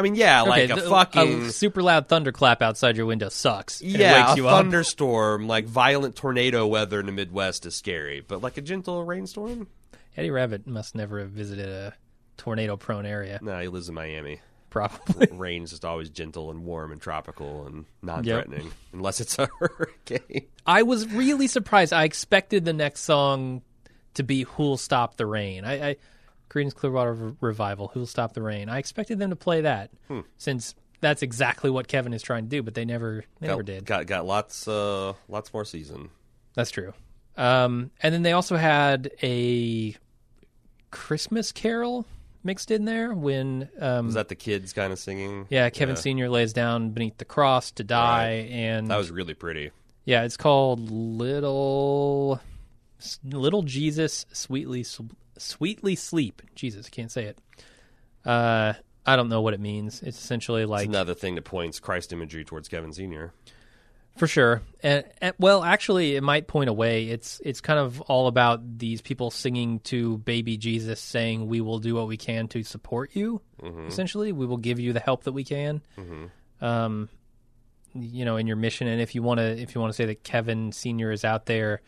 I 0.00 0.02
mean, 0.02 0.14
yeah, 0.14 0.40
like 0.42 0.70
a 0.70 0.78
fucking 0.78 1.50
super 1.50 1.82
loud 1.82 2.08
thunderclap 2.08 2.62
outside 2.62 2.96
your 2.96 3.04
window 3.04 3.28
sucks. 3.28 3.82
yeah, 3.82 4.32
a 4.32 4.36
thunderstorm, 4.36 5.46
like 5.46 5.66
violent 5.66 6.16
tornado 6.16 6.66
weather 6.66 7.00
in 7.00 7.06
the 7.06 7.12
Midwest 7.12 7.66
is 7.66 7.76
scary, 7.76 8.22
but 8.26 8.40
like 8.40 8.56
a 8.56 8.62
gentle 8.62 9.04
rainstorm, 9.04 9.68
Eddie 10.16 10.30
Rabbitt 10.30 10.66
must 10.66 10.94
never 10.94 11.20
have 11.20 11.30
visited 11.30 11.68
a 11.68 11.92
tornado-prone 12.38 13.04
area. 13.04 13.38
no, 13.42 13.60
he 13.60 13.68
lives 13.68 13.90
in 13.90 13.94
Miami. 13.94 14.40
Probably. 14.70 15.26
Rain's 15.32 15.70
just 15.70 15.84
always 15.84 16.08
gentle 16.08 16.50
and 16.50 16.64
warm 16.64 16.92
and 16.92 17.00
tropical 17.00 17.66
and 17.66 17.84
non-threatening, 18.00 18.70
unless 18.94 19.20
it's 19.20 19.38
a 19.38 19.50
hurricane. 19.60 20.46
I 20.64 20.82
was 20.84 21.06
really 21.12 21.46
surprised. 21.46 21.92
I 21.92 22.04
expected 22.04 22.64
the 22.64 22.72
next 22.72 23.00
song 23.00 23.60
to 24.14 24.22
be 24.22 24.44
"Who'll 24.44 24.78
Stop 24.78 25.16
the 25.16 25.26
Rain." 25.26 25.64
I, 25.66 25.90
I 25.90 25.96
Creedence 26.50 26.74
Clearwater 26.74 27.14
Re- 27.14 27.34
Revival, 27.40 27.88
"Who'll 27.94 28.06
Stop 28.06 28.34
the 28.34 28.42
Rain." 28.42 28.68
I 28.68 28.78
expected 28.78 29.18
them 29.18 29.30
to 29.30 29.36
play 29.36 29.62
that, 29.62 29.90
Hmm. 30.08 30.20
since 30.36 30.74
that's 31.00 31.22
exactly 31.22 31.70
what 31.70 31.88
Kevin 31.88 32.12
is 32.12 32.20
trying 32.22 32.42
to 32.44 32.48
do, 32.50 32.62
but 32.62 32.74
they 32.74 32.84
never, 32.84 33.24
they 33.40 33.46
never 33.46 33.62
got, 33.62 33.66
did. 33.72 33.86
Got 33.86 34.06
got 34.06 34.26
lots 34.26 34.68
uh 34.68 35.14
lots 35.28 35.52
more 35.54 35.64
season. 35.64 36.10
That's 36.54 36.70
true. 36.70 36.92
Um, 37.36 37.90
and 38.02 38.12
then 38.12 38.22
they 38.22 38.32
also 38.32 38.56
had 38.56 39.10
a 39.22 39.94
Christmas 40.90 41.52
Carol 41.52 42.04
mixed 42.42 42.70
in 42.70 42.84
there 42.84 43.14
when, 43.14 43.68
um, 43.78 44.06
Was 44.06 44.14
that 44.14 44.28
the 44.28 44.34
kids 44.34 44.72
kind 44.72 44.92
of 44.92 44.98
singing? 44.98 45.46
yeah, 45.50 45.70
Kevin 45.70 45.96
Senior 45.96 46.28
lays 46.28 46.52
down 46.52 46.90
beneath 46.90 47.16
the 47.18 47.24
cross 47.24 47.70
to 47.72 47.84
die, 47.84 48.48
and 48.50 48.88
That 48.90 48.96
was 48.96 49.10
really 49.10 49.34
pretty. 49.34 49.70
yeah, 50.04 50.24
it's 50.24 50.36
called 50.36 50.90
Little 50.90 52.40
Little 53.24 53.62
Jesus 53.62 54.26
Sweetly 54.32 54.82
Sweetly 55.40 55.96
Sleep. 55.96 56.42
Jesus, 56.54 56.86
I 56.86 56.90
can't 56.90 57.10
say 57.10 57.24
it. 57.24 57.38
Uh, 58.24 58.74
I 59.06 59.16
don't 59.16 59.28
know 59.28 59.40
what 59.40 59.54
it 59.54 59.60
means. 59.60 60.02
It's 60.02 60.18
essentially 60.18 60.66
like 60.66 60.84
It's 60.84 60.88
another 60.88 61.14
thing 61.14 61.34
that 61.36 61.42
points 61.42 61.80
Christ 61.80 62.12
imagery 62.12 62.44
towards 62.44 62.68
Kevin 62.68 62.92
Senior. 62.92 63.32
For 64.16 64.26
sure. 64.26 64.60
And, 64.82 65.04
and, 65.22 65.34
well, 65.38 65.62
actually, 65.62 66.16
it 66.16 66.22
might 66.22 66.46
point 66.46 66.68
away. 66.68 67.08
It's 67.08 67.40
it's 67.44 67.60
kind 67.60 67.78
of 67.78 68.00
all 68.02 68.26
about 68.26 68.78
these 68.78 69.00
people 69.00 69.30
singing 69.30 69.80
to 69.80 70.18
baby 70.18 70.56
Jesus, 70.56 71.00
saying, 71.00 71.46
"We 71.46 71.60
will 71.60 71.78
do 71.78 71.94
what 71.94 72.06
we 72.06 72.16
can 72.16 72.48
to 72.48 72.62
support 72.62 73.14
you." 73.14 73.40
Mm-hmm. 73.62 73.86
Essentially, 73.86 74.32
we 74.32 74.46
will 74.46 74.58
give 74.58 74.78
you 74.78 74.92
the 74.92 75.00
help 75.00 75.24
that 75.24 75.32
we 75.32 75.44
can. 75.44 75.80
Um, 76.60 77.08
you 77.94 78.24
know, 78.24 78.36
in 78.36 78.46
your 78.46 78.56
mission, 78.56 78.88
and 78.88 79.00
if 79.00 79.14
you 79.14 79.22
want 79.22 79.38
to, 79.38 79.58
if 79.58 79.74
you 79.74 79.80
want 79.80 79.92
to 79.92 79.96
say 79.96 80.06
that 80.06 80.22
Kevin 80.22 80.72
Senior 80.72 81.12
is 81.12 81.24
out 81.24 81.46
there, 81.46 81.80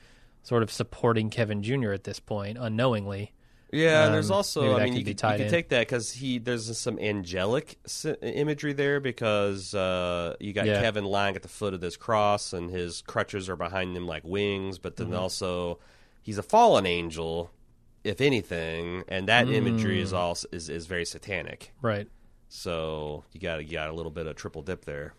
sort 0.43 0.63
of 0.63 0.73
supporting 0.73 1.29
Kevin 1.29 1.63
Junior 1.63 1.93
at 1.93 2.05
this 2.05 2.21
point, 2.21 2.57
unknowingly. 2.59 3.33
Yeah, 3.73 4.05
and 4.05 4.15
there's 4.15 4.31
Um, 4.31 4.37
also 4.37 4.77
I 4.77 4.85
mean 4.85 4.95
you 4.95 5.03
can, 5.15 5.39
you 5.39 5.45
in. 5.47 5.51
take 5.51 5.71
that 5.71 5.81
because 5.81 6.13
he 6.13 6.39
there's 6.39 6.77
some 6.79 6.99
angelic 6.99 7.79
imagery 8.23 8.75
there 8.75 9.01
because 9.01 9.75
uh, 9.75 10.37
you 10.39 10.53
got 10.53 10.67
Yeah. 10.67 10.81
Kevin 10.83 11.05
lying 11.07 11.37
at 11.37 11.43
the 11.43 11.49
foot 11.49 11.73
of 11.73 11.81
this 11.81 11.97
cross 11.97 12.53
and 12.53 12.71
his 12.71 13.01
crutches 13.03 13.49
are 13.49 13.57
behind 13.57 13.97
him 13.97 14.07
like 14.07 14.25
wings, 14.25 14.79
but 14.79 14.97
Mm-hmm. 14.97 15.11
then 15.13 15.19
also 15.19 15.79
he's 16.21 16.37
a 16.39 16.43
fallen 16.43 16.85
angel, 16.85 17.51
if 18.05 18.21
anything, 18.21 19.05
and 19.09 19.27
that 19.29 19.49
imagery 19.49 19.99
Mm. 19.99 20.03
is 20.03 20.13
also 20.13 20.47
is, 20.53 20.69
is 20.69 20.87
very 20.87 21.07
satanic. 21.07 21.73
Right. 21.81 22.09
So 22.51 23.25
you 23.33 23.41
got 23.41 23.65
you 23.65 23.73
got 23.73 23.89
a 23.89 23.95
little 23.95 24.13
bit 24.13 24.27
of 24.27 24.37
triple 24.37 24.61
dip 24.61 24.85
there. 24.85 25.15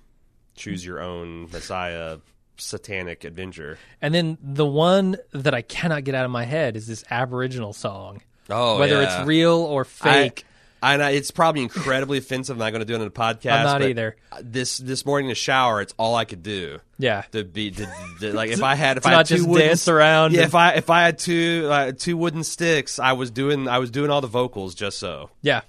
Choose 0.56 0.86
your 0.86 1.02
own 1.02 1.50
Messiah 1.52 2.20
satanic 2.58 3.24
adventure. 3.24 3.80
And 4.00 4.14
then 4.14 4.38
the 4.40 4.68
one 4.68 5.18
that 5.32 5.56
I 5.56 5.64
cannot 5.64 6.04
get 6.04 6.14
out 6.14 6.26
of 6.26 6.30
my 6.30 6.44
head 6.46 6.78
is 6.78 6.86
this 6.86 7.04
Aboriginal 7.10 7.74
song. 7.74 8.22
Oh, 8.54 8.80
Whether 8.80 9.02
yeah. 9.02 9.20
it's 9.20 9.28
real 9.28 9.56
or 9.56 9.84
fake, 9.86 10.46
I, 10.82 10.94
and 10.94 11.04
I, 11.04 11.12
it's 11.12 11.32
probably 11.32 11.62
incredibly 11.64 12.18
offensive. 12.18 12.56
I'm 12.56 12.60
not 12.60 12.72
going 12.72 12.82
to 12.82 12.86
do 12.86 12.94
it 12.96 13.02
on 13.02 13.08
a 13.08 13.10
podcast. 13.10 13.54
I'm 13.58 13.66
not 13.66 13.82
either. 13.84 14.16
This 14.42 14.78
this 14.78 15.06
morning 15.06 15.28
in 15.28 15.30
the 15.30 15.36
shower, 15.36 15.82
it's 15.82 15.94
all 15.98 16.16
I 16.16 16.26
could 16.26 16.44
do. 16.44 16.80
yeah. 16.98 17.22
To 17.32 17.44
be 17.44 17.72
to, 17.72 17.88
to- 18.20 18.34
like 18.34 18.50
if 18.52 18.62
I 18.64 18.76
had 18.76 18.98
if 18.98 19.06
I 19.06 19.12
had 19.12 19.26
two 19.26 19.36
just 19.38 19.48
wooden, 19.48 19.68
dance 19.68 19.88
around 19.88 20.34
Yeah, 20.34 20.40
and- 20.42 20.48
if 20.48 20.56
I 20.56 20.74
if 20.74 20.90
I 20.90 21.02
had 21.04 21.18
two 21.20 21.68
uh, 21.72 21.92
two 21.98 22.18
wooden 22.18 22.44
sticks, 22.44 23.00
I 23.00 23.14
was 23.14 23.32
doing 23.32 23.68
I 23.68 23.80
was 23.80 23.92
doing 23.92 24.10
all 24.12 24.22
the 24.22 24.28
vocals 24.28 24.76
just 24.76 25.00
so. 25.00 25.30
Yeah. 25.42 25.62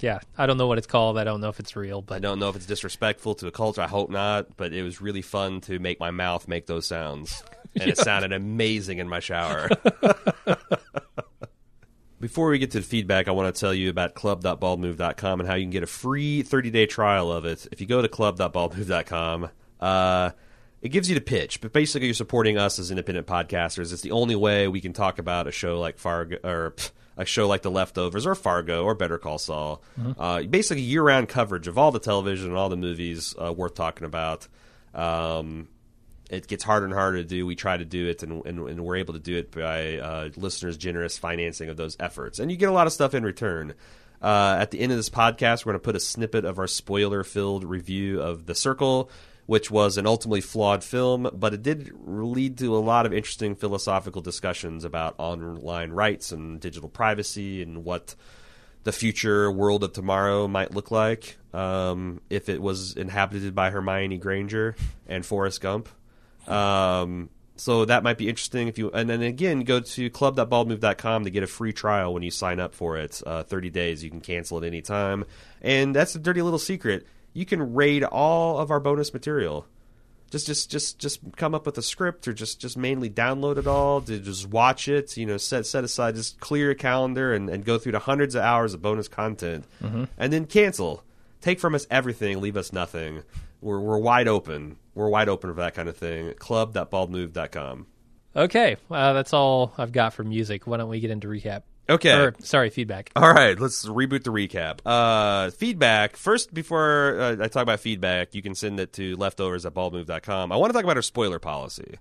Yeah. 0.00 0.20
I 0.38 0.46
don't 0.46 0.56
know 0.56 0.66
what 0.66 0.78
it's 0.78 0.86
called. 0.86 1.18
I 1.18 1.24
don't 1.24 1.42
know 1.42 1.50
if 1.50 1.60
it's 1.60 1.76
real, 1.76 2.00
but 2.00 2.14
I 2.14 2.18
don't 2.20 2.38
know 2.38 2.48
if 2.48 2.56
it's 2.56 2.64
disrespectful 2.66 3.34
to 3.36 3.46
a 3.46 3.50
culture. 3.52 3.82
I 3.82 3.86
hope 3.86 4.08
not, 4.10 4.56
but 4.56 4.72
it 4.72 4.82
was 4.82 5.00
really 5.02 5.20
fun 5.22 5.60
to 5.62 5.78
make 5.78 6.00
my 6.00 6.10
mouth 6.10 6.48
make 6.48 6.64
those 6.66 6.86
sounds, 6.86 7.44
and 7.78 7.88
it 7.90 7.98
sounded 8.08 8.32
amazing 8.32 8.96
in 8.98 9.08
my 9.10 9.20
shower. 9.20 9.68
Before 12.20 12.50
we 12.50 12.58
get 12.58 12.72
to 12.72 12.80
the 12.80 12.86
feedback, 12.86 13.28
I 13.28 13.30
want 13.30 13.54
to 13.54 13.58
tell 13.58 13.72
you 13.72 13.88
about 13.88 14.14
club.baldmove.com 14.14 15.40
and 15.40 15.48
how 15.48 15.54
you 15.54 15.64
can 15.64 15.70
get 15.70 15.82
a 15.82 15.86
free 15.86 16.42
30-day 16.42 16.84
trial 16.84 17.32
of 17.32 17.46
it. 17.46 17.66
If 17.72 17.80
you 17.80 17.86
go 17.86 18.02
to 18.02 18.08
club.baldmove.com, 18.08 19.48
uh, 19.80 20.30
it 20.82 20.90
gives 20.90 21.08
you 21.08 21.14
the 21.14 21.22
pitch, 21.22 21.62
but 21.62 21.72
basically 21.72 22.08
you're 22.08 22.14
supporting 22.14 22.58
us 22.58 22.78
as 22.78 22.90
independent 22.90 23.26
podcasters. 23.26 23.90
It's 23.92 24.02
the 24.02 24.10
only 24.10 24.36
way 24.36 24.68
we 24.68 24.82
can 24.82 24.92
talk 24.92 25.18
about 25.18 25.46
a 25.46 25.52
show 25.52 25.80
like 25.80 25.98
Fargo 25.98 26.36
or 26.44 26.72
pff, 26.72 26.90
a 27.16 27.24
show 27.24 27.48
like 27.48 27.62
The 27.62 27.70
Leftovers 27.70 28.26
or 28.26 28.34
Fargo 28.34 28.84
or 28.84 28.94
Better 28.94 29.16
Call 29.18 29.38
Saul. 29.38 29.82
Uh, 30.18 30.42
basically 30.42 30.82
year-round 30.82 31.28
coverage 31.28 31.68
of 31.68 31.78
all 31.78 31.90
the 31.90 31.98
television 31.98 32.48
and 32.48 32.56
all 32.56 32.68
the 32.68 32.76
movies 32.76 33.34
uh, 33.42 33.50
worth 33.52 33.74
talking 33.74 34.06
about. 34.06 34.46
Um, 34.94 35.68
it 36.30 36.46
gets 36.46 36.62
harder 36.62 36.86
and 36.86 36.94
harder 36.94 37.18
to 37.18 37.24
do. 37.24 37.44
We 37.44 37.56
try 37.56 37.76
to 37.76 37.84
do 37.84 38.08
it, 38.08 38.22
and, 38.22 38.44
and, 38.46 38.60
and 38.68 38.84
we're 38.84 38.96
able 38.96 39.14
to 39.14 39.20
do 39.20 39.36
it 39.36 39.50
by 39.50 39.98
uh, 39.98 40.30
listeners' 40.36 40.76
generous 40.76 41.18
financing 41.18 41.68
of 41.68 41.76
those 41.76 41.96
efforts. 41.98 42.38
And 42.38 42.50
you 42.50 42.56
get 42.56 42.68
a 42.68 42.72
lot 42.72 42.86
of 42.86 42.92
stuff 42.92 43.14
in 43.14 43.24
return. 43.24 43.74
Uh, 44.22 44.56
at 44.58 44.70
the 44.70 44.80
end 44.80 44.92
of 44.92 44.98
this 44.98 45.10
podcast, 45.10 45.64
we're 45.64 45.72
going 45.72 45.80
to 45.80 45.84
put 45.84 45.96
a 45.96 46.00
snippet 46.00 46.44
of 46.44 46.58
our 46.58 46.68
spoiler 46.68 47.24
filled 47.24 47.64
review 47.64 48.20
of 48.20 48.46
The 48.46 48.54
Circle, 48.54 49.10
which 49.46 49.72
was 49.72 49.96
an 49.96 50.06
ultimately 50.06 50.40
flawed 50.40 50.84
film, 50.84 51.28
but 51.32 51.52
it 51.52 51.62
did 51.62 51.90
lead 52.04 52.58
to 52.58 52.76
a 52.76 52.78
lot 52.78 53.06
of 53.06 53.12
interesting 53.12 53.56
philosophical 53.56 54.22
discussions 54.22 54.84
about 54.84 55.16
online 55.18 55.90
rights 55.90 56.30
and 56.30 56.60
digital 56.60 56.88
privacy 56.88 57.60
and 57.60 57.84
what 57.84 58.14
the 58.84 58.92
future 58.92 59.50
world 59.50 59.82
of 59.82 59.92
tomorrow 59.92 60.46
might 60.46 60.72
look 60.72 60.90
like 60.92 61.36
um, 61.52 62.20
if 62.30 62.48
it 62.48 62.62
was 62.62 62.94
inhabited 62.96 63.54
by 63.54 63.70
Hermione 63.70 64.18
Granger 64.18 64.76
and 65.08 65.26
Forrest 65.26 65.60
Gump. 65.60 65.88
Um, 66.48 67.30
so 67.56 67.84
that 67.84 68.02
might 68.02 68.16
be 68.16 68.28
interesting 68.28 68.68
if 68.68 68.78
you. 68.78 68.90
And 68.90 69.08
then 69.08 69.20
again, 69.22 69.60
go 69.60 69.80
to 69.80 70.08
club.baldmove.com 70.10 71.24
to 71.24 71.30
get 71.30 71.42
a 71.42 71.46
free 71.46 71.72
trial 71.74 72.14
when 72.14 72.22
you 72.22 72.30
sign 72.30 72.58
up 72.58 72.74
for 72.74 72.96
it. 72.96 73.20
Uh, 73.26 73.42
Thirty 73.42 73.68
days, 73.68 74.02
you 74.02 74.10
can 74.10 74.20
cancel 74.20 74.56
at 74.58 74.64
any 74.64 74.80
time. 74.80 75.24
And 75.60 75.94
that's 75.94 76.14
a 76.14 76.18
dirty 76.18 76.40
little 76.40 76.58
secret. 76.58 77.06
You 77.34 77.44
can 77.44 77.74
raid 77.74 78.02
all 78.02 78.58
of 78.58 78.70
our 78.70 78.80
bonus 78.80 79.12
material. 79.12 79.66
Just, 80.30 80.46
just, 80.46 80.70
just, 80.70 80.98
just 81.00 81.20
come 81.36 81.56
up 81.56 81.66
with 81.66 81.76
a 81.76 81.82
script, 81.82 82.28
or 82.28 82.32
just, 82.32 82.60
just 82.60 82.76
mainly 82.76 83.10
download 83.10 83.56
it 83.58 83.66
all. 83.66 84.00
To 84.02 84.18
just 84.18 84.48
watch 84.48 84.86
it. 84.88 85.16
You 85.16 85.26
know, 85.26 85.36
set 85.36 85.66
set 85.66 85.84
aside, 85.84 86.14
just 86.14 86.40
clear 86.40 86.66
your 86.66 86.74
calendar 86.74 87.34
and, 87.34 87.50
and 87.50 87.64
go 87.64 87.78
through 87.78 87.92
the 87.92 87.98
hundreds 87.98 88.34
of 88.36 88.42
hours 88.42 88.72
of 88.72 88.80
bonus 88.80 89.08
content, 89.08 89.64
and 90.16 90.32
then 90.32 90.46
cancel. 90.46 91.02
Take 91.40 91.58
from 91.60 91.74
us 91.74 91.86
everything, 91.90 92.40
leave 92.40 92.56
us 92.56 92.72
nothing. 92.72 93.22
We're 93.60 93.80
we're 93.80 93.98
wide 93.98 94.28
open. 94.28 94.76
We're 94.94 95.08
wide 95.08 95.28
open 95.28 95.50
for 95.54 95.60
that 95.60 95.74
kind 95.74 95.88
of 95.88 95.96
thing. 95.96 96.34
Club.baldmove.com. 96.34 97.86
okay. 98.36 98.76
Uh, 98.90 99.12
that's 99.12 99.32
all 99.32 99.72
I've 99.78 99.92
got 99.92 100.12
for 100.14 100.24
music. 100.24 100.66
Why 100.66 100.76
don't 100.76 100.88
we 100.88 101.00
get 101.00 101.10
into 101.10 101.28
recap? 101.28 101.62
Okay. 101.88 102.12
Or, 102.12 102.34
sorry, 102.40 102.70
feedback. 102.70 103.10
All 103.16 103.32
right, 103.32 103.58
let's 103.58 103.84
reboot 103.86 104.22
the 104.22 104.30
recap. 104.30 104.78
Uh, 104.86 105.50
feedback. 105.50 106.16
First, 106.16 106.54
before 106.54 107.20
uh, 107.20 107.36
I 107.44 107.48
talk 107.48 107.62
about 107.64 107.80
feedback, 107.80 108.34
you 108.34 108.42
can 108.42 108.54
send 108.54 108.78
it 108.78 108.92
to 108.94 109.16
leftovers 109.16 109.66
at 109.66 109.74
baldmove.com. 109.74 110.52
I 110.52 110.56
want 110.56 110.70
to 110.70 110.74
talk 110.74 110.84
about 110.84 110.96
our 110.96 111.02
spoiler 111.02 111.40
policy 111.40 111.96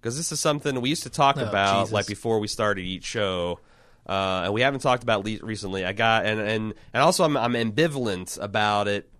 because 0.00 0.16
this 0.16 0.30
is 0.30 0.38
something 0.38 0.80
we 0.80 0.88
used 0.90 1.02
to 1.04 1.10
talk 1.10 1.36
Oh, 1.38 1.44
about 1.44 1.80
Jesus. 1.84 1.92
like 1.92 2.06
before 2.06 2.38
we 2.38 2.46
started 2.46 2.82
each 2.82 3.04
show. 3.04 3.58
Uh, 4.06 4.42
and 4.44 4.52
we 4.54 4.60
haven't 4.60 4.80
talked 4.80 5.02
about 5.02 5.24
le- 5.24 5.38
recently. 5.42 5.84
I 5.84 5.92
got 5.94 6.26
and 6.26 6.38
and 6.38 6.74
and 6.92 7.02
also 7.02 7.24
I'm 7.24 7.36
I'm 7.38 7.54
ambivalent 7.54 8.38
about 8.40 8.86
it 8.86 9.10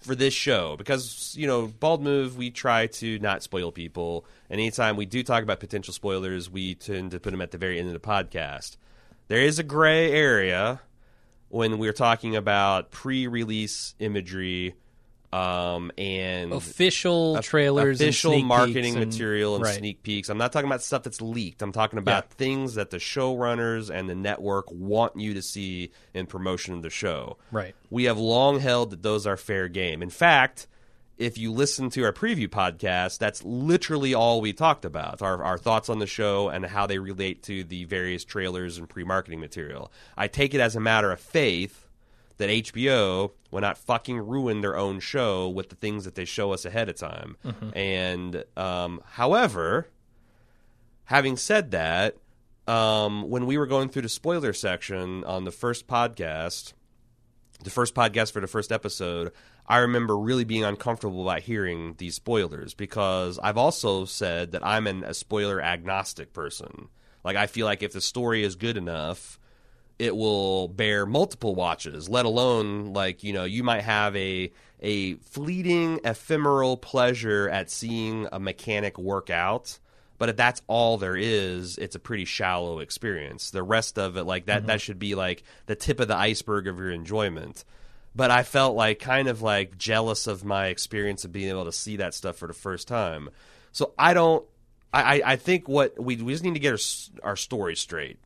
for 0.00 0.14
this 0.14 0.34
show 0.34 0.76
because 0.76 1.34
you 1.36 1.46
know 1.46 1.66
bald 1.66 2.02
move 2.02 2.36
we 2.36 2.50
try 2.50 2.86
to 2.86 3.18
not 3.18 3.42
spoil 3.42 3.72
people. 3.72 4.24
And 4.48 4.60
anytime 4.60 4.96
we 4.96 5.06
do 5.06 5.22
talk 5.22 5.42
about 5.42 5.60
potential 5.60 5.94
spoilers 5.94 6.50
we 6.50 6.74
tend 6.74 7.12
to 7.12 7.20
put 7.20 7.30
them 7.30 7.40
at 7.40 7.50
the 7.50 7.58
very 7.58 7.78
end 7.78 7.88
of 7.88 7.94
the 7.94 8.00
podcast. 8.00 8.76
There 9.28 9.42
is 9.42 9.58
a 9.58 9.62
gray 9.62 10.12
area 10.12 10.80
when 11.48 11.78
we're 11.78 11.92
talking 11.92 12.36
about 12.36 12.90
pre-release 12.90 13.94
imagery 13.98 14.74
um, 15.32 15.92
and 15.96 16.52
Official 16.52 17.40
trailers, 17.42 18.00
official 18.00 18.42
marketing 18.42 18.96
and- 18.96 19.06
material 19.06 19.54
and 19.54 19.64
right. 19.64 19.76
sneak 19.76 20.02
peeks. 20.02 20.28
I'm 20.28 20.38
not 20.38 20.52
talking 20.52 20.68
about 20.68 20.82
stuff 20.82 21.04
that's 21.04 21.20
leaked. 21.20 21.62
I'm 21.62 21.72
talking 21.72 21.98
about 21.98 22.26
Yeah. 22.30 22.34
things 22.36 22.74
that 22.74 22.90
the 22.90 22.96
showrunners 22.96 23.90
and 23.90 24.08
the 24.08 24.14
network 24.16 24.70
want 24.70 25.18
you 25.18 25.34
to 25.34 25.42
see 25.42 25.92
in 26.14 26.26
promotion 26.26 26.74
of 26.74 26.82
the 26.82 26.90
show. 26.90 27.36
Right. 27.52 27.74
We 27.90 28.04
have 28.04 28.18
long 28.18 28.58
held 28.60 28.90
that 28.90 29.02
those 29.02 29.26
are 29.26 29.36
fair 29.36 29.68
game. 29.68 30.02
In 30.02 30.10
fact, 30.10 30.66
if 31.16 31.36
you 31.36 31.52
listen 31.52 31.90
to 31.90 32.02
our 32.04 32.12
preview 32.12 32.48
podcast, 32.48 33.18
that's 33.18 33.44
literally 33.44 34.14
all 34.14 34.40
we 34.40 34.52
talked 34.54 34.84
about 34.86 35.20
our, 35.20 35.44
our 35.44 35.58
thoughts 35.58 35.88
on 35.90 35.98
the 35.98 36.06
show 36.06 36.48
and 36.48 36.64
how 36.64 36.86
they 36.86 36.98
relate 36.98 37.42
to 37.42 37.62
the 37.62 37.84
various 37.84 38.24
trailers 38.24 38.78
and 38.78 38.88
pre 38.88 39.04
marketing 39.04 39.38
material. 39.38 39.92
I 40.16 40.28
take 40.28 40.54
it 40.54 40.60
as 40.60 40.76
a 40.76 40.80
matter 40.80 41.12
of 41.12 41.20
faith 41.20 41.86
that 42.40 42.48
HBO 42.48 43.30
will 43.50 43.60
not 43.60 43.78
fucking 43.78 44.18
ruin 44.18 44.60
their 44.62 44.76
own 44.76 44.98
show 44.98 45.48
with 45.48 45.68
the 45.68 45.76
things 45.76 46.04
that 46.04 46.14
they 46.14 46.24
show 46.24 46.52
us 46.52 46.64
ahead 46.64 46.88
of 46.88 46.96
time. 46.96 47.36
And 47.74 48.44
um, 48.56 49.00
however, 49.12 49.88
having 51.04 51.36
said 51.36 51.70
that, 51.70 52.16
um, 52.66 53.28
when 53.28 53.46
we 53.46 53.58
were 53.58 53.66
going 53.66 53.88
through 53.88 54.02
the 54.02 54.08
spoiler 54.08 54.52
section 54.52 55.24
on 55.24 55.44
the 55.44 55.50
first 55.50 55.86
podcast, 55.86 56.72
the 57.62 57.70
first 57.70 57.94
podcast 57.94 58.32
for 58.32 58.40
the 58.40 58.46
first 58.46 58.72
episode, 58.72 59.32
I 59.66 59.78
remember 59.78 60.16
really 60.16 60.44
being 60.44 60.64
uncomfortable 60.64 61.22
about 61.22 61.40
hearing 61.40 61.94
these 61.98 62.14
spoilers 62.14 62.74
because 62.74 63.38
I've 63.38 63.58
also 63.58 64.04
said 64.04 64.52
that 64.52 64.64
I'm 64.64 64.86
an, 64.86 65.04
a 65.04 65.14
spoiler 65.14 65.60
agnostic 65.60 66.32
person. 66.32 66.88
Like, 67.22 67.36
I 67.36 67.46
feel 67.46 67.66
like 67.66 67.82
if 67.82 67.92
the 67.92 68.00
story 68.00 68.44
is 68.44 68.56
good 68.56 68.76
enough, 68.76 69.38
it 70.00 70.16
will 70.16 70.68
bear 70.68 71.04
multiple 71.04 71.54
watches 71.54 72.08
let 72.08 72.24
alone 72.24 72.92
like 72.92 73.22
you 73.22 73.32
know 73.32 73.44
you 73.44 73.62
might 73.62 73.82
have 73.82 74.16
a 74.16 74.50
a 74.82 75.14
fleeting 75.16 76.00
ephemeral 76.04 76.76
pleasure 76.76 77.48
at 77.50 77.70
seeing 77.70 78.26
a 78.32 78.40
mechanic 78.40 78.98
work 78.98 79.28
out 79.28 79.78
but 80.20 80.28
if 80.28 80.36
that's 80.36 80.60
all 80.66 80.98
there 80.98 81.16
is 81.16 81.78
it's 81.78 81.96
a 81.96 81.98
pretty 81.98 82.26
shallow 82.26 82.80
experience. 82.80 83.50
The 83.50 83.62
rest 83.62 83.98
of 83.98 84.18
it 84.18 84.24
like 84.24 84.44
that 84.46 84.58
mm-hmm. 84.58 84.66
that 84.66 84.82
should 84.82 84.98
be 84.98 85.14
like 85.14 85.42
the 85.64 85.74
tip 85.74 85.98
of 85.98 86.08
the 86.08 86.16
iceberg 86.16 86.66
of 86.66 86.78
your 86.78 86.90
enjoyment. 86.90 87.64
But 88.14 88.30
i 88.30 88.42
felt 88.42 88.76
like 88.76 88.98
kind 88.98 89.28
of 89.28 89.40
like 89.40 89.78
jealous 89.78 90.26
of 90.26 90.44
my 90.44 90.66
experience 90.66 91.24
of 91.24 91.32
being 91.32 91.48
able 91.48 91.64
to 91.64 91.72
see 91.72 91.96
that 91.96 92.12
stuff 92.12 92.36
for 92.36 92.46
the 92.46 92.52
first 92.52 92.86
time. 92.86 93.30
So 93.72 93.94
i 93.98 94.12
don't 94.12 94.44
i 94.92 95.20
i 95.20 95.32
I 95.32 95.36
think 95.36 95.68
what 95.68 95.98
we, 95.98 96.16
we 96.16 96.34
just 96.34 96.44
need 96.44 96.54
to 96.54 96.60
get 96.60 96.72
our, 96.72 97.30
our 97.30 97.36
story 97.36 97.74
straight 97.74 98.18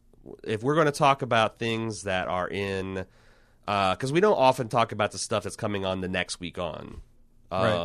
if 0.42 0.62
we're 0.62 0.74
going 0.74 0.86
to 0.86 0.92
talk 0.92 1.22
about 1.22 1.58
things 1.58 2.02
that 2.02 2.28
are 2.28 2.48
in 2.48 3.06
because 3.66 4.12
we 4.12 4.20
don't 4.20 4.36
often 4.36 4.68
talk 4.68 4.92
about 4.92 5.12
the 5.12 5.18
stuff 5.18 5.42
that's 5.42 5.56
coming 5.56 5.84
on 5.84 6.00
the 6.00 6.08
next 6.08 6.38
week 6.40 6.58
on 6.58 7.00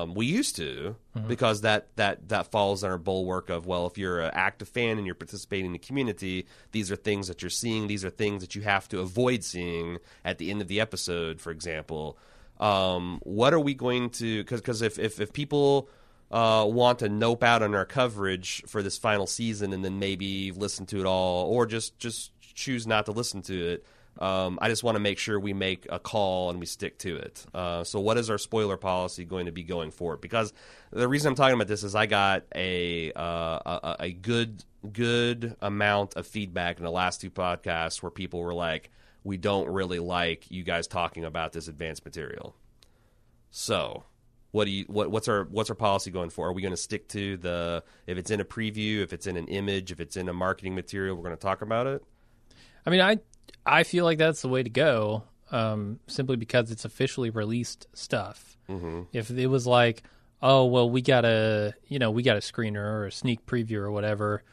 Um, 0.02 0.14
We 0.16 0.26
used 0.26 0.56
to 0.56 0.96
because 1.28 1.62
that 1.62 1.88
that 1.96 2.30
that 2.30 2.50
falls 2.52 2.84
our 2.84 2.98
bulwark 2.98 3.50
of 3.50 3.66
well, 3.68 3.86
if 3.88 3.98
you're 3.98 4.20
an 4.22 4.32
active 4.34 4.68
fan 4.68 4.98
and 4.98 5.06
you're 5.06 5.16
participating 5.16 5.68
in 5.68 5.74
the 5.74 5.80
community, 5.80 6.48
these 6.72 6.92
are 6.92 6.96
things 6.96 7.28
that 7.28 7.42
you're 7.42 7.50
seeing. 7.52 7.88
These 7.88 8.04
are 8.04 8.10
things 8.10 8.42
that 8.42 8.56
you 8.56 8.62
have 8.64 8.88
to 8.90 9.00
avoid 9.00 9.44
seeing 9.44 9.98
at 10.26 10.38
the 10.38 10.50
end 10.50 10.62
of 10.62 10.68
the 10.70 10.80
episode, 10.80 11.40
for 11.40 11.52
example. 11.52 12.18
Um, 12.60 13.20
what 13.24 13.54
are 13.54 13.60
we 13.60 13.74
going 13.74 14.10
to? 14.12 14.44
Because 14.44 14.82
if, 14.82 14.98
if 15.00 15.20
if 15.22 15.32
people 15.34 15.88
uh, 16.32 16.66
want 16.68 17.00
to 17.00 17.10
nope 17.10 17.44
out 17.44 17.62
on 17.62 17.74
our 17.74 17.86
coverage 17.86 18.64
for 18.68 18.84
this 18.84 18.98
final 18.98 19.28
season 19.28 19.74
and 19.74 19.84
then 19.84 20.00
maybe 20.00 20.52
listen 20.52 20.86
to 20.88 21.00
it 21.00 21.06
all, 21.06 21.48
or 21.48 21.66
just 21.66 21.98
just 22.00 22.32
choose 22.56 22.86
not 22.86 23.06
to 23.06 23.12
listen 23.12 23.42
to 23.44 23.68
it. 23.74 23.86
Um, 24.20 24.60
I 24.62 24.68
just 24.68 24.84
want 24.84 24.96
to 24.96 25.00
make 25.00 25.18
sure 25.18 25.40
we 25.40 25.54
make 25.54 25.88
a 25.90 25.98
call 25.98 26.50
and 26.50 26.60
we 26.60 26.66
stick 26.66 26.98
to 27.00 27.16
it. 27.16 27.46
Uh, 27.54 27.86
so, 27.86 28.02
what 28.02 28.18
is 28.18 28.30
our 28.30 28.38
spoiler 28.38 28.76
policy 28.76 29.24
going 29.24 29.46
to 29.46 29.52
be 29.54 29.64
going 29.64 29.92
forward? 29.92 30.20
Because 30.20 30.52
the 30.92 31.08
reason 31.08 31.30
I'm 31.30 31.36
talking 31.36 31.56
about 31.56 31.68
this 31.68 31.84
is 31.84 31.96
I 31.96 32.06
got 32.06 32.44
a 32.54 33.14
uh, 33.14 33.22
a, 33.66 33.96
a 34.02 34.12
good 34.12 34.66
good 34.92 35.56
amount 35.62 36.16
of 36.16 36.28
feedback 36.28 36.78
in 36.78 36.84
the 36.84 36.92
last 36.92 37.22
two 37.22 37.32
podcasts 37.32 38.04
where 38.04 38.12
people 38.12 38.42
were 38.42 38.54
like, 38.54 38.92
"We 39.24 39.38
don't 39.38 39.70
really 39.70 40.00
like 40.00 40.52
you 40.52 40.64
guys 40.64 40.86
talking 40.86 41.24
about 41.24 41.54
this 41.54 41.70
advanced 41.70 42.04
material." 42.04 42.56
So, 43.52 44.04
what 44.52 44.66
do 44.66 44.72
you 44.72 44.86
what 44.88 45.12
what's 45.12 45.28
our 45.28 45.44
what's 45.46 45.70
our 45.70 45.76
policy 45.76 46.12
going 46.12 46.30
for? 46.30 46.48
Are 46.48 46.54
we 46.54 46.62
going 46.62 46.74
to 46.74 46.78
stick 46.78 47.08
to 47.10 47.38
the 47.38 47.84
if 48.08 48.18
it's 48.18 48.32
in 48.32 48.40
a 48.40 48.46
preview, 48.46 49.02
if 49.02 49.14
it's 49.14 49.28
in 49.28 49.38
an 49.38 49.48
image, 49.48 49.92
if 49.92 50.00
it's 50.00 50.18
in 50.18 50.28
a 50.30 50.34
marketing 50.34 50.76
material, 50.76 51.16
we're 51.16 51.24
going 51.24 51.36
to 51.36 51.42
talk 51.42 51.62
about 51.62 51.88
it? 51.88 52.04
I 52.86 52.90
mean, 52.90 53.02
I 53.02 53.20
I 53.66 53.84
feel 53.84 54.06
like 54.06 54.18
that's 54.18 54.42
the 54.42 54.48
way 54.50 54.64
to 54.64 54.70
go, 54.70 55.24
um, 55.52 56.00
simply 56.08 56.36
because 56.38 56.72
it's 56.72 56.86
officially 56.86 57.30
released 57.30 57.88
stuff. 57.94 58.58
Mm-hmm. 58.70 59.04
If 59.14 59.30
it 59.30 59.48
was 59.48 59.68
like, 59.68 60.04
oh 60.42 60.66
well, 60.66 60.90
we 60.90 61.02
got 61.02 61.26
a 61.26 61.74
you 61.88 62.00
know 62.00 62.10
we 62.12 62.24
got 62.24 62.38
a 62.38 62.40
screener 62.40 62.78
or 62.84 63.06
a 63.06 63.12
sneak 63.12 63.46
preview 63.46 63.78
or 63.78 63.92
whatever, 63.92 64.44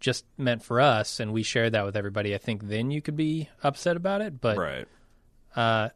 just 0.00 0.24
meant 0.38 0.62
for 0.62 0.80
us, 0.80 1.20
and 1.20 1.32
we 1.32 1.42
share 1.42 1.68
that 1.68 1.84
with 1.84 1.96
everybody, 1.96 2.34
I 2.34 2.38
think 2.38 2.68
then 2.68 2.90
you 2.90 3.02
could 3.02 3.16
be 3.16 3.50
upset 3.62 3.96
about 3.96 4.22
it. 4.22 4.40
But 4.40 4.56
Right. 4.56 4.88
uh, 5.54 5.90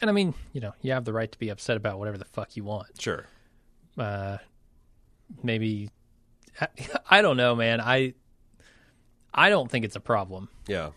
and 0.00 0.10
I 0.10 0.12
mean, 0.12 0.34
you 0.52 0.60
know, 0.60 0.72
you 0.82 0.92
have 0.92 1.04
the 1.04 1.12
right 1.12 1.30
to 1.30 1.38
be 1.38 1.48
upset 1.48 1.76
about 1.76 1.98
whatever 1.98 2.18
the 2.18 2.24
fuck 2.24 2.56
you 2.56 2.64
want. 2.64 3.00
Sure. 3.00 3.26
uh, 3.98 4.38
maybe 5.42 5.90
I, 6.60 6.68
I 7.10 7.22
don't 7.22 7.36
know, 7.36 7.54
man. 7.54 7.80
I 7.80 8.14
I 9.32 9.50
don't 9.50 9.70
think 9.70 9.84
it's 9.84 9.96
a 9.96 10.00
problem, 10.00 10.48
Yeah. 10.66 10.90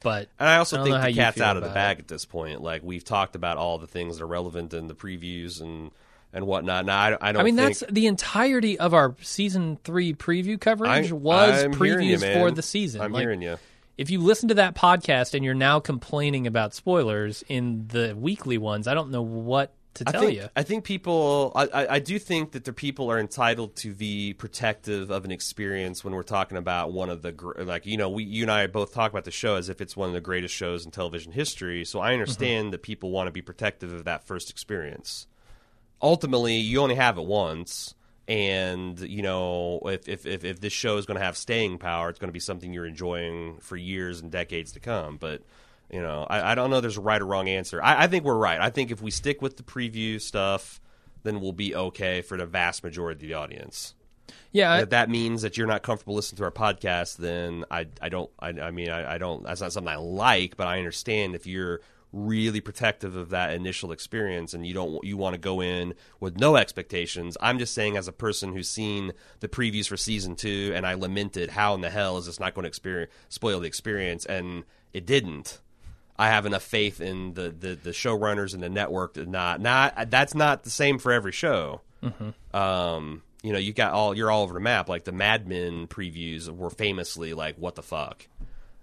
but 0.00 0.28
And 0.38 0.48
I 0.48 0.56
also 0.56 0.80
I 0.80 0.84
think 0.84 0.96
the 1.02 1.12
cat's 1.14 1.40
out 1.40 1.56
of 1.56 1.62
the 1.62 1.68
bag 1.70 1.98
at 2.00 2.08
this 2.08 2.24
point. 2.24 2.60
Like 2.60 2.82
we've 2.82 3.04
talked 3.04 3.36
about 3.36 3.56
all 3.56 3.78
the 3.78 3.86
things 3.86 4.18
that 4.18 4.24
are 4.24 4.28
relevant 4.28 4.74
in 4.74 4.86
the 4.88 4.94
previews 4.94 5.60
and 5.60 5.90
and 6.32 6.46
whatnot. 6.46 6.84
Now 6.86 6.98
I, 6.98 7.16
I 7.28 7.32
don't. 7.32 7.40
I 7.40 7.44
mean 7.44 7.56
think, 7.56 7.78
that's 7.78 7.92
the 7.92 8.06
entirety 8.06 8.78
of 8.78 8.92
our 8.94 9.14
season 9.22 9.78
three 9.84 10.12
preview 10.12 10.60
coverage 10.60 11.10
I- 11.10 11.14
was 11.14 11.64
I'm 11.64 11.72
hearing 11.72 12.08
you, 12.08 12.18
previews 12.18 12.34
for 12.34 12.50
the 12.50 12.62
season. 12.62 13.00
I'm 13.00 13.12
Like, 13.12 13.22
hearing 13.22 13.42
you. 13.42 13.56
If 13.98 14.10
you 14.10 14.20
listen 14.20 14.48
to 14.48 14.54
that 14.54 14.74
podcast 14.76 15.34
and 15.34 15.44
you're 15.44 15.54
now 15.54 15.80
complaining 15.80 16.46
about 16.46 16.72
spoilers 16.72 17.42
in 17.48 17.88
the 17.88 18.14
weekly 18.16 18.56
ones, 18.56 18.86
I 18.86 18.94
don't 18.94 19.10
know 19.10 19.22
what 19.22 19.74
to 19.94 20.04
I 20.06 20.12
tell 20.12 20.20
think, 20.20 20.34
you. 20.34 20.48
I 20.54 20.62
think 20.62 20.84
people. 20.84 21.50
I, 21.56 21.64
I, 21.66 21.94
I 21.94 21.98
do 21.98 22.20
think 22.20 22.52
that 22.52 22.64
the 22.64 22.72
people 22.72 23.10
are 23.10 23.18
entitled 23.18 23.74
to 23.76 23.92
be 23.92 24.34
protective 24.34 25.10
of 25.10 25.24
an 25.24 25.32
experience 25.32 26.04
when 26.04 26.14
we're 26.14 26.22
talking 26.22 26.56
about 26.56 26.92
one 26.92 27.10
of 27.10 27.22
the 27.22 27.32
gr- 27.32 27.60
like 27.62 27.86
you 27.86 27.96
know 27.96 28.08
we 28.08 28.22
you 28.22 28.44
and 28.44 28.52
I 28.52 28.68
both 28.68 28.94
talk 28.94 29.10
about 29.10 29.24
the 29.24 29.32
show 29.32 29.56
as 29.56 29.68
if 29.68 29.80
it's 29.80 29.96
one 29.96 30.06
of 30.08 30.14
the 30.14 30.20
greatest 30.20 30.54
shows 30.54 30.84
in 30.84 30.92
television 30.92 31.32
history. 31.32 31.84
So 31.84 31.98
I 31.98 32.12
understand 32.12 32.66
Mm-hmm. 32.66 32.70
that 32.70 32.82
people 32.82 33.10
want 33.10 33.26
to 33.26 33.32
be 33.32 33.42
protective 33.42 33.92
of 33.92 34.04
that 34.04 34.24
first 34.24 34.48
experience. 34.48 35.26
Ultimately, 36.00 36.54
you 36.54 36.80
only 36.80 36.94
have 36.94 37.18
it 37.18 37.24
once. 37.24 37.96
And 38.28 39.00
you 39.00 39.22
know, 39.22 39.80
if 39.86 40.06
if 40.06 40.26
if, 40.26 40.44
if 40.44 40.60
this 40.60 40.72
show 40.72 40.98
is 40.98 41.06
going 41.06 41.18
to 41.18 41.24
have 41.24 41.36
staying 41.36 41.78
power, 41.78 42.10
it's 42.10 42.18
going 42.18 42.28
to 42.28 42.32
be 42.32 42.40
something 42.40 42.74
you're 42.74 42.86
enjoying 42.86 43.56
for 43.60 43.74
years 43.74 44.20
and 44.20 44.30
decades 44.30 44.72
to 44.72 44.80
come. 44.80 45.16
But 45.16 45.42
you 45.90 46.02
know, 46.02 46.26
I, 46.28 46.52
I 46.52 46.54
don't 46.54 46.68
know. 46.68 46.82
There's 46.82 46.98
a 46.98 47.00
right 47.00 47.22
or 47.22 47.24
wrong 47.24 47.48
answer. 47.48 47.82
I, 47.82 48.04
I 48.04 48.06
think 48.06 48.24
we're 48.24 48.36
right. 48.36 48.60
I 48.60 48.68
think 48.68 48.90
if 48.90 49.00
we 49.00 49.10
stick 49.10 49.40
with 49.40 49.56
the 49.56 49.62
preview 49.62 50.20
stuff, 50.20 50.78
then 51.22 51.40
we'll 51.40 51.52
be 51.52 51.74
okay 51.74 52.20
for 52.20 52.36
the 52.36 52.44
vast 52.44 52.84
majority 52.84 53.16
of 53.16 53.28
the 53.28 53.34
audience. 53.34 53.94
yeah, 54.52 54.72
I, 54.72 54.80
if 54.82 54.90
that 54.90 55.08
means 55.08 55.40
that 55.40 55.56
you're 55.56 55.66
not 55.66 55.82
comfortable 55.82 56.14
listening 56.14 56.36
to 56.38 56.44
our 56.44 56.50
podcast, 56.50 57.16
then 57.16 57.64
I 57.70 57.86
I 58.02 58.10
don't. 58.10 58.30
I, 58.38 58.48
I 58.48 58.70
mean, 58.72 58.90
I, 58.90 59.14
I 59.14 59.18
don't. 59.18 59.44
That's 59.44 59.62
not 59.62 59.72
something 59.72 59.90
I 59.90 59.96
like, 59.96 60.58
but 60.58 60.66
I 60.66 60.76
understand 60.76 61.34
if 61.34 61.46
you're 61.46 61.80
really 62.12 62.60
protective 62.60 63.16
of 63.16 63.30
that 63.30 63.52
initial 63.52 63.92
experience 63.92 64.54
and 64.54 64.66
you 64.66 64.72
don't 64.72 65.04
you 65.04 65.16
want 65.16 65.34
to 65.34 65.38
go 65.38 65.60
in 65.60 65.92
with 66.20 66.38
no 66.38 66.56
expectations 66.56 67.36
i'm 67.42 67.58
just 67.58 67.74
saying 67.74 67.98
as 67.98 68.08
a 68.08 68.12
person 68.12 68.54
who's 68.54 68.68
seen 68.68 69.12
the 69.40 69.48
previews 69.48 69.86
for 69.86 69.96
season 69.96 70.34
two 70.34 70.72
and 70.74 70.86
i 70.86 70.94
lamented 70.94 71.50
how 71.50 71.74
in 71.74 71.82
the 71.82 71.90
hell 71.90 72.16
is 72.16 72.24
this 72.24 72.40
not 72.40 72.54
going 72.54 72.62
to 72.62 72.68
experience 72.68 73.10
spoil 73.28 73.60
the 73.60 73.66
experience 73.66 74.24
and 74.24 74.64
it 74.94 75.04
didn't 75.04 75.60
I 76.20 76.30
have 76.30 76.46
enough 76.46 76.64
faith 76.64 77.00
in 77.00 77.34
the, 77.34 77.50
the, 77.50 77.76
the 77.76 77.90
showrunners 77.90 78.52
and 78.52 78.60
the 78.60 78.68
network 78.68 79.14
to 79.14 79.24
not 79.24 79.60
not 79.60 80.10
that's 80.10 80.34
not 80.34 80.64
the 80.64 80.70
same 80.70 80.98
for 80.98 81.12
every 81.12 81.30
show. 81.30 81.82
Um, 82.52 83.22
you 83.42 83.52
know, 83.52 83.58
you 83.60 83.72
got 83.72 83.92
all 83.92 84.16
you're 84.16 84.30
all 84.30 84.42
over 84.42 84.54
the 84.54 84.60
map. 84.60 84.88
Like 84.88 85.04
the 85.04 85.12
Mad 85.12 85.46
Men 85.46 85.86
previews 85.86 86.48
were 86.48 86.70
famously 86.70 87.34
like, 87.34 87.54
"What 87.56 87.76
the 87.76 87.84
fuck." 87.84 88.26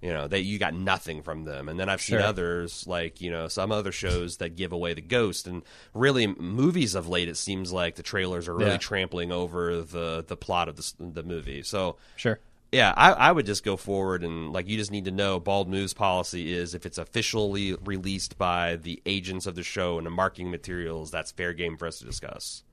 You 0.06 0.14
know, 0.14 0.27
that 0.27 0.41
you 0.44 0.60
got 0.60 0.76
nothing 0.76 1.23
from 1.23 1.45
them. 1.45 1.68
And 1.68 1.80
then 1.80 1.90
I've 1.90 2.02
seen 2.02 2.19
Sure. 2.19 2.27
others 2.27 2.86
like 2.86 3.22
you 3.22 3.32
know 3.32 3.48
some 3.48 3.72
other 3.72 3.91
shows 3.91 4.38
that 4.38 4.56
give 4.56 4.72
away 4.72 4.94
the 4.94 5.02
ghost. 5.02 5.48
And 5.48 5.64
really, 5.95 6.27
movies 6.27 6.94
of 6.94 7.07
late, 7.10 7.27
it 7.27 7.38
seems 7.38 7.73
like 7.73 7.95
the 7.95 8.03
trailers 8.03 8.48
are 8.48 8.53
really 8.53 8.72
Yeah. 8.72 8.77
trampling 8.77 9.32
over 9.32 9.82
the 9.82 10.23
the 10.27 10.38
plot 10.38 10.69
of 10.69 10.76
the 10.76 10.94
the 10.99 11.23
movie. 11.23 11.64
So 11.64 11.95
sure. 12.18 12.40
yeah, 12.72 12.94
I, 12.95 13.14
I 13.14 13.32
would 13.32 13.45
just 13.48 13.64
go 13.64 13.77
forward 13.77 14.23
and 14.23 14.53
like 14.53 14.68
you 14.68 14.77
just 14.77 14.91
need 14.91 15.06
to 15.06 15.11
know 15.11 15.40
Bald 15.40 15.68
Move's 15.69 15.94
policy 15.95 16.53
is 16.53 16.76
if 16.76 16.86
it's 16.86 16.98
officially 16.99 17.73
released 17.84 18.38
by 18.38 18.76
the 18.76 19.02
agents 19.07 19.48
of 19.48 19.56
the 19.56 19.64
show 19.64 19.98
and 19.98 20.06
the 20.06 20.11
marketing 20.11 20.52
materials, 20.52 21.10
that's 21.10 21.32
fair 21.32 21.52
game 21.53 21.77
for 21.77 21.88
us 21.88 21.98
to 21.99 22.06
discuss. 22.06 22.64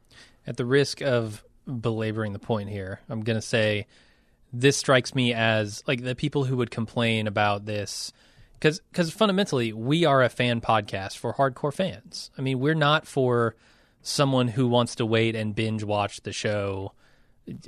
At 0.46 0.56
the 0.58 0.66
risk 0.66 1.00
of 1.00 1.44
belaboring 1.80 2.32
the 2.34 2.38
point 2.40 2.68
here, 2.68 3.00
I'm 3.08 3.22
going 3.22 3.38
to 3.38 3.46
say 3.56 3.86
this 4.52 4.76
strikes 4.76 5.14
me 5.14 5.32
as 5.32 5.82
like 5.86 6.02
the 6.02 6.14
people 6.14 6.44
who 6.44 6.56
would 6.58 6.70
complain 6.70 7.26
about 7.26 7.64
this 7.64 8.12
because 8.54 8.80
because 8.90 9.10
fundamentally 9.10 9.72
we 9.72 10.04
are 10.04 10.22
a 10.22 10.28
fan 10.28 10.60
podcast 10.60 11.18
for 11.18 11.34
hardcore 11.34 11.72
fans. 11.72 12.30
I 12.38 12.42
mean, 12.42 12.60
we're 12.60 12.74
not 12.74 13.06
for 13.06 13.56
someone 14.02 14.48
who 14.48 14.68
wants 14.68 14.96
to 14.96 15.06
wait 15.06 15.34
and 15.34 15.54
binge 15.54 15.82
watch 15.82 16.22
the 16.22 16.32
show 16.32 16.92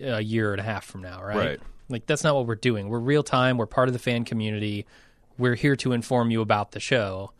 a 0.01 0.21
year 0.21 0.53
and 0.53 0.61
a 0.61 0.65
half 0.65 0.85
from 0.85 1.03
now, 1.03 1.23
right? 1.23 1.37
Right. 1.37 1.61
Like 1.89 2.07
that's 2.07 2.25
not 2.25 2.35
what 2.35 2.47
we're 2.47 2.55
doing. 2.55 2.89
We're 2.89 3.01
real 3.01 3.23
time. 3.23 3.57
We're 3.57 3.67
part 3.67 3.89
of 3.89 3.93
the 3.93 3.99
fan 3.99 4.25
community. 4.25 4.87
We're 5.37 5.57
here 5.57 5.77
to 5.77 5.93
inform 5.93 6.31
you 6.31 6.41
about 6.43 6.73
the 6.73 6.81
show 6.81 7.33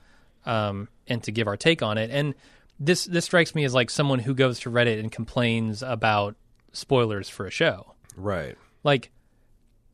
um, 0.47 0.89
and 1.07 1.23
to 1.25 1.33
give 1.33 1.47
our 1.47 1.57
take 1.57 1.83
on 1.83 1.99
it. 1.99 2.11
And 2.11 2.35
this 2.81 3.05
this 3.05 3.25
strikes 3.25 3.55
me 3.55 3.65
as 3.65 3.75
like 3.75 3.91
someone 3.91 4.19
who 4.19 4.35
goes 4.35 4.61
to 4.61 4.71
Reddit 4.71 4.99
and 4.99 5.13
complains 5.13 5.83
about 5.83 6.35
spoilers 6.73 7.29
for 7.29 7.47
a 7.47 7.51
show. 7.51 7.95
Right. 8.17 8.57
Like, 8.83 9.11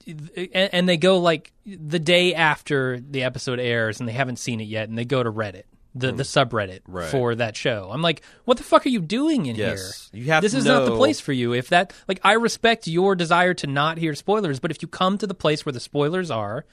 and, 0.06 0.50
and 0.54 0.88
they 0.88 0.96
go 0.96 1.18
like 1.18 1.52
the 1.66 1.98
day 1.98 2.34
after 2.34 3.00
the 3.00 3.22
episode 3.22 3.58
airs 3.60 4.00
and 4.00 4.08
they 4.08 4.12
haven't 4.12 4.38
seen 4.38 4.60
it 4.60 4.64
yet, 4.64 4.88
and 4.88 4.96
they 4.96 5.04
go 5.04 5.22
to 5.22 5.30
Reddit. 5.30 5.64
The, 5.92 6.12
the 6.12 6.22
mm. 6.22 6.48
subreddit 6.48 6.82
Right. 6.86 7.08
for 7.10 7.34
that 7.34 7.56
show. 7.56 7.90
I'm 7.92 8.00
like, 8.00 8.22
what 8.44 8.58
the 8.58 8.62
fuck 8.62 8.86
are 8.86 8.90
you 8.90 9.00
doing 9.00 9.46
in 9.46 9.56
Yes. 9.56 10.08
here? 10.12 10.20
You 10.22 10.30
have 10.30 10.40
this 10.40 10.54
is 10.54 10.64
not 10.64 10.84
the 10.84 10.94
place 10.94 11.18
for 11.18 11.32
you. 11.32 11.52
If 11.52 11.70
that, 11.70 11.92
like, 12.06 12.20
I 12.22 12.34
respect 12.34 12.86
your 12.86 13.16
desire 13.16 13.54
to 13.54 13.66
not 13.66 13.98
hear 13.98 14.14
spoilers, 14.14 14.60
but 14.60 14.70
if 14.70 14.82
you 14.82 14.86
come 14.88 15.18
to 15.18 15.26
the 15.26 15.34
place 15.34 15.66
where 15.66 15.72
the 15.72 15.80
spoilers 15.80 16.30
are, 16.30 16.64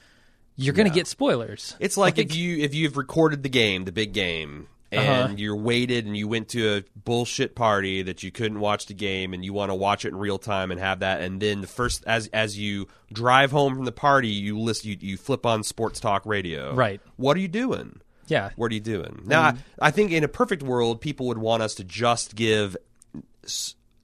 you're 0.54 0.72
gonna 0.72 0.90
get 0.90 1.08
spoilers. 1.08 1.74
It's 1.80 1.96
like, 1.96 2.18
if 2.18 2.36
you 2.36 2.58
if 2.58 2.74
you've 2.76 2.96
recorded 2.96 3.42
the 3.42 3.48
game, 3.48 3.86
the 3.86 3.92
big 3.92 4.12
game, 4.12 4.68
and 4.90 5.24
Uh-huh. 5.24 5.34
you're 5.36 5.56
waited 5.56 6.06
and 6.06 6.16
you 6.16 6.26
went 6.28 6.48
to 6.48 6.76
a 6.78 6.84
bullshit 6.98 7.54
party 7.54 8.02
that 8.02 8.22
you 8.22 8.30
couldn't 8.30 8.58
watch 8.60 8.86
the 8.86 8.94
game 8.94 9.34
and 9.34 9.44
you 9.44 9.52
want 9.52 9.70
to 9.70 9.74
watch 9.74 10.04
it 10.04 10.08
in 10.08 10.16
real 10.16 10.38
time 10.38 10.70
and 10.70 10.80
have 10.80 11.00
that 11.00 11.20
and 11.20 11.40
then 11.40 11.60
the 11.60 11.66
first 11.66 12.04
as 12.06 12.28
as 12.28 12.58
you 12.58 12.86
drive 13.12 13.50
home 13.50 13.74
from 13.74 13.84
the 13.84 13.92
party 13.92 14.28
you 14.28 14.58
list 14.58 14.84
you, 14.84 14.96
you 15.00 15.16
flip 15.16 15.44
on 15.44 15.62
sports 15.62 16.00
talk 16.00 16.24
radio. 16.24 16.74
Right. 16.74 17.00
What 17.16 17.36
are 17.36 17.40
you 17.40 17.48
doing? 17.48 18.00
yeah, 18.28 18.50
What 18.56 18.70
are 18.70 18.74
you 18.74 18.80
doing? 18.80 19.22
Now, 19.24 19.40
I, 19.42 19.54
I 19.80 19.90
think 19.90 20.10
in 20.12 20.22
a 20.22 20.28
perfect 20.28 20.62
world, 20.62 21.00
people 21.00 21.28
would 21.28 21.38
want 21.38 21.62
us 21.62 21.74
to 21.76 21.84
just 21.84 22.34
give, 22.34 22.76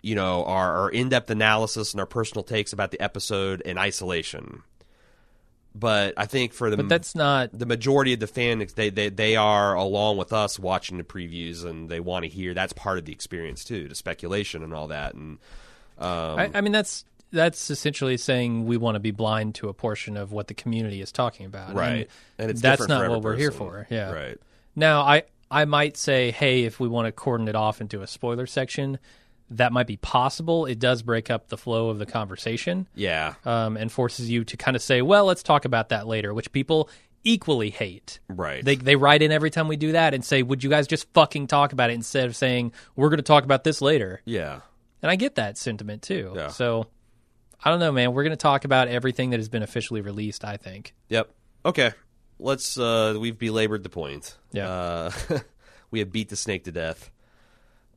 you 0.02 0.14
know, 0.14 0.44
our, 0.44 0.76
our 0.76 0.90
in-depth 0.90 1.30
analysis 1.30 1.92
and 1.92 2.00
our 2.00 2.06
personal 2.06 2.42
takes 2.42 2.72
about 2.72 2.90
the 2.90 3.00
episode 3.00 3.60
in 3.62 3.76
isolation. 3.78 4.62
But 5.74 6.14
I 6.16 6.26
think 6.26 6.52
for 6.52 6.70
the 6.70 6.76
but 6.76 6.88
that's 6.88 7.16
not. 7.16 7.50
the 7.52 7.66
majority 7.66 8.12
of 8.12 8.20
the 8.20 8.28
fans, 8.28 8.74
they, 8.74 8.90
they 8.90 9.08
they 9.08 9.34
are 9.34 9.74
along 9.74 10.18
with 10.18 10.32
us 10.32 10.56
watching 10.56 10.98
the 10.98 11.04
previews, 11.04 11.64
and 11.64 11.88
they 11.88 11.98
want 11.98 12.24
to 12.24 12.28
hear. 12.28 12.54
That's 12.54 12.72
part 12.72 12.98
of 12.98 13.06
the 13.06 13.12
experience 13.12 13.64
too, 13.64 13.88
the 13.88 13.96
speculation 13.96 14.62
and 14.62 14.72
all 14.72 14.88
that. 14.88 15.14
And 15.14 15.38
um, 15.98 16.38
I, 16.38 16.50
I 16.54 16.60
mean, 16.60 16.70
that's 16.70 17.04
that's 17.32 17.70
essentially 17.70 18.16
saying 18.16 18.66
we 18.66 18.76
want 18.76 18.94
to 18.94 19.00
be 19.00 19.10
blind 19.10 19.56
to 19.56 19.68
a 19.68 19.74
portion 19.74 20.16
of 20.16 20.30
what 20.30 20.46
the 20.46 20.54
community 20.54 21.00
is 21.00 21.10
talking 21.10 21.44
about. 21.44 21.74
right, 21.74 21.90
and, 21.90 22.08
and 22.38 22.50
it's 22.50 22.60
that's 22.60 22.86
not 22.86 23.10
what 23.10 23.22
we're 23.22 23.36
here 23.36 23.50
for. 23.50 23.86
Yeah. 23.90 24.12
right. 24.12 24.38
Now, 24.76 25.00
I 25.02 25.24
I 25.50 25.64
might 25.64 25.96
say, 25.96 26.30
hey, 26.30 26.62
if 26.64 26.78
we 26.78 26.88
want 26.88 27.06
to 27.06 27.12
cordon 27.12 27.48
it 27.48 27.56
off 27.56 27.80
into 27.80 28.02
a 28.02 28.06
spoiler 28.06 28.46
section, 28.46 28.98
that 29.50 29.72
might 29.72 29.86
be 29.86 29.96
possible. 29.96 30.66
It 30.66 30.78
does 30.78 31.02
break 31.02 31.30
up 31.30 31.48
the 31.48 31.56
flow 31.58 31.88
of 31.90 31.98
the 31.98 32.06
conversation 32.06 32.88
Yeah, 32.94 33.34
um, 33.44 33.76
and 33.76 33.90
forces 33.92 34.30
you 34.30 34.44
to 34.44 34.56
kind 34.56 34.74
of 34.76 34.82
say, 34.82 35.02
well, 35.02 35.24
let's 35.26 35.42
talk 35.42 35.64
about 35.64 35.90
that 35.90 36.06
later, 36.06 36.32
which 36.34 36.50
people 36.52 36.88
equally 37.24 37.70
hate. 37.70 38.20
right. 38.28 38.64
They, 38.64 38.76
they 38.76 38.96
write 38.96 39.22
in 39.22 39.32
every 39.32 39.50
time 39.50 39.68
we 39.68 39.76
do 39.76 39.92
that 39.92 40.12
and 40.14 40.24
say, 40.24 40.42
would 40.42 40.62
you 40.64 40.70
guys 40.70 40.86
just 40.86 41.10
fucking 41.14 41.46
talk 41.46 41.72
about 41.72 41.90
it 41.90 41.94
instead 41.94 42.26
of 42.26 42.36
saying, 42.36 42.72
we're 42.96 43.08
going 43.08 43.18
to 43.18 43.22
talk 43.22 43.44
about 43.44 43.64
this 43.64 43.80
later? 43.80 44.20
yeah, 44.24 44.60
And 45.02 45.10
I 45.10 45.16
get 45.16 45.36
that 45.36 45.56
sentiment 45.58 46.02
too. 46.02 46.32
Yeah. 46.36 46.48
So 46.48 46.86
I 47.62 47.70
don't 47.70 47.80
know, 47.80 47.92
man. 47.92 48.12
We're 48.12 48.24
going 48.24 48.32
to 48.32 48.36
talk 48.36 48.64
about 48.66 48.88
everything 48.88 49.30
that 49.30 49.38
has 49.40 49.48
been 49.48 49.62
officially 49.62 50.00
released, 50.02 50.44
I 50.44 50.56
think. 50.58 50.94
yep. 51.08 51.30
Okay, 51.66 51.92
let's. 52.38 52.76
uh 52.78 53.16
We've 53.18 53.38
belabored 53.38 53.82
the 53.84 53.88
point. 53.88 54.36
Yeah. 54.52 54.68
uh, 54.68 55.10
we 55.90 56.00
have 56.00 56.12
beat 56.12 56.28
the 56.28 56.36
snake 56.36 56.64
to 56.64 56.72
death. 56.72 57.10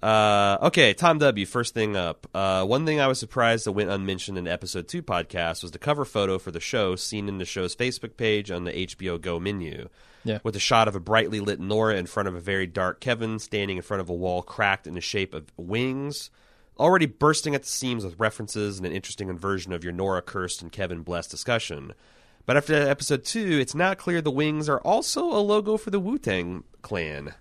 Uh, 0.07 0.57
okay, 0.61 0.93
Tom 0.93 1.17
W. 1.17 1.45
First 1.45 1.73
thing 1.73 1.97
up. 1.97 2.27
Uh, 2.33 2.63
one 2.63 2.85
thing 2.85 3.01
I 3.01 3.07
was 3.07 3.19
surprised 3.19 3.65
that 3.65 3.73
went 3.73 3.89
unmentioned 3.89 4.37
in 4.37 4.45
the 4.45 4.51
episode 4.53 4.87
two 4.87 5.03
podcast 5.03 5.63
was 5.63 5.71
the 5.71 5.79
cover 5.79 6.05
photo 6.05 6.39
for 6.39 6.49
the 6.49 6.61
show, 6.61 6.95
seen 6.95 7.27
in 7.27 7.39
the 7.39 7.45
show's 7.45 7.75
Facebook 7.75 8.15
page 8.15 8.49
on 8.49 8.63
the 8.63 8.71
HBO 8.71 9.19
Go 9.19 9.37
menu. 9.37 9.89
Yeah. 10.23 10.39
with 10.43 10.55
a 10.55 10.59
shot 10.59 10.87
of 10.87 10.95
a 10.95 10.99
brightly 11.01 11.41
lit 11.41 11.59
Nora 11.59 11.95
in 11.95 12.05
front 12.05 12.27
of 12.29 12.35
a 12.35 12.39
very 12.39 12.67
dark 12.67 13.01
Kevin 13.01 13.37
standing 13.39 13.77
in 13.77 13.83
front 13.83 13.99
of 14.01 14.09
a 14.09 14.13
wall 14.13 14.41
cracked 14.41 14.87
in 14.87 14.93
the 14.93 15.01
shape 15.01 15.33
of 15.33 15.51
wings, 15.57 16.29
already 16.79 17.05
bursting 17.05 17.53
at 17.53 17.63
the 17.63 17.67
seams 17.67 18.05
with 18.05 18.19
references 18.19 18.77
and 18.77 18.85
an 18.85 18.93
interesting 18.93 19.27
inversion 19.27 19.73
of 19.73 19.83
your 19.83 19.93
Nora 19.93 20.21
cursed 20.21 20.61
and 20.61 20.71
Kevin 20.71 21.01
blessed 21.01 21.31
discussion. 21.31 21.93
But 22.45 22.55
after 22.55 22.73
episode 22.75 23.25
two, 23.25 23.57
it's 23.59 23.75
not 23.75 23.97
clear 23.97 24.21
the 24.21 24.31
wings 24.31 24.69
are 24.69 24.81
also 24.81 25.25
a 25.25 25.39
logo 25.39 25.75
for 25.75 25.91
the 25.91 25.99
Wu 25.99 26.17
Tang 26.17 26.63
Clan. 26.81 27.33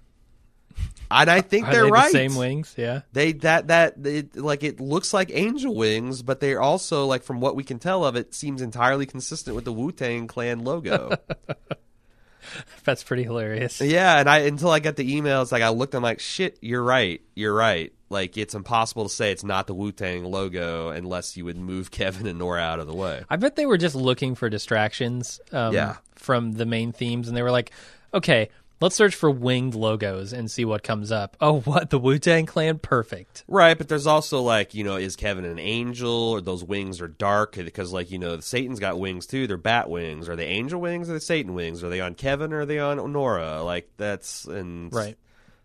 And 1.11 1.31
I 1.31 1.40
think 1.40 1.66
they're 1.66 1.85
they 1.85 1.90
right. 1.90 2.12
the 2.12 2.19
same 2.19 2.35
wings? 2.35 2.74
Yeah. 2.77 3.03
They 3.12 3.32
that 3.32 3.69
that 3.69 3.94
it, 4.05 4.36
like 4.36 4.65
it 4.65 4.81
looks 4.81 5.15
like 5.15 5.31
angel 5.32 5.74
wings, 5.74 6.23
but 6.23 6.40
they're 6.40 6.61
also 6.61 7.07
like 7.07 7.23
from 7.23 7.40
what 7.40 7.55
we 7.55 7.62
can 7.62 7.78
tell 7.78 8.05
of 8.05 8.16
it 8.16 8.35
seems 8.35 8.61
entirely 8.61 9.07
consistent 9.07 9.55
with 9.55 9.65
the 9.65 9.73
Wu 9.73 9.93
Tang 9.93 10.27
Clan 10.27 10.65
logo. 10.65 11.16
That's 12.85 13.03
pretty 13.03 13.24
hilarious. 13.24 13.81
Yeah, 13.81 14.19
and 14.19 14.28
I 14.28 14.39
until 14.40 14.70
I 14.70 14.78
got 14.81 14.97
the 14.97 15.20
emails, 15.20 15.51
like 15.51 15.62
I 15.62 15.70
looked, 15.70 15.94
I'm 15.94 16.03
like, 16.03 16.20
shit, 16.20 16.59
you're 16.61 16.82
right, 16.82 17.20
you're 17.35 17.55
right. 17.55 17.93
Like 18.09 18.36
it's 18.36 18.55
impossible 18.55 19.05
to 19.05 19.09
say 19.09 19.32
it's 19.32 19.43
not 19.43 19.66
the 19.66 19.74
Wu 19.74 19.90
Tang 19.90 20.24
logo 20.24 20.90
unless 20.90 21.36
you 21.36 21.44
would 21.44 21.57
move 21.57 21.90
Kevin 21.93 22.27
and 22.27 22.39
Nora 22.39 22.62
out 22.62 22.78
of 22.78 22.86
the 22.86 22.94
way. 22.94 23.24
I 23.28 23.36
bet 23.36 23.57
they 23.57 23.66
were 23.66 23.78
just 23.78 23.94
looking 23.97 24.35
for 24.36 24.48
distractions 24.48 25.40
um, 25.53 25.74
Yeah. 25.74 25.97
from 26.15 26.53
the 26.53 26.66
main 26.66 26.93
themes, 26.93 27.27
and 27.28 27.36
they 27.36 27.43
were 27.43 27.51
like, 27.51 27.73
okay, 28.15 28.48
let's 28.81 28.97
search 28.97 29.15
for 29.15 29.31
winged 29.31 29.74
logos 29.74 30.32
and 30.32 30.51
see 30.51 30.65
what 30.65 30.82
comes 30.82 31.11
up. 31.12 31.36
Oh, 31.40 31.61
what? 31.62 31.90
The 31.90 31.98
Wu 31.98 32.19
Tang 32.19 32.47
Clan? 32.47 32.78
Perfect. 32.78 33.44
Right, 33.48 33.77
but 33.77 33.89
there's 33.89 34.07
also 34.07 34.40
like 34.43 34.74
you 34.74 34.85
know, 34.85 34.97
is 34.97 35.16
Kevin 35.16 35.44
an 35.44 35.59
angel 35.59 36.11
or 36.31 36.40
those 36.40 36.65
wings 36.65 37.01
are 37.01 37.09
dark 37.09 37.57
because 37.57 37.93
like 37.93 38.11
you 38.11 38.19
know, 38.19 38.39
Satan's 38.40 38.81
got 38.81 38.98
wings 38.98 39.27
too. 39.27 39.47
They're 39.47 39.57
bat 39.57 39.89
wings. 39.89 40.28
Are 40.28 40.36
they 40.36 40.47
angel 40.47 40.81
wings 40.81 41.09
or 41.11 41.15
the 41.15 41.20
Satan 41.20 41.55
wings? 41.55 41.82
Are 41.82 41.89
they 41.89 42.01
on 42.01 42.15
Kevin 42.15 42.53
or 42.53 42.61
are 42.61 42.66
they 42.66 42.78
on 42.78 43.12
Nora? 43.12 43.62
Like 43.62 43.90
that's 43.97 44.44
and 44.44 44.93
Right. 44.93 45.16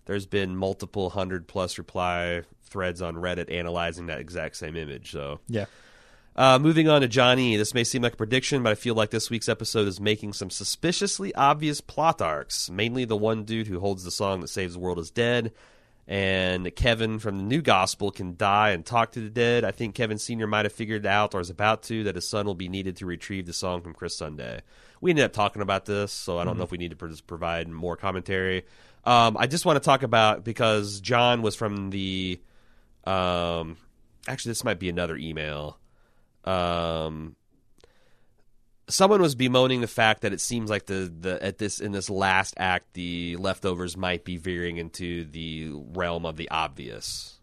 There's 0.05 0.25
been 0.25 0.55
multiple 0.55 1.09
hundred 1.11 1.47
plus 1.47 1.77
reply 1.77 2.41
threads 2.63 3.01
on 3.01 3.15
Reddit 3.15 3.51
analyzing 3.51 4.07
that 4.07 4.19
exact 4.19 4.55
same 4.55 4.75
image. 4.75 5.11
So 5.11 5.39
Yeah. 5.47 5.65
Uh, 6.35 6.57
moving 6.57 6.87
on 6.87 7.01
to 7.01 7.07
Johnny. 7.07 7.57
This 7.57 7.73
may 7.73 7.83
seem 7.83 8.01
like 8.01 8.13
a 8.13 8.17
prediction, 8.17 8.63
but 8.63 8.71
I 8.71 8.75
feel 8.75 8.95
like 8.95 9.09
this 9.09 9.29
week's 9.29 9.49
episode 9.49 9.87
is 9.87 9.99
making 9.99 10.33
some 10.33 10.49
suspiciously 10.49 11.35
obvious 11.35 11.81
plot 11.81 12.21
arcs. 12.21 12.69
Mainly 12.69 13.03
the 13.03 13.17
one 13.17 13.43
dude 13.43 13.67
who 13.67 13.79
holds 13.79 14.03
the 14.03 14.11
song 14.11 14.39
that 14.39 14.47
saves 14.47 14.73
the 14.73 14.79
world 14.79 14.97
is 14.97 15.11
dead, 15.11 15.51
and 16.07 16.73
Kevin 16.73 17.19
from 17.19 17.37
the 17.37 17.43
New 17.43 17.61
Gospel 17.61 18.11
can 18.11 18.37
die 18.37 18.69
and 18.69 18.85
talk 18.85 19.11
to 19.11 19.19
the 19.19 19.29
dead. 19.29 19.65
I 19.65 19.71
think 19.71 19.93
Kevin 19.93 20.17
Sr. 20.17 20.47
might 20.47 20.63
have 20.63 20.71
figured 20.71 21.05
out 21.05 21.35
or 21.35 21.41
is 21.41 21.49
about 21.49 21.83
to 21.83 22.05
that 22.05 22.15
his 22.15 22.29
son 22.29 22.45
will 22.45 22.55
be 22.55 22.69
needed 22.69 22.95
to 22.97 23.05
retrieve 23.05 23.45
the 23.45 23.53
song 23.53 23.81
from 23.81 23.93
Chris 23.93 24.15
Sunday. 24.15 24.61
We 25.01 25.11
ended 25.11 25.25
up 25.25 25.33
talking 25.33 25.61
about 25.61 25.85
this, 25.85 26.13
so 26.13 26.37
I 26.39 26.45
don't 26.45 26.57
know 26.57 26.63
if 26.63 26.71
we 26.71 26.77
need 26.77 26.91
to 26.91 26.95
pro- 26.95 27.13
provide 27.27 27.67
more 27.67 27.97
commentary. 27.97 28.63
Um, 29.03 29.35
I 29.35 29.47
just 29.47 29.65
want 29.65 29.75
to 29.77 29.85
talk 29.85 30.03
about 30.03 30.45
because 30.45 31.01
John 31.01 31.41
was 31.41 31.55
from 31.55 31.89
the. 31.89 32.39
Um, 33.03 33.75
actually, 34.27 34.51
this 34.51 34.63
might 34.63 34.79
be 34.79 34.87
another 34.87 35.17
email 35.17 35.79
um, 36.45 37.35
someone 38.91 39.21
was 39.21 39.35
bemoaning 39.35 39.81
the 39.81 39.87
fact 39.87 40.21
that 40.21 40.33
it 40.33 40.41
seems 40.41 40.69
like 40.69 40.85
the, 40.85 41.11
the 41.19 41.43
at 41.43 41.57
this 41.57 41.79
in 41.79 41.91
this 41.91 42.09
last 42.09 42.53
act 42.57 42.93
the 42.93 43.35
leftovers 43.37 43.97
might 43.97 44.23
be 44.23 44.37
veering 44.37 44.77
into 44.77 45.25
the 45.25 45.71
realm 45.71 46.25
of 46.25 46.37
the 46.37 46.49
obvious. 46.49 47.37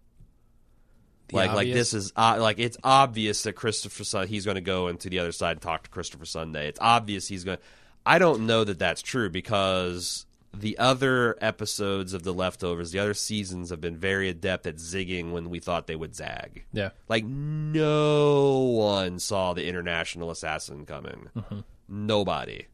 The 1.28 1.36
like 1.36 1.52
like 1.52 1.72
this 1.72 1.92
is 1.92 2.12
uh, 2.16 2.38
like 2.40 2.58
it's 2.58 2.78
obvious 2.82 3.42
that 3.42 3.54
Christopher 3.54 4.04
Sun 4.04 4.28
he's 4.28 4.44
going 4.44 4.54
to 4.56 4.60
go 4.60 4.88
into 4.88 5.10
the 5.10 5.18
other 5.18 5.32
side 5.32 5.52
and 5.52 5.60
talk 5.60 5.84
to 5.84 5.90
Christopher 5.90 6.24
Sunday. 6.24 6.68
It's 6.68 6.80
obvious 6.80 7.28
he's 7.28 7.44
going. 7.44 7.58
I 8.06 8.18
don't 8.18 8.46
know 8.46 8.64
that 8.64 8.78
that's 8.78 9.02
true 9.02 9.28
because 9.28 10.24
the 10.54 10.78
other 10.78 11.36
episodes 11.40 12.14
of 12.14 12.22
the 12.22 12.32
leftovers, 12.32 12.90
the 12.90 12.98
other 12.98 13.14
seasons 13.14 13.70
have 13.70 13.80
been 13.80 13.96
very 13.96 14.28
adept 14.28 14.66
at 14.66 14.76
zigging 14.76 15.32
when 15.32 15.50
we 15.50 15.60
thought 15.60 15.86
they 15.86 15.96
would 15.96 16.14
zag. 16.14 16.64
Yeah. 16.72 16.90
Like 17.08 17.24
no 17.24 18.58
one 18.58 19.18
saw 19.18 19.52
the 19.52 19.66
international 19.66 20.30
assassin 20.30 20.86
coming. 20.86 21.28
Mm-hmm. 21.36 21.60
Nobody. 21.88 22.66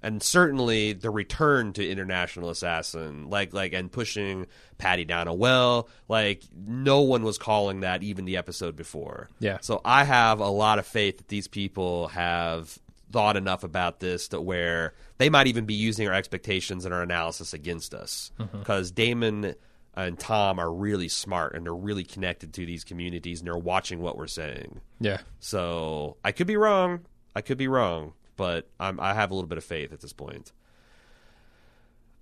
And 0.00 0.22
certainly 0.22 0.92
the 0.92 1.10
return 1.10 1.72
to 1.72 1.88
international 1.88 2.50
assassin, 2.50 3.28
like 3.30 3.52
like 3.52 3.72
and 3.72 3.90
pushing 3.90 4.46
Patty 4.76 5.04
down 5.04 5.26
a 5.26 5.34
well, 5.34 5.88
like 6.08 6.44
no 6.54 7.00
one 7.00 7.24
was 7.24 7.36
calling 7.36 7.80
that 7.80 8.04
even 8.04 8.24
the 8.24 8.36
episode 8.36 8.76
before. 8.76 9.28
Yeah. 9.40 9.58
So 9.60 9.80
I 9.84 10.04
have 10.04 10.38
a 10.38 10.48
lot 10.48 10.78
of 10.78 10.86
faith 10.86 11.18
that 11.18 11.28
these 11.28 11.48
people 11.48 12.08
have 12.08 12.78
thought 13.10 13.36
enough 13.36 13.64
about 13.64 14.00
this 14.00 14.28
to 14.28 14.40
where 14.40 14.94
they 15.18 15.30
might 15.30 15.46
even 15.46 15.64
be 15.64 15.74
using 15.74 16.06
our 16.08 16.14
expectations 16.14 16.84
and 16.84 16.94
our 16.94 17.02
analysis 17.02 17.52
against 17.52 17.94
us 17.94 18.30
mm-hmm. 18.38 18.58
because 18.58 18.90
Damon 18.90 19.54
and 19.94 20.18
Tom 20.18 20.58
are 20.58 20.72
really 20.72 21.08
smart 21.08 21.54
and 21.54 21.66
they're 21.66 21.74
really 21.74 22.04
connected 22.04 22.52
to 22.54 22.66
these 22.66 22.84
communities 22.84 23.40
and 23.40 23.46
they're 23.46 23.56
watching 23.56 24.00
what 24.00 24.16
we're 24.16 24.26
saying. 24.26 24.80
Yeah. 25.00 25.18
So 25.40 26.16
I 26.24 26.32
could 26.32 26.46
be 26.46 26.56
wrong. 26.56 27.06
I 27.34 27.40
could 27.40 27.58
be 27.58 27.68
wrong, 27.68 28.14
but 28.36 28.68
I'm, 28.78 29.00
I 29.00 29.14
have 29.14 29.30
a 29.30 29.34
little 29.34 29.48
bit 29.48 29.58
of 29.58 29.64
faith 29.64 29.92
at 29.92 30.00
this 30.00 30.12
point. 30.12 30.52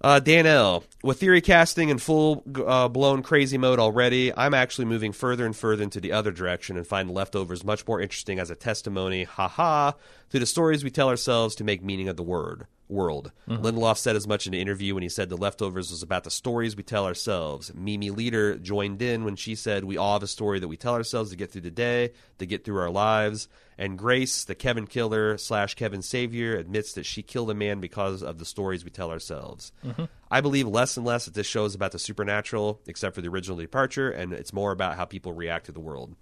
Uh, 0.01 0.20
Dan 0.20 0.47
L. 0.47 0.85
With 1.02 1.20
theory 1.20 1.40
casting 1.40 1.89
in 1.89 1.98
full 1.98 2.44
uh, 2.66 2.89
blown 2.89 3.23
crazy 3.23 3.59
mode 3.59 3.78
already, 3.78 4.32
I'm 4.36 4.55
actually 4.55 4.85
moving 4.85 5.12
further 5.12 5.47
and 5.47 5.56
further 5.56 5.82
into 5.82 6.01
the 6.01 6.12
other 6.12 6.32
direction 6.32 6.77
and 6.77 6.86
find 6.86 7.10
leftovers 7.10 7.64
much 7.64 7.86
more 7.86 8.01
interesting 8.01 8.39
as 8.39 8.51
a 8.51 8.55
testimony, 8.56 9.24
haha, 9.24 9.93
to 10.31 10.39
the 10.39 10.47
stories 10.47 10.85
we 10.85 10.90
tell 10.90 11.09
ourselves 11.09 11.55
to 11.56 11.64
make 11.64 11.82
meaning 11.82 12.09
of 12.09 12.16
the 12.16 12.23
word 12.23 12.66
world. 12.89 13.32
Lindelof 13.48 13.97
said 13.97 14.14
as 14.14 14.28
much 14.28 14.47
in 14.47 14.55
an 14.55 14.60
interview 14.60 14.94
when 14.94 15.02
he 15.02 15.09
said 15.09 15.28
the 15.28 15.36
leftovers 15.36 15.90
was 15.90 16.02
about 16.02 16.24
the 16.24 16.31
stories 16.31 16.77
we 16.77 16.82
tell 16.85 17.05
ourselves. 17.05 17.73
Mimi 17.74 18.10
Leder 18.10 18.60
joined 18.62 19.02
in 19.02 19.24
when 19.24 19.35
she 19.35 19.55
said 19.55 19.85
we 19.85 19.97
all 19.97 20.14
have 20.14 20.23
a 20.23 20.28
story 20.28 20.60
that 20.60 20.68
we 20.68 20.77
tell 20.77 20.94
ourselves 20.94 21.31
to 21.31 21.36
get 21.36 21.51
through 21.51 21.62
the 21.62 21.70
day, 21.70 22.12
to 22.39 22.47
get 22.47 22.64
through 22.64 22.78
our 22.78 22.90
lives. 22.90 23.48
And 23.78 23.98
Grace, 23.98 24.44
the 24.44 24.55
Kevin 24.55 24.86
killer 24.86 25.36
slash 25.36 25.74
Kevin 25.74 26.01
savior, 26.01 26.57
admits 26.57 26.94
that 26.94 27.05
she 27.05 27.23
killed 27.23 27.51
a 27.51 27.55
man 27.55 27.81
because 27.81 28.23
of 28.23 28.39
the 28.39 28.47
stories 28.47 28.85
we 28.85 28.90
tell 28.90 29.11
ourselves. 29.11 29.70
Mm-hmm. 29.85 30.05
I 30.31 30.40
believe 30.40 30.66
less 30.66 30.97
and 30.97 31.05
less 31.05 31.27
that 31.27 31.35
this 31.35 31.47
show 31.47 31.66
is 31.66 31.74
about 31.74 31.93
the 31.93 31.98
supernatural, 31.98 32.81
except 32.86 33.15
for 33.15 33.20
the 33.20 33.28
original 33.28 33.59
departure, 33.59 34.11
and 34.11 34.32
it's 34.32 34.53
more 34.53 34.73
about 34.73 34.97
how 34.97 35.05
people 35.05 35.32
react 35.32 35.66
to 35.66 35.73
the 35.73 35.81
world. 35.81 36.15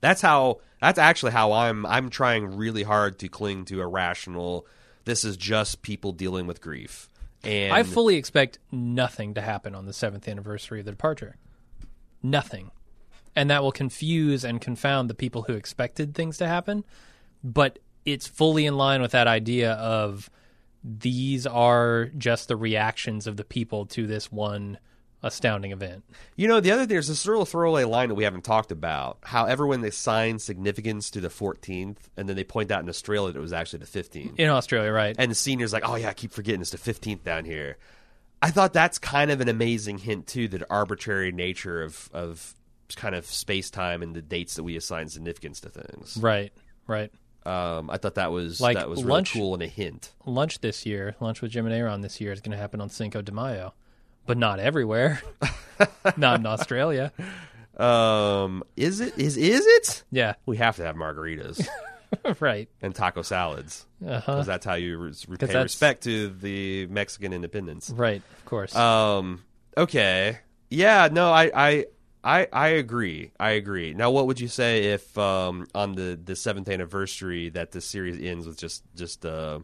That's 0.00 0.20
how. 0.20 0.60
That's 0.80 0.98
actually 0.98 1.32
how 1.32 1.52
I'm. 1.52 1.86
I'm 1.86 2.10
trying 2.10 2.56
really 2.56 2.82
hard 2.82 3.18
to 3.20 3.28
cling 3.28 3.64
to 3.66 3.80
a 3.80 3.86
rational. 3.86 4.66
This 5.04 5.24
is 5.24 5.36
just 5.36 5.82
people 5.82 6.12
dealing 6.12 6.46
with 6.46 6.60
grief. 6.60 7.08
And 7.44 7.72
I 7.72 7.82
fully 7.84 8.16
expect 8.16 8.58
nothing 8.72 9.34
to 9.34 9.40
happen 9.40 9.74
on 9.74 9.86
the 9.86 9.92
seventh 9.92 10.26
anniversary 10.26 10.80
of 10.80 10.86
the 10.86 10.90
departure. 10.90 11.36
Nothing. 12.22 12.72
And 13.36 13.50
that 13.50 13.62
will 13.62 13.72
confuse 13.72 14.44
and 14.44 14.60
confound 14.60 15.10
the 15.10 15.14
people 15.14 15.42
who 15.42 15.52
expected 15.52 16.14
things 16.14 16.38
to 16.38 16.48
happen. 16.48 16.84
But 17.44 17.78
it's 18.04 18.26
fully 18.26 18.66
in 18.66 18.76
line 18.76 19.02
with 19.02 19.12
that 19.12 19.26
idea 19.26 19.72
of 19.72 20.30
these 20.82 21.46
are 21.46 22.06
just 22.16 22.48
the 22.48 22.56
reactions 22.56 23.26
of 23.26 23.36
the 23.36 23.44
people 23.44 23.86
to 23.86 24.06
this 24.06 24.32
one 24.32 24.78
astounding 25.22 25.72
event. 25.72 26.04
You 26.36 26.46
know, 26.46 26.60
the 26.60 26.70
other 26.70 26.82
thing 26.82 26.88
there's 26.88 27.08
this 27.08 27.26
little 27.26 27.44
throwaway 27.44 27.84
line 27.84 28.08
that 28.08 28.14
we 28.14 28.24
haven't 28.24 28.44
talked 28.44 28.70
about. 28.70 29.18
However, 29.22 29.66
when 29.66 29.80
they 29.80 29.88
assign 29.88 30.38
significance 30.38 31.10
to 31.10 31.20
the 31.20 31.28
14th, 31.28 31.96
and 32.16 32.28
then 32.28 32.36
they 32.36 32.44
point 32.44 32.70
out 32.70 32.82
in 32.82 32.88
Australia 32.88 33.32
that 33.32 33.38
it 33.38 33.42
was 33.42 33.52
actually 33.52 33.80
the 33.80 33.86
15th, 33.86 34.38
In 34.38 34.48
Australia, 34.48 34.92
right? 34.92 35.16
and 35.18 35.30
the 35.30 35.34
senior's 35.34 35.72
like, 35.72 35.88
"Oh 35.88 35.96
yeah, 35.96 36.10
I 36.10 36.14
keep 36.14 36.32
forgetting 36.32 36.60
it's 36.60 36.70
the 36.70 36.78
15th 36.78 37.24
down 37.24 37.44
here." 37.44 37.76
I 38.40 38.50
thought 38.50 38.72
that's 38.72 38.98
kind 38.98 39.30
of 39.30 39.40
an 39.40 39.48
amazing 39.48 39.98
hint 39.98 40.26
too, 40.28 40.46
the 40.46 40.64
arbitrary 40.70 41.32
nature 41.32 41.82
of 41.82 42.08
of 42.12 42.54
kind 42.94 43.14
of 43.14 43.26
space 43.26 43.70
time 43.70 44.02
and 44.02 44.14
the 44.14 44.22
dates 44.22 44.54
that 44.54 44.62
we 44.62 44.76
assign 44.76 45.08
significance 45.08 45.60
to 45.62 45.70
things. 45.70 46.16
right, 46.20 46.52
right. 46.86 47.10
Um, 47.44 47.90
I 47.90 47.96
thought 47.98 48.16
that 48.16 48.32
was 48.32 48.60
Like 48.60 48.76
that 48.76 48.88
was 48.88 49.00
really 49.04 49.12
lunch- 49.12 49.32
cool 49.32 49.54
and 49.54 49.62
a 49.62 49.68
hint. 49.68 50.12
Lunch 50.24 50.58
this 50.60 50.84
year, 50.84 51.14
lunch 51.20 51.40
with 51.42 51.52
Jim 51.52 51.64
and 51.66 51.74
Aaron 51.74 52.00
this 52.00 52.20
year 52.20 52.32
is 52.32 52.40
going 52.40 52.50
to 52.52 52.58
happen 52.58 52.80
on 52.80 52.88
Cinco 52.90 53.22
de 53.22 53.30
Mayo, 53.32 53.72
but 54.26 54.36
not 54.36 54.58
everywhere. 54.58 55.22
not 56.16 56.40
in 56.40 56.46
Australia. 56.46 57.12
Um, 57.76 58.62
is 58.76 59.00
it 59.00 59.18
is 59.18 59.36
is 59.36 59.64
it? 59.66 60.02
Yeah, 60.10 60.34
We 60.46 60.56
have 60.56 60.76
to 60.76 60.82
have 60.84 60.96
margaritas 60.96 61.66
right. 62.40 62.68
and 62.82 62.94
taco 62.94 63.22
salads 63.22 63.86
because 64.00 64.46
that's 64.46 64.64
how 64.64 64.74
you 64.74 64.96
re- 64.98 65.12
that's- 65.38 65.62
respect 65.62 66.02
to 66.04 66.28
the 66.30 66.86
Mexican 66.86 67.32
independence. 67.32 67.90
Right, 67.90 68.22
of 68.38 68.44
course. 68.44 68.74
Um. 68.74 69.44
Okay. 69.76 70.38
Yeah. 70.70 71.08
No. 71.12 71.30
I. 71.32 71.50
I. 71.54 71.86
I. 72.26 72.48
I 72.52 72.68
agree. 72.68 73.30
I 73.38 73.50
agree. 73.50 73.94
Now, 73.94 74.10
what 74.10 74.26
would 74.26 74.40
you 74.40 74.48
say 74.48 74.92
if 74.92 75.16
um 75.16 75.66
on 75.74 75.94
the 75.94 76.18
the 76.22 76.34
seventh 76.36 76.68
anniversary 76.68 77.50
that 77.50 77.72
the 77.72 77.80
series 77.80 78.20
ends 78.20 78.46
with 78.46 78.58
just 78.58 78.82
just 78.96 79.24
uh 79.24 79.60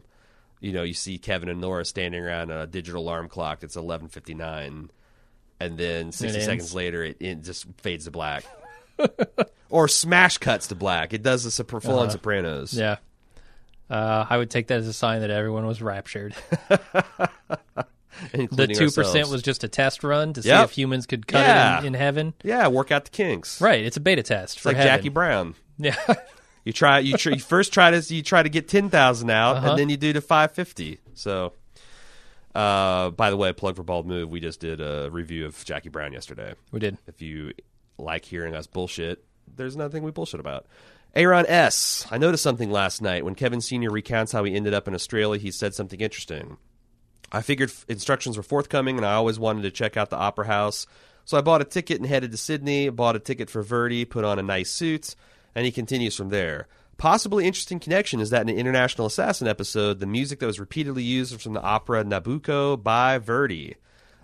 you 0.61 0.71
know 0.71 0.83
you 0.83 0.93
see 0.93 1.17
Kevin 1.17 1.49
and 1.49 1.59
Nora 1.59 1.83
standing 1.85 2.23
around 2.23 2.51
a 2.51 2.65
digital 2.65 3.03
alarm 3.03 3.27
clock 3.27 3.59
that's 3.59 3.75
eleven 3.75 4.07
fifty 4.07 4.33
nine, 4.33 4.89
and 5.59 5.77
then 5.77 6.11
sixty 6.11 6.41
seconds 6.41 6.73
later 6.73 7.03
it, 7.03 7.17
it 7.19 7.43
just 7.43 7.65
fades 7.81 8.05
to 8.05 8.11
black. 8.11 8.45
or 9.69 9.87
smash 9.87 10.37
cuts 10.37 10.67
to 10.67 10.75
black. 10.75 11.13
It 11.13 11.23
does 11.23 11.59
for 11.67 11.81
full 11.81 11.99
on 11.99 12.11
Sopranos. 12.11 12.73
yeah. 12.73 12.97
Uh, 13.89 14.25
I 14.29 14.37
would 14.37 14.49
take 14.49 14.67
that 14.67 14.79
as 14.79 14.87
a 14.87 14.93
sign 14.93 15.21
that 15.21 15.29
everyone 15.29 15.65
was 15.65 15.81
raptured. 15.81 16.33
The 18.31 18.67
two 18.67 18.91
percent 18.91 19.29
was 19.29 19.41
just 19.41 19.63
a 19.63 19.67
test 19.67 20.03
run 20.03 20.33
to 20.33 20.41
see 20.43 20.49
if 20.49 20.71
humans 20.71 21.05
could 21.05 21.27
cut 21.27 21.39
Yeah. 21.39 21.77
it 21.77 21.79
in, 21.81 21.85
in 21.87 21.93
heaven. 21.95 22.33
yeah, 22.43 22.67
work 22.67 22.91
out 22.91 23.05
the 23.05 23.11
kinks. 23.11 23.59
Right, 23.61 23.83
it's 23.83 23.97
a 23.97 23.99
beta 24.01 24.23
test 24.23 24.55
It's 24.55 24.61
for 24.63 24.69
like 24.69 24.77
heaven. 24.77 24.91
Jackie 24.97 25.09
Brown. 25.09 25.55
Yeah, 25.77 25.95
You 26.65 26.71
try 26.71 26.99
you, 26.99 27.17
tr- 27.17 27.31
you 27.31 27.39
first 27.39 27.73
try 27.73 27.91
to 27.91 28.13
you 28.15 28.21
try 28.21 28.43
to 28.43 28.49
get 28.49 28.67
ten 28.69 28.89
thousand 28.89 29.29
out, 29.31 29.57
Uh-huh. 29.57 29.69
and 29.71 29.79
then 29.79 29.89
you 29.89 29.97
do 29.97 30.13
the 30.13 30.21
five 30.21 30.51
fifty. 30.51 30.99
So, 31.15 31.53
uh, 32.55 33.09
by 33.09 33.29
the 33.31 33.37
way, 33.37 33.51
plug 33.53 33.75
for 33.75 33.83
Bald 33.83 34.05
Move. 34.05 34.29
We 34.29 34.39
just 34.39 34.59
did 34.59 34.79
a 34.79 35.09
review 35.11 35.45
of 35.45 35.63
Jackie 35.65 35.89
Brown 35.89 36.13
yesterday. 36.13 36.53
we 36.71 36.79
did. 36.79 36.97
If 37.07 37.21
you 37.21 37.53
like 37.97 38.25
hearing 38.25 38.55
us 38.55 38.67
bullshit, 38.67 39.23
there's 39.55 39.75
nothing 39.75 40.03
we 40.03 40.11
bullshit 40.11 40.39
about. 40.39 40.67
Aaron 41.15 41.45
S. 41.47 42.07
I 42.11 42.17
noticed 42.17 42.41
something 42.43 42.71
last 42.71 43.01
night 43.01 43.23
when 43.25 43.35
Kevin 43.35 43.61
Senior 43.61 43.91
recounts 43.91 44.31
how 44.31 44.43
he 44.43 44.55
ended 44.55 44.73
up 44.73 44.87
in 44.87 44.93
Australia. 44.95 45.39
He 45.39 45.51
said 45.51 45.73
something 45.75 45.99
interesting. 45.99 46.57
I 47.33 47.41
figured 47.41 47.73
instructions 47.87 48.37
were 48.37 48.43
forthcoming, 48.43 48.97
and 48.97 49.05
I 49.05 49.13
always 49.13 49.39
wanted 49.39 49.63
to 49.63 49.71
check 49.71 49.97
out 49.97 50.09
the 50.11 50.17
Opera 50.17 50.45
House. 50.45 50.85
So 51.25 51.37
I 51.37 51.41
bought 51.41 51.61
a 51.61 51.65
ticket 51.65 51.99
and 51.99 52.07
headed 52.07 52.31
to 52.31 52.37
Sydney. 52.37 52.89
Bought 52.89 53.15
a 53.15 53.19
ticket 53.19 53.49
for 53.49 53.63
Verdi, 53.63 54.05
put 54.05 54.23
on 54.23 54.39
a 54.39 54.43
nice 54.43 54.69
suit, 54.69 55.15
and 55.55 55.65
he 55.65 55.71
continues 55.71 56.15
from 56.15 56.29
there. 56.29 56.67
Possibly 56.97 57.45
interesting 57.47 57.79
connection 57.79 58.19
is 58.19 58.29
that 58.29 58.43
in 58.43 58.49
an 58.49 58.57
International 58.57 59.07
Assassin 59.07 59.47
episode, 59.47 59.99
the 59.99 60.05
music 60.05 60.39
that 60.39 60.45
was 60.45 60.59
repeatedly 60.59 61.03
used 61.03 61.33
was 61.33 61.41
from 61.41 61.53
the 61.53 61.61
opera 61.61 62.03
Nabucco 62.03 62.81
by 62.81 63.17
Verdi. 63.17 63.75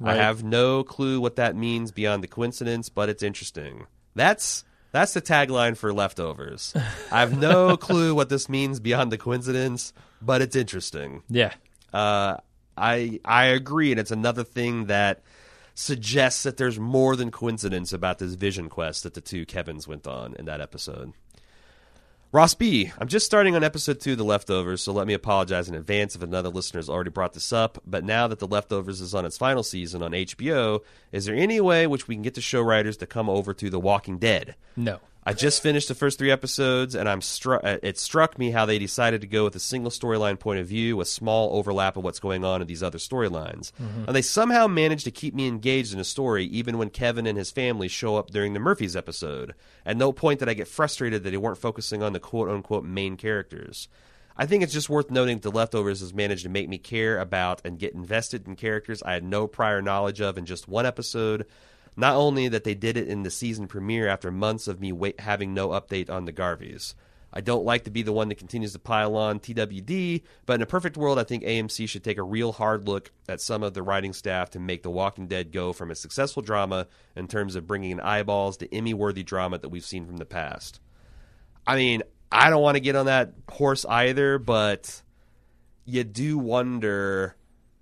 I 0.02 0.15
have 0.15 0.44
no 0.44 0.84
clue 0.84 1.19
what 1.19 1.36
that 1.36 1.57
means 1.57 1.91
beyond 1.91 2.23
the 2.23 2.27
coincidence, 2.27 2.88
but 2.88 3.10
it's 3.10 3.23
interesting. 3.23 3.86
That's 4.15 4.64
that's 4.91 5.14
the 5.14 5.22
tagline 5.22 5.76
for 5.76 5.91
leftovers. 5.91 6.73
I 7.11 7.19
have 7.19 7.38
no 7.38 7.76
clue 7.76 8.15
what 8.15 8.30
this 8.30 8.48
means 8.48 8.80
beyond 8.80 9.11
the 9.11 9.18
coincidence, 9.18 9.91
but 10.22 10.41
it's 10.41 10.56
interesting. 10.56 11.23
Yeah, 11.30 11.53
Uh, 11.91 12.38
I 12.80 13.20
I 13.26 13.46
agree, 13.46 13.92
and 13.92 14.00
it's 14.00 14.12
another 14.12 14.44
thing 14.44 14.86
that 14.86 15.22
suggests 15.76 16.44
that 16.44 16.58
there's 16.58 16.80
more 16.80 17.16
than 17.16 17.32
coincidence 17.32 17.94
about 17.94 18.20
this 18.20 18.34
vision 18.34 18.70
quest 18.70 19.04
that 19.04 19.14
the 19.14 19.22
two 19.22 19.46
Kevins 19.46 19.88
went 19.88 20.06
on 20.08 20.36
in 20.38 20.46
that 20.46 20.60
episode. 20.62 21.14
Ross 22.32 22.54
B, 22.54 22.92
I'm 23.00 23.08
just 23.08 23.26
starting 23.26 23.56
on 23.56 23.64
episode 23.64 24.00
two 24.00 24.12
of 24.12 24.20
The 24.20 24.24
Leftovers, 24.24 24.84
so 24.84 24.94
let 24.94 25.08
me 25.08 25.16
apologize 25.16 25.68
in 25.68 25.74
advance 25.74 26.16
if 26.16 26.22
another 26.22 26.50
listener 26.50 26.78
has 26.78 26.88
already 26.88 27.10
brought 27.10 27.34
this 27.34 27.52
up. 27.52 27.82
But 27.88 28.04
now 28.04 28.28
that 28.28 28.38
The 28.38 28.46
Leftovers 28.46 29.02
is 29.02 29.16
on 29.16 29.26
its 29.26 29.36
final 29.38 29.64
season 29.64 30.04
on 30.04 30.12
HBO, 30.12 30.82
is 31.12 31.26
there 31.26 31.34
any 31.34 31.60
way 31.60 31.88
which 31.88 32.08
we 32.08 32.14
can 32.14 32.22
get 32.22 32.36
the 32.36 32.42
show 32.42 32.62
writers 32.62 32.98
to 32.98 33.08
come 33.08 33.30
over 33.32 33.52
to 33.56 33.70
The 33.72 33.80
Walking 33.80 34.20
Dead? 34.20 34.56
no. 34.76 35.00
I 35.30 35.34
just 35.34 35.62
finished 35.62 35.88
the 35.88 35.96
first 35.96 36.18
three 36.18 36.32
episodes, 36.32 36.96
and 36.96 37.08
I'm 37.08 37.22
struck. 37.22 37.64
uh, 37.64 37.78
It 37.84 37.98
struck 38.00 38.40
me 38.40 38.52
how 38.52 38.66
they 38.66 38.80
decided 38.80 39.22
to 39.22 39.28
go 39.28 39.44
with 39.44 39.56
a 39.56 39.60
single 39.60 39.92
storyline 39.92 40.40
point 40.40 40.60
of 40.60 40.68
view, 40.68 40.98
with 40.98 41.08
small 41.08 41.56
overlap 41.58 41.98
of 41.98 42.04
what's 42.04 42.20
going 42.20 42.44
on 42.44 42.62
in 42.62 42.68
these 42.68 42.82
other 42.82 42.98
storylines, 42.98 43.72
and 43.78 44.16
they 44.16 44.22
somehow 44.22 44.66
managed 44.68 45.06
to 45.06 45.12
keep 45.12 45.36
me 45.36 45.48
engaged 45.48 45.94
in 45.94 46.00
a 46.00 46.04
story, 46.04 46.46
even 46.46 46.78
when 46.78 46.90
Kevin 46.90 47.28
and 47.28 47.38
his 47.38 47.52
family 47.52 47.88
show 47.88 48.16
up 48.18 48.32
during 48.32 48.54
the 48.54 48.60
Murphys 48.60 48.96
episode. 48.96 49.54
At 49.86 49.98
no 49.98 50.12
point 50.12 50.40
did 50.40 50.50
I 50.50 50.54
get 50.56 50.68
frustrated 50.68 51.24
that 51.24 51.30
they 51.30 51.38
weren't 51.38 51.58
focusing 51.60 52.02
on 52.02 52.14
the 52.14 52.20
quote 52.20 52.50
unquote 52.50 52.84
main 52.84 53.16
characters. 53.16 53.88
I 54.36 54.46
think 54.46 54.64
it's 54.64 54.74
just 54.74 54.90
worth 54.90 55.12
noting 55.12 55.36
that 55.38 55.44
The 55.44 55.52
Leftovers 55.52 56.00
has 56.00 56.14
managed 56.14 56.44
to 56.44 56.50
make 56.50 56.70
me 56.70 56.78
care 56.78 57.20
about 57.20 57.62
and 57.66 57.78
get 57.78 57.94
invested 57.94 58.48
in 58.48 58.56
characters 58.56 59.04
I 59.04 59.12
had 59.14 59.24
no 59.24 59.48
prior 59.48 59.82
knowledge 59.82 60.22
of 60.22 60.38
in 60.38 60.46
just 60.46 60.68
one 60.68 60.86
episode. 60.86 61.46
Not 61.95 62.16
only 62.16 62.48
that 62.48 62.64
they 62.64 62.76
did 62.76 62.98
it 62.98 63.07
in 63.07 63.24
the 63.24 63.32
season 63.32 63.68
premiere 63.68 64.07
after 64.07 64.32
months 64.32 64.68
of 64.68 64.80
me 64.80 64.91
wait, 64.91 65.20
having 65.20 65.53
no 65.53 65.70
update 65.70 66.10
on 66.10 66.26
the 66.26 66.34
Garveys. 66.34 66.94
I 67.32 67.41
don't 67.41 67.64
like 67.64 67.84
to 67.84 67.91
be 67.91 68.02
the 68.02 68.11
one 68.11 68.30
that 68.30 68.40
continues 68.40 68.74
to 68.74 68.80
pile 68.80 69.16
on 69.16 69.40
TWD, 69.40 70.24
but 70.45 70.53
in 70.53 70.61
a 70.61 70.66
perfect 70.66 70.98
world, 70.98 71.20
I 71.20 71.24
think 71.24 71.44
AMC 71.44 71.88
should 71.88 72.03
take 72.03 72.18
a 72.18 72.24
real 72.24 72.52
hard 72.52 72.88
look 72.88 73.11
at 73.28 73.40
some 73.40 73.61
of 73.61 73.76
the 73.76 73.84
writing 73.84 74.14
staff 74.14 74.49
to 74.52 74.60
make 74.60 74.82
The 74.82 74.90
Walking 74.90 75.28
Dead 75.28 75.52
go 75.52 75.72
from 75.72 75.91
a 75.91 75.95
successful 75.95 76.41
drama 76.41 76.88
in 77.16 77.28
terms 77.28 77.56
of 77.56 77.68
bringing 77.68 77.91
in 77.91 77.99
eyeballs 77.99 78.57
to 78.57 78.74
Emmy 78.74 78.95
worthy 78.95 79.22
drama 79.22 79.60
that 79.60 79.70
we've 79.70 79.86
seen 79.86 80.07
from 80.07 80.18
the 80.18 80.26
past. 80.26 80.80
I 81.68 81.76
mean, 81.76 82.02
I 82.32 82.49
don't 82.49 82.64
want 82.64 82.76
to 82.76 82.82
get 82.82 82.95
on 82.95 83.06
that 83.06 83.34
horse 83.48 83.86
either, 83.86 84.40
but 84.40 85.03
you 85.86 86.03
do 86.03 86.40
wonder 86.40 87.36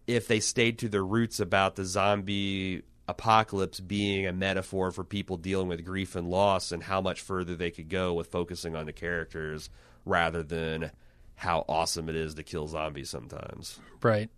if 0.07 0.27
they 0.27 0.41
stayed 0.41 0.79
to 0.79 0.89
their 0.89 1.05
roots 1.05 1.39
about 1.39 1.75
the 1.75 1.85
zombie 1.85 2.81
apocalypse 3.07 3.79
being 3.79 4.25
a 4.27 4.34
metaphor 4.34 4.91
for 4.91 5.03
people 5.03 5.38
dealing 5.38 5.67
with 5.67 5.85
grief 5.85 6.15
and 6.15 6.29
loss 6.29 6.71
and 6.71 6.84
how 6.84 6.99
much 6.99 7.21
further 7.21 7.55
they 7.55 7.71
could 7.71 7.89
go 7.89 8.13
with 8.13 8.27
focusing 8.27 8.75
on 8.75 8.85
the 8.85 8.93
characters 8.93 9.69
rather 10.05 10.43
than 10.43 10.91
how 11.35 11.63
awesome 11.69 12.09
it 12.09 12.15
is 12.15 12.34
to 12.34 12.43
kill 12.43 12.67
zombies 12.67 13.09
sometimes. 13.09 13.79
Right. 14.01 14.29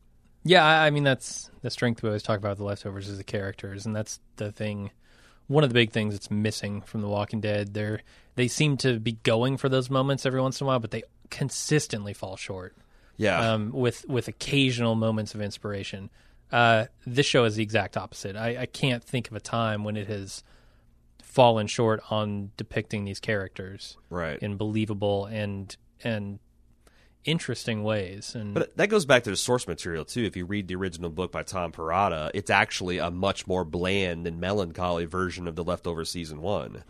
Yeah, 0.43 0.65
I, 0.65 0.87
I 0.87 0.89
mean 0.89 1.03
that's 1.03 1.49
the 1.61 1.69
strength 1.69 2.03
we 2.03 2.09
always 2.09 2.23
talk 2.23 2.37
about 2.37 2.51
with 2.51 2.57
the 2.59 2.63
leftovers 2.65 3.07
is 3.07 3.17
the 3.17 3.23
characters, 3.23 3.85
and 3.85 3.95
that's 3.95 4.19
the 4.37 4.51
thing. 4.51 4.91
One 5.47 5.63
of 5.63 5.69
the 5.71 5.73
big 5.73 5.91
things 5.91 6.13
that's 6.13 6.29
missing 6.29 6.81
from 6.81 7.01
The 7.01 7.07
Walking 7.07 7.41
Dead. 7.41 7.73
They're 7.73 8.01
they 8.35 8.47
seem 8.47 8.77
to 8.77 8.99
be 8.99 9.13
going 9.23 9.57
for 9.57 9.67
those 9.67 9.89
moments 9.89 10.25
every 10.25 10.41
once 10.41 10.61
in 10.61 10.65
a 10.65 10.67
while, 10.67 10.79
but 10.79 10.91
they 10.91 11.03
consistently 11.29 12.13
fall 12.13 12.37
short. 12.37 12.75
Yeah. 13.17 13.53
Um, 13.53 13.71
with 13.71 14.07
with 14.07 14.27
occasional 14.27 14.95
moments 14.95 15.33
of 15.35 15.41
inspiration. 15.41 16.09
Uh, 16.51 16.85
this 17.05 17.25
show 17.25 17.43
is 17.45 17.55
the 17.55 17.63
exact 17.63 17.95
opposite. 17.97 18.35
I, 18.35 18.61
I 18.61 18.65
can't 18.65 19.03
think 19.03 19.29
of 19.29 19.35
a 19.35 19.39
time 19.39 19.83
when 19.83 19.95
it 19.95 20.07
has 20.07 20.43
fallen 21.21 21.67
short 21.67 22.01
on 22.09 22.51
depicting 22.57 23.05
these 23.05 23.19
characters 23.19 23.97
right. 24.09 24.39
in 24.39 24.57
believable 24.57 25.25
and 25.25 25.75
and 26.03 26.39
interesting 27.23 27.83
ways. 27.83 28.33
And 28.33 28.53
But 28.53 28.75
that 28.77 28.87
goes 28.87 29.05
back 29.05 29.23
to 29.23 29.29
the 29.29 29.35
source 29.35 29.67
material 29.67 30.05
too. 30.05 30.23
If 30.23 30.35
you 30.35 30.45
read 30.45 30.67
the 30.67 30.75
original 30.75 31.09
book 31.09 31.31
by 31.31 31.43
Tom 31.43 31.71
Perrotta, 31.71 32.31
it's 32.33 32.49
actually 32.49 32.97
a 32.97 33.11
much 33.11 33.45
more 33.45 33.63
bland 33.63 34.25
and 34.25 34.39
melancholy 34.39 35.05
version 35.05 35.47
of 35.47 35.55
the 35.55 35.63
leftover 35.63 36.03
season 36.05 36.41
one. 36.41 36.83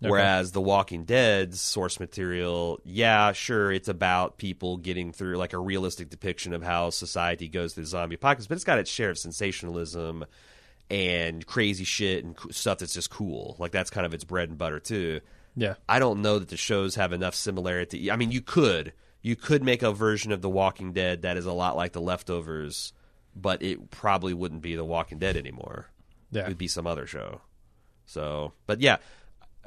Whereas 0.00 0.52
The 0.52 0.60
Walking 0.60 1.04
Dead's 1.04 1.60
source 1.60 1.98
material, 1.98 2.80
yeah, 2.84 3.32
sure, 3.32 3.72
it's 3.72 3.88
about 3.88 4.38
people 4.38 4.76
getting 4.76 5.12
through 5.12 5.36
like 5.36 5.52
a 5.52 5.58
realistic 5.58 6.08
depiction 6.08 6.52
of 6.52 6.62
how 6.62 6.90
society 6.90 7.48
goes 7.48 7.74
through 7.74 7.84
the 7.84 7.88
zombie 7.88 8.14
apocalypse, 8.14 8.46
but 8.46 8.54
it's 8.54 8.64
got 8.64 8.78
its 8.78 8.90
share 8.90 9.10
of 9.10 9.18
sensationalism 9.18 10.24
and 10.90 11.44
crazy 11.46 11.84
shit 11.84 12.24
and 12.24 12.36
stuff 12.50 12.78
that's 12.78 12.94
just 12.94 13.10
cool. 13.10 13.56
Like 13.58 13.72
that's 13.72 13.90
kind 13.90 14.06
of 14.06 14.14
its 14.14 14.24
bread 14.24 14.48
and 14.48 14.56
butter 14.58 14.78
too. 14.80 15.20
yeah, 15.56 15.74
I 15.88 15.98
don't 15.98 16.22
know 16.22 16.38
that 16.38 16.48
the 16.48 16.56
shows 16.56 16.94
have 16.94 17.12
enough 17.12 17.34
similarity. 17.34 18.10
I 18.10 18.16
mean, 18.16 18.30
you 18.30 18.40
could 18.40 18.92
you 19.20 19.34
could 19.34 19.64
make 19.64 19.82
a 19.82 19.92
version 19.92 20.30
of 20.30 20.42
The 20.42 20.48
Walking 20.48 20.92
Dead 20.92 21.22
that 21.22 21.36
is 21.36 21.44
a 21.44 21.52
lot 21.52 21.76
like 21.76 21.92
The 21.92 22.00
Leftovers, 22.00 22.92
but 23.34 23.62
it 23.62 23.90
probably 23.90 24.32
wouldn't 24.32 24.62
be 24.62 24.76
The 24.76 24.84
Walking 24.84 25.18
Dead 25.18 25.36
anymore. 25.36 25.90
yeah. 26.30 26.42
It 26.42 26.48
would 26.48 26.58
be 26.58 26.68
some 26.68 26.86
other 26.86 27.06
show. 27.06 27.40
So, 28.06 28.52
but 28.66 28.80
yeah, 28.80 28.98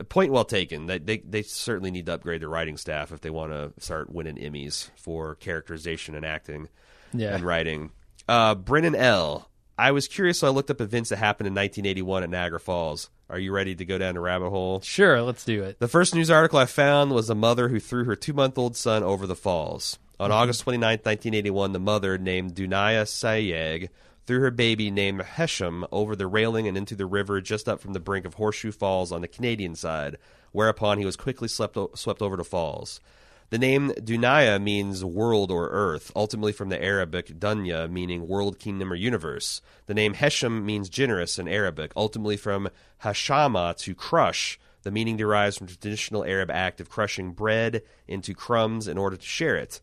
point 0.03 0.31
well 0.31 0.45
taken. 0.45 0.85
They 0.87 0.99
they, 0.99 1.17
they 1.19 1.41
certainly 1.41 1.91
need 1.91 2.05
to 2.07 2.13
upgrade 2.13 2.41
their 2.41 2.49
writing 2.49 2.77
staff 2.77 3.11
if 3.11 3.21
they 3.21 3.29
want 3.29 3.51
to 3.51 3.73
start 3.83 4.11
winning 4.11 4.37
Emmys 4.37 4.89
for 4.95 5.35
characterization 5.35 6.15
and 6.15 6.25
acting 6.25 6.69
Yeah. 7.13 7.35
and 7.35 7.43
writing. 7.43 7.91
Uh, 8.27 8.55
Brennan 8.55 8.95
L. 8.95 9.47
I 9.77 9.91
was 9.91 10.07
curious, 10.07 10.39
so 10.39 10.47
I 10.47 10.51
looked 10.51 10.69
up 10.69 10.79
events 10.79 11.09
that 11.09 11.17
happened 11.17 11.47
in 11.47 11.53
1981 11.55 12.23
at 12.23 12.29
Niagara 12.29 12.59
Falls. 12.59 13.09
Are 13.29 13.39
you 13.39 13.51
ready 13.51 13.73
to 13.75 13.85
go 13.85 13.97
down 13.97 14.13
the 14.13 14.19
rabbit 14.19 14.49
hole? 14.49 14.81
Sure, 14.81 15.21
let's 15.23 15.43
do 15.43 15.63
it. 15.63 15.79
The 15.79 15.87
first 15.87 16.13
news 16.13 16.29
article 16.29 16.59
I 16.59 16.65
found 16.65 17.11
was 17.11 17.29
a 17.29 17.35
mother 17.35 17.69
who 17.69 17.79
threw 17.79 18.03
her 18.03 18.15
two 18.15 18.33
month 18.33 18.57
old 18.57 18.75
son 18.75 19.01
over 19.03 19.25
the 19.25 19.35
falls. 19.35 19.97
On 20.19 20.31
August 20.31 20.61
29, 20.61 20.83
1981, 20.99 21.71
the 21.71 21.79
mother, 21.79 22.17
named 22.19 22.53
Dunaya 22.53 23.05
Sayeg, 23.05 23.89
threw 24.31 24.39
her 24.39 24.49
baby 24.49 24.89
named 24.89 25.19
Hesham 25.19 25.85
over 25.91 26.15
the 26.15 26.25
railing 26.25 26.65
and 26.65 26.77
into 26.77 26.95
the 26.95 27.05
river 27.05 27.41
just 27.41 27.67
up 27.67 27.81
from 27.81 27.91
the 27.91 27.99
brink 27.99 28.25
of 28.25 28.35
Horseshoe 28.35 28.71
Falls 28.71 29.11
on 29.11 29.19
the 29.19 29.27
Canadian 29.27 29.75
side, 29.75 30.17
whereupon 30.53 30.97
he 30.97 31.05
was 31.05 31.17
quickly 31.17 31.49
swept, 31.49 31.75
o- 31.75 31.91
swept 31.95 32.21
over 32.21 32.37
the 32.37 32.45
falls. 32.45 33.01
The 33.49 33.57
name 33.57 33.89
Dunya 33.89 34.63
means 34.63 35.03
world 35.03 35.51
or 35.51 35.67
earth, 35.67 36.13
ultimately 36.15 36.53
from 36.53 36.69
the 36.69 36.81
Arabic 36.81 37.39
dunya, 37.39 37.91
meaning 37.91 38.25
world, 38.25 38.57
kingdom, 38.57 38.93
or 38.93 38.95
universe. 38.95 39.61
The 39.87 39.93
name 39.93 40.13
Hesham 40.13 40.63
means 40.63 40.87
generous 40.87 41.37
in 41.37 41.49
Arabic, 41.49 41.91
ultimately 41.97 42.37
from 42.37 42.69
hashama, 43.03 43.75
to 43.79 43.93
crush. 43.93 44.57
The 44.83 44.91
meaning 44.91 45.17
derives 45.17 45.57
from 45.57 45.67
traditional 45.67 46.23
Arab 46.23 46.49
act 46.49 46.79
of 46.79 46.89
crushing 46.89 47.33
bread 47.33 47.81
into 48.07 48.33
crumbs 48.33 48.87
in 48.87 48.97
order 48.97 49.17
to 49.17 49.25
share 49.25 49.57
it. 49.57 49.81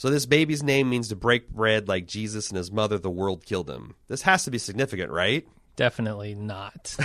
So 0.00 0.08
this 0.08 0.24
baby's 0.24 0.62
name 0.62 0.88
means 0.88 1.08
to 1.08 1.14
break 1.14 1.50
bread 1.50 1.86
like 1.86 2.06
Jesus 2.06 2.48
and 2.48 2.56
his 2.56 2.72
mother, 2.72 2.96
the 2.96 3.10
world 3.10 3.44
killed 3.44 3.68
him. 3.68 3.96
This 4.08 4.22
has 4.22 4.44
to 4.44 4.50
be 4.50 4.56
significant, 4.56 5.12
right? 5.12 5.46
Definitely 5.76 6.34
not. 6.34 6.96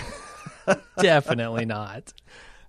Definitely 1.01 1.65
not. 1.65 2.13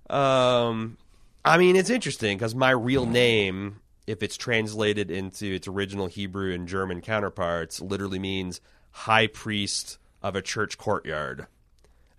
Um, 0.09 0.97
I 1.45 1.57
mean, 1.57 1.77
it's 1.77 1.89
interesting 1.89 2.37
because 2.37 2.53
my 2.53 2.71
real 2.71 3.05
name, 3.05 3.79
if 4.05 4.21
it's 4.21 4.35
translated 4.35 5.11
into 5.11 5.45
its 5.45 5.65
original 5.65 6.07
Hebrew 6.07 6.53
and 6.53 6.67
German 6.67 6.99
counterparts, 6.99 7.79
literally 7.79 8.19
means 8.19 8.59
high 8.91 9.27
priest 9.27 9.97
of 10.21 10.35
a 10.35 10.41
church 10.41 10.77
courtyard. 10.77 11.47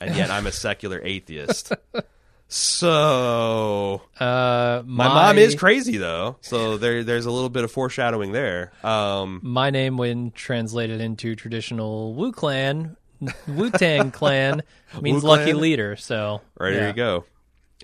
And 0.00 0.16
yet 0.16 0.30
I'm 0.30 0.46
a 0.46 0.52
secular 0.52 0.98
atheist. 1.04 1.74
So 2.50 4.00
Uh, 4.18 4.82
my, 4.86 5.06
mom 5.06 5.38
is 5.38 5.54
crazy 5.54 5.98
though, 5.98 6.36
so 6.40 6.78
there 6.78 7.04
there's 7.04 7.26
a 7.26 7.30
little 7.30 7.50
bit 7.50 7.62
of 7.62 7.70
foreshadowing 7.70 8.32
there. 8.32 8.72
Um, 8.82 9.40
my 9.42 9.68
name, 9.68 9.98
when 9.98 10.30
translated 10.30 11.02
into 11.02 11.36
traditional 11.36 12.14
Wu 12.14 12.32
Clan, 12.32 12.96
Wu 13.46 13.70
Tang 13.70 14.10
Clan, 14.12 14.62
means 15.00 15.22
Wu 15.22 15.28
lucky 15.28 15.52
leader. 15.52 15.96
So 15.96 16.40
right 16.58 16.72
yeah. 16.72 16.78
there 16.78 16.88
you 16.88 16.94
go. 16.94 17.24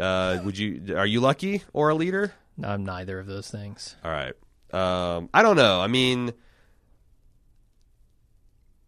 Uh, 0.01 0.41
would 0.43 0.57
you 0.57 0.97
are 0.97 1.07
you 1.07 1.21
lucky 1.21 1.63
or 1.75 1.91
a 1.91 1.95
leader? 1.95 2.33
I'm 2.63 2.85
neither 2.85 3.19
of 3.19 3.27
those 3.27 3.51
things. 3.51 3.97
All 4.03 4.11
right. 4.11 4.33
Um, 4.73 5.29
I 5.35 5.43
don't 5.43 5.57
know. 5.57 5.81
I 5.81 5.89
mean, 5.89 6.33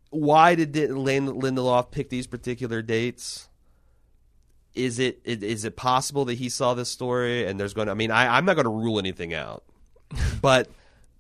why 0.09 0.55
did 0.55 0.73
Di- 0.73 0.89
Lindelof 0.89 1.91
pick 1.91 2.09
these 2.09 2.27
particular 2.27 2.81
dates? 2.81 3.49
Is 4.77 4.99
it 4.99 5.21
is 5.25 5.65
it 5.65 5.77
possible 5.77 6.27
that 6.27 6.35
he 6.35 6.49
saw 6.49 6.75
this 6.75 6.91
story 6.91 7.47
and 7.47 7.59
there's 7.59 7.75
going 7.75 7.87
to? 7.87 7.93
I 7.93 7.95
mean, 7.95 8.11
I, 8.11 8.37
I'm 8.37 8.45
not 8.45 8.55
going 8.55 8.65
to 8.65 8.71
rule 8.71 8.99
anything 8.99 9.33
out, 9.35 9.65
but 10.43 10.69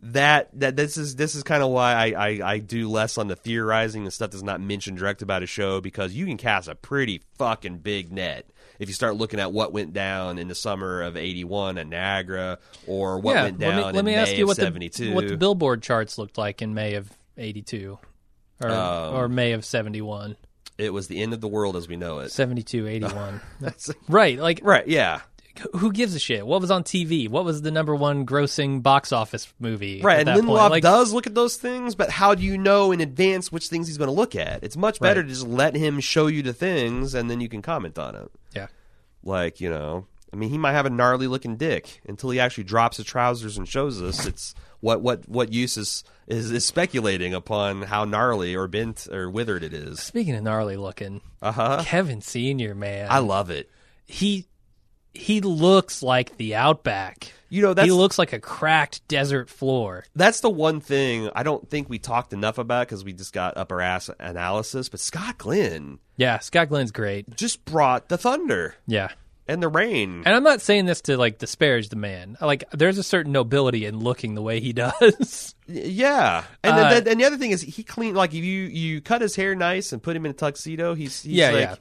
that 0.03 0.51
that 0.61 0.77
this 0.77 0.97
is 0.97 1.17
this 1.17 1.35
is 1.35 1.43
kind 1.43 1.63
of 1.63 1.71
why 1.71 1.93
I, 1.93 2.29
I 2.29 2.53
I 2.53 2.59
do 2.59 2.89
less 2.89 3.19
on 3.19 3.29
the 3.29 3.37
theorizing 3.37 4.03
and 4.03 4.13
stuff 4.13 4.31
that's 4.31 4.43
not 4.43 4.61
mentioned 4.61 4.99
direct 4.99 5.23
about 5.23 5.43
a 5.43 5.47
show 5.47 5.81
because 5.81 6.13
you 6.13 6.27
can 6.27 6.37
cast 6.37 6.69
a 6.69 6.75
pretty 6.75 7.23
fucking 7.39 7.79
big 7.79 8.13
net 8.13 8.51
if 8.79 8.89
you 8.89 8.95
start 8.95 9.17
looking 9.17 9.41
at 9.41 9.53
what 9.53 9.73
went 9.73 9.93
down 9.93 10.39
in 10.39 10.49
the 10.49 10.55
summer 10.55 11.03
of 11.03 11.17
'81 11.17 11.79
at 11.79 11.87
Niagara 11.87 12.59
or 12.87 13.19
what 13.19 13.35
yeah, 13.35 13.43
went 13.45 13.59
down 13.59 13.71
let 13.71 13.77
me, 13.77 13.85
let 13.85 13.99
in 14.01 14.05
me 14.05 14.15
ask 14.15 14.37
you 14.37 14.47
what 14.47 14.57
'72. 14.57 15.07
the 15.07 15.15
what 15.15 15.29
the 15.29 15.37
Billboard 15.37 15.83
charts 15.83 16.19
looked 16.19 16.37
like 16.37 16.61
in 16.63 16.75
May 16.75 16.95
of 16.95 17.11
'82, 17.37 17.99
or 18.61 18.71
Um, 18.71 19.15
or 19.15 19.29
May 19.29 19.53
of 19.53 19.65
'71, 19.65 20.37
it 20.79 20.93
was 20.93 21.09
the 21.09 21.23
end 21.23 21.33
of 21.33 21.41
the 21.41 21.49
world 21.49 21.77
as 21.77 21.89
we 21.89 21.97
know 21.97 22.19
it. 22.21 22.31
72, 22.33 22.87
81. 22.87 23.41
That's 23.61 23.91
right, 24.09 24.39
like 24.39 24.61
right. 24.63 24.87
Yeah. 24.87 25.21
who 25.77 25.91
gives 25.91 26.15
a 26.15 26.19
shit? 26.19 26.47
What 26.47 26.61
was 26.61 26.71
on 26.71 26.85
TV? 26.85 27.29
What 27.31 27.45
was 27.47 27.63
the 27.63 27.71
number 27.71 27.95
one 27.95 28.27
grossing 28.27 28.83
box 28.83 29.11
office 29.13 29.53
movie? 29.59 30.03
Right, 30.03 30.21
at 30.21 30.29
and 30.29 30.47
Lindelof? 30.47 30.71
Like, 30.71 30.83
does 30.83 31.13
look 31.15 31.27
at 31.27 31.35
those 31.35 31.57
things, 31.57 31.95
but 31.95 32.11
how 32.11 32.35
do 32.35 32.43
you 32.43 32.59
know 32.59 32.93
in 32.93 33.01
advance 33.01 33.51
which 33.51 33.69
things 33.69 33.87
he's 33.87 33.97
going 33.99 34.09
to 34.09 34.13
look 34.15 34.37
at? 34.37 34.63
It's 34.63 34.77
much 34.77 35.01
better 35.01 35.21
Right. 35.21 35.27
to 35.29 35.33
just 35.35 35.47
let 35.47 35.75
him 35.75 36.01
show 36.01 36.27
you 36.27 36.43
the 36.43 36.53
things, 36.53 37.15
and 37.15 37.31
then 37.31 37.41
you 37.41 37.49
can 37.49 37.63
comment 37.63 37.99
on 37.99 38.15
it. 38.17 38.31
yeah, 38.55 38.67
Like 39.25 39.61
you 39.61 39.71
know, 39.71 40.07
I 40.33 40.37
mean, 40.37 40.51
he 40.51 40.59
might 40.59 40.73
have 40.73 40.85
a 40.85 40.91
gnarly 40.91 41.27
looking 41.27 41.57
dick 41.57 42.03
until 42.07 42.29
he 42.31 42.39
actually 42.39 42.65
drops 42.65 42.99
his 42.99 43.07
trousers 43.07 43.57
and 43.57 43.67
shows 43.67 44.03
us. 44.03 44.27
It's 44.27 44.55
what 44.81 45.01
what 45.01 45.27
what 45.27 45.53
use 45.55 45.79
is 45.79 46.05
is, 46.27 46.51
is 46.51 46.65
speculating 46.67 47.35
upon 47.35 47.83
how 47.83 48.05
gnarly 48.05 48.55
or 48.57 48.67
bent 48.69 49.07
or 49.11 49.31
withered 49.31 49.63
it 49.63 49.73
is. 49.73 50.01
Speaking 50.01 50.35
of 50.35 50.43
gnarly 50.43 50.77
looking, 50.77 51.21
Uh 51.43 51.53
huh. 51.53 51.83
Kevin 51.85 52.21
Senior, 52.21 52.75
man, 52.75 53.09
I 53.11 53.19
love 53.19 53.51
it. 53.51 53.71
he 54.07 54.47
he 55.15 55.41
looks 55.41 56.03
like 56.03 56.37
the 56.37 56.55
outback. 56.57 57.33
You 57.49 57.63
know, 57.63 57.73
that's 57.75 57.87
he 57.87 57.93
looks 57.93 58.19
like 58.19 58.33
a 58.35 58.41
cracked 58.41 59.07
desert 59.09 59.49
floor. 59.49 60.05
that's 60.15 60.41
the 60.41 60.51
one 60.51 60.81
thing 60.81 61.31
I 61.35 61.43
don't 61.43 61.71
think 61.71 61.89
we 61.89 61.99
talked 61.99 62.33
enough 62.35 62.59
about 62.59 62.87
because 62.87 63.03
we 63.05 63.13
just 63.15 63.33
got 63.33 63.57
upper 63.57 63.81
ass 63.81 64.11
analysis. 64.21 64.89
But 64.91 65.01
Scott 65.01 65.39
Glenn 65.39 66.01
Yeah, 66.17 66.41
Scott 66.41 66.69
Glenn's 66.69 66.91
great. 66.93 67.35
just 67.37 67.65
brought 67.65 68.09
the 68.11 68.19
thunder 68.19 68.75
Yeah. 68.87 69.09
And 69.49 69.63
the 69.63 69.69
rain. 69.69 70.23
And 70.27 70.35
I'm 70.35 70.43
not 70.43 70.61
saying 70.61 70.87
this 70.87 71.01
to 71.03 71.17
like 71.17 71.39
disparage 71.39 71.89
the 71.89 71.97
man. 71.97 72.37
Like 72.41 72.65
there's 72.73 72.99
a 72.99 73.03
certain 73.03 73.33
nobility 73.33 73.87
in 73.87 73.99
looking 74.01 74.35
the 74.35 74.43
way 74.43 74.61
he 74.61 74.73
does. 74.73 75.55
Yeah, 75.67 76.45
and 76.65 76.73
Uh, 76.77 77.01
the, 77.01 77.11
and 77.11 77.21
the 77.21 77.25
other 77.25 77.39
thing 77.39 77.51
is 77.51 77.61
he 77.63 77.83
cleaned 77.83 78.17
like 78.17 78.31
if 78.35 78.45
you 78.45 78.63
you 78.65 79.01
cut 79.01 79.21
his 79.23 79.37
hair 79.37 79.55
nice 79.55 79.93
and 79.93 80.03
put 80.03 80.17
him 80.17 80.25
in 80.27 80.31
a 80.31 80.35
tuxedo. 80.35 80.95
He's, 80.95 81.23
he's 81.23 81.33
Yeah, 81.35 81.51
like, 81.51 81.61
yeah. 81.61 81.75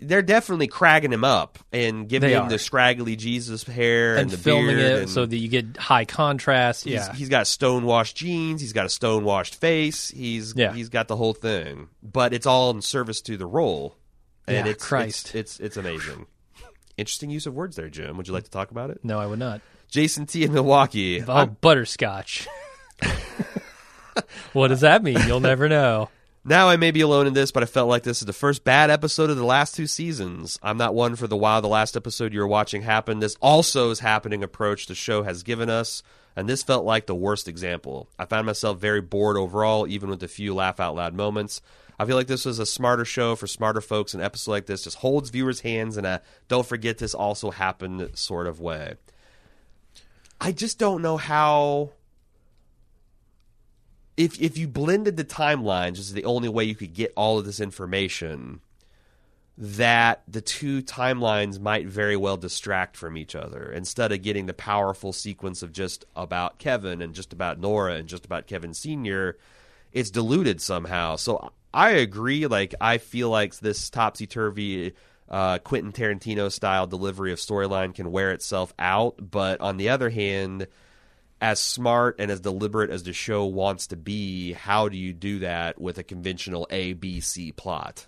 They're 0.00 0.22
definitely 0.22 0.66
cragging 0.66 1.12
him 1.12 1.24
up 1.24 1.58
and 1.72 2.08
giving 2.08 2.28
They 2.28 2.34
him 2.36 2.42
are. 2.44 2.48
the 2.50 2.58
scraggly 2.58 3.14
Jesus 3.16 3.62
hair 3.62 4.12
and, 4.16 4.22
and 4.22 4.30
the 4.30 4.36
filming 4.36 4.76
beard 4.76 4.78
it 4.80 4.98
and 5.02 5.08
so 5.10 5.24
that 5.24 5.36
you 5.36 5.48
get 5.48 5.76
high 5.76 6.04
contrast. 6.04 6.84
he's, 6.84 6.94
Yeah. 6.94 7.12
he's 7.14 7.28
got 7.28 7.46
stonewashed 7.46 8.16
jeans. 8.16 8.60
He's 8.60 8.72
got 8.74 8.84
a 8.86 8.90
stonewashed 8.90 9.54
face. 9.54 10.10
He's 10.10 10.52
Yeah. 10.56 10.74
he's 10.74 10.88
got 10.90 11.08
the 11.08 11.16
whole 11.16 11.32
thing, 11.32 11.88
but 12.02 12.34
it's 12.34 12.44
all 12.44 12.70
in 12.72 12.82
service 12.82 13.20
to 13.22 13.36
the 13.36 13.46
role. 13.46 13.96
And 14.46 14.66
Yeah, 14.66 14.72
it's, 14.72 14.84
Christ. 14.84 15.34
it's 15.34 15.58
it's 15.58 15.60
it's 15.60 15.76
amazing. 15.78 16.26
Interesting 16.96 17.30
use 17.30 17.46
of 17.46 17.54
words 17.54 17.76
there, 17.76 17.88
Jim. 17.88 18.16
Would 18.16 18.28
you 18.28 18.34
like 18.34 18.44
to 18.44 18.50
talk 18.50 18.70
about 18.70 18.90
it? 18.90 19.00
no, 19.02 19.18
I 19.18 19.26
would 19.26 19.38
not. 19.38 19.60
Jason 19.88 20.26
T 20.26 20.44
in 20.44 20.52
Milwaukee. 20.52 21.22
Oh, 21.22 21.46
butterscotch. 21.46 22.48
what 24.52 24.68
does 24.68 24.80
that 24.80 25.02
mean? 25.02 25.18
You'll 25.26 25.40
never 25.40 25.68
know. 25.68 26.08
Now 26.44 26.68
I 26.68 26.76
may 26.76 26.90
be 26.90 27.00
alone 27.00 27.26
in 27.26 27.32
this, 27.32 27.50
but 27.50 27.62
I 27.62 27.66
felt 27.66 27.88
like 27.88 28.02
this 28.02 28.20
is 28.20 28.26
the 28.26 28.32
first 28.34 28.64
bad 28.64 28.90
episode 28.90 29.30
of 29.30 29.36
the 29.36 29.44
last 29.44 29.74
two 29.74 29.86
seasons. 29.86 30.58
I'm 30.62 30.76
not 30.76 30.94
one 30.94 31.16
for 31.16 31.26
the 31.26 31.36
wow, 31.36 31.60
the 31.60 31.68
last 31.68 31.96
episode 31.96 32.34
you're 32.34 32.46
watching 32.46 32.82
happened. 32.82 33.22
This 33.22 33.36
also 33.40 33.90
is 33.90 34.00
happening 34.00 34.42
approach 34.42 34.86
the 34.86 34.94
show 34.94 35.22
has 35.22 35.42
given 35.42 35.70
us, 35.70 36.02
and 36.36 36.46
this 36.46 36.62
felt 36.62 36.84
like 36.84 37.06
the 37.06 37.14
worst 37.14 37.48
example. 37.48 38.08
I 38.18 38.26
found 38.26 38.44
myself 38.44 38.78
very 38.78 39.00
bored 39.00 39.38
overall, 39.38 39.86
even 39.86 40.10
with 40.10 40.22
a 40.22 40.28
few 40.28 40.54
laugh 40.54 40.80
out 40.80 40.96
loud 40.96 41.14
moments. 41.14 41.62
I 41.98 42.04
feel 42.04 42.16
like 42.16 42.26
this 42.26 42.44
was 42.44 42.58
a 42.58 42.66
smarter 42.66 43.04
show 43.04 43.36
for 43.36 43.46
smarter 43.46 43.80
folks. 43.80 44.14
An 44.14 44.20
episode 44.20 44.50
like 44.50 44.66
this 44.66 44.84
just 44.84 44.98
holds 44.98 45.30
viewers' 45.30 45.60
hands 45.60 45.96
in 45.96 46.04
a 46.04 46.20
don't 46.48 46.66
forget 46.66 46.98
this 46.98 47.14
also 47.14 47.50
happened 47.50 48.10
sort 48.14 48.46
of 48.46 48.60
way. 48.60 48.94
I 50.40 50.52
just 50.52 50.78
don't 50.78 51.02
know 51.02 51.16
how 51.16 51.92
if 54.16 54.40
if 54.40 54.58
you 54.58 54.68
blended 54.68 55.16
the 55.16 55.24
timelines, 55.24 55.98
is 55.98 56.12
the 56.12 56.24
only 56.24 56.48
way 56.48 56.64
you 56.64 56.74
could 56.74 56.94
get 56.94 57.12
all 57.16 57.38
of 57.38 57.44
this 57.44 57.60
information, 57.60 58.60
that 59.56 60.22
the 60.28 60.40
two 60.40 60.82
timelines 60.82 61.60
might 61.60 61.86
very 61.86 62.16
well 62.16 62.36
distract 62.36 62.96
from 62.96 63.16
each 63.16 63.34
other 63.34 63.70
instead 63.70 64.12
of 64.12 64.22
getting 64.22 64.46
the 64.46 64.54
powerful 64.54 65.12
sequence 65.12 65.62
of 65.62 65.72
just 65.72 66.04
about 66.16 66.58
Kevin 66.58 67.00
and 67.00 67.14
just 67.14 67.32
about 67.32 67.58
Nora 67.58 67.94
and 67.94 68.08
just 68.08 68.24
about 68.24 68.46
Kevin 68.46 68.74
Senior. 68.74 69.36
It's 69.92 70.10
diluted 70.10 70.60
somehow. 70.60 71.16
So 71.16 71.52
I 71.74 71.90
agree. 71.90 72.46
Like 72.46 72.74
I 72.80 72.98
feel 72.98 73.28
like 73.28 73.56
this 73.58 73.90
topsy 73.90 74.26
turvy. 74.26 74.94
Uh, 75.28 75.58
Quentin 75.58 75.90
Tarantino 75.90 76.52
style 76.52 76.86
delivery 76.86 77.32
of 77.32 77.38
storyline 77.38 77.94
can 77.94 78.12
wear 78.12 78.30
itself 78.32 78.74
out, 78.78 79.14
but 79.18 79.60
on 79.60 79.78
the 79.78 79.88
other 79.88 80.10
hand, 80.10 80.66
as 81.40 81.58
smart 81.58 82.16
and 82.18 82.30
as 82.30 82.40
deliberate 82.40 82.90
as 82.90 83.02
the 83.04 83.12
show 83.14 83.46
wants 83.46 83.86
to 83.88 83.96
be, 83.96 84.52
how 84.52 84.88
do 84.88 84.96
you 84.98 85.14
do 85.14 85.38
that 85.40 85.80
with 85.80 85.96
a 85.98 86.02
conventional 86.02 86.66
A 86.70 86.92
B 86.92 87.20
C 87.20 87.52
plot 87.52 88.06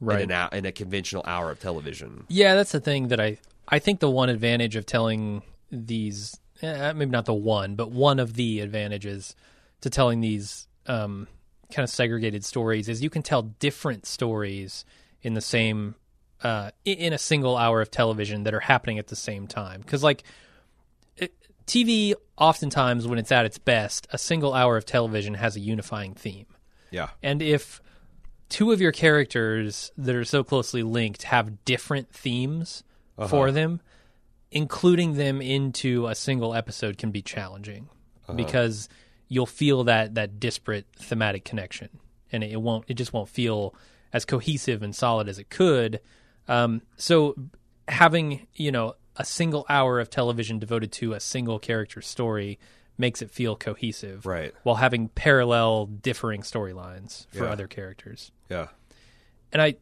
Right. 0.00 0.22
in, 0.22 0.30
an, 0.30 0.48
in 0.52 0.64
a 0.64 0.72
conventional 0.72 1.22
hour 1.26 1.50
of 1.50 1.60
television? 1.60 2.24
Yeah, 2.28 2.54
that's 2.54 2.72
the 2.72 2.80
thing 2.80 3.08
that 3.08 3.20
I 3.20 3.38
I 3.68 3.78
think 3.78 4.00
the 4.00 4.10
one 4.10 4.30
advantage 4.30 4.74
of 4.74 4.86
telling 4.86 5.42
these 5.70 6.40
eh, 6.62 6.92
maybe 6.94 7.10
not 7.10 7.26
the 7.26 7.34
one, 7.34 7.74
but 7.74 7.90
one 7.90 8.18
of 8.18 8.34
the 8.34 8.60
advantages 8.60 9.36
to 9.82 9.90
telling 9.90 10.20
these 10.22 10.66
um, 10.86 11.28
kind 11.72 11.84
of 11.84 11.90
segregated 11.90 12.44
stories 12.44 12.88
is 12.88 13.02
you 13.02 13.10
can 13.10 13.22
tell 13.22 13.42
different 13.42 14.06
stories 14.06 14.84
in 15.22 15.34
the 15.34 15.40
same 15.40 15.94
uh, 16.42 16.70
in 16.84 17.12
a 17.12 17.18
single 17.18 17.56
hour 17.56 17.80
of 17.80 17.90
television 17.90 18.44
that 18.44 18.54
are 18.54 18.60
happening 18.60 18.98
at 18.98 19.08
the 19.08 19.16
same 19.16 19.46
time. 19.46 19.80
Because 19.80 20.02
like 20.02 20.22
it, 21.16 21.34
TV, 21.66 22.14
oftentimes 22.36 23.06
when 23.06 23.18
it's 23.18 23.32
at 23.32 23.44
its 23.44 23.58
best, 23.58 24.06
a 24.12 24.18
single 24.18 24.54
hour 24.54 24.76
of 24.76 24.84
television 24.86 25.34
has 25.34 25.56
a 25.56 25.60
unifying 25.60 26.14
theme. 26.14 26.46
Yeah, 26.90 27.08
And 27.22 27.42
if 27.42 27.82
two 28.48 28.72
of 28.72 28.80
your 28.80 28.92
characters 28.92 29.92
that 29.98 30.14
are 30.14 30.24
so 30.24 30.42
closely 30.42 30.82
linked 30.82 31.24
have 31.24 31.64
different 31.66 32.10
themes 32.10 32.82
for 33.28 33.50
them, 33.52 33.82
including 34.50 35.14
them 35.14 35.42
into 35.42 36.06
a 36.06 36.14
single 36.14 36.54
episode 36.54 36.96
can 36.96 37.10
be 37.10 37.20
challenging 37.20 37.88
because 38.34 38.88
you'll 39.28 39.46
feel 39.46 39.84
that 39.84 40.14
that 40.14 40.40
disparate 40.40 40.86
thematic 40.96 41.44
connection, 41.44 41.88
and 42.32 42.42
it, 42.42 42.60
won't. 42.60 42.84
It 42.88 42.94
just 42.94 43.12
won't 43.12 43.28
feel 43.28 43.74
as 44.12 44.24
cohesive 44.24 44.82
and 44.82 44.94
solid 44.94 45.28
as 45.28 45.38
it 45.38 45.50
could. 45.50 46.00
Um, 46.48 46.82
so 46.96 47.34
having 47.86 48.46
you 48.54 48.72
know 48.72 48.94
a 49.16 49.24
single 49.24 49.66
hour 49.68 50.00
of 50.00 50.10
television 50.10 50.58
devoted 50.58 50.92
to 50.92 51.12
a 51.12 51.20
single 51.20 51.58
character 51.58 52.00
story 52.00 52.58
makes 52.96 53.22
it 53.22 53.30
feel 53.30 53.54
cohesive, 53.54 54.26
Right. 54.26 54.52
While 54.64 54.74
having 54.76 55.08
parallel, 55.08 55.86
differing 55.86 56.42
storylines 56.42 57.26
for 57.30 57.44
Yeah. 57.44 57.50
other 57.52 57.66
characters, 57.68 58.32
Yeah. 58.50 58.68
and 59.52 59.62
I, 59.62 59.76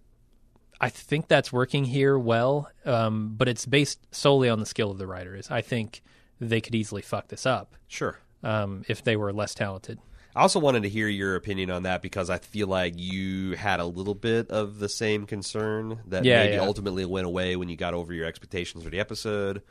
I 0.80 0.90
think 0.90 1.26
that's 1.28 1.50
working 1.52 1.84
here 1.86 2.18
well. 2.18 2.70
Um, 2.84 3.34
but 3.36 3.48
it's 3.48 3.64
based 3.64 4.00
solely 4.14 4.48
on 4.50 4.60
the 4.60 4.66
skill 4.66 4.90
of 4.90 4.98
the 4.98 5.06
writers. 5.06 5.50
I 5.50 5.62
think 5.62 6.02
they 6.40 6.60
could 6.60 6.74
easily 6.74 7.00
fuck 7.00 7.28
this 7.28 7.46
up 7.46 7.74
Sure. 7.88 8.18
Um, 8.46 8.84
if 8.88 9.02
they 9.04 9.16
were 9.16 9.32
less 9.32 9.54
talented. 9.54 9.98
I 10.34 10.42
also 10.42 10.60
wanted 10.60 10.82
to 10.82 10.88
hear 10.90 11.08
your 11.08 11.34
opinion 11.34 11.70
on 11.70 11.84
that 11.84 12.02
because 12.02 12.28
I 12.28 12.36
feel 12.38 12.66
like 12.68 12.94
you 12.98 13.56
had 13.56 13.80
a 13.80 13.86
little 13.86 14.14
bit 14.14 14.50
of 14.50 14.78
the 14.78 14.88
same 14.88 15.24
concern 15.26 15.98
that 16.08 16.24
Yeah, 16.26 16.42
maybe 16.42 16.54
yeah. 16.56 16.60
ultimately 16.60 17.06
went 17.06 17.26
away 17.26 17.56
when 17.56 17.68
you 17.70 17.76
got 17.76 17.94
over 17.94 18.12
your 18.12 18.26
expectations 18.26 18.84
for 18.84 18.90
the 18.90 19.00
episode, 19.00 19.62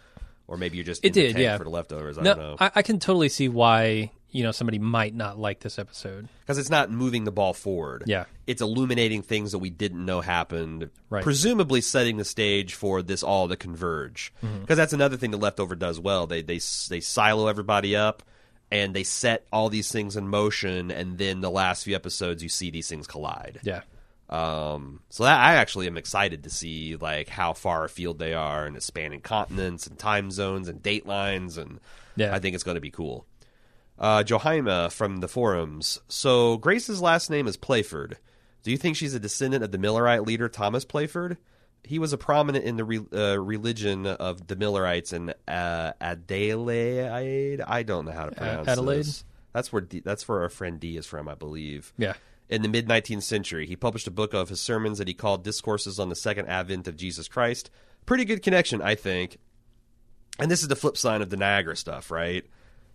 or 0.48 0.58
maybe 0.58 0.78
you're 0.78 0.84
just 0.84 1.06
It 1.06 1.14
did, 1.14 1.38
yeah. 1.38 1.58
for 1.58 1.64
the 1.66 1.70
leftovers. 1.70 2.18
I 2.18 2.22
no, 2.24 2.34
don't 2.34 2.40
know 2.44 2.56
I, 2.60 2.72
I 2.76 2.82
can 2.82 3.00
totally 3.00 3.30
see 3.30 3.48
why 3.48 4.12
you 4.32 4.42
know 4.44 4.52
somebody 4.52 4.80
might 4.80 5.14
not 5.14 5.38
like 5.38 5.60
this 5.60 5.78
episode. 5.78 6.28
because 6.42 6.58
it's 6.58 6.72
not 6.72 6.90
moving 6.92 7.26
the 7.26 7.32
ball 7.32 7.54
forward. 7.54 8.04
Yeah. 8.08 8.26
it's 8.48 8.62
illuminating 8.62 9.22
things 9.22 9.52
that 9.52 9.60
we 9.60 9.70
didn't 9.70 10.04
know 10.04 10.20
happened, 10.22 10.90
Right. 11.12 11.24
presumably 11.24 11.80
setting 11.82 12.18
the 12.18 12.26
stage 12.26 12.74
for 12.74 13.04
this 13.04 13.22
all 13.22 13.48
to 13.50 13.56
converge. 13.56 14.34
Because 14.42 14.52
Mm-hmm. 14.58 14.74
that's 14.74 14.94
another 14.94 15.16
thing 15.16 15.30
the 15.30 15.38
leftover 15.38 15.76
does 15.76 16.00
well. 16.00 16.26
They 16.26 16.42
they 16.42 16.60
they 16.90 17.02
silo 17.02 17.48
everybody 17.48 17.96
up. 17.96 18.24
And 18.72 18.96
they 18.96 19.04
set 19.04 19.46
all 19.54 19.70
these 19.70 19.92
things 19.92 20.16
in 20.18 20.28
motion, 20.28 20.90
and 20.92 21.18
then 21.18 21.42
the 21.42 21.52
last 21.52 21.84
few 21.84 21.96
episodes, 21.96 22.42
you 22.42 22.50
see 22.50 22.72
these 22.72 22.88
things 22.90 23.06
collide. 23.08 23.60
Yeah. 23.64 23.82
Um, 24.28 25.02
so 25.10 25.24
that, 25.24 25.40
I 25.40 25.56
actually 25.56 25.86
am 25.86 25.98
excited 25.98 26.44
to 26.44 26.50
see 26.50 26.96
like 26.96 27.30
how 27.30 27.54
far 27.54 27.86
afield 27.86 28.18
they 28.18 28.34
are 28.34 28.66
and 28.66 28.82
spanning 28.82 29.22
continents 29.22 29.86
and 29.86 30.00
time 30.00 30.32
zones 30.32 30.68
and 30.68 30.82
date 30.82 31.06
lines, 31.06 31.58
and 31.58 31.80
Yeah. 32.16 32.34
I 32.36 32.40
think 32.40 32.56
it's 32.56 32.64
going 32.64 32.76
to 32.76 32.82
be 32.82 32.92
cool. 32.92 33.28
Uh, 34.00 34.24
Johaima 34.24 34.92
from 34.92 35.18
the 35.18 35.28
forums. 35.28 36.00
So 36.08 36.58
Grace's 36.58 37.02
last 37.02 37.30
name 37.30 37.48
is 37.48 37.56
Playford. 37.56 38.18
Do 38.64 38.72
you 38.72 38.78
think 38.78 38.98
she's 38.98 39.14
a 39.14 39.20
descendant 39.20 39.64
of 39.64 39.72
the 39.72 39.78
Millerite 39.78 40.26
leader 40.26 40.50
Thomas 40.50 40.86
Playford? 40.86 41.38
He 41.88 42.00
was 42.00 42.14
a 42.14 42.18
prominent 42.18 42.66
in 42.66 42.78
the 42.78 42.84
re- 42.84 43.06
uh, 43.14 43.40
religion 43.40 44.06
of 44.08 44.48
the 44.48 44.56
Millerites 44.56 45.14
in 45.14 45.34
uh, 45.48 45.94
Adelaide. 46.02 47.62
I 47.62 47.84
don't 47.84 48.06
know 48.06 48.12
how 48.12 48.26
to 48.26 48.36
pronounce 48.36 48.68
Adelaide? 48.68 48.98
this. 49.00 49.24
That's 49.54 49.72
where 49.72 49.82
D- 49.82 50.02
that's 50.04 50.28
where 50.28 50.42
our 50.42 50.50
friend 50.50 50.80
D 50.80 50.98
is 50.98 51.06
from, 51.06 51.30
I 51.30 51.36
believe 51.36 51.94
Yeah. 51.98 52.14
in 52.50 52.62
the 52.62 52.68
mid 52.68 52.88
19th 52.88 53.24
century. 53.24 53.66
He 53.66 53.76
published 53.76 54.08
a 54.08 54.12
book 54.12 54.34
of 54.34 54.50
his 54.50 54.60
sermons 54.60 54.98
that 54.98 55.08
he 55.08 55.14
called 55.14 55.44
Discourses 55.44 56.00
on 56.00 56.10
the 56.10 56.16
Second 56.16 56.48
Advent 56.48 56.88
of 56.88 56.98
Jesus 56.98 57.28
Christ. 57.28 57.70
Pretty 58.06 58.26
good 58.26 58.42
connection, 58.44 58.82
I 58.82 58.96
think. 58.96 59.38
And 60.40 60.52
this 60.52 60.62
is 60.62 60.68
the 60.68 60.76
flip 60.76 60.98
side 60.98 61.22
of 61.22 61.30
the 61.30 61.38
Niagara 61.38 61.78
stuff, 61.78 62.12
right? 62.12 62.46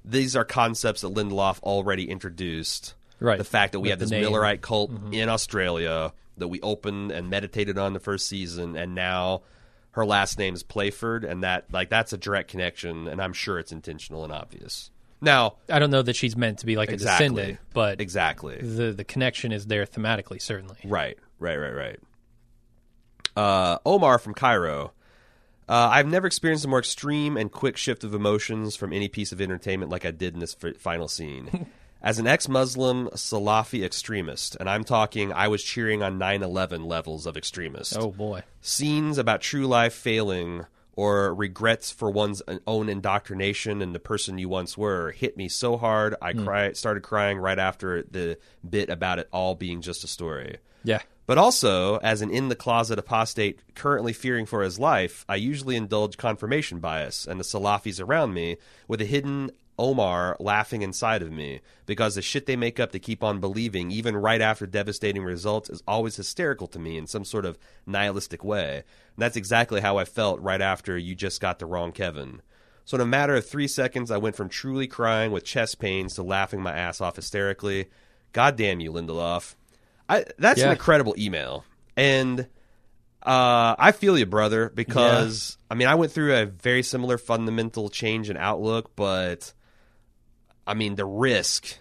These 0.05 0.37
are 0.37 0.45
concepts 0.45 1.01
that 1.01 1.15
Lindelof 1.15 1.61
already 1.61 2.11
introduced. 2.11 2.95
Right. 3.19 3.39
The 3.39 3.45
fact 3.45 3.73
that 3.73 3.81
we 3.81 3.85
With 3.89 3.91
have 3.93 3.99
this 4.01 4.11
name. 4.11 4.25
Millerite 4.25 4.61
cult 4.63 4.91
in 5.13 5.29
Australia 5.29 6.13
that 6.41 6.49
we 6.49 6.61
opened 6.61 7.13
and 7.13 7.31
meditated 7.31 7.79
on 7.79 7.93
the 7.93 8.01
first 8.01 8.27
season, 8.27 8.77
and 8.77 8.95
now 8.95 9.43
her 9.93 10.05
last 10.05 10.39
name 10.39 10.55
is 10.55 10.63
Playford, 10.63 11.25
and 11.25 11.43
that 11.43 11.73
like 11.73 11.89
that's 11.91 12.13
a 12.13 12.19
direct 12.19 12.51
connection, 12.51 13.09
and 13.09 13.21
I'm 13.23 13.33
sure 13.33 13.59
it's 13.59 13.73
intentional 13.73 14.25
and 14.25 14.33
obvious. 14.33 14.91
Now, 15.23 15.57
I 15.69 15.79
don't 15.79 15.91
know 15.91 16.01
that 16.03 16.17
she's 16.17 16.35
meant 16.37 16.61
to 16.61 16.67
be 16.67 16.77
like 16.77 16.89
a 16.91 16.95
Exactly. 16.95 17.29
descendant, 17.29 17.59
but 17.75 18.01
exactly. 18.01 18.57
the 18.57 18.93
the 18.93 19.05
connection 19.05 19.53
is 19.53 19.67
there 19.67 19.85
thematically, 19.87 20.41
certainly. 20.41 20.79
Right, 20.85 21.19
right, 21.39 21.57
right, 21.57 21.75
right. 21.75 21.99
Uh, 23.37 23.79
Omar 23.87 24.19
from 24.19 24.35
Cairo. 24.35 24.93
Uh, 25.69 25.89
I've 25.93 26.09
never 26.09 26.27
experienced 26.27 26.65
a 26.65 26.69
more 26.69 26.81
extreme 26.81 27.37
and 27.37 27.51
quick 27.53 27.77
shift 27.77 28.03
of 28.03 28.13
emotions 28.13 28.75
from 28.75 28.93
any 28.93 29.07
piece 29.07 29.31
of 29.31 29.41
entertainment 29.41 29.91
like 29.91 30.05
I 30.05 30.11
did 30.11 30.35
in 30.35 30.41
this 30.41 30.57
f- 30.61 30.77
final 30.79 31.07
scene. 31.07 31.67
As 32.03 32.19
an 32.19 32.27
ex 32.27 32.49
Muslim 32.49 33.09
Salafi 33.09 33.85
extremist, 33.85 34.57
and 34.59 34.71
I'm 34.71 34.85
talking, 34.85 35.33
I 35.33 35.49
was 35.49 35.63
cheering 35.63 36.03
on 36.03 36.17
9 36.19 36.43
11 36.43 36.85
levels 36.85 37.27
of 37.27 37.37
extremist 37.37 37.97
Oh 37.97 38.11
boy. 38.11 38.43
scenes 38.61 39.19
about 39.19 39.43
true 39.43 39.67
life 39.67 39.93
failing 39.93 40.65
or 40.95 41.35
regrets 41.35 41.91
for 41.91 42.11
one's 42.11 42.43
own 42.67 42.89
indoctrination 42.89 43.83
and 43.83 43.95
the 43.95 44.01
person 44.01 44.39
you 44.39 44.49
once 44.49 44.77
were 44.77 45.13
hit 45.13 45.37
me 45.37 45.49
so 45.49 45.77
hard 45.77 46.15
I 46.21 46.33
hmm. 46.33 46.45
cry, 46.45 46.73
started 46.73 47.03
crying 47.03 47.39
right 47.39 47.59
after 47.59 48.03
the 48.03 48.39
bit 48.69 48.89
about 48.89 49.19
it 49.19 49.29
all 49.33 49.55
being 49.55 49.83
just 49.83 50.05
a 50.05 50.09
story. 50.09 50.59
Yeah. 50.85 51.01
But 51.27 51.39
also, 51.39 51.99
as 51.99 52.23
an 52.23 52.31
in 52.31 52.49
the 52.49 52.57
closet 52.57 52.99
apostate 52.99 53.61
currently 53.77 54.13
fearing 54.13 54.47
for 54.47 54.63
his 54.63 54.81
life, 54.81 55.25
I 55.29 55.37
usually 55.37 55.77
indulge 55.77 56.17
confirmation 56.17 56.81
bias 56.81 57.25
and 57.25 57.39
the 57.39 57.45
Salafis 57.45 58.05
around 58.05 58.35
me 58.35 58.57
with 58.89 59.01
a 59.01 59.05
hidden 59.05 59.53
Omar 59.81 60.37
laughing 60.39 60.83
inside 60.83 61.23
of 61.23 61.33
me 61.33 61.63
because 61.87 62.15
the 62.15 62.23
shit 62.23 62.45
they 62.45 62.55
make 62.55 62.79
up 62.79 62.93
to 62.93 62.99
keep 62.99 63.25
on 63.25 63.41
believing, 63.41 63.91
even 63.91 64.15
right 64.15 64.43
after 64.43 64.67
devastating 64.67 65.25
results, 65.25 65.71
is 65.71 65.83
always 65.89 66.17
hysterical 66.17 66.67
to 66.69 66.79
me 66.79 66.99
in 66.99 67.07
some 67.07 67.25
sort 67.25 67.47
of 67.47 67.59
nihilistic 67.87 68.45
way. 68.45 68.77
And 68.77 69.17
that's 69.17 69.37
exactly 69.37 69.81
how 69.81 69.97
I 69.97 70.05
felt 70.05 70.41
right 70.41 70.61
after 70.61 70.99
you 70.99 71.15
just 71.15 71.41
got 71.41 71.59
the 71.59 71.67
wrong 71.67 71.93
Kevin. 71.93 72.43
So, 72.85 72.97
in 72.97 73.01
a 73.01 73.07
matter 73.07 73.35
of 73.35 73.47
three 73.47 73.69
seconds, 73.69 74.11
I 74.11 74.19
went 74.19 74.37
from 74.37 74.51
truly 74.51 74.87
crying 74.87 75.33
with 75.33 75.45
chest 75.45 75.79
pains 75.79 76.15
to 76.15 76.23
laughing 76.23 76.61
my 76.61 76.77
ass 76.77 77.01
off 77.01 77.17
hysterically. 77.17 77.87
God 78.33 78.57
damn 78.57 78.81
you, 78.81 78.93
Lindelof. 78.93 79.55
I, 80.09 80.25
that's 80.39 80.61
an 80.61 80.73
incredible 80.73 81.15
email. 81.17 81.65
And 81.97 82.41
uh, 83.23 83.77
I 83.79 83.93
feel 83.93 84.19
you, 84.19 84.27
brother, 84.27 84.71
because 84.75 85.57
I 85.71 85.75
mean, 85.75 85.89
I 85.89 85.95
went 85.95 86.13
through 86.13 86.37
a 86.37 86.47
very 86.47 86.83
similar 86.83 87.17
fundamental 87.17 87.89
change 87.89 88.29
in 88.29 88.37
outlook, 88.37 88.95
but 88.95 89.53
I 90.71 90.75
mean, 90.75 90.95
the 90.95 91.05
risk. 91.05 91.77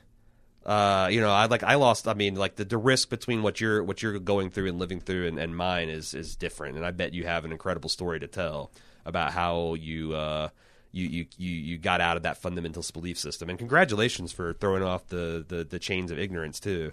Uh, 0.66 1.10
you 1.12 1.22
know, 1.22 1.30
I 1.30 1.46
like 1.46 1.64
I 1.64 1.76
lost. 1.76 2.08
I 2.08 2.16
mean, 2.16 2.36
like 2.36 2.56
the, 2.56 2.66
the 2.66 2.78
risk 2.78 3.10
between 3.10 3.44
what 3.44 3.62
you're 3.62 3.84
what 3.84 4.02
you're 4.02 4.18
going 4.20 4.50
through 4.50 4.68
and 4.68 4.80
living 4.80 5.00
through 5.00 5.28
and, 5.28 5.38
and 5.38 5.56
mine 5.56 5.90
is 5.90 6.16
is 6.16 6.36
different. 6.36 6.76
And 6.76 6.86
I 6.86 6.92
bet 6.92 7.14
you 7.14 7.26
have 7.26 7.46
an 7.46 7.52
incredible 7.52 7.90
story 7.90 8.20
to 8.20 8.28
tell 8.28 8.72
about 9.06 9.32
how 9.32 9.76
you 9.76 10.14
uh 10.16 10.50
you 10.92 11.06
you 11.06 11.26
you, 11.38 11.52
you 11.52 11.78
got 11.78 12.02
out 12.02 12.18
of 12.18 12.24
that 12.24 12.42
fundamentalist 12.42 12.94
belief 12.94 13.20
system. 13.20 13.50
And 13.50 13.60
congratulations 13.60 14.32
for 14.32 14.54
throwing 14.54 14.84
off 14.84 15.08
the 15.08 15.46
the, 15.48 15.64
the 15.64 15.80
chains 15.80 16.10
of 16.10 16.18
ignorance 16.18 16.60
too. 16.60 16.92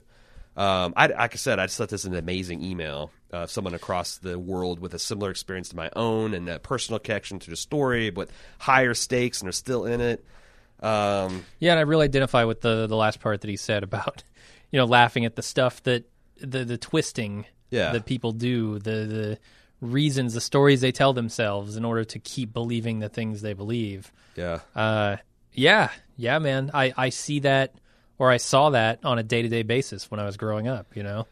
Um, 0.54 0.94
I, 0.96 1.08
like 1.08 1.34
I 1.34 1.36
said, 1.36 1.58
I 1.58 1.66
just 1.66 1.76
thought 1.76 1.88
this 1.88 2.04
an 2.04 2.14
amazing 2.14 2.62
email. 2.62 3.10
Uh, 3.32 3.46
someone 3.46 3.74
across 3.74 4.18
the 4.18 4.38
world 4.38 4.80
with 4.80 4.94
a 4.94 4.98
similar 4.98 5.30
experience 5.30 5.70
to 5.70 5.76
my 5.76 5.90
own 5.96 6.32
and 6.32 6.48
a 6.48 6.58
personal 6.58 6.98
connection 6.98 7.38
to 7.40 7.50
the 7.50 7.56
story, 7.56 8.10
but 8.10 8.30
higher 8.58 8.94
stakes 8.94 9.40
and 9.40 9.48
are 9.48 9.52
still 9.52 9.84
in 9.84 10.00
it. 10.00 10.24
Um, 10.80 11.44
Yeah, 11.58 11.72
and 11.72 11.78
I 11.78 11.82
really 11.82 12.04
identify 12.04 12.44
with 12.44 12.60
the 12.60 12.86
the 12.86 12.96
last 12.96 13.20
part 13.20 13.40
that 13.40 13.48
he 13.50 13.56
said 13.56 13.82
about, 13.82 14.22
you 14.70 14.78
know, 14.78 14.84
laughing 14.86 15.24
at 15.24 15.36
the 15.36 15.42
stuff 15.42 15.82
that 15.84 16.04
the 16.40 16.64
the 16.64 16.78
twisting 16.78 17.46
Yeah. 17.70 17.92
that 17.92 18.04
people 18.06 18.32
do, 18.32 18.78
the 18.78 18.90
the 19.06 19.38
reasons, 19.80 20.34
the 20.34 20.40
stories 20.40 20.80
they 20.80 20.92
tell 20.92 21.12
themselves 21.12 21.76
in 21.76 21.84
order 21.84 22.04
to 22.04 22.18
keep 22.18 22.52
believing 22.52 22.98
the 23.00 23.08
things 23.08 23.42
they 23.42 23.52
believe. 23.54 24.12
yeah, 24.36 24.60
Uh, 24.74 25.16
yeah, 25.52 25.90
yeah, 26.16 26.38
man. 26.38 26.70
I 26.74 26.92
I 26.96 27.08
see 27.10 27.40
that 27.40 27.74
or 28.18 28.30
I 28.30 28.36
saw 28.38 28.70
that 28.70 29.00
on 29.04 29.18
a 29.18 29.22
day 29.22 29.42
to 29.42 29.48
day 29.48 29.62
basis 29.62 30.10
when 30.10 30.20
I 30.20 30.24
was 30.24 30.36
growing 30.36 30.68
up. 30.68 30.94
You 30.96 31.02
know. 31.02 31.26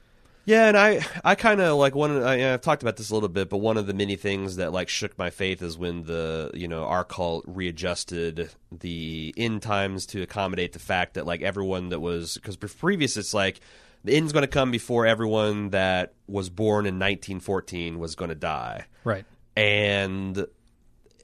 Yeah, 0.46 0.68
and 0.68 0.76
I, 0.76 1.00
I 1.24 1.34
kind 1.36 1.60
of 1.60 1.78
like 1.78 1.94
one. 1.94 2.22
I, 2.22 2.52
I've 2.52 2.60
talked 2.60 2.82
about 2.82 2.96
this 2.96 3.08
a 3.10 3.14
little 3.14 3.30
bit, 3.30 3.48
but 3.48 3.58
one 3.58 3.76
of 3.78 3.86
the 3.86 3.94
many 3.94 4.16
things 4.16 4.56
that 4.56 4.72
like 4.72 4.88
shook 4.90 5.16
my 5.16 5.30
faith 5.30 5.62
is 5.62 5.78
when 5.78 6.04
the 6.04 6.50
you 6.52 6.68
know 6.68 6.84
our 6.84 7.02
cult 7.04 7.44
readjusted 7.46 8.50
the 8.70 9.32
end 9.36 9.62
times 9.62 10.04
to 10.06 10.20
accommodate 10.22 10.74
the 10.74 10.78
fact 10.78 11.14
that 11.14 11.24
like 11.24 11.40
everyone 11.40 11.88
that 11.88 12.00
was 12.00 12.34
because 12.34 12.56
previous 12.56 13.16
it's 13.16 13.32
like 13.32 13.60
the 14.04 14.14
end's 14.14 14.32
going 14.34 14.42
to 14.42 14.46
come 14.48 14.70
before 14.70 15.06
everyone 15.06 15.70
that 15.70 16.12
was 16.26 16.50
born 16.50 16.84
in 16.84 16.96
1914 16.96 17.98
was 17.98 18.14
going 18.14 18.28
to 18.28 18.34
die, 18.34 18.84
Right. 19.02 19.24
and 19.56 20.46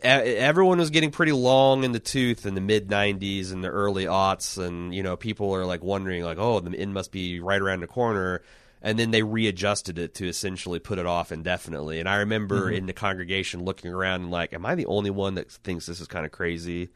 everyone 0.03 0.79
was 0.79 0.89
getting 0.89 1.11
pretty 1.11 1.33
long 1.33 1.85
in 1.85 1.93
the 1.93 1.99
tooth 1.99 2.47
in 2.47 2.55
the 2.55 2.61
mid 2.63 2.89
90s 2.89 3.53
and 3.53 3.63
the 3.63 3.69
early 3.69 4.07
aughts 4.07 4.57
and 4.57 4.95
you 4.95 5.03
know 5.03 5.15
people 5.15 5.55
are 5.55 5.67
like 5.67 5.85
wondering 5.85 6.25
like 6.25 6.39
oh 6.39 6.59
the 6.61 6.75
end 6.79 6.95
must 6.95 7.13
be 7.13 7.39
right 7.39 7.61
around 7.61 7.81
the 7.81 7.87
corner 7.87 8.41
and 8.83 8.99
then 8.99 9.11
they 9.11 9.23
readjusted 9.23 9.99
it 9.99 10.15
to 10.15 10.27
essentially 10.27 10.79
put 10.79 10.99
it 10.99 11.07
off 11.07 11.33
indefinitely. 11.33 12.01
And 12.01 12.09
i 12.09 12.17
remember 12.17 12.67
mm-hmm. 12.67 12.77
in 12.77 12.87
the 12.87 12.93
congregation 12.93 13.65
looking 13.65 13.93
around 13.93 14.23
and 14.23 14.31
like 14.31 14.53
am 14.53 14.65
i 14.67 14.75
the 14.75 14.87
only 14.87 15.11
one 15.11 15.35
that 15.35 15.51
thinks 15.51 15.87
this 15.87 16.01
is 16.01 16.07
kind 16.07 16.25
of 16.25 16.33
crazy? 16.33 16.91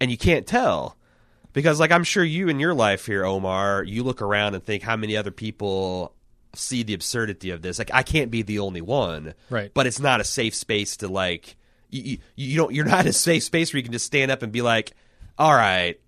And 0.00 0.10
you 0.10 0.16
can't 0.16 0.46
tell 0.46 0.96
because 1.52 1.78
like 1.80 1.90
i'm 1.92 2.04
sure 2.04 2.24
you 2.24 2.48
in 2.48 2.60
your 2.60 2.74
life 2.74 3.06
here 3.06 3.24
omar 3.24 3.82
you 3.82 4.02
look 4.02 4.22
around 4.22 4.54
and 4.54 4.64
think 4.64 4.82
how 4.82 4.96
many 4.96 5.16
other 5.16 5.30
people 5.30 6.14
see 6.54 6.82
the 6.82 6.94
absurdity 6.94 7.50
of 7.50 7.62
this. 7.62 7.78
Like 7.78 7.90
i 7.92 8.02
can't 8.02 8.30
be 8.30 8.42
the 8.42 8.58
only 8.60 8.80
one 8.80 9.34
Right. 9.50 9.72
but 9.72 9.86
it's 9.86 10.00
not 10.00 10.20
a 10.20 10.24
safe 10.24 10.54
space 10.54 10.96
to 10.98 11.08
like 11.08 11.56
you, 11.90 12.02
you, 12.02 12.18
you 12.36 12.56
don't 12.56 12.74
you're 12.74 12.84
not 12.84 13.00
in 13.00 13.08
a 13.08 13.12
safe 13.12 13.42
space 13.42 13.72
where 13.72 13.78
you 13.78 13.84
can 13.84 13.92
just 13.92 14.06
stand 14.06 14.30
up 14.30 14.42
and 14.42 14.52
be 14.52 14.62
like 14.62 14.92
all 15.38 15.54
right 15.54 16.00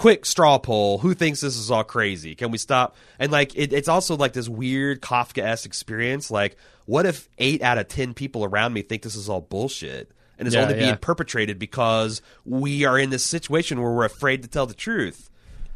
quick 0.00 0.24
straw 0.24 0.56
poll 0.56 0.96
who 0.98 1.12
thinks 1.12 1.42
this 1.42 1.56
is 1.58 1.70
all 1.70 1.84
crazy 1.84 2.34
can 2.34 2.50
we 2.50 2.56
stop 2.56 2.96
and 3.18 3.30
like 3.30 3.54
it, 3.54 3.70
it's 3.72 3.88
also 3.88 4.16
like 4.16 4.32
this 4.32 4.48
weird 4.48 5.02
kafka-esque 5.02 5.66
experience 5.66 6.30
like 6.30 6.56
what 6.86 7.04
if 7.04 7.28
eight 7.36 7.60
out 7.60 7.76
of 7.76 7.86
ten 7.86 8.14
people 8.14 8.42
around 8.42 8.72
me 8.72 8.80
think 8.80 9.02
this 9.02 9.14
is 9.14 9.28
all 9.28 9.42
bullshit 9.42 10.10
and 10.38 10.48
it's 10.48 10.54
Yeah, 10.54 10.62
only 10.62 10.72
being 10.74 10.86
yeah. 10.86 10.94
perpetrated 10.98 11.58
because 11.58 12.22
we 12.46 12.86
are 12.86 12.98
in 12.98 13.10
this 13.10 13.22
situation 13.22 13.78
where 13.82 13.92
we're 13.92 14.06
afraid 14.06 14.40
to 14.42 14.48
tell 14.48 14.64
the 14.64 14.72
truth. 14.72 15.28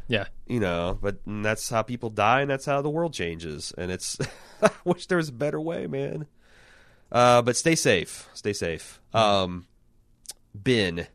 Yeah. 0.07 0.25
You 0.47 0.59
know, 0.59 0.97
but 0.99 1.17
that's 1.27 1.69
how 1.69 1.83
people 1.83 2.09
die, 2.09 2.41
and 2.41 2.49
that's 2.49 2.65
how 2.65 2.81
the 2.81 2.89
world 2.89 3.13
changes. 3.13 3.73
And 3.77 3.91
it's, 3.91 4.17
I 4.63 4.71
wish 4.83 5.05
there 5.05 5.17
was 5.19 5.29
a 5.29 5.33
better 5.33 5.61
way, 5.61 5.85
man. 5.85 6.25
Uh, 7.11 7.43
but 7.43 7.55
stay 7.55 7.75
safe, 7.75 8.27
stay 8.33 8.53
safe. 8.53 8.99
Um, 9.13 9.67
Ben. 10.55 11.05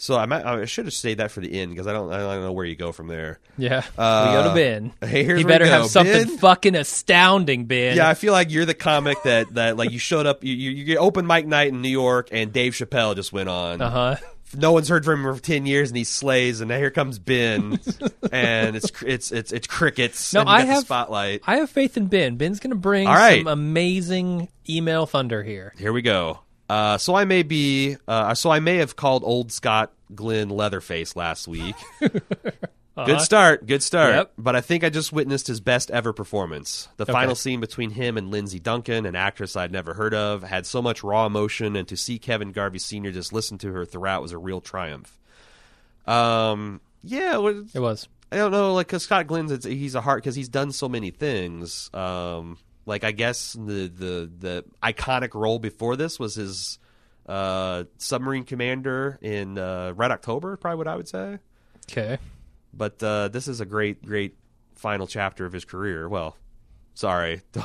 So 0.00 0.16
I 0.16 0.26
might, 0.26 0.46
I 0.46 0.64
should 0.64 0.84
have 0.84 0.94
stayed 0.94 1.18
that 1.18 1.32
for 1.32 1.40
the 1.40 1.60
end 1.60 1.72
because 1.72 1.88
I 1.88 1.92
don't, 1.92 2.12
I 2.12 2.18
don't 2.18 2.42
know 2.42 2.52
where 2.52 2.64
you 2.64 2.76
go 2.76 2.92
from 2.92 3.08
there. 3.08 3.40
Yeah. 3.58 3.82
Uh, 3.98 4.26
we 4.28 4.32
go 4.32 4.48
to 4.48 4.54
Ben. 4.54 4.92
hey, 5.00 5.24
here's 5.24 5.40
he 5.40 5.44
better 5.44 5.66
have 5.66 5.86
something 5.86 6.28
Ben? 6.28 6.38
fucking 6.38 6.76
astounding, 6.76 7.64
Ben. 7.64 7.96
Yeah, 7.96 8.08
I 8.08 8.14
feel 8.14 8.32
like 8.32 8.52
you're 8.52 8.64
the 8.64 8.74
comic 8.74 9.20
that 9.24 9.54
that 9.54 9.76
like 9.76 9.90
you 9.90 9.98
showed 9.98 10.24
up. 10.24 10.44
You 10.44 10.54
you, 10.54 10.70
you 10.70 10.84
get 10.84 10.98
open 10.98 11.26
mic 11.26 11.46
night 11.46 11.68
in 11.68 11.82
New 11.82 11.88
York, 11.88 12.28
and 12.30 12.52
Dave 12.52 12.74
Chappelle 12.74 13.16
just 13.16 13.32
went 13.32 13.48
on. 13.48 13.82
Uh 13.82 13.90
huh. 13.90 14.16
No 14.56 14.72
one's 14.72 14.88
heard 14.88 15.04
from 15.04 15.26
him 15.26 15.34
for 15.34 15.42
ten 15.42 15.66
years, 15.66 15.90
and 15.90 15.96
he 15.96 16.04
slays. 16.04 16.60
And 16.60 16.68
now 16.68 16.78
here 16.78 16.92
comes 16.92 17.18
Ben, 17.18 17.80
and 18.30 18.76
it's 18.76 18.92
it's 19.02 19.32
it's 19.32 19.50
it's 19.50 19.66
crickets. 19.66 20.32
No, 20.32 20.42
and 20.42 20.48
I 20.48 20.60
have- 20.60 20.84
spotlight. 20.84 21.42
I 21.44 21.56
have 21.56 21.70
faith 21.70 21.96
in 21.96 22.06
Ben. 22.06 22.36
Ben's 22.36 22.60
going 22.60 22.70
to 22.70 22.76
bring 22.76 23.08
right. 23.08 23.40
some 23.40 23.48
amazing 23.48 24.48
email 24.68 25.06
thunder 25.06 25.42
here. 25.42 25.74
Here 25.76 25.92
we 25.92 26.02
go. 26.02 26.38
Uh, 26.68 26.98
so 26.98 27.14
I 27.14 27.24
may 27.24 27.42
be. 27.42 27.96
Uh, 28.06 28.34
so 28.34 28.50
I 28.50 28.60
may 28.60 28.76
have 28.76 28.94
called 28.96 29.22
old 29.24 29.50
Scott 29.52 29.92
Glenn 30.14 30.48
Leatherface 30.50 31.16
last 31.16 31.48
week. 31.48 31.74
Good 33.06 33.20
start, 33.20 33.64
good 33.64 33.80
start. 33.80 34.12
Yep. 34.12 34.32
But 34.38 34.56
I 34.56 34.60
think 34.60 34.82
I 34.82 34.90
just 34.90 35.12
witnessed 35.12 35.46
his 35.46 35.60
best 35.60 35.88
ever 35.92 36.12
performance. 36.12 36.88
The 36.96 37.04
Okay. 37.04 37.12
final 37.12 37.36
scene 37.36 37.60
between 37.60 37.90
him 37.90 38.16
and 38.16 38.28
Lindsay 38.32 38.58
Duncan, 38.58 39.06
an 39.06 39.14
actress 39.14 39.54
I'd 39.54 39.70
never 39.70 39.94
heard 39.94 40.14
of, 40.14 40.42
had 40.42 40.66
so 40.66 40.82
much 40.82 41.04
raw 41.04 41.24
emotion, 41.24 41.76
and 41.76 41.86
to 41.86 41.96
see 41.96 42.18
Kevin 42.18 42.50
Garvey 42.50 42.80
Sr. 42.80 43.12
just 43.12 43.32
listen 43.32 43.56
to 43.58 43.70
her 43.72 43.84
throughout 43.84 44.20
was 44.22 44.32
a 44.32 44.38
real 44.38 44.60
triumph. 44.60 45.16
Um, 46.08 46.80
yeah, 47.04 47.36
well, 47.36 47.64
It 47.72 47.78
was. 47.78 48.08
I 48.32 48.36
don't 48.36 48.50
know, 48.50 48.74
like 48.74 48.88
because 48.88 49.04
Scott 49.04 49.28
Glenn's, 49.28 49.64
he's 49.64 49.94
a 49.94 50.00
heart 50.00 50.24
because 50.24 50.34
he's 50.34 50.48
done 50.48 50.72
so 50.72 50.88
many 50.88 51.10
things. 51.12 51.90
Um, 51.94 52.58
like 52.88 53.04
I 53.04 53.12
guess 53.12 53.52
the 53.52 53.88
the 53.88 54.30
the 54.38 54.64
iconic 54.82 55.34
role 55.34 55.58
before 55.58 55.94
this 55.94 56.18
was 56.18 56.34
his 56.34 56.78
uh, 57.26 57.84
submarine 57.98 58.44
commander 58.44 59.18
in 59.20 59.58
uh, 59.58 59.92
Red 59.94 60.10
October, 60.10 60.56
probably 60.56 60.78
what 60.78 60.88
I 60.88 60.96
would 60.96 61.08
say. 61.08 61.38
Okay. 61.90 62.18
But 62.72 63.02
uh, 63.02 63.28
this 63.28 63.48
is 63.48 63.60
a 63.60 63.66
great, 63.66 64.04
great 64.04 64.36
final 64.76 65.06
chapter 65.06 65.44
of 65.44 65.52
his 65.52 65.64
career. 65.64 66.08
Well, 66.08 66.36
sorry. 66.94 67.42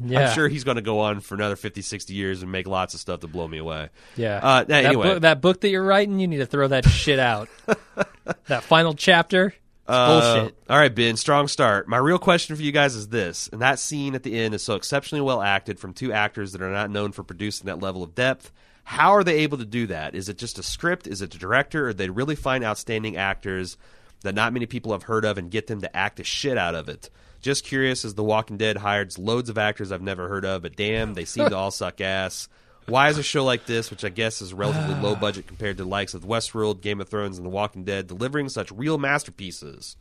Yeah. 0.00 0.28
I'm 0.28 0.34
sure 0.36 0.46
he's 0.46 0.62
going 0.62 0.76
to 0.76 0.82
go 0.82 1.00
on 1.00 1.18
for 1.18 1.34
another 1.34 1.56
50, 1.56 1.82
60 1.82 2.14
years 2.14 2.42
and 2.42 2.52
make 2.52 2.68
lots 2.68 2.94
of 2.94 3.00
stuff 3.00 3.18
to 3.20 3.26
blow 3.26 3.48
me 3.48 3.58
away. 3.58 3.88
Yeah. 4.14 4.38
Uh, 4.40 4.62
that, 4.62 4.84
anyway. 4.84 5.14
book, 5.14 5.22
that 5.22 5.40
book 5.40 5.62
that 5.62 5.68
you're 5.68 5.84
writing, 5.84 6.20
you 6.20 6.28
need 6.28 6.36
to 6.36 6.46
throw 6.46 6.68
that 6.68 6.88
shit 6.88 7.18
out. 7.18 7.48
that 8.46 8.62
final 8.62 8.94
chapter, 8.94 9.52
Uh, 9.86 10.36
bullshit. 10.36 10.56
All 10.70 10.78
right, 10.78 10.94
Ben, 10.94 11.16
strong 11.16 11.48
start. 11.48 11.88
My 11.88 11.98
real 11.98 12.18
question 12.18 12.56
for 12.56 12.62
you 12.62 12.72
guys 12.72 12.94
is 12.94 13.08
this, 13.08 13.48
and 13.52 13.60
that 13.60 13.78
scene 13.78 14.14
at 14.14 14.22
the 14.22 14.38
end 14.38 14.54
is 14.54 14.62
so 14.62 14.74
exceptionally 14.74 15.22
well 15.22 15.42
acted 15.42 15.78
from 15.78 15.92
two 15.92 16.12
actors 16.12 16.52
that 16.52 16.62
are 16.62 16.72
not 16.72 16.90
known 16.90 17.12
for 17.12 17.22
producing 17.22 17.66
that 17.66 17.80
level 17.80 18.02
of 18.02 18.14
depth. 18.14 18.50
How 18.84 19.12
are 19.12 19.24
they 19.24 19.40
able 19.40 19.58
to 19.58 19.64
do 19.64 19.86
that? 19.88 20.14
Is 20.14 20.28
it 20.28 20.38
just 20.38 20.58
a 20.58 20.62
script? 20.62 21.06
Is 21.06 21.22
it 21.22 21.30
the 21.30 21.38
director? 21.38 21.88
Or 21.88 21.94
they 21.94 22.10
really 22.10 22.34
find 22.34 22.64
outstanding 22.64 23.16
actors 23.16 23.76
that 24.20 24.34
not 24.34 24.52
many 24.52 24.66
people 24.66 24.92
have 24.92 25.04
heard 25.04 25.24
of 25.24 25.38
and 25.38 25.50
get 25.50 25.66
them 25.66 25.80
to 25.80 25.96
act 25.96 26.16
the 26.16 26.24
shit 26.24 26.58
out 26.58 26.74
of 26.74 26.88
it? 26.88 27.10
Just 27.40 27.64
curious, 27.64 28.06
as 28.06 28.14
The 28.14 28.24
Walking 28.24 28.56
Dead 28.56 28.78
hired 28.78 29.18
loads 29.18 29.50
of 29.50 29.58
actors 29.58 29.92
I've 29.92 30.00
never 30.00 30.28
heard 30.28 30.46
of, 30.46 30.62
but 30.62 30.76
damn, 30.76 31.12
they 31.12 31.26
seem 31.26 31.48
to 31.50 31.56
all 31.56 31.70
suck 31.70 32.00
ass. 32.00 32.48
Why 32.86 33.08
is 33.08 33.18
a 33.18 33.22
show 33.22 33.44
like 33.44 33.66
this, 33.66 33.90
which 33.90 34.04
I 34.04 34.08
guess 34.10 34.42
is 34.42 34.52
relatively 34.52 34.94
low 34.96 35.14
budget 35.20 35.46
compared 35.46 35.78
to 35.78 35.84
the 35.84 35.88
likes 35.88 36.14
of 36.14 36.24
Westworld, 36.24 36.80
Game 36.80 37.00
of 37.00 37.08
Thrones, 37.08 37.36
and 37.38 37.44
The 37.46 37.50
Walking 37.50 37.84
Dead, 37.84 38.06
delivering 38.06 38.48
such 38.48 38.70
real 38.72 38.98
masterpieces? 38.98 39.96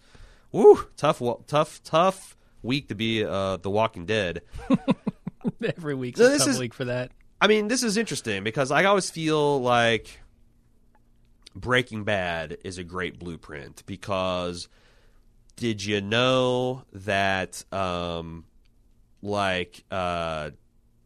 Woo, 0.51 0.87
tough, 0.97 1.21
tough, 1.47 1.81
tough 1.83 2.35
week 2.61 2.87
to 2.89 2.95
be 2.95 3.23
uh, 3.23 3.57
The 3.57 3.69
Walking 3.69 4.05
Dead. 4.05 4.41
Every 5.77 5.95
week's 5.95 6.19
So 6.19 6.33
a 6.33 6.37
tough 6.37 6.47
is- 6.47 6.59
week 6.59 6.73
for 6.73 6.85
that. 6.85 7.11
I 7.41 7.47
mean, 7.47 7.67
this 7.67 7.83
is 7.83 7.97
interesting 7.97 8.43
because 8.45 8.71
I 8.71 8.85
always 8.85 9.09
feel 9.09 9.61
like 9.61 10.21
Breaking 11.55 12.03
Bad 12.05 12.57
is 12.63 12.77
a 12.77 12.83
great 12.85 13.19
blueprint 13.19 13.83
because 13.85 14.69
did 15.57 15.83
you 15.83 15.99
know 16.01 16.83
that 16.93 17.63
um 17.73 18.45
like 19.21 19.83
uh 19.91 20.51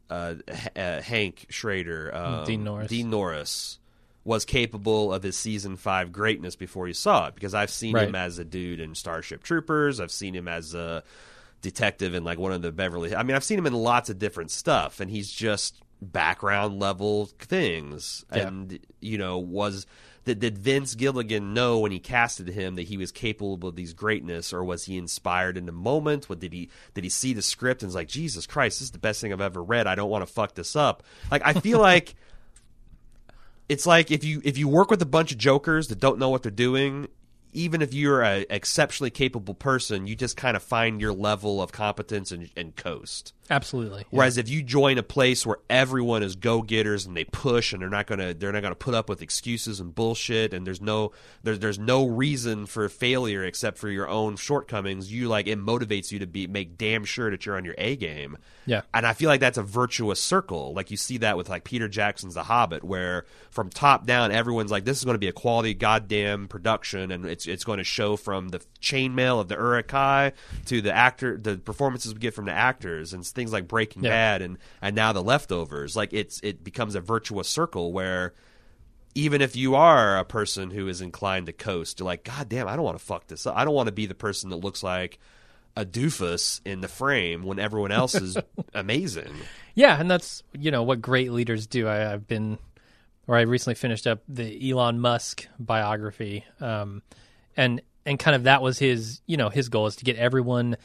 uh, 0.10 0.36
H- 0.48 0.68
uh 0.76 1.02
Hank 1.02 1.46
Schrader 1.50 2.14
um, 2.16 2.46
Dean 2.46 2.64
Norris. 2.64 2.90
Dean 2.90 3.10
Norris 3.10 3.80
was 4.24 4.44
capable 4.46 5.14
of 5.14 5.24
his 5.24 5.38
season 5.38 5.78
5 5.78 6.12
greatness 6.12 6.56
before 6.58 6.88
you 6.88 6.94
saw 6.94 7.28
it 7.28 7.36
because 7.36 7.54
I've 7.54 7.70
seen 7.70 7.94
Right. 7.96 8.10
him 8.10 8.16
as 8.16 8.40
a 8.40 8.44
dude 8.44 8.80
in 8.82 8.94
Starship 8.94 9.42
Troopers, 9.42 10.00
I've 10.02 10.12
seen 10.12 10.34
him 10.36 10.50
as 10.50 10.74
a 10.74 11.02
detective 11.62 12.14
in 12.14 12.24
like 12.26 12.38
one 12.38 12.52
of 12.52 12.62
the 12.62 12.72
Beverly. 12.74 13.16
I 13.16 13.24
mean, 13.24 13.36
I've 13.36 13.44
seen 13.44 13.58
him 13.58 13.66
in 13.66 13.74
lots 13.74 14.10
of 14.10 14.20
different 14.20 14.52
stuff, 14.52 15.00
and 15.00 15.10
he's 15.10 15.32
just 15.32 15.82
background 16.02 16.80
level 16.80 17.28
things. 17.40 18.26
Yeah. 18.36 18.48
And 18.48 18.80
you 19.00 19.18
know, 19.18 19.38
was 19.38 19.86
did, 20.28 20.40
did 20.40 20.58
Vince 20.58 20.94
Gilligan 20.94 21.54
know 21.54 21.80
when 21.80 21.92
he 21.92 22.00
casted 22.00 22.50
him 22.50 22.76
that 22.76 22.84
he 22.84 22.98
was 22.98 23.12
capable 23.12 23.68
of 23.68 23.76
these 23.76 23.94
greatness, 23.94 24.54
or 24.54 24.64
was 24.64 24.84
he 24.84 24.98
inspired 24.98 25.58
in 25.58 25.66
the 25.66 25.72
moment? 25.72 26.30
What 26.30 26.40
did 26.40 26.54
he 26.54 26.70
did 26.94 27.04
he 27.04 27.10
see 27.10 27.34
the 27.34 27.42
script 27.42 27.82
and 27.82 27.88
was 27.88 27.96
like, 27.96 28.10
Jesus 28.10 28.46
Christ, 28.46 28.80
this 28.80 28.88
is 28.88 28.92
the 28.92 29.00
best 29.00 29.22
thing 29.22 29.34
I've 29.34 29.42
ever 29.42 29.64
read. 29.64 29.88
I 29.88 29.96
don't 29.96 30.10
want 30.10 30.28
to 30.28 30.32
fuck 30.32 30.54
this 30.54 30.76
up. 30.76 31.04
Like, 31.32 31.42
I 31.46 31.54
feel 31.54 31.80
like. 31.82 32.16
It's 33.70 33.86
like 33.86 34.12
if 34.12 34.24
you 34.24 34.42
if 34.46 34.58
you 34.58 34.70
work 34.70 34.90
with 34.90 35.02
a 35.02 35.06
bunch 35.06 35.34
of 35.34 35.38
jokers 35.38 35.90
that 35.90 36.00
don't 36.00 36.20
know 36.20 36.30
what 36.30 36.42
they're 36.42 36.52
doing, 36.52 37.10
even 37.52 37.82
if 37.82 37.94
you're 37.94 38.22
an 38.22 38.46
exceptionally 38.50 39.10
capable 39.10 39.54
person, 39.54 40.08
you 40.08 40.16
just 40.16 40.38
kind 40.38 40.56
of 40.56 40.64
find 40.64 41.02
your 41.02 41.12
level 41.12 41.62
of 41.62 41.74
competence 41.74 42.32
and, 42.32 42.50
and 42.56 42.78
coast. 42.78 43.34
Absolutely. 43.50 44.00
Yeah. 44.00 44.18
Whereas 44.18 44.38
if 44.38 44.50
you 44.50 44.62
join 44.62 44.98
a 44.98 45.04
place 45.04 45.46
where 45.46 45.58
everyone 45.70 46.24
is 46.24 46.36
go 46.36 46.62
getters 46.62 47.06
and 47.06 47.16
they 47.16 47.26
push 47.26 47.74
and 47.74 47.82
they're 47.82 47.90
not 47.90 48.08
gonna 48.08 48.34
they're 48.34 48.52
not 48.52 48.62
gonna 48.62 48.76
put 48.76 48.94
up 48.94 49.10
with 49.10 49.22
excuses 49.22 49.80
and 49.80 49.94
bullshit 49.94 50.54
and 50.54 50.66
there's 50.68 50.82
no 50.82 51.12
there's 51.44 51.60
there's 51.60 51.80
no 51.80 52.06
reason 52.06 52.66
for 52.66 52.90
failure 52.90 53.44
except 53.44 53.78
for 53.78 53.90
your 53.90 54.08
own 54.08 54.36
shortcomings, 54.36 55.12
you 55.12 55.28
like 55.28 55.48
it 55.48 55.60
motivates 55.60 56.12
you 56.12 56.20
to 56.20 56.28
be 56.28 56.48
make 56.48 56.78
damn 56.78 57.06
sure 57.06 57.32
that 57.32 57.46
you're 57.46 57.58
on 57.58 57.66
your 57.66 57.76
A 57.78 57.96
game. 57.96 58.38
Yeah. 58.66 58.82
And 58.94 59.06
I 59.08 59.14
feel 59.14 59.30
like 59.30 59.40
that's 59.40 59.58
a 59.58 59.64
virtuous 59.64 60.22
circle. 60.22 60.74
Like 60.74 60.92
you 60.92 60.98
see 60.98 61.18
that 61.20 61.38
with 61.38 61.50
like 61.50 61.64
Peter 61.64 61.88
Jackson's 61.88 62.34
The 62.34 62.44
Hobbit, 62.44 62.84
where 62.84 63.26
from 63.50 63.70
top 63.70 64.06
down 64.06 64.32
everyone's 64.32 64.72
like, 64.72 64.84
this 64.84 64.98
is 64.98 65.06
going 65.06 65.16
to 65.16 65.20
be 65.20 65.30
a 65.30 65.34
quality 65.34 65.74
goddamn 65.74 66.48
production, 66.48 67.12
and 67.12 67.26
it's 67.26 67.48
it's 67.48 67.64
going 67.64 67.78
to 67.78 67.84
show 67.84 68.18
from 68.18 68.50
the 68.50 68.60
chainmail 68.82 69.40
of 69.40 69.48
the 69.48 69.56
Uruk-hai 69.56 70.34
to 70.66 70.82
the 70.82 70.94
actor, 70.94 71.38
the 71.38 71.58
performances 71.58 72.14
we 72.14 72.20
get 72.20 72.34
from 72.34 72.46
the 72.46 72.52
actors, 72.52 73.14
and 73.14 73.26
things 73.38 73.54
like 73.54 73.70
Breaking 73.70 74.04
Yeah. 74.04 74.10
Bad, 74.10 74.42
and 74.42 74.58
and 74.82 74.94
now 74.98 75.14
the 75.14 75.24
leftovers. 75.24 75.96
Like 75.96 76.12
it's 76.12 76.42
it 76.44 76.64
becomes 76.64 76.96
a 76.96 77.00
virtuous 77.02 77.48
circle 77.48 77.94
where. 77.94 78.34
Even 79.16 79.42
if 79.42 79.56
you 79.56 79.74
are 79.74 80.20
a 80.20 80.24
person 80.24 80.70
who 80.70 80.88
is 80.88 81.02
inclined 81.02 81.48
to 81.48 81.52
coast, 81.52 82.00
you're 82.00 82.06
like, 82.06 82.24
God 82.24 82.48
damn, 82.50 82.68
I 82.68 82.76
don't 82.76 82.86
want 82.86 83.00
to 83.00 83.04
fuck 83.04 83.26
this 83.26 83.48
up. 83.48 83.58
I 83.58 83.66
don't 83.66 83.74
want 83.74 83.88
to 83.88 83.92
be 83.92 84.06
the 84.06 84.14
person 84.14 84.52
that 84.52 84.58
looks 84.58 84.84
like 84.84 85.18
a 85.76 85.84
doofus 85.84 86.62
in 86.66 86.82
the 86.82 86.88
frame 86.88 87.42
when 87.42 87.58
everyone 87.58 87.92
else 87.92 88.14
is 88.14 88.38
amazing. 88.76 89.34
Yeah, 89.74 90.00
and 90.00 90.12
that's 90.12 90.44
you 90.54 90.70
know 90.70 90.84
what 90.84 91.02
great 91.02 91.32
leaders 91.32 91.66
do. 91.66 91.88
I, 91.88 92.14
I've 92.14 92.28
been, 92.28 92.60
or 93.26 93.36
I 93.36 93.42
recently 93.42 93.74
finished 93.74 94.06
up 94.06 94.20
the 94.28 94.70
Elon 94.70 95.00
Musk 95.00 95.48
biography, 95.58 96.46
um, 96.62 97.02
and 97.56 97.82
and 98.06 98.20
kind 98.20 98.36
of 98.36 98.44
that 98.44 98.62
was 98.62 98.78
his 98.78 99.22
you 99.26 99.38
know 99.38 99.50
his 99.50 99.70
goal 99.70 99.88
is 99.88 99.96
to 99.96 100.06
get 100.06 100.18
everyone 100.18 100.78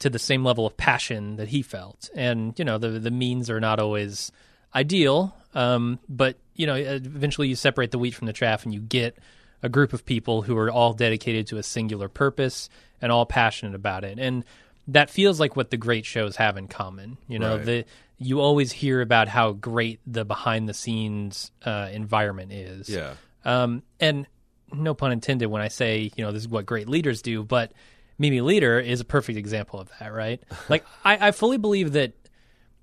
to 0.00 0.10
the 0.10 0.18
same 0.18 0.44
level 0.44 0.66
of 0.66 0.76
passion 0.76 1.36
that 1.36 1.48
he 1.48 1.62
felt, 1.62 2.10
and 2.14 2.58
you 2.58 2.64
know 2.64 2.78
the 2.78 2.88
the 2.90 3.10
means 3.10 3.50
are 3.50 3.60
not 3.60 3.80
always 3.80 4.30
ideal, 4.74 5.34
um, 5.54 5.98
but 6.08 6.36
you 6.54 6.66
know 6.66 6.74
eventually 6.74 7.48
you 7.48 7.56
separate 7.56 7.90
the 7.90 7.98
wheat 7.98 8.14
from 8.14 8.26
the 8.26 8.32
chaff, 8.32 8.64
and 8.64 8.74
you 8.74 8.80
get 8.80 9.16
a 9.62 9.68
group 9.68 9.92
of 9.92 10.04
people 10.04 10.42
who 10.42 10.56
are 10.58 10.70
all 10.70 10.92
dedicated 10.92 11.46
to 11.46 11.56
a 11.58 11.62
singular 11.62 12.08
purpose 12.08 12.68
and 13.00 13.10
all 13.10 13.24
passionate 13.26 13.74
about 13.74 14.04
it, 14.04 14.18
and 14.18 14.44
that 14.88 15.08
feels 15.08 15.40
like 15.40 15.56
what 15.56 15.70
the 15.70 15.76
great 15.78 16.04
shows 16.04 16.36
have 16.36 16.56
in 16.58 16.68
common. 16.68 17.16
You 17.28 17.38
know, 17.38 17.56
Right. 17.56 17.64
the 17.64 17.84
you 18.18 18.40
always 18.40 18.70
hear 18.72 19.00
about 19.00 19.28
how 19.28 19.52
great 19.52 20.00
the 20.06 20.24
behind 20.24 20.68
the 20.68 20.74
scenes 20.74 21.50
uh, 21.64 21.88
environment 21.92 22.52
is. 22.52 22.88
Yeah. 22.88 23.14
Um, 23.44 23.82
and 23.98 24.26
no 24.72 24.94
pun 24.94 25.10
intended 25.12 25.46
when 25.46 25.60
I 25.62 25.68
say, 25.68 26.10
you 26.16 26.24
know, 26.24 26.30
this 26.32 26.42
is 26.42 26.48
what 26.48 26.64
great 26.64 26.88
leaders 26.88 27.22
do, 27.22 27.42
but 27.42 27.72
Mimi 28.18 28.38
Leder 28.38 28.84
is 28.84 29.00
a 29.00 29.04
perfect 29.04 29.38
example 29.38 29.80
of 29.80 29.90
that, 29.98 30.12
right? 30.12 30.42
like, 30.68 30.84
I, 31.04 31.28
I 31.28 31.30
fully 31.32 31.58
believe 31.58 31.92
that 31.92 32.12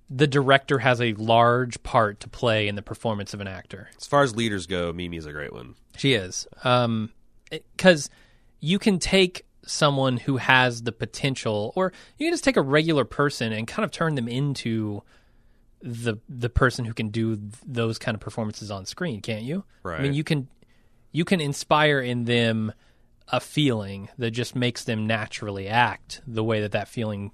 the 0.09 0.27
director 0.27 0.79
has 0.79 0.99
a 1.01 1.13
large 1.13 1.81
part 1.83 2.19
to 2.19 2.29
play 2.29 2.67
in 2.67 2.75
the 2.75 2.81
performance 2.81 3.33
of 3.33 3.39
an 3.39 3.47
actor. 3.47 3.89
As 3.97 4.05
far 4.05 4.23
as 4.23 4.35
leaders 4.35 4.67
go, 4.67 4.91
Mimi's 4.91 5.25
a 5.25 5.31
great 5.31 5.53
one. 5.53 5.75
She 5.95 6.13
is. 6.13 6.47
Um, 6.63 7.11
because 7.49 8.09
you 8.59 8.77
can 8.77 8.99
take 8.99 9.45
someone 9.65 10.17
who 10.17 10.37
has 10.37 10.83
the 10.83 10.91
potential, 10.91 11.71
or 11.75 11.93
you 12.17 12.27
can 12.27 12.33
just 12.33 12.43
take 12.43 12.57
a 12.57 12.61
regular 12.61 13.05
person 13.05 13.53
and 13.53 13.67
kind 13.67 13.85
of 13.85 13.91
turn 13.91 14.15
them 14.15 14.27
into 14.27 15.01
the 15.81 16.17
the 16.29 16.49
person 16.49 16.85
who 16.85 16.93
can 16.93 17.09
do 17.09 17.35
th- 17.35 17.53
those 17.65 17.97
kind 17.97 18.13
of 18.13 18.21
performances 18.21 18.69
on 18.69 18.85
screen, 18.85 19.21
can't 19.21 19.43
you? 19.43 19.63
Right. 19.83 19.99
I 19.99 20.03
mean, 20.03 20.13
you 20.13 20.23
can 20.23 20.47
you 21.11 21.25
can 21.25 21.41
inspire 21.41 21.99
in 21.99 22.25
them 22.25 22.73
a 23.31 23.39
feeling 23.39 24.09
that 24.17 24.31
just 24.31 24.55
makes 24.55 24.83
them 24.83 25.07
naturally 25.07 25.67
act 25.67 26.21
the 26.27 26.43
way 26.43 26.61
that 26.61 26.73
that 26.73 26.87
feeling 26.87 27.31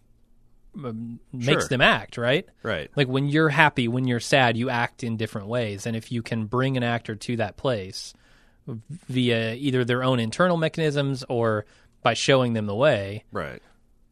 um, 0.76 1.20
makes 1.34 1.64
Sure. 1.64 1.70
them 1.70 1.82
act, 1.82 2.18
right? 2.18 2.46
Right. 2.62 2.90
Like 2.96 3.08
when 3.08 3.28
you're 3.28 3.50
happy, 3.50 3.88
when 3.88 4.06
you're 4.06 4.20
sad, 4.20 4.56
you 4.58 4.70
act 4.70 5.04
in 5.04 5.18
different 5.18 5.48
ways. 5.48 5.88
And 5.88 5.96
if 5.96 6.12
you 6.12 6.22
can 6.22 6.46
bring 6.46 6.78
an 6.78 6.84
actor 6.84 7.16
to 7.16 7.38
that 7.38 7.58
place 7.58 8.14
via 9.10 9.56
either 9.56 9.84
their 9.86 10.04
own 10.04 10.20
internal 10.20 10.58
mechanisms 10.58 11.24
or 11.30 11.66
by 12.04 12.14
showing 12.14 12.54
them 12.54 12.68
the 12.68 12.76
way, 12.76 13.24
Right. 13.32 13.62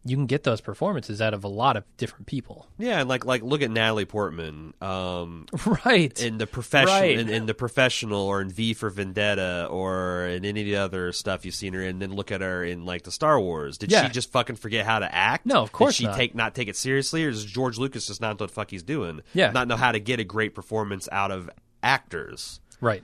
You 0.08 0.16
can 0.16 0.28
get 0.28 0.44
those 0.44 0.62
performances 0.62 1.20
out 1.20 1.34
of 1.34 1.44
a 1.44 1.48
lot 1.48 1.76
of 1.76 1.84
different 1.98 2.28
people. 2.28 2.68
Yeah, 2.78 3.00
and 3.00 3.10
like 3.10 3.26
like 3.26 3.42
look 3.42 3.62
at 3.64 3.72
Natalie 3.72 4.06
Portman. 4.06 4.74
Um, 4.82 5.48
Right. 5.86 6.22
in 6.22 6.38
the 6.38 6.46
profession 6.46 6.88
Right. 6.94 7.18
in, 7.18 7.28
in 7.30 7.46
the 7.48 7.54
professional 7.56 8.20
or 8.22 8.42
in 8.42 8.50
V 8.52 8.74
for 8.76 8.90
Vendetta 8.90 9.68
or 9.72 10.28
in 10.28 10.46
any 10.46 10.62
of 10.62 10.66
the 10.68 10.76
other 10.76 11.12
stuff 11.12 11.44
you've 11.46 11.56
seen 11.56 11.74
her 11.74 11.82
in, 11.82 12.00
then 12.00 12.14
look 12.14 12.32
at 12.32 12.42
her 12.42 12.64
in 12.64 12.86
like 12.86 13.02
the 13.04 13.12
Star 13.12 13.40
Wars. 13.40 13.78
Did 13.80 13.92
Yeah. 13.92 14.04
she 14.06 14.12
just 14.12 14.32
fucking 14.32 14.58
forget 14.58 14.86
how 14.86 15.00
to 15.00 15.14
act? 15.16 15.46
No, 15.46 15.62
of 15.64 15.72
course 15.72 15.96
Did 15.96 16.04
she 16.04 16.06
not. 16.08 16.16
take 16.18 16.36
not 16.36 16.54
take 16.54 16.68
it 16.68 16.76
seriously, 16.76 17.24
or 17.24 17.32
does 17.32 17.44
George 17.46 17.78
Lucas 17.80 18.06
just 18.08 18.22
not 18.22 18.28
know 18.40 18.44
what 18.44 18.50
the 18.50 18.54
fuck 18.54 18.70
he's 18.72 18.84
doing? 18.84 19.22
Yeah. 19.34 19.52
not 19.52 19.68
know 19.68 19.78
how 19.78 19.92
to 19.92 20.00
get 20.00 20.20
a 20.20 20.24
great 20.24 20.54
performance 20.54 21.10
out 21.12 21.32
of 21.32 21.50
actors. 21.82 22.60
right. 22.82 23.04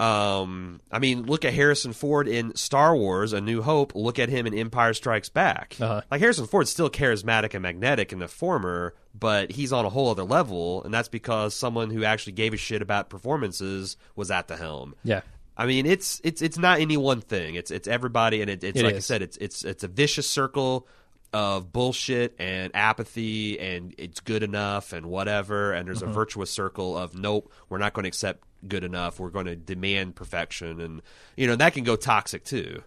Um, 0.00 0.80
I 0.90 0.98
mean, 0.98 1.24
look 1.26 1.44
at 1.44 1.52
Harrison 1.52 1.92
Ford 1.92 2.26
in 2.26 2.54
Star 2.56 2.96
Wars: 2.96 3.32
A 3.32 3.40
New 3.40 3.60
Hope. 3.62 3.94
Look 3.94 4.18
at 4.18 4.28
him 4.30 4.46
in 4.46 4.54
Empire 4.54 4.94
Strikes 4.94 5.28
Back. 5.28 5.76
Uh-huh. 5.80 6.00
Like 6.10 6.20
Harrison 6.20 6.46
Ford's 6.46 6.70
still 6.70 6.88
charismatic 6.88 7.52
and 7.54 7.62
magnetic 7.62 8.12
in 8.12 8.18
the 8.18 8.28
former, 8.28 8.94
but 9.14 9.50
he's 9.52 9.72
on 9.72 9.84
a 9.84 9.90
whole 9.90 10.08
other 10.10 10.24
level, 10.24 10.82
and 10.84 10.94
that's 10.94 11.08
because 11.08 11.54
someone 11.54 11.90
who 11.90 12.02
actually 12.04 12.32
gave 12.32 12.54
a 12.54 12.56
shit 12.56 12.80
about 12.82 13.10
performances 13.10 13.96
was 14.16 14.30
at 14.30 14.48
the 14.48 14.56
helm. 14.56 14.94
Yeah. 15.04 15.20
I 15.56 15.66
mean, 15.66 15.84
it's 15.84 16.20
it's 16.24 16.40
it's 16.40 16.56
not 16.56 16.80
any 16.80 16.96
one 16.96 17.20
thing. 17.20 17.54
It's 17.54 17.70
it's 17.70 17.86
everybody, 17.86 18.40
and 18.40 18.50
it, 18.50 18.64
it's 18.64 18.80
It 18.80 18.84
like 18.84 18.94
I 18.94 19.00
said, 19.00 19.20
it's 19.20 19.36
it's 19.36 19.64
it's 19.64 19.84
a 19.84 19.88
vicious 19.88 20.28
circle 20.30 20.88
of 21.32 21.72
bullshit 21.72 22.34
and 22.38 22.74
apathy, 22.74 23.60
and 23.60 23.94
it's 23.98 24.20
good 24.20 24.42
enough 24.42 24.92
and 24.94 25.06
whatever. 25.06 25.72
And 25.72 25.80
Mm-hmm. 25.80 25.86
there's 25.86 26.02
a 26.02 26.06
virtuous 26.06 26.50
circle 26.50 26.96
of 26.96 27.14
nope, 27.14 27.52
we're 27.68 27.78
not 27.78 27.92
going 27.92 28.04
to 28.04 28.08
accept 28.08 28.42
good 28.66 28.84
enough. 28.84 29.18
We're 29.20 29.30
going 29.30 29.46
to 29.46 29.56
demand 29.56 30.16
perfection, 30.16 30.80
and 30.80 31.02
you 31.36 31.46
know 31.46 31.56
that 31.56 31.74
can 31.74 31.84
go 31.84 31.96
toxic 31.96 32.44
too. 32.44 32.82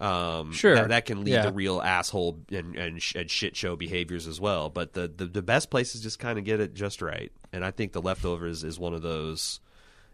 Um, 0.00 0.52
Sure. 0.52 0.76
that, 0.76 0.88
that 0.90 1.06
can 1.06 1.24
lead 1.24 1.32
Yeah. 1.32 1.42
to 1.46 1.50
real 1.52 1.82
asshole 1.82 2.38
and, 2.52 2.76
and, 2.76 3.02
sh- 3.02 3.16
and 3.16 3.28
shit 3.28 3.56
show 3.56 3.74
behaviors 3.74 4.28
as 4.28 4.40
well. 4.40 4.70
But 4.70 4.92
the, 4.92 5.08
the, 5.08 5.24
the 5.26 5.42
best 5.42 5.70
place 5.70 5.96
is 5.96 6.00
just 6.00 6.20
kind 6.20 6.38
of 6.38 6.44
get 6.44 6.60
it 6.60 6.72
just 6.72 7.02
right. 7.02 7.32
And 7.52 7.64
I 7.64 7.72
think 7.72 7.90
the 7.92 8.00
leftovers 8.00 8.62
is 8.62 8.78
one 8.78 8.94
of 8.94 9.02
those. 9.02 9.58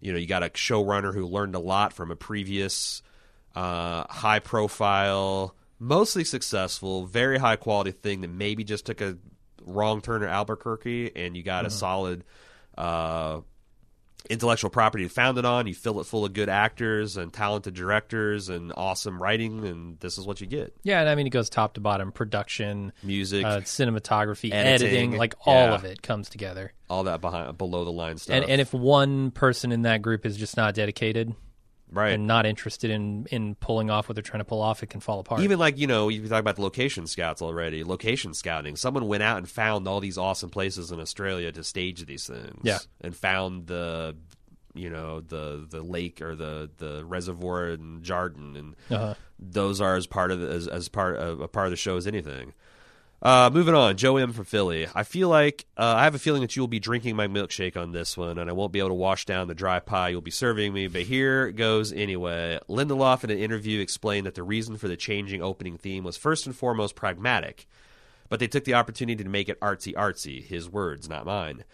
You 0.01 0.13
know, 0.13 0.19
you 0.19 0.27
got 0.27 0.43
a 0.43 0.49
showrunner 0.49 1.13
who 1.13 1.27
learned 1.27 1.55
a 1.55 1.59
lot 1.59 1.93
from 1.93 2.11
a 2.11 2.17
previous 2.17 3.03
uh, 3.55 4.05
high 4.09 4.39
profile, 4.39 5.55
mostly 5.79 6.25
successful, 6.25 7.05
very 7.05 7.37
high 7.37 7.57
quality 7.57 7.91
thing 7.93 8.23
that 8.23 8.29
maybe 8.31 8.65
just 8.65 8.87
took 8.87 9.03
a 9.03 9.19
wrong 9.67 10.01
turn 10.01 10.23
at 10.23 10.31
Albuquerque, 10.31 11.15
and 11.15 11.37
you 11.37 11.43
got 11.43 11.67
a 11.67 11.71
solid 11.71 12.25
uh, 12.79 13.41
intellectual 14.31 14.71
property 14.71 15.05
to 15.05 15.11
found 15.11 15.39
it 15.39 15.45
on. 15.45 15.67
You 15.67 15.75
fill 15.75 16.01
it 16.01 16.05
full 16.05 16.25
of 16.25 16.33
good 16.33 16.49
actors 16.49 17.17
and 17.17 17.33
talented 17.33 17.75
directors 17.75 18.49
and 18.49 18.73
awesome 18.77 19.23
writing, 19.23 19.65
and 19.65 19.99
this 20.01 20.19
is 20.19 20.27
what 20.27 20.41
you 20.41 20.47
get: 20.47 20.75
Yeah, 20.83 21.01
and 21.01 21.09
I 21.09 21.15
mean 21.15 21.27
it 21.27 21.31
goes 21.31 21.51
top 21.51 21.75
to 21.75 21.81
bottom, 21.81 22.13
production, 22.13 22.93
music, 23.03 23.45
uh, 23.45 23.61
cinematography, 23.61 24.53
Editing, 24.53 24.89
editing, 24.89 25.17
like 25.17 25.35
all 25.45 25.55
yeah. 25.55 25.75
of 25.75 25.85
it 25.85 26.03
comes 26.03 26.29
together. 26.29 26.73
all 26.89 27.05
that 27.05 27.21
behind 27.21 27.57
below 27.59 27.85
the 27.85 27.93
line 27.93 28.19
stuff. 28.19 28.37
And 28.37 28.45
and 28.49 28.61
if 28.61 28.73
one 28.73 29.31
person 29.31 29.73
in 29.73 29.83
that 29.83 30.03
group 30.03 30.25
is 30.27 30.37
just 30.37 30.57
not 30.57 30.75
dedicated 30.75 31.35
right, 31.95 32.13
and 32.13 32.27
not 32.27 32.45
interested 32.47 32.91
in 32.91 33.27
in 33.31 33.55
pulling 33.55 33.89
off 33.91 34.09
what 34.09 34.15
they're 34.17 34.23
trying 34.23 34.41
to 34.41 34.45
pull 34.45 34.61
off, 34.61 34.83
it 34.83 34.91
can 34.91 35.01
fall 35.01 35.21
apart. 35.21 35.41
Even 35.41 35.59
like 35.59 35.79
you 35.79 35.87
know, 35.87 36.09
you 36.09 36.27
talk 36.29 36.41
about 36.41 36.57
the 36.57 36.63
location 36.63 37.07
scouts 37.07 37.41
already. 37.41 37.85
Location 37.85 38.35
scouting. 38.35 38.77
Someone 38.77 39.07
went 39.09 39.23
out 39.23 39.39
and 39.39 39.49
found 39.49 39.89
all 39.89 40.01
these 40.01 40.19
awesome 40.19 40.51
places 40.51 40.91
in 40.91 41.01
Australia 41.01 41.51
to 41.53 41.65
stage 41.65 42.05
these 42.07 42.27
things. 42.27 42.61
Yeah. 42.63 42.79
and 43.01 43.17
found 43.17 43.67
the, 43.69 44.17
you 44.75 44.91
know, 44.91 45.21
the 45.21 45.67
the 45.69 45.83
lake 45.83 46.21
or 46.21 46.35
the 46.35 46.71
the 46.79 47.05
reservoir 47.05 47.67
and 47.69 48.03
Jarden, 48.03 48.59
and 48.59 48.75
Uh-huh. 48.91 49.15
those 49.39 49.81
are 49.81 49.95
as 49.97 50.07
part 50.07 50.31
of 50.33 50.41
the, 50.41 50.49
as 50.49 50.67
as 50.69 50.89
part 50.89 51.17
of 51.17 51.41
a 51.41 51.49
part 51.49 51.67
of 51.67 51.71
the 51.71 51.77
show 51.77 51.97
as 51.97 52.07
anything. 52.07 52.53
Uh, 53.25 53.49
moving 53.51 53.75
on, 53.75 53.97
Joe 53.97 54.19
M 54.19 54.35
from 54.35 54.45
Philly. 54.45 54.87
I 54.95 55.03
feel 55.03 55.31
like 55.31 55.65
uh, 55.79 55.95
I 55.97 56.05
have 56.05 56.15
a 56.15 56.19
feeling 56.19 56.43
that 56.43 56.57
you 56.57 56.61
will 56.61 56.69
be 56.69 56.79
drinking 56.79 57.17
my 57.17 57.27
milkshake 57.27 57.75
on 57.75 57.93
this 57.93 58.19
one, 58.19 58.37
and 58.37 58.51
I 58.51 58.53
won't 58.53 58.71
be 58.71 58.81
able 58.81 58.91
to 58.91 58.95
wash 58.95 59.25
down 59.25 59.49
the 59.49 59.55
dry 59.55 59.79
pie 59.79 60.11
you'll 60.11 60.21
be 60.21 60.31
serving 60.31 60.75
me. 60.75 60.89
But 60.89 61.03
here 61.03 61.51
goes 61.51 61.91
anyway. 61.91 62.61
Lindelof 62.69 63.25
in 63.25 63.31
an 63.31 63.39
interview 63.39 63.81
explained 63.81 64.27
that 64.27 64.35
the 64.35 64.43
reason 64.43 64.77
for 64.77 64.89
the 64.89 64.97
changing 64.97 65.43
opening 65.43 65.79
theme 65.79 66.05
was 66.05 66.19
first 66.19 66.45
and 66.45 66.55
foremost 66.55 66.97
pragmatic, 66.97 67.67
but 68.29 68.41
they 68.41 68.47
took 68.47 68.65
the 68.65 68.75
opportunity 68.75 69.25
to 69.25 69.31
make 69.31 69.49
it 69.49 69.59
artsy 69.61 69.95
artsy. 69.95 70.45
His 70.45 70.69
words, 70.69 71.09
not 71.09 71.25
mine. 71.25 71.65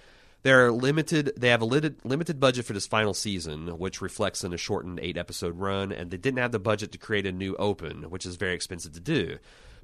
They're 0.44 0.70
limited. 0.70 1.32
They 1.36 1.48
have 1.48 1.62
a 1.62 1.64
limited, 1.64 1.96
limited 2.04 2.38
budget 2.38 2.64
for 2.64 2.74
this 2.74 2.86
final 2.86 3.12
season, 3.12 3.76
which 3.76 4.00
reflects 4.00 4.44
in 4.44 4.52
a 4.52 4.56
shortened 4.56 5.00
eight 5.02 5.16
episode 5.16 5.58
run, 5.58 5.90
and 5.90 6.12
they 6.12 6.16
didn't 6.16 6.38
have 6.38 6.52
the 6.52 6.60
budget 6.60 6.92
to 6.92 6.98
create 6.98 7.26
a 7.26 7.32
new 7.32 7.56
open, 7.56 8.08
which 8.08 8.24
is 8.24 8.36
very 8.36 8.54
expensive 8.54 8.92
to 8.92 9.00
do. 9.00 9.38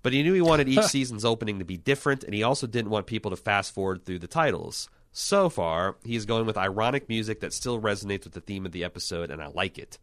But 0.07 0.13
he 0.13 0.23
knew 0.23 0.35
he 0.35 0.41
wanted 0.41 0.69
each 0.69 0.85
season's 0.85 1.25
opening 1.25 1.59
to 1.59 1.65
be 1.65 1.77
different, 1.77 2.23
and 2.23 2.33
he 2.33 2.45
also 2.45 2.69
didn't 2.69 2.93
want 2.93 3.09
people 3.09 3.33
to 3.33 3.37
fast 3.37 3.75
forward 3.75 4.05
through 4.05 4.21
the 4.21 4.29
titles. 4.29 4.89
So 5.11 5.49
far, 5.49 5.97
he 6.05 6.15
is 6.15 6.27
going 6.27 6.47
with 6.47 6.57
ironic 6.57 7.09
music 7.09 7.41
that 7.41 7.53
still 7.53 7.81
resonates 7.81 8.23
with 8.23 8.33
the 8.33 8.41
theme 8.41 8.67
of 8.67 8.71
the 8.71 8.85
episode, 8.85 9.33
and 9.33 9.43
I 9.43 9.49
like 9.49 9.81
it. 9.81 9.99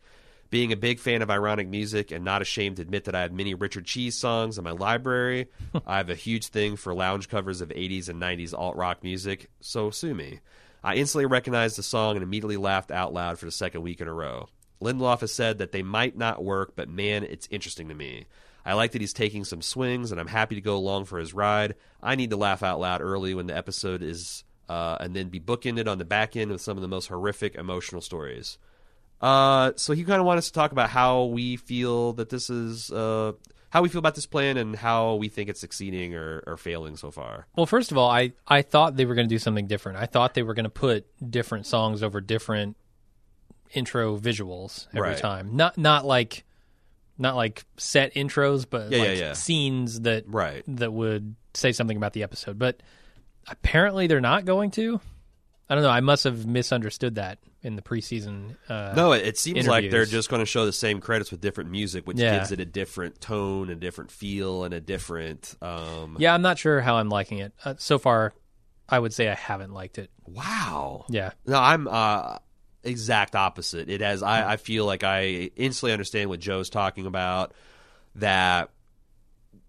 Being 0.50 0.74
a 0.74 0.76
big 0.76 1.00
fan 1.00 1.22
of 1.22 1.32
ironic 1.32 1.70
music 1.70 2.12
and 2.12 2.26
not 2.26 2.42
ashamed 2.42 2.76
to 2.76 2.82
admit 2.82 3.06
that 3.06 3.16
I 3.16 3.22
have 3.22 3.32
many 3.32 3.54
Richard 3.54 3.86
Cheese 3.86 4.18
songs 4.18 4.58
in 4.58 4.66
my 4.66 4.72
library, 4.72 5.48
I 5.88 5.96
have 5.96 6.10
a 6.10 6.16
huge 6.16 6.48
thing 6.48 6.76
for 6.76 6.94
lounge 6.94 7.30
covers 7.30 7.62
of 7.62 7.70
80s 7.70 8.10
and 8.10 8.22
90s 8.22 8.54
alt 8.54 8.76
rock 8.76 9.04
music, 9.04 9.50
so 9.62 9.90
sue 9.90 10.14
me. 10.14 10.42
I 10.84 10.96
instantly 10.96 11.28
recognized 11.28 11.78
the 11.78 11.84
song 11.84 12.18
and 12.18 12.24
immediately 12.24 12.58
laughed 12.58 12.92
out 12.92 13.14
loud 13.14 13.40
for 13.40 13.46
the 13.46 13.54
second 13.54 13.84
week 13.84 14.02
in 14.02 14.10
a 14.10 14.14
row. 14.14 14.50
Lindelof 14.82 15.22
has 15.22 15.32
said 15.32 15.60
that 15.60 15.72
they 15.72 15.82
might 15.82 16.18
not 16.18 16.44
work, 16.44 16.74
but 16.76 16.90
man, 16.90 17.24
it's 17.24 17.48
interesting 17.50 17.88
to 17.88 17.96
me. 17.96 18.26
I 18.66 18.74
like 18.74 18.92
that 18.94 19.02
he's 19.02 19.14
taking 19.14 19.44
some 19.44 19.62
swings, 19.62 20.12
and 20.12 20.20
I'm 20.22 20.28
happy 20.28 20.56
to 20.56 20.62
go 20.62 20.76
along 20.78 21.06
for 21.06 21.20
his 21.20 21.34
ride. 21.34 21.76
I 22.02 22.16
need 22.16 22.30
to 22.30 22.38
laugh 22.38 22.64
out 22.64 22.80
loud 22.80 23.02
early 23.02 23.34
when 23.36 23.48
the 23.48 23.56
episode 23.58 24.02
is, 24.02 24.44
uh, 24.70 24.98
and 25.00 25.14
then 25.16 25.28
be 25.30 25.40
bookended 25.40 25.88
on 25.88 25.98
the 25.98 26.06
back 26.06 26.36
end 26.38 26.52
with 26.52 26.62
some 26.62 26.78
of 26.78 26.82
the 26.82 26.88
most 26.88 27.08
horrific 27.08 27.56
emotional 27.56 28.02
stories. 28.02 28.58
Uh, 29.22 29.72
so 29.76 29.94
he 29.94 30.04
kind 30.04 30.20
of 30.20 30.26
wants 30.26 30.40
us 30.40 30.48
to 30.48 30.54
talk 30.54 30.72
about 30.72 30.90
how 30.90 31.26
we 31.26 31.56
feel 31.58 32.14
that 32.14 32.30
this 32.30 32.50
is, 32.50 32.92
uh, 32.92 33.32
how 33.70 33.82
we 33.82 33.90
feel 33.90 34.00
about 34.00 34.16
this 34.16 34.26
plan, 34.26 34.58
and 34.58 34.76
how 34.76 35.16
we 35.16 35.28
think 35.30 35.50
it's 35.50 35.60
succeeding 35.60 36.14
or, 36.16 36.44
or 36.48 36.58
failing 36.58 36.96
so 36.96 37.10
far. 37.12 37.48
Well, 37.56 37.66
first 37.66 37.92
of 37.92 37.98
all, 37.98 38.10
I, 38.10 38.34
I 38.48 38.62
thought 38.62 38.96
they 38.96 39.06
were 39.06 39.16
going 39.16 39.28
to 39.28 39.34
do 39.34 39.40
something 39.40 39.68
different. 39.68 39.98
I 39.98 40.06
thought 40.06 40.34
they 40.36 40.44
were 40.44 40.54
going 40.54 40.66
to 40.66 40.70
put 40.70 41.06
different 41.32 41.66
songs 41.66 42.04
over 42.04 42.22
different 42.22 42.78
intro 43.74 44.18
visuals 44.18 44.88
every 44.94 45.10
Right. 45.10 45.18
time. 45.18 45.56
Not 45.56 45.78
not 45.78 46.06
like 46.06 46.44
not 47.18 47.36
like 47.36 47.64
set 47.78 48.14
intros, 48.16 48.66
but 48.70 48.92
Yeah, 48.92 49.00
like 49.00 49.08
yeah, 49.10 49.14
yeah. 49.14 49.34
scenes 49.34 50.02
that 50.02 50.26
Right. 50.28 50.64
that 50.68 50.92
would 50.92 51.36
say 51.54 51.72
something 51.72 51.98
about 51.98 52.14
the 52.14 52.24
episode. 52.24 52.58
But 52.60 52.82
apparently, 53.48 54.08
they're 54.08 54.22
not 54.22 54.46
going 54.46 54.72
to. 54.72 55.00
I 55.70 55.76
don't 55.76 55.84
know. 55.84 55.90
I 55.90 56.02
must 56.02 56.26
have 56.26 56.46
misunderstood 56.46 57.16
that 57.16 57.40
in 57.62 57.76
the 57.78 57.82
preseason. 57.82 58.58
Uh, 58.68 58.94
No, 58.96 59.14
it, 59.14 59.26
it 59.26 59.38
seems 59.38 59.66
like 59.66 59.90
they're 59.90 60.06
just 60.06 60.30
going 60.30 60.42
to 60.42 60.46
show 60.46 60.66
the 60.66 60.74
same 60.74 61.00
credits 61.00 61.32
with 61.32 61.40
different 61.40 61.72
music, 61.72 62.06
which 62.06 62.18
Yeah. 62.18 62.38
gives 62.38 62.52
it 62.52 62.60
a 62.60 62.66
different 62.66 63.22
tone, 63.22 63.70
a 63.70 63.76
different 63.76 64.12
feel, 64.12 64.66
and 64.66 64.74
a 64.74 64.82
different. 64.82 65.56
Um, 65.62 66.18
Yeah, 66.20 66.34
I'm 66.34 66.42
not 66.42 66.58
sure 66.60 66.82
how 66.82 66.98
I'm 66.98 67.10
liking 67.10 67.40
it. 67.40 67.54
Uh, 67.64 67.76
so 67.78 67.98
far, 67.98 68.34
I 68.90 69.00
would 69.00 69.14
say 69.14 69.30
I 69.30 69.36
haven't 69.36 69.72
liked 69.74 69.98
it. 69.98 70.12
Wow. 70.28 71.06
Yeah. 71.10 71.32
No, 71.46 71.58
I'm 71.60 71.88
uh, 71.88 72.40
exact 72.84 73.36
opposite. 73.36 73.90
It 73.90 74.02
has. 74.02 74.24
I, 74.24 74.54
I 74.54 74.58
feel 74.58 74.86
like 74.86 75.04
I 75.04 75.52
instantly 75.56 75.94
understand 75.94 76.30
what 76.30 76.40
Joe's 76.40 76.70
talking 76.70 77.06
about. 77.06 77.54
That 78.16 78.70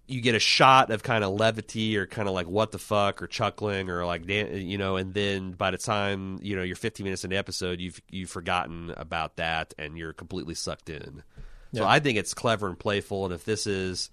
you 0.07 0.21
get 0.21 0.35
a 0.35 0.39
shot 0.41 0.91
of 0.91 1.03
kind 1.03 1.25
of 1.25 1.33
levity 1.33 1.97
or 1.97 2.07
kind 2.07 2.29
of 2.29 2.35
like 2.35 2.47
what 2.47 2.73
the 2.73 2.79
fuck 2.79 3.23
or 3.23 3.27
chuckling 3.27 3.89
or 3.89 4.05
like 4.05 4.27
dan- 4.27 4.67
you 4.67 4.77
know, 4.77 4.97
and 4.97 5.15
then 5.15 5.53
by 5.53 5.71
the 5.71 5.79
time 5.79 6.39
you 6.43 6.57
know 6.57 6.63
you're 6.63 6.77
15 6.77 7.05
minutes 7.05 7.25
into 7.25 7.35
the 7.35 7.39
episode, 7.39 7.81
you've 7.81 8.01
you've 8.11 8.31
forgotten 8.31 8.93
about 8.97 9.37
that 9.37 9.75
and 9.79 9.97
you're 9.97 10.13
completely 10.13 10.55
sucked 10.55 10.91
in. 10.91 11.23
So 11.73 11.85
I 11.85 11.99
think 11.99 12.19
it's 12.19 12.35
clever 12.35 12.69
and 12.69 12.79
playful, 12.79 13.25
and 13.25 13.35
if 13.35 13.45
this 13.45 13.67
is 13.67 14.09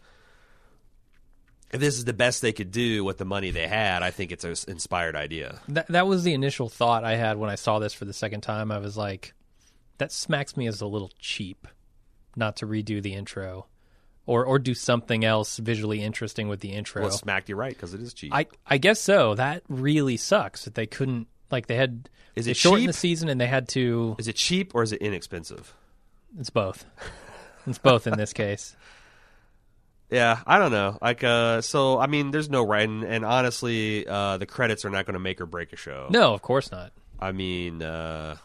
if 1.73 1.79
this 1.79 1.97
is 1.97 2.05
the 2.05 2.13
best 2.13 2.41
they 2.41 2.51
could 2.53 2.71
do 2.71 3.03
with 3.03 3.17
the 3.17 3.25
money 3.25 3.51
they 3.51 3.67
had, 3.67 4.03
I 4.03 4.11
think 4.11 4.31
it's 4.31 4.43
an 4.43 4.55
inspired 4.67 5.15
idea. 5.15 5.59
That 5.69 5.87
that 5.87 6.07
was 6.07 6.23
the 6.23 6.33
initial 6.33 6.69
thought 6.69 7.03
I 7.03 7.15
had 7.15 7.37
when 7.37 7.49
I 7.49 7.55
saw 7.55 7.79
this 7.79 7.93
for 7.93 8.05
the 8.05 8.13
second 8.13 8.41
time. 8.41 8.71
I 8.71 8.77
was 8.79 8.97
like, 8.97 9.33
that 9.97 10.11
smacks 10.11 10.55
me 10.57 10.67
as 10.67 10.81
a 10.81 10.87
little 10.87 11.11
cheap, 11.19 11.67
not 12.35 12.57
to 12.57 12.67
redo 12.67 13.01
the 13.01 13.13
intro. 13.13 13.67
or 14.25 14.45
or 14.45 14.59
do 14.59 14.73
something 14.73 15.25
else 15.25 15.57
visually 15.57 16.01
interesting 16.01 16.47
with 16.47 16.59
the 16.59 16.71
intro. 16.73 17.01
Well, 17.03 17.11
smacked 17.11 17.49
you 17.49 17.55
right 17.55 17.73
because 17.73 17.93
it 17.93 18.01
is 18.01 18.13
cheap. 18.13 18.33
I 18.33 18.45
I 18.67 18.77
guess 18.77 18.99
so. 19.01 19.35
That 19.35 19.63
really 19.67 20.17
sucks 20.17 20.65
that 20.65 20.75
they 20.75 20.85
couldn't 20.87 21.27
like 21.49 21.67
they 21.67 21.75
had 21.75 22.09
Is 22.35 22.47
it 22.47 22.55
shortened 22.55 22.87
the 22.89 22.93
season 22.93 23.29
and 23.29 23.41
they 23.41 23.47
had 23.47 23.67
to. 23.69 24.15
is 24.19 24.27
it 24.27 24.35
cheap 24.35 24.75
or 24.75 24.83
is 24.83 24.91
it 24.91 25.01
inexpensive? 25.01 25.73
It's 26.39 26.49
both. 26.51 26.85
It's 27.67 27.77
both 27.77 28.07
in 28.07 28.17
this 28.17 28.33
case. 28.33 28.75
Yeah, 30.11 30.41
I 30.45 30.59
don't 30.59 30.71
know. 30.71 30.97
Like, 31.01 31.23
uh, 31.23 31.61
so 31.61 31.97
I 31.97 32.07
mean, 32.07 32.31
there's 32.31 32.49
no 32.49 32.63
right, 32.63 32.87
and, 32.87 33.03
and 33.03 33.23
honestly, 33.23 34.05
uh, 34.05 34.37
the 34.37 34.45
credits 34.45 34.83
are 34.83 34.89
not 34.89 35.05
going 35.05 35.13
to 35.13 35.19
make 35.19 35.39
or 35.39 35.45
break 35.45 35.71
a 35.71 35.77
show. 35.77 36.07
No, 36.09 36.33
of 36.33 36.41
course 36.41 36.69
not. 36.69 36.91
I 37.19 37.31
mean, 37.31 37.81
uh, 37.81 38.35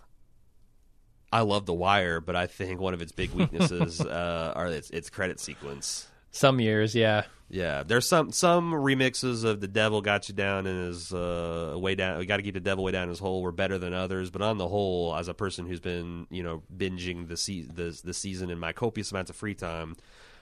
I 1.33 1.41
love 1.41 1.67
The 1.67 1.75
Wire, 1.75 2.21
but 2.21 2.37
I 2.37 2.47
think 2.47 2.81
one 2.81 2.95
of 2.95 3.03
its 3.03 3.11
big 3.11 3.33
weaknesses 3.33 4.01
uh, 4.01 4.53
are 4.55 4.69
its 4.69 4.91
its 4.91 5.11
credit 5.11 5.41
sequence. 5.41 6.07
Some 6.31 6.61
years, 6.61 6.95
yeah. 6.95 7.25
Yeah, 7.49 7.83
there's 7.85 8.09
some 8.09 8.33
some 8.33 8.73
remixes 8.73 9.45
of 9.45 9.61
"The 9.61 9.69
Devil 9.69 10.03
Got 10.03 10.29
You 10.29 10.35
Down" 10.35 10.67
and 10.67 10.87
his 10.89 11.13
uh, 11.13 11.75
way 11.77 11.95
down. 11.95 12.19
We 12.19 12.27
got 12.27 12.39
to 12.39 12.43
keep 12.43 12.55
the 12.55 12.61
devil 12.61 12.83
way 12.85 12.93
down 12.93 13.05
in 13.05 13.09
his 13.09 13.21
hole. 13.21 13.41
Were 13.41 13.53
better 13.53 13.79
than 13.79 13.95
others, 13.95 14.31
but 14.31 14.43
on 14.43 14.59
the 14.59 14.67
whole, 14.67 15.15
as 15.15 15.29
a 15.29 15.35
person 15.35 15.67
who's 15.67 15.81
been 15.81 16.27
you 16.29 16.43
know 16.43 16.63
binging 16.77 17.29
the 17.29 17.37
se- 17.37 17.69
the 17.73 17.99
the 18.05 18.13
season 18.15 18.51
in 18.51 18.59
my 18.59 18.73
copious 18.73 19.13
amounts 19.13 19.31
of 19.31 19.37
free 19.37 19.55
time, 19.55 19.97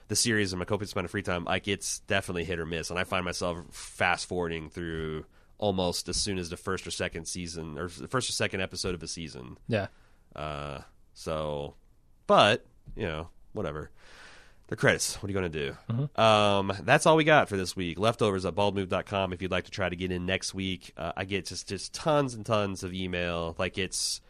the 0.07 0.15
series 0.15 0.53
in 0.53 0.59
my 0.59 0.65
copious 0.65 0.93
amount 0.93 1.05
of 1.05 1.11
free 1.11 1.23
time, 1.23 1.45
like 1.45 1.67
it's 1.67 1.99
definitely 1.99 2.43
hit 2.43 2.59
or 2.59 2.65
miss, 2.65 2.89
and 2.89 2.99
I 2.99 3.03
find 3.03 3.25
myself 3.25 3.57
fast 3.71 4.27
forwarding 4.27 4.69
through 4.69 5.25
almost 5.57 6.09
as 6.09 6.17
soon 6.17 6.37
as 6.37 6.49
the 6.49 6.57
first 6.57 6.85
or 6.85 6.91
second 6.91 7.27
season 7.27 7.77
or 7.77 7.87
the 7.87 8.07
first 8.07 8.29
or 8.29 8.33
second 8.33 8.61
episode 8.61 8.93
of 8.93 9.01
a 9.03 9.07
season. 9.07 9.57
Yeah. 9.67 9.87
Uh, 10.35 10.79
so, 11.13 11.75
but 12.27 12.65
you 12.95 13.05
know, 13.05 13.29
whatever. 13.53 13.89
The 14.67 14.75
credits. 14.75 15.21
What 15.21 15.29
are 15.29 15.31
you 15.31 15.39
going 15.39 15.51
to 15.51 15.75
do? 15.87 16.19
Um, 16.21 16.73
that's 16.81 17.05
all 17.05 17.15
we 17.15 17.23
got 17.23 17.49
for 17.49 17.55
this 17.55 17.75
week. 17.75 17.99
Leftovers 17.99 18.45
at 18.45 18.55
baldmove.com. 18.55 19.31
If 19.31 19.43
you'd 19.43 19.51
like 19.51 19.65
to 19.65 19.71
try 19.71 19.89
to 19.89 19.95
get 19.95 20.11
in 20.11 20.25
next 20.25 20.55
week, 20.55 20.91
uh, 20.97 21.11
I 21.15 21.25
get 21.25 21.45
just 21.45 21.69
just 21.69 21.93
tons 21.93 22.33
and 22.33 22.43
tons 22.43 22.83
of 22.83 22.91
email. 22.91 23.55
Like 23.59 23.77
it's 23.77 24.21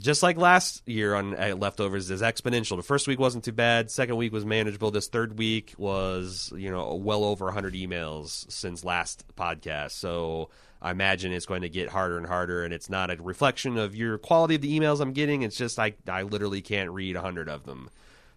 just 0.00 0.22
like 0.22 0.36
last 0.36 0.86
year 0.88 1.14
on 1.14 1.32
leftovers 1.58 2.10
is 2.10 2.22
exponential. 2.22 2.76
The 2.76 2.82
first 2.82 3.06
week 3.06 3.18
wasn't 3.18 3.44
too 3.44 3.52
bad. 3.52 3.90
Second 3.90 4.16
week 4.16 4.32
was 4.32 4.44
manageable. 4.44 4.90
This 4.90 5.08
third 5.08 5.38
week 5.38 5.74
was 5.78 6.52
you 6.56 6.70
know 6.70 6.94
well 6.94 7.24
over 7.24 7.46
100 7.46 7.74
emails 7.74 8.50
since 8.50 8.84
last 8.84 9.24
podcast. 9.36 9.92
So 9.92 10.50
I 10.82 10.90
imagine 10.90 11.32
it's 11.32 11.46
going 11.46 11.62
to 11.62 11.68
get 11.68 11.88
harder 11.88 12.18
and 12.18 12.26
harder. 12.26 12.64
And 12.64 12.74
it's 12.74 12.90
not 12.90 13.10
a 13.10 13.16
reflection 13.16 13.78
of 13.78 13.94
your 13.94 14.18
quality 14.18 14.56
of 14.56 14.60
the 14.60 14.78
emails 14.78 15.00
I'm 15.00 15.12
getting. 15.12 15.42
It's 15.42 15.56
just 15.56 15.78
I 15.78 15.94
I 16.08 16.22
literally 16.22 16.60
can't 16.60 16.90
read 16.90 17.14
100 17.14 17.48
of 17.48 17.64
them, 17.64 17.88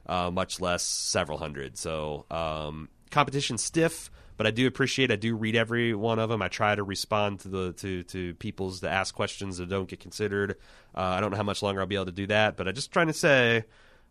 uh, 0.05 0.31
much 0.31 0.61
less 0.61 0.83
several 0.83 1.37
hundred. 1.37 1.77
So 1.77 2.25
um, 2.29 2.89
competition 3.09 3.57
stiff. 3.57 4.11
But 4.37 4.47
I 4.47 4.51
do 4.51 4.67
appreciate. 4.67 5.11
I 5.11 5.15
do 5.15 5.35
read 5.35 5.55
every 5.55 5.93
one 5.93 6.19
of 6.19 6.29
them. 6.29 6.41
I 6.41 6.47
try 6.47 6.75
to 6.75 6.83
respond 6.83 7.41
to 7.41 7.47
the 7.49 7.73
to 7.73 8.03
to 8.03 8.33
people's 8.35 8.81
to 8.81 8.89
ask 8.89 9.13
questions 9.13 9.57
that 9.57 9.67
don't 9.69 9.89
get 9.89 9.99
considered. 9.99 10.51
Uh, 10.95 11.01
I 11.01 11.19
don't 11.19 11.31
know 11.31 11.37
how 11.37 11.43
much 11.43 11.63
longer 11.63 11.81
I'll 11.81 11.87
be 11.87 11.95
able 11.95 12.05
to 12.05 12.11
do 12.11 12.27
that, 12.27 12.55
but 12.55 12.67
I'm 12.67 12.75
just 12.75 12.91
trying 12.91 13.07
to 13.07 13.13
say 13.13 13.65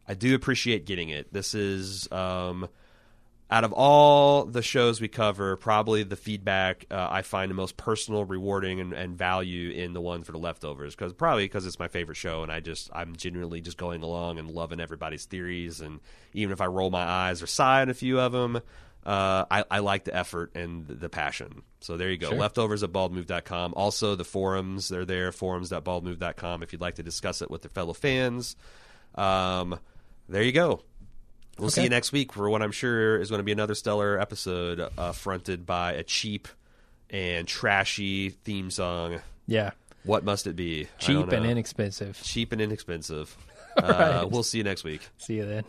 I 0.09 0.15
do 0.15 0.35
appreciate 0.35 0.85
getting 0.85 1.09
it. 1.09 1.33
This 1.33 1.55
is 1.55 2.11
um, 2.13 2.69
out 3.51 3.65
of 3.65 3.73
all 3.73 4.45
the 4.45 4.63
shows 4.63 5.01
we 5.01 5.09
cover, 5.09 5.57
probably 5.57 6.03
the 6.03 6.17
feedback 6.17 6.87
uh, 6.91 7.09
I 7.11 7.23
find 7.23 7.51
the 7.51 7.55
most 7.55 7.77
personal, 7.77 8.25
rewarding, 8.25 8.81
and, 8.81 8.93
and 8.93 9.17
value 9.17 9.71
in 9.71 9.93
the 9.93 10.01
one 10.01 10.25
for 10.25 10.33
the 10.33 10.39
leftovers. 10.39 10.97
Because 10.97 11.13
probably 11.13 11.45
because 11.45 11.67
it's 11.67 11.79
my 11.79 11.89
favorite 11.89 12.17
show, 12.17 12.43
and 12.43 12.51
I 12.51 12.61
just 12.61 12.91
I'm 12.93 13.15
genuinely 13.15 13.61
just 13.61 13.77
going 13.77 14.03
along 14.03 14.39
and 14.39 14.51
loving 14.51 14.81
everybody's 14.81 15.25
theories. 15.25 15.81
And 15.81 16.01
even 16.33 16.53
if 16.53 16.61
I 16.61 16.67
roll 16.67 16.91
my 16.91 17.05
eyes 17.05 17.43
or 17.43 17.47
sigh 17.47 17.83
at 17.83 17.89
a 17.89 17.95
few 17.95 18.19
of 18.19 18.33
them, 18.33 18.61
uh, 19.07 19.45
I, 19.49 19.65
I 19.71 19.79
like 19.79 20.03
the 20.03 20.17
effort 20.17 20.57
and 20.57 20.85
the, 20.89 21.09
passion. 21.09 21.63
So 21.81 21.97
there 21.97 22.11
you 22.11 22.19
go. 22.19 22.31
Sure. 22.31 22.39
Leftovers 22.39 22.83
at 22.83 22.91
baldmove.com. 22.91 23.75
Also, 23.77 24.17
the 24.17 24.25
forums, 24.25 24.89
they're 24.89 25.05
there, 25.05 25.31
forums.baldmove.com 25.31 26.65
if 26.65 26.73
you'd 26.73 26.81
like 26.83 26.97
to 26.97 27.05
discuss 27.05 27.41
it 27.41 27.49
with 27.49 27.63
your 27.63 27.71
fellow 27.71 27.93
fans. 27.93 28.57
Um, 29.15 29.79
there 30.29 30.43
you 30.43 30.51
go. 30.51 30.83
We'll 31.57 31.71
see 31.71 31.85
you 31.85 31.89
next 31.89 32.11
week 32.11 32.33
for 32.33 32.51
what 32.51 32.63
I'm 32.63 32.73
sure 32.73 33.19
is 33.21 33.31
going 33.31 33.39
to 33.39 33.45
be 33.45 33.53
another 33.53 33.77
stellar 33.77 34.21
episode 34.21 34.91
uh, 34.99 35.13
fronted 35.13 35.65
by 35.65 35.93
a 35.93 36.03
cheap 36.03 36.49
and 37.09 37.47
trashy 37.47 38.31
theme 38.31 38.73
song. 38.73 39.21
Yeah. 39.47 39.71
What 40.03 40.25
must 40.25 40.49
it 40.49 40.57
be? 40.57 40.89
Cheap 40.99 41.31
and 41.31 41.47
inexpensive. 41.47 42.21
cheap 42.25 42.53
and 42.53 42.61
inexpensive. 42.61 43.37
Uh, 43.77 44.27
We'll 44.31 44.43
see 44.43 44.57
you 44.57 44.65
next 44.65 44.85
week. 44.85 45.07
See 45.19 45.35
you 45.35 45.45
then. 45.45 45.65